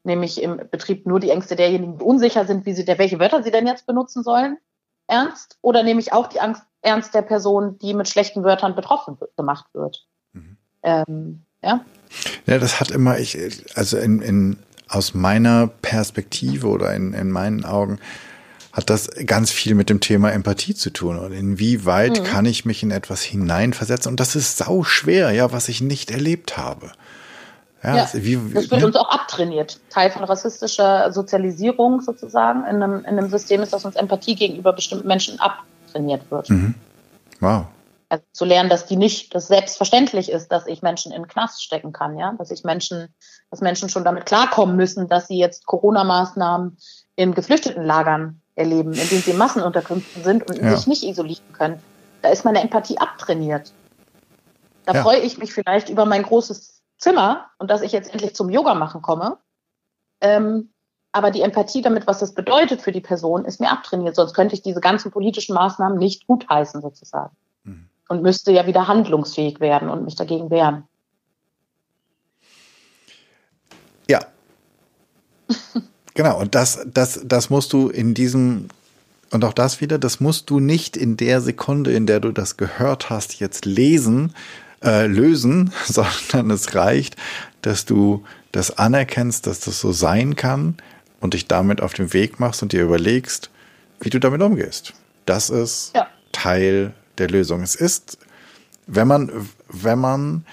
Nämlich 0.03 0.43
im 0.43 0.61
Betrieb 0.71 1.07
nur 1.07 1.21
die 1.21 1.31
Ängste 1.31 1.57
derjenigen, 1.57 1.99
die 1.99 2.05
unsicher 2.05 2.45
sind, 2.45 2.67
wie 2.67 2.75
sie, 2.75 2.85
der, 2.85 2.99
welche 2.99 3.19
Wörter 3.19 3.43
sie 3.43 3.51
denn 3.51 3.67
jetzt 3.67 3.87
benutzen 3.87 4.23
sollen, 4.23 4.59
ernst? 5.07 5.59
Oder 5.63 5.83
nehme 5.83 6.01
ich 6.01 6.13
auch 6.13 6.29
die 6.29 6.41
Angst 6.41 6.63
ernst 6.83 7.15
der 7.15 7.23
Person, 7.23 7.79
die 7.79 7.95
mit 7.95 8.09
schlechten 8.09 8.45
Wörtern 8.45 8.75
betroffen 8.75 9.19
gemacht 9.37 9.67
wird? 9.73 10.07
Mhm. 10.33 10.57
Ähm, 10.83 11.43
ja? 11.63 11.85
Ja, 12.47 12.59
das 12.59 12.79
hat 12.79 12.91
immer, 12.91 13.19
ich, 13.19 13.39
also 13.75 13.97
in, 13.97 14.21
in, 14.21 14.59
aus 14.89 15.15
meiner 15.15 15.67
Perspektive 15.67 16.69
oder 16.69 16.95
in, 16.95 17.15
in 17.15 17.31
meinen 17.31 17.65
Augen, 17.65 17.99
hat 18.73 18.91
das 18.91 19.09
ganz 19.27 19.53
viel 19.53 19.77
mit 19.77 19.89
dem 19.89 20.01
Thema 20.01 20.33
Empathie 20.33 20.75
zu 20.75 20.91
tun. 20.91 21.19
Und 21.19 21.33
inwieweit 21.33 22.21
mhm. 22.21 22.25
kann 22.25 22.45
ich 22.45 22.65
mich 22.65 22.83
in 22.83 22.91
etwas 22.91 23.23
hineinversetzen? 23.23 24.11
Und 24.11 24.21
das 24.21 24.35
ist 24.35 24.57
sau 24.57 24.83
schwer, 24.83 25.31
ja, 25.31 25.53
was 25.53 25.69
ich 25.69 25.81
nicht 25.81 26.11
erlebt 26.11 26.57
habe. 26.57 26.91
Ja, 27.85 27.97
ja 27.97 28.09
wie, 28.15 28.39
das 28.55 28.71
wird 28.71 28.83
uns 28.83 28.97
auch 28.97 29.11
abtrainiert. 29.11 29.79
Teil 29.91 30.11
von 30.11 30.25
rassistischer 30.25 31.13
Sozialisierung 31.13 32.01
sozusagen 32.01 32.61
in 32.61 32.83
einem, 32.83 33.01
in 33.01 33.19
einem 33.19 33.29
System 33.29 33.63
ist, 33.63 33.75
dass 33.75 33.85
uns 33.85 33.95
Empathie 33.95 34.35
gegenüber 34.35 34.73
bestimmten 34.73 35.07
Menschen 35.07 35.39
abtrainiert 35.39 36.31
wird. 36.31 36.49
Mhm. 36.49 36.75
Wow. 37.41 37.67
Also 38.09 38.25
zu 38.33 38.45
lernen, 38.47 38.71
dass 38.71 38.87
die 38.87 38.97
nicht, 38.97 39.35
dass 39.35 39.49
selbstverständlich 39.49 40.31
ist, 40.31 40.49
dass 40.49 40.67
ich 40.67 40.81
Menschen 40.81 41.13
in 41.13 41.23
den 41.23 41.29
Knast 41.29 41.63
stecken 41.63 41.93
kann, 41.93 42.17
ja, 42.17 42.33
dass 42.39 42.51
ich 42.51 42.65
Menschen, 42.65 43.09
dass 43.51 43.61
Menschen 43.61 43.91
schon 43.91 44.05
damit 44.05 44.25
klarkommen 44.25 44.77
müssen, 44.77 45.09
dass 45.09 45.29
sie 45.29 45.39
jetzt 45.39 45.67
Corona-Maßnahmen 45.67 46.79
in 47.17 47.35
Geflüchtetenlagern 47.35 48.41
erleben, 48.55 48.93
in 48.95 49.09
denen 49.09 49.23
sie 49.23 49.33
Massenunterkünften 49.35 50.23
sind 50.23 50.49
und 50.49 50.57
ja. 50.57 50.75
sich 50.75 50.87
nicht 50.87 51.03
isolieren 51.03 51.53
können. 51.53 51.81
Da 52.23 52.31
ist 52.31 52.45
meine 52.45 52.61
Empathie 52.61 52.99
abtrainiert. 52.99 53.73
Da 54.87 54.95
ja. 54.95 55.03
freue 55.03 55.19
ich 55.19 55.39
mich 55.39 55.53
vielleicht 55.53 55.89
über 55.89 56.07
mein 56.07 56.23
großes 56.23 56.74
Zimmer 56.99 57.51
und 57.59 57.71
dass 57.71 57.83
ich 57.83 57.93
jetzt 57.93 58.13
endlich 58.13 58.35
zum 58.35 58.51
Yoga 58.51 58.75
machen 58.75 59.03
komme. 59.03 59.39
Ähm, 60.21 60.71
aber 61.13 61.31
die 61.31 61.43
Empathie 61.43 61.81
damit, 61.81 62.09
was 62.09 62.19
das 62.19 62.35
bedeutet 62.35 62.83
für 62.83 62.91
die 62.91 63.01
Person, 63.01 63.45
ist 63.45 63.61
mir 63.61 63.71
abtrainiert. 63.71 64.17
Sonst 64.17 64.35
könnte 64.35 64.55
ich 64.55 64.63
diese 64.63 64.81
ganzen 64.81 65.13
politischen 65.13 65.55
Maßnahmen 65.55 65.97
nicht 65.97 66.27
gutheißen, 66.27 66.83
sozusagen. 66.83 67.37
Mhm. 67.63 67.89
Und 68.09 68.23
müsste 68.23 68.51
ja 68.51 68.67
wieder 68.67 68.89
handlungsfähig 68.89 69.61
werden 69.61 69.89
und 69.89 70.05
mich 70.05 70.17
dagegen 70.17 70.51
wehren. 70.51 70.89
Ja. 74.09 74.21
Genau, 76.15 76.41
und 76.41 76.55
das, 76.55 76.85
das, 76.87 77.21
das 77.25 77.51
musst 77.51 77.73
du 77.73 77.89
in 77.89 78.15
diesem, 78.15 78.69
und 79.31 79.45
auch 79.45 79.53
das 79.53 79.81
wieder, 79.81 79.99
das 79.99 80.21
musst 80.21 80.51
du 80.51 80.61
nicht 80.61 80.97
in 80.97 81.17
der 81.17 81.41
Sekunde, 81.41 81.93
in 81.93 82.07
der 82.07 82.21
du 82.21 82.33
das 82.33 82.57
gehört 82.57 83.11
hast, 83.11 83.41
jetzt 83.41 83.67
lesen, 83.67 84.35
äh, 84.85 85.07
lösen, 85.07 85.73
sondern 85.85 86.51
es 86.51 86.75
reicht, 86.75 87.17
dass 87.63 87.85
du 87.85 88.25
das 88.53 88.79
anerkennst, 88.79 89.47
dass 89.47 89.61
das 89.61 89.81
so 89.81 89.93
sein 89.93 90.37
kann 90.37 90.77
und 91.21 91.35
dich 91.35 91.49
damit 91.49 91.81
auf 91.81 91.95
den 91.95 92.13
Weg 92.13 92.39
machst 92.39 92.63
und 92.63 92.73
dir 92.73 92.83
überlegst, 92.83 93.51
wie 94.01 94.11
du 94.11 94.21
damit 94.21 94.43
umgehst. 94.43 94.93
Das 95.27 95.51
ist 95.51 95.93
ja. 95.95 96.07
Teil 96.33 96.93
der 97.19 97.29
Lösung. 97.29 97.63
Es 97.63 97.75
ist, 97.75 98.19
wenn 98.87 99.09
man, 99.09 99.49
wenn 99.69 99.99
man 99.99 100.45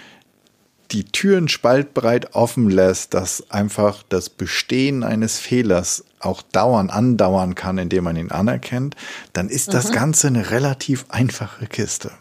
die 0.92 1.06
Türen 1.06 1.48
spaltbreit 1.48 2.36
offen 2.36 2.70
lässt, 2.70 3.14
dass 3.14 3.50
einfach 3.50 4.04
das 4.10 4.30
Bestehen 4.30 5.04
eines 5.04 5.40
Fehlers 5.40 6.04
auch 6.20 6.42
dauern, 6.42 6.90
andauern 6.90 7.56
kann, 7.56 7.78
indem 7.78 8.04
man 8.04 8.16
ihn 8.16 8.32
anerkennt, 8.32 8.96
dann 9.34 9.50
ist 9.50 9.70
mhm. 9.70 9.74
das 9.74 9.92
Ganze 9.92 10.28
eine 10.28 10.52
relativ 10.52 11.06
einfache 11.10 11.66
Kiste. 11.68 12.12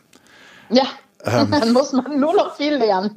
Ja, 0.68 0.86
ähm, 1.25 1.51
dann 1.51 1.73
muss 1.73 1.93
man 1.93 2.18
nur 2.18 2.35
noch 2.35 2.57
viel 2.57 2.75
lernen. 2.77 3.14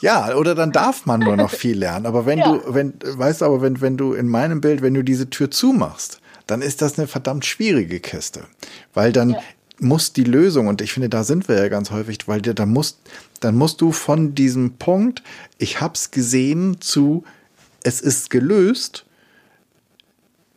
Ja, 0.00 0.34
oder 0.36 0.54
dann 0.54 0.70
darf 0.70 1.06
man 1.06 1.18
nur 1.18 1.36
noch 1.36 1.50
viel 1.50 1.76
lernen. 1.76 2.06
Aber 2.06 2.24
wenn 2.24 2.38
ja. 2.38 2.52
du, 2.52 2.72
wenn, 2.72 2.94
weißt 3.02 3.40
du, 3.40 3.46
aber 3.46 3.62
wenn, 3.62 3.80
wenn 3.80 3.96
du 3.96 4.12
in 4.12 4.28
meinem 4.28 4.60
Bild, 4.60 4.80
wenn 4.80 4.94
du 4.94 5.02
diese 5.02 5.28
Tür 5.28 5.50
zumachst, 5.50 6.20
dann 6.46 6.62
ist 6.62 6.82
das 6.82 6.98
eine 6.98 7.08
verdammt 7.08 7.44
schwierige 7.44 7.98
Kiste. 7.98 8.44
Weil 8.94 9.12
dann 9.12 9.30
ja 9.30 9.40
muss 9.80 10.12
die 10.12 10.24
Lösung, 10.24 10.66
und 10.66 10.80
ich 10.80 10.92
finde, 10.92 11.08
da 11.08 11.24
sind 11.24 11.48
wir 11.48 11.56
ja 11.56 11.68
ganz 11.68 11.90
häufig, 11.90 12.26
weil 12.26 12.42
dir, 12.42 12.54
da 12.54 12.66
musst, 12.66 12.98
dann 13.40 13.56
musst 13.56 13.80
du 13.80 13.92
von 13.92 14.34
diesem 14.34 14.72
Punkt, 14.72 15.22
ich 15.58 15.80
hab's 15.80 16.10
gesehen, 16.10 16.80
zu 16.80 17.24
es 17.84 18.00
ist 18.00 18.30
gelöst, 18.30 19.04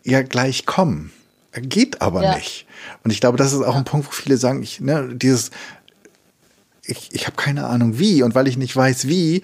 ja 0.03 0.23
gleich 0.23 0.65
kommen. 0.65 1.11
Geht 1.53 2.01
aber 2.01 2.23
ja. 2.23 2.35
nicht. 2.35 2.65
Und 3.03 3.11
ich 3.11 3.19
glaube, 3.19 3.37
das 3.37 3.53
ist 3.53 3.61
auch 3.61 3.75
ein 3.75 3.83
Punkt, 3.83 4.07
wo 4.07 4.11
viele 4.11 4.37
sagen, 4.37 4.63
ich, 4.63 4.79
ne, 4.79 5.09
dieses, 5.13 5.51
ich, 6.85 7.13
ich 7.13 7.27
habe 7.27 7.35
keine 7.35 7.65
Ahnung 7.67 7.99
wie, 7.99 8.23
und 8.23 8.35
weil 8.35 8.47
ich 8.47 8.57
nicht 8.57 8.75
weiß 8.75 9.07
wie, 9.07 9.41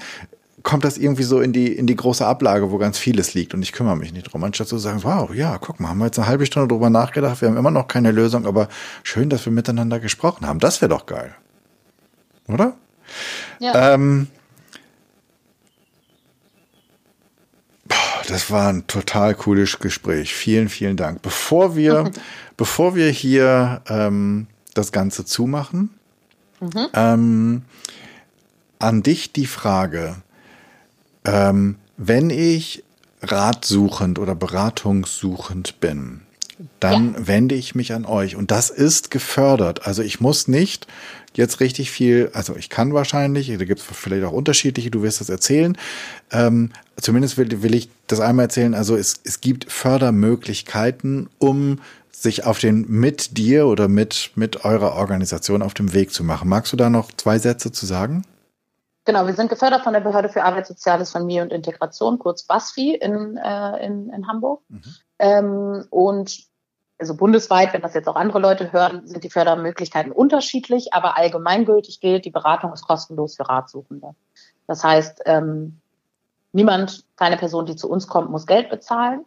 kommt 0.64 0.84
das 0.84 0.98
irgendwie 0.98 1.24
so 1.24 1.40
in 1.40 1.54
die, 1.54 1.72
in 1.72 1.88
die 1.88 1.96
große 1.96 2.26
Ablage, 2.26 2.72
wo 2.72 2.78
ganz 2.78 2.98
vieles 2.98 3.34
liegt 3.34 3.54
und 3.54 3.62
ich 3.62 3.72
kümmere 3.72 3.96
mich 3.96 4.12
nicht 4.12 4.32
drum. 4.32 4.44
Anstatt 4.44 4.68
zu 4.68 4.78
sagen, 4.78 5.04
wow, 5.04 5.34
ja, 5.34 5.58
guck 5.60 5.80
mal, 5.80 5.90
haben 5.90 6.00
wir 6.00 6.06
jetzt 6.06 6.20
eine 6.20 6.28
halbe 6.28 6.46
Stunde 6.46 6.68
drüber 6.68 6.90
nachgedacht, 6.90 7.42
wir 7.42 7.48
haben 7.48 7.58
immer 7.58 7.72
noch 7.72 7.88
keine 7.88 8.12
Lösung, 8.12 8.46
aber 8.46 8.68
schön, 9.04 9.30
dass 9.30 9.46
wir 9.46 9.54
miteinander 9.54 10.00
gesprochen 10.00 10.46
haben. 10.46 10.60
Das 10.60 10.82
wäre 10.82 10.90
doch 10.90 11.06
geil. 11.06 11.34
Oder? 12.48 12.76
Ja. 13.60 13.94
Ähm, 13.94 14.28
das 18.28 18.52
war 18.52 18.70
ein 18.70 18.88
total 18.88 19.36
cooles 19.36 19.80
Gespräch. 19.80 20.34
Vielen, 20.34 20.70
vielen 20.70 20.98
Dank. 20.98 21.22
Bevor 21.22 21.76
wir, 21.76 22.12
bevor 22.58 22.96
wir 22.96 23.10
hier 23.10 23.82
ähm, 23.88 24.48
das 24.74 24.92
Ganze 24.92 25.24
zumachen, 25.24 25.97
mhm. 26.60 26.88
ähm, 26.94 27.62
an 28.80 29.04
dich 29.04 29.34
die 29.34 29.48
Frage, 29.48 30.16
ähm, 31.26 31.76
wenn 31.98 32.30
ich 32.30 32.84
ratsuchend 33.22 34.20
oder 34.20 34.36
beratungssuchend 34.36 35.80
bin, 35.80 36.22
dann 36.80 37.14
ja. 37.14 37.28
wende 37.28 37.56
ich 37.56 37.76
mich 37.76 37.94
an 37.94 38.06
euch. 38.06 38.36
Und 38.36 38.52
das 38.52 38.70
ist 38.70 39.12
gefördert. 39.12 39.86
Also 39.86 40.02
ich 40.02 40.20
muss 40.20 40.48
nicht 40.48 40.88
jetzt 41.34 41.60
richtig 41.60 41.92
viel, 41.92 42.32
also 42.34 42.56
ich 42.56 42.70
kann 42.70 42.94
wahrscheinlich, 42.94 43.48
da 43.48 43.66
gibt 43.66 43.80
es 43.80 43.86
vielleicht 43.86 44.24
auch 44.24 44.32
unterschiedliche, 44.32 44.90
du 44.90 45.04
wirst 45.04 45.22
das 45.22 45.30
erzählen. 45.30 45.78
Ähm, 46.32 46.72
zumindest 47.00 47.38
will, 47.38 47.62
will 47.62 47.76
ich 47.76 47.90
das 48.08 48.20
einmal 48.20 48.46
erzählen. 48.46 48.74
Also 48.74 48.96
es, 48.96 49.20
es 49.24 49.42
gibt 49.42 49.72
Fördermöglichkeiten, 49.72 51.30
um 51.38 51.80
sich 52.22 52.46
auf 52.46 52.58
den 52.60 52.86
mit 52.90 53.38
dir 53.38 53.68
oder 53.68 53.88
mit, 53.88 54.32
mit 54.36 54.66
eurer 54.66 54.96
Organisation 54.96 55.62
auf 55.62 55.76
dem 55.76 55.94
Weg 55.94 56.12
zu 56.12 56.24
machen. 56.24 56.50
Magst 56.50 56.74
du 56.74 56.78
da 56.78 56.90
noch 56.90 57.12
zwei 57.12 57.38
Sätze 57.38 57.72
zu 57.72 57.86
sagen? 57.86 58.24
Genau, 59.06 59.28
wir 59.28 59.36
sind 59.36 59.50
gefördert 59.50 59.84
von 59.84 59.94
der 59.94 60.00
Behörde 60.00 60.28
für 60.28 60.44
Arbeit, 60.44 60.66
Soziales, 60.66 61.12
Familie 61.12 61.44
und 61.44 61.54
Integration, 61.54 62.18
kurz 62.18 62.44
BASFI 62.44 62.96
in, 62.96 63.38
äh, 63.38 63.86
in, 63.86 64.10
in 64.10 64.28
Hamburg. 64.28 64.62
Mhm. 64.68 64.82
Ähm, 65.20 65.86
und 65.92 66.40
also 67.00 67.16
bundesweit, 67.16 67.74
wenn 67.74 67.82
das 67.82 67.94
jetzt 67.94 68.08
auch 68.08 68.16
andere 68.16 68.40
Leute 68.40 68.74
hören, 68.74 69.06
sind 69.06 69.24
die 69.24 69.30
Fördermöglichkeiten 69.30 70.12
unterschiedlich, 70.12 70.94
aber 70.94 71.18
allgemeingültig 71.18 72.00
gilt, 72.00 72.26
die 72.26 72.32
Beratung 72.32 72.74
ist 72.74 72.88
kostenlos 72.88 73.36
für 73.36 73.48
Ratsuchende. 73.48 74.16
Das 74.66 74.84
heißt, 74.84 75.22
ähm, 75.26 75.80
niemand, 76.52 77.06
keine 77.16 77.38
Person, 77.38 77.68
die 77.68 77.76
zu 77.76 77.90
uns 77.90 78.08
kommt, 78.08 78.32
muss 78.32 78.48
Geld 78.48 78.72
bezahlen. 78.72 79.24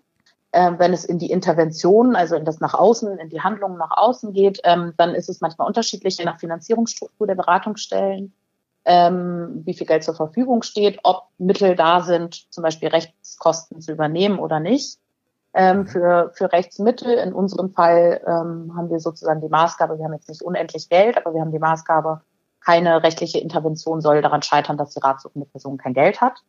Ähm, 0.53 0.79
wenn 0.79 0.93
es 0.93 1.05
in 1.05 1.19
die 1.19 1.31
Intervention, 1.31 2.17
also 2.17 2.35
in 2.35 2.45
das 2.45 2.59
nach 2.61 2.75
außen, 2.75 3.19
in 3.19 3.29
die 3.29 3.41
Handlungen 3.41 3.79
nach 3.79 3.97
außen 3.97 4.33
geht, 4.33 4.61
ähm, 4.65 4.95
dann 4.97 5.15
ist 5.15 5.29
es 5.29 5.41
manchmal 5.41 5.69
unterschiedlich, 5.69 6.19
je 6.19 6.25
nach 6.25 6.41
Finanzierungsstruktur 6.41 7.27
der 7.27 7.37
Beratungsstellen 7.37 8.33
ähm, 8.85 9.63
wie 9.65 9.75
viel 9.75 9.87
Geld 9.87 10.05
zur 10.05 10.15
Verfügung 10.15 10.63
steht, 10.63 11.01
ob 11.03 11.29
Mittel 11.39 11.77
da 11.77 12.01
sind, 12.01 12.51
zum 12.53 12.63
Beispiel 12.63 12.89
Rechtskosten 12.89 13.81
zu 13.81 13.93
übernehmen 13.93 14.39
oder 14.39 14.61
nicht. 14.61 14.99
Ähm, 15.53 15.79
mhm. 15.79 15.87
für, 15.89 16.31
für 16.35 16.53
Rechtsmittel, 16.53 17.13
in 17.19 17.33
unserem 17.33 17.71
Fall 17.71 18.21
ähm, 18.25 18.73
haben 18.77 18.89
wir 18.89 19.01
sozusagen 19.01 19.41
die 19.41 19.49
Maßgabe, 19.49 19.99
wir 19.99 20.05
haben 20.05 20.13
jetzt 20.13 20.29
nicht 20.29 20.43
unendlich 20.43 20.89
Geld, 20.89 21.17
aber 21.17 21.35
wir 21.35 21.41
haben 21.41 21.51
die 21.51 21.59
Maßgabe, 21.59 22.21
keine 22.65 23.03
rechtliche 23.03 23.41
Intervention 23.41 24.01
soll 24.01 24.23
daran 24.23 24.43
scheitern, 24.43 24.77
dass 24.77 24.95
die 24.95 25.01
ratsuchende 25.01 25.47
Person 25.47 25.77
kein 25.77 25.95
Geld 25.95 26.21
hat. 26.21 26.43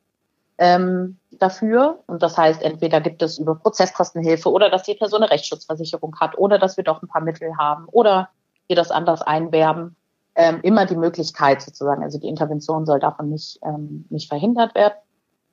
Ähm, 0.62 1.18
dafür. 1.32 2.04
Und 2.06 2.22
das 2.22 2.38
heißt, 2.38 2.62
entweder 2.62 3.02
gibt 3.02 3.24
es 3.24 3.40
über 3.40 3.56
Prozesskostenhilfe 3.56 4.50
oder 4.50 4.70
dass 4.70 4.84
die 4.84 4.94
Person 4.94 5.24
eine 5.24 5.32
Rechtsschutzversicherung 5.32 6.16
hat 6.20 6.38
oder 6.38 6.60
dass 6.60 6.78
wir 6.78 6.84
doch 6.84 7.02
ein 7.02 7.08
paar 7.08 7.24
Mittel 7.24 7.58
haben 7.58 7.86
oder 7.88 8.30
wir 8.68 8.76
das 8.76 8.92
anders 8.92 9.24
einwerben. 9.24 9.96
Ähm, 10.36 10.60
immer 10.62 10.86
die 10.86 10.96
Möglichkeit 10.96 11.62
sozusagen, 11.62 12.04
also 12.04 12.20
die 12.20 12.30
Intervention 12.30 12.86
soll 12.86 13.00
davon 13.00 13.30
nicht, 13.30 13.60
ähm, 13.66 14.06
nicht 14.10 14.30
verhindert 14.30 14.76
werden. 14.76 14.94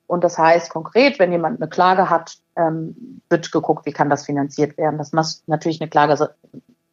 Und 0.05 0.23
das 0.23 0.37
heißt 0.37 0.69
konkret, 0.69 1.17
wenn 1.17 1.31
jemand 1.31 1.59
eine 1.59 1.69
Klage 1.69 2.09
hat, 2.09 2.37
ähm, 2.55 3.21
wird 3.29 3.51
geguckt, 3.51 3.87
wie 3.87 3.91
kann 3.91 4.09
das 4.09 4.25
finanziert 4.25 4.77
werden. 4.77 4.99
Das 4.99 5.11
muss 5.11 5.43
natürlich 5.47 5.81
eine 5.81 5.89
Klage 5.89 6.35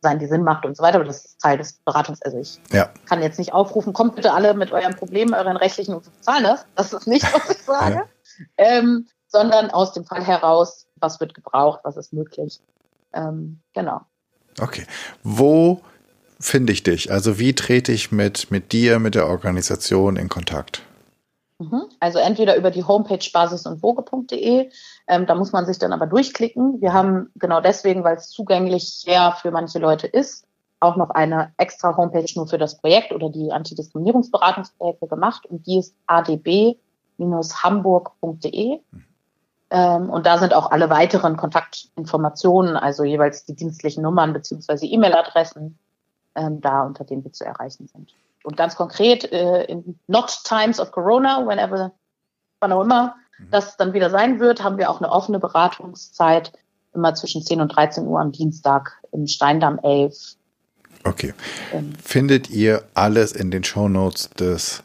sein, 0.06 0.18
die 0.20 0.26
Sinn 0.26 0.44
macht 0.44 0.64
und 0.64 0.76
so 0.76 0.82
weiter, 0.82 0.96
aber 0.96 1.04
das 1.04 1.24
ist 1.24 1.40
Teil 1.40 1.58
des 1.58 1.72
Beratungs. 1.84 2.22
Also 2.22 2.38
ich 2.38 2.60
ja. 2.72 2.88
kann 3.06 3.22
jetzt 3.22 3.38
nicht 3.38 3.52
aufrufen, 3.52 3.92
kommt 3.92 4.14
bitte 4.14 4.32
alle 4.32 4.54
mit 4.54 4.70
euren 4.70 4.94
Problemen, 4.94 5.34
euren 5.34 5.56
rechtlichen 5.56 5.94
und 5.94 6.04
bezahlen 6.04 6.44
das. 6.44 6.64
Das 6.76 6.92
ist 6.92 7.06
nicht, 7.06 7.24
was 7.34 7.50
ich 7.50 7.62
sage. 7.62 8.04
Ähm, 8.56 9.06
sondern 9.26 9.70
aus 9.70 9.92
dem 9.92 10.04
Fall 10.04 10.24
heraus, 10.24 10.86
was 10.96 11.20
wird 11.20 11.34
gebraucht, 11.34 11.80
was 11.82 11.96
ist 11.96 12.12
möglich. 12.12 12.60
Ähm, 13.12 13.60
genau. 13.74 14.02
Okay. 14.60 14.86
Wo 15.22 15.80
finde 16.38 16.72
ich 16.72 16.82
dich? 16.82 17.10
Also 17.10 17.38
wie 17.38 17.54
trete 17.54 17.92
ich 17.92 18.12
mit, 18.12 18.50
mit 18.50 18.72
dir, 18.72 18.98
mit 18.98 19.14
der 19.14 19.26
Organisation 19.26 20.16
in 20.16 20.28
Kontakt? 20.28 20.82
Mhm. 21.58 21.84
Also 22.00 22.18
entweder 22.18 22.56
über 22.56 22.70
die 22.70 22.84
Homepage 22.84 23.26
basis 23.32 23.66
und 23.66 23.82
woge.de, 23.82 24.70
ähm, 25.06 25.26
da 25.26 25.34
muss 25.34 25.52
man 25.52 25.66
sich 25.66 25.78
dann 25.78 25.92
aber 25.92 26.06
durchklicken. 26.06 26.80
Wir 26.80 26.92
haben 26.92 27.30
genau 27.36 27.60
deswegen, 27.60 28.04
weil 28.04 28.16
es 28.16 28.30
zugänglich 28.30 29.04
ja 29.04 29.32
für 29.32 29.50
manche 29.50 29.78
Leute 29.78 30.06
ist, 30.06 30.46
auch 30.80 30.96
noch 30.96 31.10
eine 31.10 31.52
extra 31.56 31.96
Homepage 31.96 32.30
nur 32.34 32.48
für 32.48 32.58
das 32.58 32.76
Projekt 32.78 33.12
oder 33.12 33.30
die 33.30 33.52
Antidiskriminierungsberatungsprojekte 33.52 35.06
gemacht 35.06 35.46
und 35.46 35.66
die 35.66 35.78
ist 35.78 35.94
adb-hamburg.de. 36.06 38.80
Ähm, 39.68 40.10
und 40.10 40.26
da 40.26 40.38
sind 40.38 40.54
auch 40.54 40.70
alle 40.70 40.90
weiteren 40.90 41.36
Kontaktinformationen, 41.36 42.76
also 42.76 43.02
jeweils 43.04 43.44
die 43.44 43.54
dienstlichen 43.54 44.02
Nummern 44.02 44.32
beziehungsweise 44.32 44.86
E-Mail-Adressen, 44.86 45.78
ähm, 46.36 46.60
da 46.60 46.82
unter 46.82 47.04
denen 47.04 47.24
wir 47.24 47.32
zu 47.32 47.44
erreichen 47.44 47.88
sind. 47.88 48.14
Und 48.44 48.56
ganz 48.56 48.76
konkret, 48.76 49.32
äh, 49.32 49.64
in 49.64 49.98
not 50.06 50.30
times 50.44 50.78
of 50.78 50.92
Corona, 50.92 51.44
whenever, 51.46 51.92
wann 52.60 52.72
auch 52.72 52.82
immer. 52.82 53.16
Das 53.50 53.76
dann 53.76 53.92
wieder 53.92 54.10
sein 54.10 54.40
wird, 54.40 54.62
haben 54.62 54.78
wir 54.78 54.90
auch 54.90 55.00
eine 55.00 55.10
offene 55.10 55.38
Beratungszeit 55.38 56.52
immer 56.94 57.14
zwischen 57.14 57.42
10 57.42 57.60
und 57.60 57.68
13 57.68 58.06
Uhr 58.06 58.20
am 58.20 58.32
Dienstag 58.32 58.98
im 59.12 59.26
Steindamm 59.26 59.78
11. 59.82 60.36
Okay. 61.04 61.34
Ähm, 61.72 61.92
Findet 62.02 62.50
ihr 62.50 62.82
alles 62.94 63.32
in 63.32 63.50
den 63.50 63.62
Show 63.64 63.88
Notes 63.88 64.30
des 64.30 64.82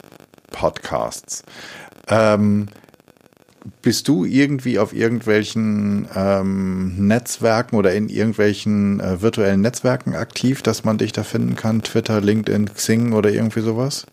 Podcasts? 0.50 1.42
Ähm, 2.08 2.68
bist 3.80 4.08
du 4.08 4.24
irgendwie 4.24 4.78
auf 4.78 4.92
irgendwelchen 4.92 6.08
ähm, 6.14 7.06
Netzwerken 7.06 7.76
oder 7.76 7.92
in 7.94 8.08
irgendwelchen 8.08 9.00
äh, 9.00 9.22
virtuellen 9.22 9.60
Netzwerken 9.60 10.14
aktiv, 10.14 10.62
dass 10.62 10.84
man 10.84 10.98
dich 10.98 11.12
da 11.12 11.22
finden 11.22 11.56
kann? 11.56 11.82
Twitter, 11.82 12.20
LinkedIn, 12.20 12.72
Xing 12.74 13.12
oder 13.12 13.30
irgendwie 13.30 13.60
sowas? 13.60 14.06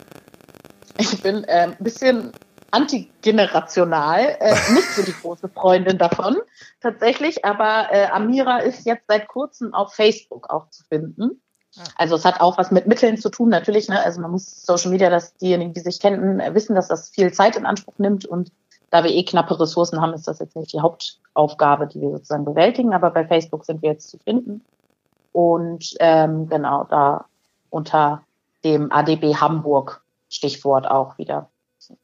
Ich 0.98 1.22
bin 1.22 1.44
äh, 1.44 1.68
ein 1.68 1.76
bisschen 1.80 2.32
antigenerational, 2.70 4.36
äh, 4.40 4.50
nicht 4.72 4.88
so 4.94 5.02
die 5.02 5.12
große 5.12 5.48
Freundin 5.48 5.98
davon 5.98 6.36
tatsächlich, 6.80 7.44
aber 7.44 7.88
äh, 7.92 8.06
Amira 8.06 8.58
ist 8.58 8.86
jetzt 8.86 9.04
seit 9.08 9.28
kurzem 9.28 9.74
auf 9.74 9.94
Facebook 9.94 10.50
auch 10.50 10.68
zu 10.70 10.84
finden. 10.84 11.40
Ah. 11.76 11.84
Also 11.96 12.16
es 12.16 12.24
hat 12.24 12.40
auch 12.40 12.58
was 12.58 12.70
mit 12.70 12.86
Mitteln 12.86 13.16
zu 13.16 13.28
tun, 13.28 13.48
natürlich. 13.48 13.88
Ne? 13.88 14.02
Also 14.02 14.20
man 14.20 14.30
muss 14.30 14.62
Social 14.64 14.90
Media, 14.90 15.10
dass 15.10 15.36
diejenigen, 15.36 15.72
die 15.72 15.80
sich 15.80 16.00
kennen, 16.00 16.38
wissen, 16.54 16.74
dass 16.74 16.88
das 16.88 17.10
viel 17.10 17.32
Zeit 17.32 17.56
in 17.56 17.66
Anspruch 17.66 17.98
nimmt 17.98 18.26
und 18.26 18.50
da 18.90 19.04
wir 19.04 19.12
eh 19.12 19.24
knappe 19.24 19.58
Ressourcen 19.58 20.00
haben, 20.00 20.14
ist 20.14 20.26
das 20.26 20.40
jetzt 20.40 20.56
nicht 20.56 20.72
die 20.72 20.80
Hauptaufgabe, 20.80 21.86
die 21.86 22.00
wir 22.00 22.10
sozusagen 22.10 22.44
bewältigen, 22.44 22.92
aber 22.92 23.10
bei 23.10 23.24
Facebook 23.24 23.64
sind 23.64 23.82
wir 23.82 23.90
jetzt 23.90 24.10
zu 24.10 24.18
finden. 24.18 24.64
Und 25.32 25.94
ähm, 26.00 26.48
genau, 26.48 26.84
da 26.90 27.26
unter 27.70 28.24
dem 28.64 28.90
ADB 28.90 29.36
Hamburg 29.36 30.02
Stichwort 30.28 30.90
auch 30.90 31.18
wieder. 31.18 31.48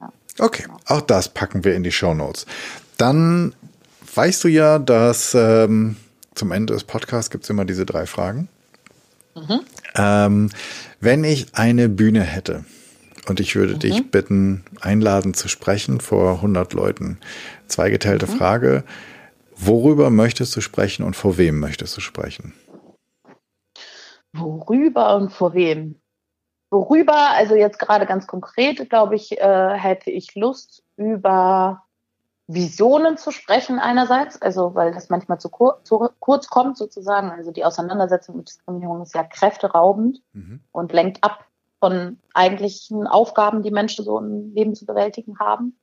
Ja. 0.01 0.12
Okay, 0.38 0.64
auch 0.86 1.00
das 1.00 1.28
packen 1.28 1.64
wir 1.64 1.74
in 1.74 1.82
die 1.82 1.92
Show 1.92 2.14
Notes. 2.14 2.46
Dann 2.96 3.54
weißt 4.14 4.44
du 4.44 4.48
ja, 4.48 4.78
dass 4.78 5.34
ähm, 5.34 5.96
zum 6.34 6.52
Ende 6.52 6.74
des 6.74 6.84
Podcasts 6.84 7.30
gibt 7.30 7.44
es 7.44 7.50
immer 7.50 7.64
diese 7.64 7.86
drei 7.86 8.06
Fragen. 8.06 8.48
Mhm. 9.34 9.60
Ähm, 9.94 10.50
wenn 11.00 11.24
ich 11.24 11.54
eine 11.54 11.88
Bühne 11.88 12.22
hätte, 12.22 12.64
und 13.28 13.40
ich 13.40 13.56
würde 13.56 13.74
mhm. 13.74 13.78
dich 13.80 14.10
bitten, 14.10 14.64
einladen 14.80 15.34
zu 15.34 15.48
sprechen 15.48 16.00
vor 16.00 16.36
100 16.36 16.72
Leuten. 16.72 17.18
Zweigeteilte 17.66 18.26
mhm. 18.26 18.36
Frage. 18.36 18.84
Worüber 19.56 20.10
möchtest 20.10 20.54
du 20.56 20.60
sprechen 20.60 21.02
und 21.02 21.16
vor 21.16 21.38
wem 21.38 21.58
möchtest 21.58 21.96
du 21.96 22.00
sprechen? 22.00 22.52
Worüber 24.32 25.16
und 25.16 25.32
vor 25.32 25.54
wem? 25.54 25.96
Worüber, 26.77 27.31
also 27.31 27.55
jetzt 27.55 27.78
gerade 27.78 28.05
ganz 28.05 28.27
konkret, 28.27 28.90
glaube 28.90 29.15
ich, 29.15 29.40
äh, 29.40 29.78
hätte 29.78 30.11
ich 30.11 30.35
Lust, 30.35 30.85
über 30.98 31.85
Visionen 32.48 33.16
zu 33.16 33.31
sprechen 33.31 33.78
einerseits, 33.78 34.43
also 34.43 34.74
weil 34.74 34.93
das 34.93 35.09
manchmal 35.09 35.40
zu, 35.40 35.48
kur 35.48 35.81
zu 35.85 36.11
kurz 36.20 36.48
kommt 36.48 36.77
sozusagen. 36.77 37.31
Also 37.31 37.51
die 37.51 37.65
Auseinandersetzung 37.65 38.36
mit 38.36 38.48
Diskriminierung 38.48 39.01
ist 39.01 39.15
ja 39.15 39.24
kräfteraubend 39.24 40.20
mhm. 40.35 40.61
und 40.70 40.93
lenkt 40.93 41.24
ab 41.24 41.47
von 41.81 42.19
eigentlichen 42.35 43.07
Aufgaben, 43.07 43.62
die 43.62 43.70
Menschen 43.70 44.05
so 44.05 44.19
im 44.19 44.53
Leben 44.53 44.74
zu 44.74 44.85
bewältigen 44.85 45.39
haben. 45.39 45.78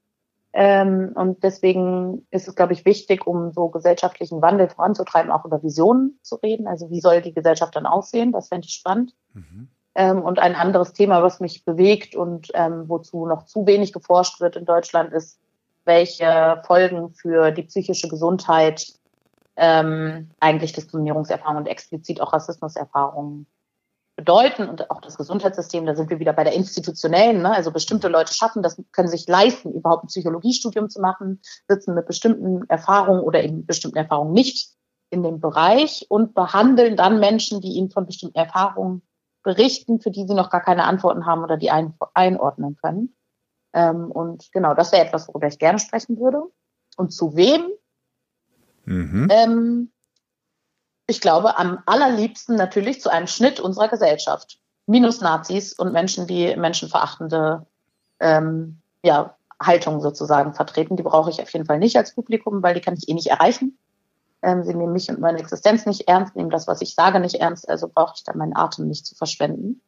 Ähm, 0.54 1.14
und 1.16 1.44
deswegen 1.44 2.28
ist 2.30 2.48
es, 2.48 2.56
glaube 2.56 2.74
ich, 2.74 2.86
wichtig, 2.86 3.26
um 3.26 3.52
so 3.52 3.70
gesellschaftlichen 3.70 4.44
Wandel 4.44 4.70
voranzutreiben, 4.70 5.32
auch 5.32 5.46
über 5.46 5.64
Visionen 5.64 6.20
zu 6.22 6.36
reden. 6.36 6.68
Also 6.68 6.92
wie 6.92 7.02
soll 7.02 7.24
die 7.24 7.34
Gesellschaft 7.34 7.76
dann 7.76 7.88
aussehen? 7.88 8.32
Das 8.32 8.50
fände 8.50 8.68
ich 8.68 8.76
spannend. 8.76 9.16
Mhm. 9.34 9.70
Ähm, 9.96 10.22
und 10.22 10.40
ein 10.40 10.56
anderes 10.56 10.94
Thema, 10.94 11.22
was 11.22 11.40
mich 11.40 11.66
bewegt 11.66 12.16
und 12.16 12.50
ähm, 12.54 12.90
wozu 12.90 13.26
noch 13.26 13.46
zu 13.46 13.66
wenig 13.68 13.94
geforscht 13.94 14.42
wird 14.42 14.56
in 14.56 14.66
Deutschland, 14.66 15.14
ist, 15.14 15.40
welche 15.86 16.62
Folgen 16.66 17.14
für 17.14 17.52
die 17.52 17.64
psychische 17.64 18.08
Gesundheit 18.08 18.88
ähm, 19.56 20.32
eigentlich 20.40 20.74
Diskriminierungserfahrungen 20.74 21.64
und 21.64 21.68
explizit 21.68 22.22
auch 22.22 22.34
Rassismuserfahrungen 22.34 23.46
bedeuten 24.16 24.70
und 24.70 24.92
auch 24.92 25.02
das 25.02 25.18
Gesundheitssystem, 25.18 25.86
da 25.86 25.96
sind 25.96 26.10
wir 26.10 26.20
wieder 26.20 26.34
bei 26.34 26.44
der 26.44 26.54
institutionellen, 26.54 27.42
ne? 27.42 27.52
also 27.52 27.72
bestimmte 27.72 28.08
Leute 28.10 28.34
schaffen 28.34 28.62
das, 28.62 28.82
können 28.92 29.08
sich 29.08 29.28
leisten, 29.28 29.72
überhaupt 29.72 30.04
ein 30.04 30.08
Psychologiestudium 30.08 30.90
zu 30.90 31.02
machen, 31.02 31.42
sitzen 31.68 31.96
mit 31.96 32.06
bestimmten 32.06 32.68
Erfahrungen 32.70 33.22
oder 33.22 33.44
eben 33.44 33.66
bestimmten 33.66 33.98
Erfahrungen 33.98 34.34
nicht 34.34 34.72
in 35.10 35.24
dem 35.24 35.40
Bereich 35.40 36.06
und 36.10 36.34
behandeln 36.36 36.96
dann 36.96 37.20
Menschen, 37.20 37.62
die 37.62 37.74
ihnen 37.74 37.90
von 37.90 38.06
bestimmten 38.06 38.38
Erfahrungen 38.38 39.02
berichten, 39.44 40.00
für 40.00 40.12
die 40.12 40.26
sie 40.28 40.34
noch 40.34 40.50
gar 40.50 40.62
keine 40.62 40.86
Antworten 40.86 41.26
haben 41.26 41.44
oder 41.44 41.58
die 41.58 41.72
ein, 41.72 41.94
einordnen 42.14 42.78
können. 42.82 43.16
Ähm, 43.74 44.12
und 44.12 44.52
genau, 44.52 44.74
das 44.74 44.92
wäre 44.92 45.06
etwas, 45.06 45.28
worüber 45.28 45.48
ich 45.48 45.60
gerne 45.60 45.80
sprechen 45.80 46.20
würde. 46.20 46.44
Und 46.96 47.12
zu 47.12 47.36
wem? 47.36 47.66
Mhm. 48.86 49.28
Ähm, 49.32 49.92
ich 51.08 51.22
glaube, 51.22 51.58
am 51.58 51.80
allerliebsten 51.86 52.56
natürlich 52.56 53.02
zu 53.02 53.10
einem 53.10 53.28
Schnitt 53.28 53.60
unserer 53.60 53.90
Gesellschaft. 53.90 54.60
Minus 54.86 55.22
Nazis 55.22 55.74
und 55.74 55.94
Menschen, 55.94 56.28
die 56.28 56.56
menschenverachtende 56.56 57.66
ähm, 58.20 58.82
ja, 59.04 59.36
Haltung 59.62 60.02
sozusagen 60.02 60.54
vertreten. 60.54 60.98
Die 60.98 61.04
brauche 61.04 61.30
ich 61.30 61.42
auf 61.42 61.52
jeden 61.52 61.66
Fall 61.66 61.80
nicht 61.80 61.98
als 61.98 62.14
Publikum, 62.14 62.64
weil 62.64 62.76
die 62.76 62.82
kann 62.82 62.96
ich 62.96 63.10
eh 63.10 63.14
nicht 63.14 63.28
erreichen. 63.28 63.78
Ähm, 64.44 64.64
sie 64.64 64.74
nehmen 64.74 64.94
mich 64.94 65.10
und 65.10 65.20
meine 65.20 65.40
Existenz 65.40 65.86
nicht 65.86 66.08
ernst, 66.08 66.36
nehmen 66.36 66.50
das, 66.50 66.68
was 66.68 66.82
ich 66.82 66.94
sage, 66.94 67.20
nicht 67.20 67.36
ernst, 67.36 67.68
also 67.68 67.88
brauche 67.88 68.14
ich 68.18 68.24
dann 68.24 68.38
meinen 68.38 68.56
Atem 68.56 68.88
nicht 68.88 69.06
zu 69.06 69.16
verschwenden. 69.16 69.82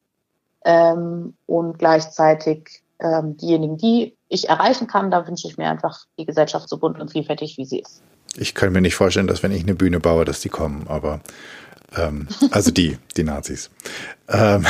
Ähm, 0.63 1.35
und 1.45 1.77
gleichzeitig 1.77 2.81
ähm, 2.99 3.37
diejenigen, 3.37 3.77
die 3.77 4.17
ich 4.29 4.49
erreichen 4.49 4.87
kann, 4.87 5.11
da 5.11 5.27
wünsche 5.27 5.47
ich 5.47 5.57
mir 5.57 5.69
einfach 5.69 6.05
die 6.17 6.25
Gesellschaft 6.25 6.69
so 6.69 6.77
bunt 6.77 6.99
und 6.99 7.11
vielfältig, 7.11 7.57
wie 7.57 7.65
sie 7.65 7.79
ist 7.79 8.01
ich 8.37 8.53
kann 8.53 8.71
mir 8.71 8.81
nicht 8.81 8.95
vorstellen, 8.95 9.27
dass 9.27 9.43
wenn 9.43 9.51
ich 9.51 9.63
eine 9.63 9.75
Bühne 9.75 9.99
baue, 9.99 10.25
dass 10.25 10.41
die 10.41 10.49
kommen, 10.49 10.87
aber 10.87 11.21
ähm, 11.95 12.27
also 12.51 12.71
die, 12.71 12.97
die 13.17 13.23
Nazis. 13.23 13.69
Ähm, 14.27 14.65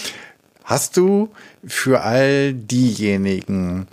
hast 0.64 0.96
du 0.96 1.30
für 1.64 2.02
all 2.02 2.54
diejenigen, 2.54 3.88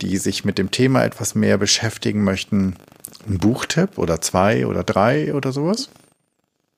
die 0.00 0.16
sich 0.18 0.44
mit 0.44 0.58
dem 0.58 0.70
Thema 0.70 1.04
etwas 1.04 1.34
mehr 1.34 1.58
beschäftigen 1.58 2.24
möchten, 2.24 2.76
einen 3.26 3.38
Buchtipp 3.38 3.98
oder 3.98 4.20
zwei 4.20 4.66
oder 4.66 4.84
drei 4.84 5.34
oder 5.34 5.52
sowas? 5.52 5.90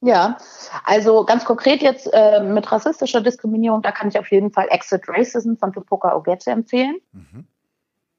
Ja, 0.01 0.37
also 0.85 1.25
ganz 1.25 1.47
konkret 1.47 1.81
jetzt 1.81 2.07
äh, 2.13 2.43
mit 2.43 2.71
rassistischer 2.71 3.23
Diskriminierung, 3.23 3.81
da 3.81 3.91
kann 3.91 4.09
ich 4.09 4.19
auf 4.19 4.31
jeden 4.31 4.53
Fall 4.53 4.67
Exit 4.69 5.09
Racism 5.09 5.55
von 5.55 5.73
Tupoka 5.73 6.15
Ogette 6.15 6.51
empfehlen. 6.51 6.99
Mhm. 7.13 7.47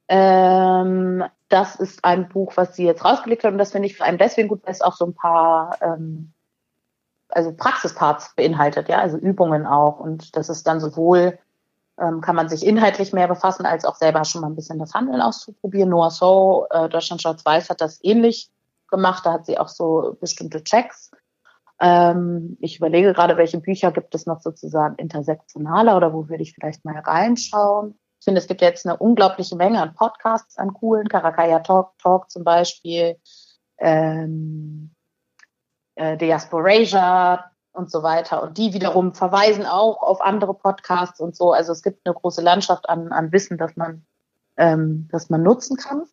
Ähm, 0.08 1.24
das 1.48 1.76
ist 1.76 2.04
ein 2.04 2.28
Buch, 2.28 2.52
was 2.56 2.74
sie 2.74 2.84
jetzt 2.84 3.04
rausgelegt 3.04 3.44
hat 3.44 3.52
und 3.52 3.58
das 3.58 3.70
finde 3.70 3.86
ich 3.86 3.96
vor 3.96 4.06
allem 4.06 4.18
deswegen 4.18 4.48
gut, 4.48 4.64
weil 4.64 4.72
es 4.72 4.82
auch 4.82 4.96
so 4.96 5.06
ein 5.06 5.14
paar 5.14 5.78
ähm, 5.80 6.32
also 7.28 7.52
Praxisparts 7.52 8.34
beinhaltet, 8.34 8.88
ja, 8.88 8.98
also 8.98 9.16
Übungen 9.16 9.64
auch 9.66 10.00
und 10.00 10.36
das 10.36 10.48
ist 10.48 10.66
dann 10.66 10.80
sowohl 10.80 11.38
ähm, 11.98 12.20
kann 12.20 12.36
man 12.36 12.48
sich 12.48 12.66
inhaltlich 12.66 13.12
mehr 13.12 13.28
befassen, 13.28 13.66
als 13.66 13.84
auch 13.84 13.96
selber 13.96 14.24
schon 14.24 14.42
mal 14.42 14.48
ein 14.48 14.56
bisschen 14.56 14.78
das 14.78 14.94
Handeln 14.94 15.20
auszuprobieren. 15.20 15.90
Noah 15.90 16.10
So, 16.10 16.66
äh, 16.70 16.88
Deutschland 16.88 17.22
Schwarz-Weiß 17.22 17.70
hat 17.70 17.80
das 17.80 17.98
ähnlich 18.02 18.50
gemacht. 18.88 19.24
Da 19.24 19.32
hat 19.32 19.46
sie 19.46 19.58
auch 19.58 19.68
so 19.68 20.16
bestimmte 20.20 20.62
Checks. 20.62 21.10
Ähm, 21.80 22.56
ich 22.60 22.78
überlege 22.78 23.12
gerade, 23.12 23.36
welche 23.36 23.60
Bücher 23.60 23.92
gibt 23.92 24.14
es 24.14 24.26
noch 24.26 24.40
sozusagen 24.40 24.96
intersektionaler 24.96 25.96
oder 25.96 26.12
wo 26.12 26.28
würde 26.28 26.42
ich 26.42 26.54
vielleicht 26.54 26.84
mal 26.84 26.98
reinschauen. 26.98 27.98
Ich 28.18 28.24
finde, 28.24 28.40
es 28.40 28.46
gibt 28.46 28.62
jetzt 28.62 28.86
eine 28.86 28.96
unglaubliche 28.96 29.56
Menge 29.56 29.80
an 29.80 29.94
Podcasts, 29.94 30.56
an 30.56 30.72
coolen, 30.72 31.08
Karakaya 31.08 31.60
Talk, 31.60 31.98
Talk 31.98 32.30
zum 32.30 32.44
Beispiel, 32.44 33.16
ähm, 33.78 34.90
äh, 35.96 36.16
Diasporasia, 36.16 37.50
und 37.76 37.90
so 37.90 38.02
weiter. 38.02 38.42
Und 38.42 38.58
die 38.58 38.72
wiederum 38.72 39.14
verweisen 39.14 39.66
auch 39.66 40.02
auf 40.02 40.20
andere 40.20 40.54
Podcasts 40.54 41.20
und 41.20 41.36
so. 41.36 41.52
Also 41.52 41.72
es 41.72 41.82
gibt 41.82 42.06
eine 42.06 42.14
große 42.14 42.42
Landschaft 42.42 42.88
an, 42.88 43.12
an 43.12 43.30
Wissen, 43.32 43.58
das 43.58 43.76
man, 43.76 44.04
ähm, 44.56 45.08
das 45.12 45.30
man 45.30 45.42
nutzen 45.42 45.76
kann. 45.76 46.04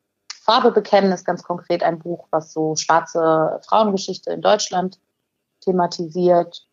Farbe 0.44 0.72
bekennen 0.72 1.14
ist 1.14 1.26
ganz 1.26 1.44
konkret 1.44 1.84
ein 1.84 2.00
Buch, 2.00 2.28
was 2.32 2.52
so 2.52 2.76
schwarze 2.76 3.62
Frauengeschichte 3.66 4.32
in 4.32 4.42
Deutschland 4.42 5.00
thematisiert. 5.62 6.68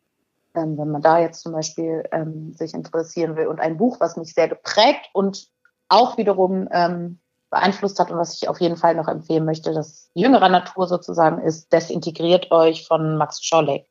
Ähm, 0.55 0.77
wenn 0.77 0.91
man 0.91 1.03
da 1.03 1.21
jetzt 1.21 1.43
zum 1.43 1.53
Beispiel 1.53 2.03
ähm, 2.11 2.53
sich 2.55 2.75
interessieren 2.75 3.37
will. 3.37 3.47
Und 3.47 3.61
ein 3.61 3.77
Buch, 3.77 4.01
was 4.01 4.17
mich 4.17 4.35
sehr 4.35 4.49
geprägt 4.49 5.09
und 5.13 5.47
auch 5.89 6.17
wiederum 6.17 6.69
ähm, 6.73 7.21
beeinflusst 7.51 8.01
hat 8.01 8.11
und 8.11 8.19
was 8.19 8.35
ich 8.35 8.49
auf 8.49 8.61
jeden 8.61 8.77
Fall 8.77 8.97
noch 8.97 9.09
empfehlen 9.09 9.45
möchte, 9.45 9.73
das 9.73 10.11
jüngerer 10.15 10.49
Natur 10.49 10.89
sozusagen 10.89 11.41
ist 11.41 11.73
Desintegriert 11.73 12.51
euch 12.51 12.87
von 12.87 13.17
Max 13.17 13.45
Scholleck 13.45 13.90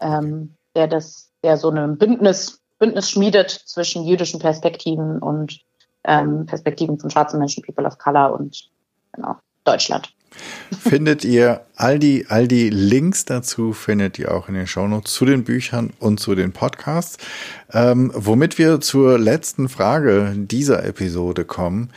ähm, 0.00 0.54
der 0.74 0.88
das, 0.88 1.30
der 1.42 1.56
so 1.56 1.70
ein 1.70 1.98
Bündnis, 1.98 2.60
Bündnis 2.78 3.10
schmiedet 3.10 3.50
zwischen 3.50 4.04
jüdischen 4.04 4.40
Perspektiven 4.40 5.18
und 5.18 5.60
ähm, 6.04 6.46
Perspektiven 6.46 6.98
von 6.98 7.10
schwarzen 7.10 7.38
Menschen, 7.38 7.62
People 7.62 7.86
of 7.86 7.98
Color 7.98 8.38
und 8.38 8.70
genau, 9.12 9.36
Deutschland. 9.64 10.12
Findet 10.78 11.24
ihr 11.24 11.62
all 11.76 11.98
die, 11.98 12.26
all 12.28 12.46
die 12.46 12.68
Links 12.68 13.24
dazu 13.24 13.72
findet 13.72 14.18
ihr 14.18 14.34
auch 14.34 14.48
in 14.48 14.54
den 14.54 14.66
Shownotes 14.66 15.12
zu 15.12 15.24
den 15.24 15.44
Büchern 15.44 15.92
und 15.98 16.20
zu 16.20 16.34
den 16.34 16.52
Podcasts. 16.52 17.16
Ähm, 17.72 18.12
womit 18.14 18.58
wir 18.58 18.80
zur 18.80 19.18
letzten 19.18 19.68
Frage 19.68 20.34
dieser 20.36 20.84
Episode 20.84 21.44
kommen. 21.44 21.90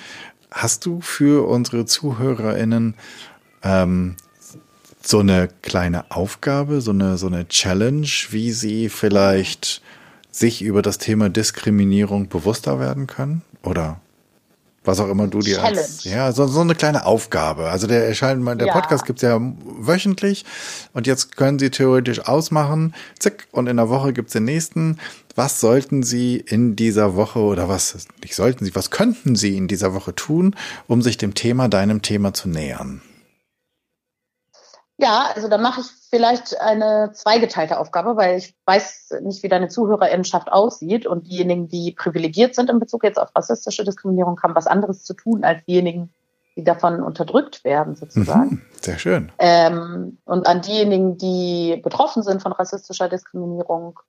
Hast 0.51 0.85
du 0.85 1.01
für 1.01 1.47
unsere 1.47 1.85
ZuhörerInnen 1.85 2.95
ähm, 3.63 4.15
so 5.01 5.19
eine 5.19 5.49
kleine 5.61 6.11
Aufgabe, 6.11 6.81
so 6.81 6.91
eine, 6.91 7.17
so 7.17 7.27
eine 7.27 7.47
Challenge, 7.47 8.07
wie 8.29 8.51
sie 8.51 8.89
vielleicht 8.89 9.81
sich 10.31 10.61
über 10.61 10.81
das 10.81 10.97
Thema 10.97 11.29
Diskriminierung 11.29 12.29
bewusster 12.29 12.79
werden 12.79 13.07
können? 13.07 13.41
Oder 13.63 13.99
was 14.83 14.99
auch 14.99 15.09
immer 15.09 15.27
du 15.27 15.39
dir 15.39 15.57
Challenge. 15.57 15.77
als, 15.77 16.03
ja, 16.05 16.31
so, 16.31 16.47
so 16.47 16.61
eine 16.61 16.73
kleine 16.73 17.05
Aufgabe. 17.05 17.69
Also 17.69 17.85
der 17.85 18.07
erscheint 18.07 18.45
der 18.59 18.67
ja. 18.67 18.73
Podcast 18.73 19.05
gibt's 19.05 19.21
ja 19.21 19.39
wöchentlich 19.39 20.45
und 20.93 21.05
jetzt 21.05 21.35
können 21.35 21.59
Sie 21.59 21.69
theoretisch 21.69 22.19
ausmachen, 22.21 22.93
zick, 23.19 23.47
und 23.51 23.67
in 23.67 23.77
der 23.77 23.89
Woche 23.89 24.13
gibt's 24.13 24.33
den 24.33 24.45
nächsten. 24.45 24.97
Was 25.35 25.59
sollten 25.59 26.03
Sie 26.03 26.37
in 26.37 26.75
dieser 26.75 27.15
Woche 27.15 27.39
oder 27.39 27.69
was, 27.69 28.07
nicht 28.23 28.35
sollten 28.35 28.65
Sie, 28.65 28.73
was 28.73 28.89
könnten 28.89 29.35
Sie 29.35 29.57
in 29.57 29.67
dieser 29.67 29.93
Woche 29.93 30.15
tun, 30.15 30.55
um 30.87 31.01
sich 31.01 31.17
dem 31.17 31.33
Thema, 31.33 31.67
deinem 31.67 32.01
Thema 32.01 32.33
zu 32.33 32.49
nähern? 32.49 33.01
Ja, 35.01 35.31
also 35.33 35.47
da 35.47 35.57
mache 35.57 35.79
ich 35.79 35.87
vielleicht 36.09 36.59
eine 36.59 37.11
zweigeteilte 37.13 37.79
Aufgabe, 37.79 38.17
weil 38.17 38.37
ich 38.37 38.53
weiß 38.65 39.21
nicht, 39.21 39.43
wie 39.43 39.47
deine 39.47 39.69
Zuhörerinnenschaft 39.69 40.51
aussieht 40.51 41.07
und 41.07 41.27
diejenigen, 41.27 41.69
die 41.69 41.93
privilegiert 41.93 42.53
sind 42.53 42.69
in 42.69 42.79
Bezug 42.79 43.05
jetzt 43.05 43.17
auf 43.17 43.33
rassistische 43.33 43.85
Diskriminierung, 43.85 44.41
haben 44.43 44.55
was 44.55 44.67
anderes 44.67 45.05
zu 45.05 45.13
tun 45.13 45.45
als 45.45 45.63
diejenigen, 45.63 46.13
die 46.57 46.65
davon 46.65 47.01
unterdrückt 47.01 47.63
werden, 47.63 47.95
sozusagen. 47.95 48.49
Mhm, 48.49 48.61
sehr 48.81 48.99
schön. 48.99 49.31
Ähm, 49.39 50.17
und 50.25 50.45
an 50.47 50.61
diejenigen, 50.61 51.17
die 51.17 51.79
betroffen 51.81 52.21
sind 52.21 52.41
von 52.41 52.51
rassistischer 52.51 53.07
Diskriminierung, 53.07 54.01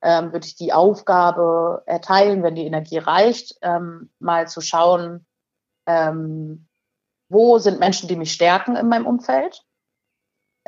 ähm, 0.00 0.32
würde 0.32 0.46
ich 0.46 0.54
die 0.54 0.72
Aufgabe 0.72 1.82
erteilen, 1.86 2.44
wenn 2.44 2.54
die 2.54 2.66
Energie 2.66 2.98
reicht, 2.98 3.56
ähm, 3.62 4.10
mal 4.20 4.46
zu 4.46 4.60
schauen, 4.60 5.26
ähm, 5.86 6.68
wo 7.28 7.58
sind 7.58 7.80
Menschen, 7.80 8.08
die 8.08 8.14
mich 8.14 8.32
stärken 8.32 8.76
in 8.76 8.88
meinem 8.88 9.06
Umfeld 9.06 9.65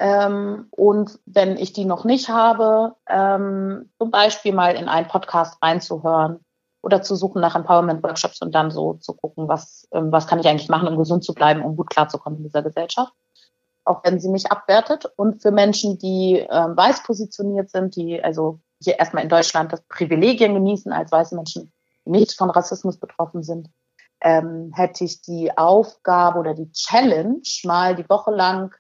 ähm, 0.01 0.69
und 0.71 1.19
wenn 1.27 1.57
ich 1.57 1.73
die 1.73 1.85
noch 1.85 2.05
nicht 2.05 2.29
habe, 2.29 2.95
ähm, 3.09 3.91
zum 3.99 4.13
Beispiel 4.13 4.53
mal 4.53 4.77
in 4.77 4.89
einen 4.89 5.09
Podcast 5.09 5.61
reinzuhören 5.61 6.39
oder 6.83 7.03
zu 7.03 7.17
suchen 7.17 7.41
nach 7.41 7.57
Empowerment-Workshops 7.57 8.41
und 8.41 8.55
dann 8.55 8.71
so 8.71 8.95
zu 8.95 9.15
gucken, 9.15 9.49
was, 9.49 9.89
ähm, 9.91 10.13
was 10.13 10.29
kann 10.29 10.39
ich 10.39 10.47
eigentlich 10.47 10.69
machen, 10.69 10.87
um 10.87 10.97
gesund 10.97 11.25
zu 11.25 11.35
bleiben, 11.35 11.65
um 11.65 11.75
gut 11.75 11.91
klarzukommen 11.91 12.39
in 12.39 12.45
dieser 12.45 12.63
Gesellschaft. 12.63 13.13
Auch 13.85 14.05
wenn 14.05 14.21
sie 14.21 14.29
mich 14.29 14.53
abwertet. 14.53 15.07
Und 15.17 15.43
für 15.43 15.51
Menschen, 15.51 15.99
die 15.99 16.47
ähm, 16.49 16.77
weiß 16.77 17.03
positioniert 17.03 17.71
sind, 17.71 17.97
die 17.97 18.23
also 18.23 18.61
hier 18.81 19.01
erstmal 19.01 19.25
in 19.25 19.29
Deutschland 19.29 19.73
das 19.73 19.83
Privilegien 19.89 20.55
genießen 20.55 20.93
als 20.93 21.11
weiße 21.11 21.35
Menschen, 21.35 21.73
die 22.07 22.11
nicht 22.11 22.35
von 22.35 22.51
Rassismus 22.51 22.99
betroffen 22.99 23.43
sind, 23.43 23.69
ähm, 24.21 24.71
hätte 24.75 25.03
ich 25.03 25.23
die 25.23 25.57
Aufgabe 25.59 26.39
oder 26.39 26.55
die 26.55 26.71
Challenge, 26.71 27.43
mal 27.65 27.97
die 27.97 28.09
Woche 28.09 28.31
lang 28.31 28.73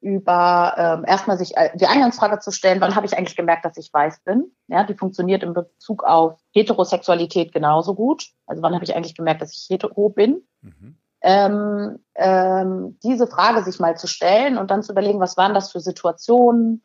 über 0.00 0.74
ähm, 0.76 1.04
erstmal 1.06 1.36
sich 1.36 1.56
äh, 1.56 1.70
die 1.76 1.86
Eingangsfrage 1.86 2.38
zu 2.38 2.50
stellen, 2.50 2.80
wann 2.80 2.96
habe 2.96 3.06
ich 3.06 3.16
eigentlich 3.16 3.36
gemerkt, 3.36 3.64
dass 3.64 3.76
ich 3.76 3.92
weiß 3.92 4.20
bin? 4.20 4.50
Ja, 4.68 4.84
die 4.84 4.94
funktioniert 4.94 5.42
in 5.42 5.52
Bezug 5.52 6.04
auf 6.04 6.40
Heterosexualität 6.52 7.52
genauso 7.52 7.94
gut. 7.94 8.28
Also 8.46 8.62
wann 8.62 8.74
habe 8.74 8.84
ich 8.84 8.96
eigentlich 8.96 9.14
gemerkt, 9.14 9.42
dass 9.42 9.52
ich 9.52 9.66
hetero 9.68 10.08
bin? 10.08 10.42
Mhm. 10.62 10.96
Ähm, 11.22 11.98
ähm, 12.14 12.98
diese 13.02 13.26
Frage 13.26 13.62
sich 13.62 13.78
mal 13.78 13.96
zu 13.98 14.06
stellen 14.06 14.56
und 14.56 14.70
dann 14.70 14.82
zu 14.82 14.92
überlegen, 14.92 15.20
was 15.20 15.36
waren 15.36 15.52
das 15.52 15.70
für 15.70 15.80
Situationen? 15.80 16.82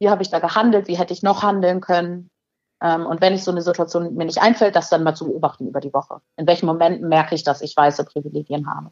Wie 0.00 0.10
habe 0.10 0.22
ich 0.22 0.30
da 0.30 0.40
gehandelt? 0.40 0.88
Wie 0.88 0.98
hätte 0.98 1.12
ich 1.12 1.22
noch 1.22 1.44
handeln 1.44 1.80
können? 1.80 2.30
Ähm, 2.82 3.06
und 3.06 3.20
wenn 3.20 3.32
ich 3.32 3.44
so 3.44 3.52
eine 3.52 3.62
Situation 3.62 4.14
mir 4.14 4.24
nicht 4.24 4.42
einfällt, 4.42 4.74
das 4.74 4.90
dann 4.90 5.04
mal 5.04 5.14
zu 5.14 5.26
beobachten 5.26 5.68
über 5.68 5.80
die 5.80 5.94
Woche. 5.94 6.20
In 6.36 6.48
welchen 6.48 6.66
Momenten 6.66 7.08
merke 7.08 7.36
ich, 7.36 7.44
dass 7.44 7.62
ich 7.62 7.76
weiße 7.76 8.04
Privilegien 8.04 8.68
habe? 8.68 8.90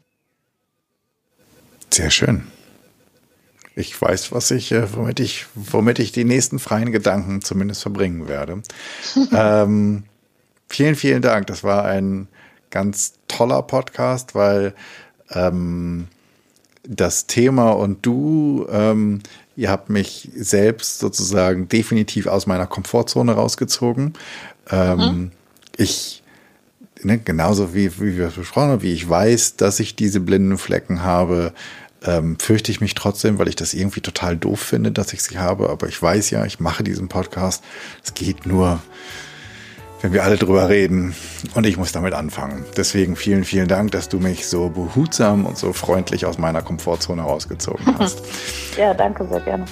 Sehr 1.91 2.09
schön. 2.09 2.47
Ich 3.75 4.01
weiß, 4.01 4.31
was 4.31 4.51
ich, 4.51 4.71
äh, 4.71 4.93
womit 4.95 5.19
ich, 5.19 5.45
womit 5.53 5.99
ich 5.99 6.11
die 6.11 6.23
nächsten 6.23 6.59
freien 6.59 6.91
Gedanken 6.91 7.41
zumindest 7.41 7.81
verbringen 7.81 8.27
werde. 8.27 8.61
ähm, 9.33 10.03
vielen, 10.69 10.95
vielen 10.95 11.21
Dank. 11.21 11.47
Das 11.47 11.63
war 11.63 11.85
ein 11.85 12.27
ganz 12.69 13.13
toller 13.27 13.61
Podcast, 13.61 14.33
weil 14.33 14.73
ähm, 15.31 16.07
das 16.87 17.27
Thema 17.27 17.71
und 17.71 18.05
du, 18.05 18.65
ähm, 18.71 19.21
ihr 19.55 19.69
habt 19.69 19.89
mich 19.89 20.29
selbst 20.35 20.99
sozusagen 20.99 21.67
definitiv 21.67 22.27
aus 22.27 22.47
meiner 22.47 22.67
Komfortzone 22.67 23.33
rausgezogen. 23.33 24.13
Ähm, 24.69 24.97
mhm. 24.97 25.31
Ich 25.77 26.23
ne, 27.03 27.19
genauso 27.19 27.73
wie, 27.73 27.99
wie 27.99 28.17
wir 28.17 28.27
es 28.27 28.35
besprochen 28.35 28.69
haben, 28.69 28.81
wie 28.81 28.93
ich 28.93 29.07
weiß, 29.07 29.57
dass 29.57 29.79
ich 29.79 29.95
diese 29.95 30.19
blinden 30.19 30.57
Flecken 30.57 31.03
habe, 31.03 31.53
ähm, 32.05 32.37
fürchte 32.39 32.71
ich 32.71 32.81
mich 32.81 32.93
trotzdem, 32.95 33.39
weil 33.39 33.47
ich 33.47 33.55
das 33.55 33.73
irgendwie 33.73 34.01
total 34.01 34.37
doof 34.37 34.59
finde, 34.59 34.91
dass 34.91 35.13
ich 35.13 35.23
sie 35.23 35.37
habe. 35.37 35.69
Aber 35.69 35.87
ich 35.87 36.01
weiß 36.01 36.29
ja, 36.29 36.45
ich 36.45 36.59
mache 36.59 36.83
diesen 36.83 37.07
Podcast. 37.07 37.63
Es 38.03 38.13
geht 38.13 38.45
nur, 38.45 38.79
wenn 40.01 40.13
wir 40.13 40.23
alle 40.23 40.37
drüber 40.37 40.69
reden. 40.69 41.15
Und 41.55 41.65
ich 41.65 41.77
muss 41.77 41.91
damit 41.91 42.13
anfangen. 42.13 42.65
Deswegen 42.77 43.15
vielen, 43.15 43.43
vielen 43.43 43.67
Dank, 43.67 43.91
dass 43.91 44.09
du 44.09 44.19
mich 44.19 44.47
so 44.47 44.69
behutsam 44.69 45.45
und 45.45 45.57
so 45.57 45.73
freundlich 45.73 46.25
aus 46.25 46.37
meiner 46.37 46.61
Komfortzone 46.61 47.21
rausgezogen 47.21 47.85
hast. 47.99 48.21
ja, 48.77 48.93
danke, 48.93 49.27
sehr 49.27 49.41
gerne. 49.41 49.65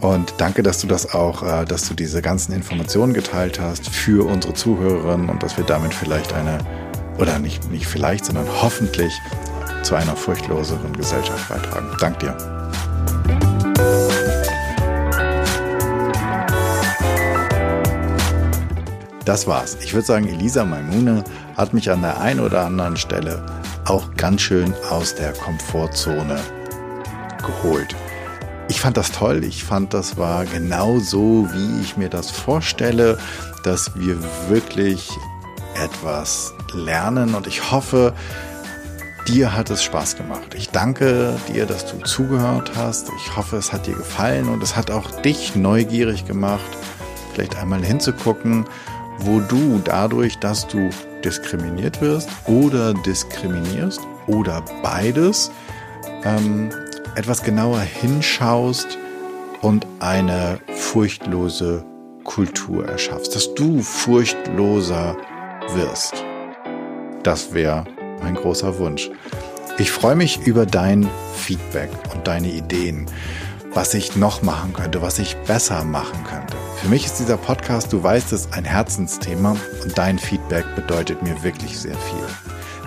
Und 0.00 0.34
danke, 0.38 0.62
dass 0.62 0.80
du 0.80 0.86
das 0.86 1.12
auch, 1.12 1.42
äh, 1.42 1.64
dass 1.64 1.88
du 1.88 1.94
diese 1.94 2.22
ganzen 2.22 2.52
Informationen 2.52 3.14
geteilt 3.14 3.58
hast 3.58 3.88
für 3.88 4.26
unsere 4.26 4.54
Zuhörerinnen 4.54 5.28
und 5.28 5.42
dass 5.42 5.56
wir 5.56 5.64
damit 5.64 5.92
vielleicht 5.92 6.32
eine, 6.34 6.58
oder 7.18 7.40
nicht, 7.40 7.68
nicht 7.72 7.86
vielleicht, 7.86 8.24
sondern 8.24 8.46
hoffentlich 8.62 9.12
zu 9.88 9.94
einer 9.94 10.14
furchtloseren 10.14 10.92
Gesellschaft 10.92 11.48
beitragen. 11.48 11.88
Dank 11.98 12.18
dir. 12.18 12.36
Das 19.24 19.46
war's. 19.46 19.78
Ich 19.82 19.94
würde 19.94 20.04
sagen, 20.04 20.28
Elisa 20.28 20.66
Maimune 20.66 21.24
hat 21.56 21.72
mich 21.72 21.90
an 21.90 22.02
der 22.02 22.20
einen 22.20 22.40
oder 22.40 22.66
anderen 22.66 22.98
Stelle 22.98 23.42
auch 23.86 24.14
ganz 24.14 24.42
schön 24.42 24.74
aus 24.90 25.14
der 25.14 25.32
Komfortzone 25.32 26.38
geholt. 27.38 27.96
Ich 28.68 28.82
fand 28.82 28.98
das 28.98 29.10
toll. 29.10 29.42
Ich 29.42 29.64
fand, 29.64 29.94
das 29.94 30.18
war 30.18 30.44
genau 30.44 30.98
so, 30.98 31.48
wie 31.50 31.80
ich 31.80 31.96
mir 31.96 32.10
das 32.10 32.30
vorstelle, 32.30 33.16
dass 33.64 33.96
wir 33.96 34.18
wirklich 34.50 35.08
etwas 35.82 36.52
lernen. 36.74 37.34
Und 37.34 37.46
ich 37.46 37.70
hoffe, 37.70 38.12
Dir 39.28 39.54
hat 39.54 39.70
es 39.70 39.84
Spaß 39.84 40.16
gemacht. 40.16 40.54
Ich 40.56 40.70
danke 40.70 41.36
dir, 41.52 41.66
dass 41.66 41.86
du 41.86 41.98
zugehört 41.98 42.72
hast. 42.76 43.10
Ich 43.16 43.36
hoffe, 43.36 43.56
es 43.56 43.72
hat 43.72 43.86
dir 43.86 43.94
gefallen 43.94 44.48
und 44.48 44.62
es 44.62 44.74
hat 44.74 44.90
auch 44.90 45.10
dich 45.20 45.54
neugierig 45.54 46.24
gemacht, 46.24 46.70
vielleicht 47.34 47.56
einmal 47.56 47.84
hinzugucken 47.84 48.64
wo 49.20 49.40
du 49.40 49.80
dadurch, 49.84 50.38
dass 50.38 50.66
du 50.66 50.90
diskriminiert 51.24 52.00
wirst 52.00 52.28
oder 52.46 52.94
diskriminierst 52.94 54.00
oder 54.26 54.62
beides, 54.82 55.50
ähm, 56.24 56.70
etwas 57.16 57.42
genauer 57.42 57.80
hinschaust 57.80 58.98
und 59.60 59.86
eine 59.98 60.60
furchtlose 60.68 61.84
Kultur 62.24 62.86
erschaffst, 62.86 63.34
dass 63.34 63.54
du 63.54 63.82
furchtloser 63.82 65.16
wirst. 65.74 66.24
Das 67.24 67.52
wäre 67.52 67.84
mein 68.22 68.34
großer 68.34 68.78
Wunsch. 68.78 69.10
Ich 69.78 69.90
freue 69.90 70.16
mich 70.16 70.40
über 70.46 70.66
dein 70.66 71.08
Feedback 71.36 71.90
und 72.12 72.26
deine 72.26 72.48
Ideen, 72.48 73.06
was 73.72 73.94
ich 73.94 74.16
noch 74.16 74.42
machen 74.42 74.72
könnte, 74.72 75.02
was 75.02 75.18
ich 75.18 75.36
besser 75.46 75.84
machen 75.84 76.24
könnte. 76.24 76.56
Für 76.82 76.88
mich 76.88 77.06
ist 77.06 77.18
dieser 77.18 77.36
Podcast, 77.36 77.92
du 77.92 78.02
weißt 78.02 78.32
es, 78.32 78.52
ein 78.52 78.64
Herzensthema 78.64 79.56
und 79.82 79.96
dein 79.96 80.18
Feedback 80.18 80.64
bedeutet 80.74 81.22
mir 81.22 81.42
wirklich 81.42 81.78
sehr 81.78 81.96
viel. 81.96 82.26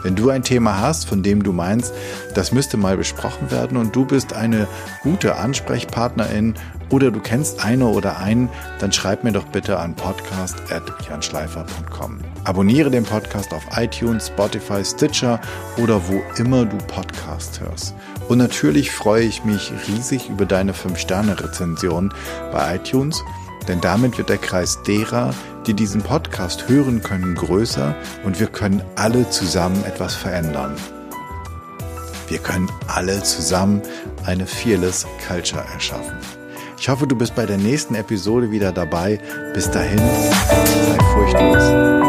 Wenn 0.03 0.16
du 0.16 0.30
ein 0.30 0.44
Thema 0.44 0.80
hast, 0.80 1.08
von 1.08 1.24
dem 1.24 1.44
du 1.44 1.53
meinst, 1.53 1.94
das 2.34 2.52
müsste 2.52 2.78
mal 2.78 2.98
besprochen 2.98 3.52
werden 3.52 3.78
und 3.78 3.95
du 3.95 4.06
bist 4.06 4.34
eine 4.34 4.68
gute 5.03 5.36
Ansprechpartnerin 5.36 6.56
oder 6.91 7.09
du 7.09 7.19
kennst 7.19 7.63
eine 7.63 7.88
oder 7.88 8.19
einen, 8.19 8.49
dann 8.80 8.91
schreib 8.91 9.23
mir 9.23 9.31
doch 9.31 9.45
bitte 9.45 9.80
an 9.80 9.95
podcast.janschleifer.com. 9.95 12.19
Abonniere 12.43 12.91
den 12.91 13.03
Podcast 13.03 13.51
auf 13.53 13.63
iTunes, 13.76 14.27
Spotify, 14.27 14.85
Stitcher 14.85 15.41
oder 15.77 15.99
wo 16.07 16.22
immer 16.38 16.65
du 16.65 16.77
Podcast 16.77 17.59
hörst. 17.61 17.95
Und 18.27 18.38
natürlich 18.38 18.91
freue 18.91 19.23
ich 19.23 19.43
mich 19.43 19.72
riesig 19.88 20.30
über 20.30 20.45
deine 20.45 20.73
5-Sterne-Rezension 20.73 22.13
bei 22.51 22.76
iTunes, 22.76 23.23
denn 23.68 23.81
damit 23.81 24.18
wird 24.18 24.30
der 24.30 24.38
Kreis 24.38 24.81
derer, 24.84 25.34
die 25.68 25.73
diesen 25.73 26.01
Podcast 26.01 26.68
hören 26.68 27.03
können, 27.03 27.35
größer 27.35 27.95
und 28.23 28.39
wir 28.39 28.47
können 28.47 28.81
alle 28.95 29.30
zusammen 29.30 29.84
etwas 29.85 30.15
verändern. 30.15 30.73
Wir 32.27 32.39
können 32.39 32.72
alle 32.88 33.22
zusammen 33.23 33.84
eine 34.26 34.47
Fearless 34.47 35.05
Culture 35.27 35.63
erschaffen. 35.73 36.40
Ich 36.82 36.90
hoffe, 36.90 37.06
du 37.06 37.16
bist 37.16 37.36
bei 37.36 37.45
der 37.45 37.60
nächsten 37.60 37.94
Episode 37.94 38.49
wieder 38.49 38.72
dabei. 38.72 39.20
Bis 39.53 39.70
dahin, 39.70 39.99
sei 39.99 40.98
furchtlos. 41.14 42.01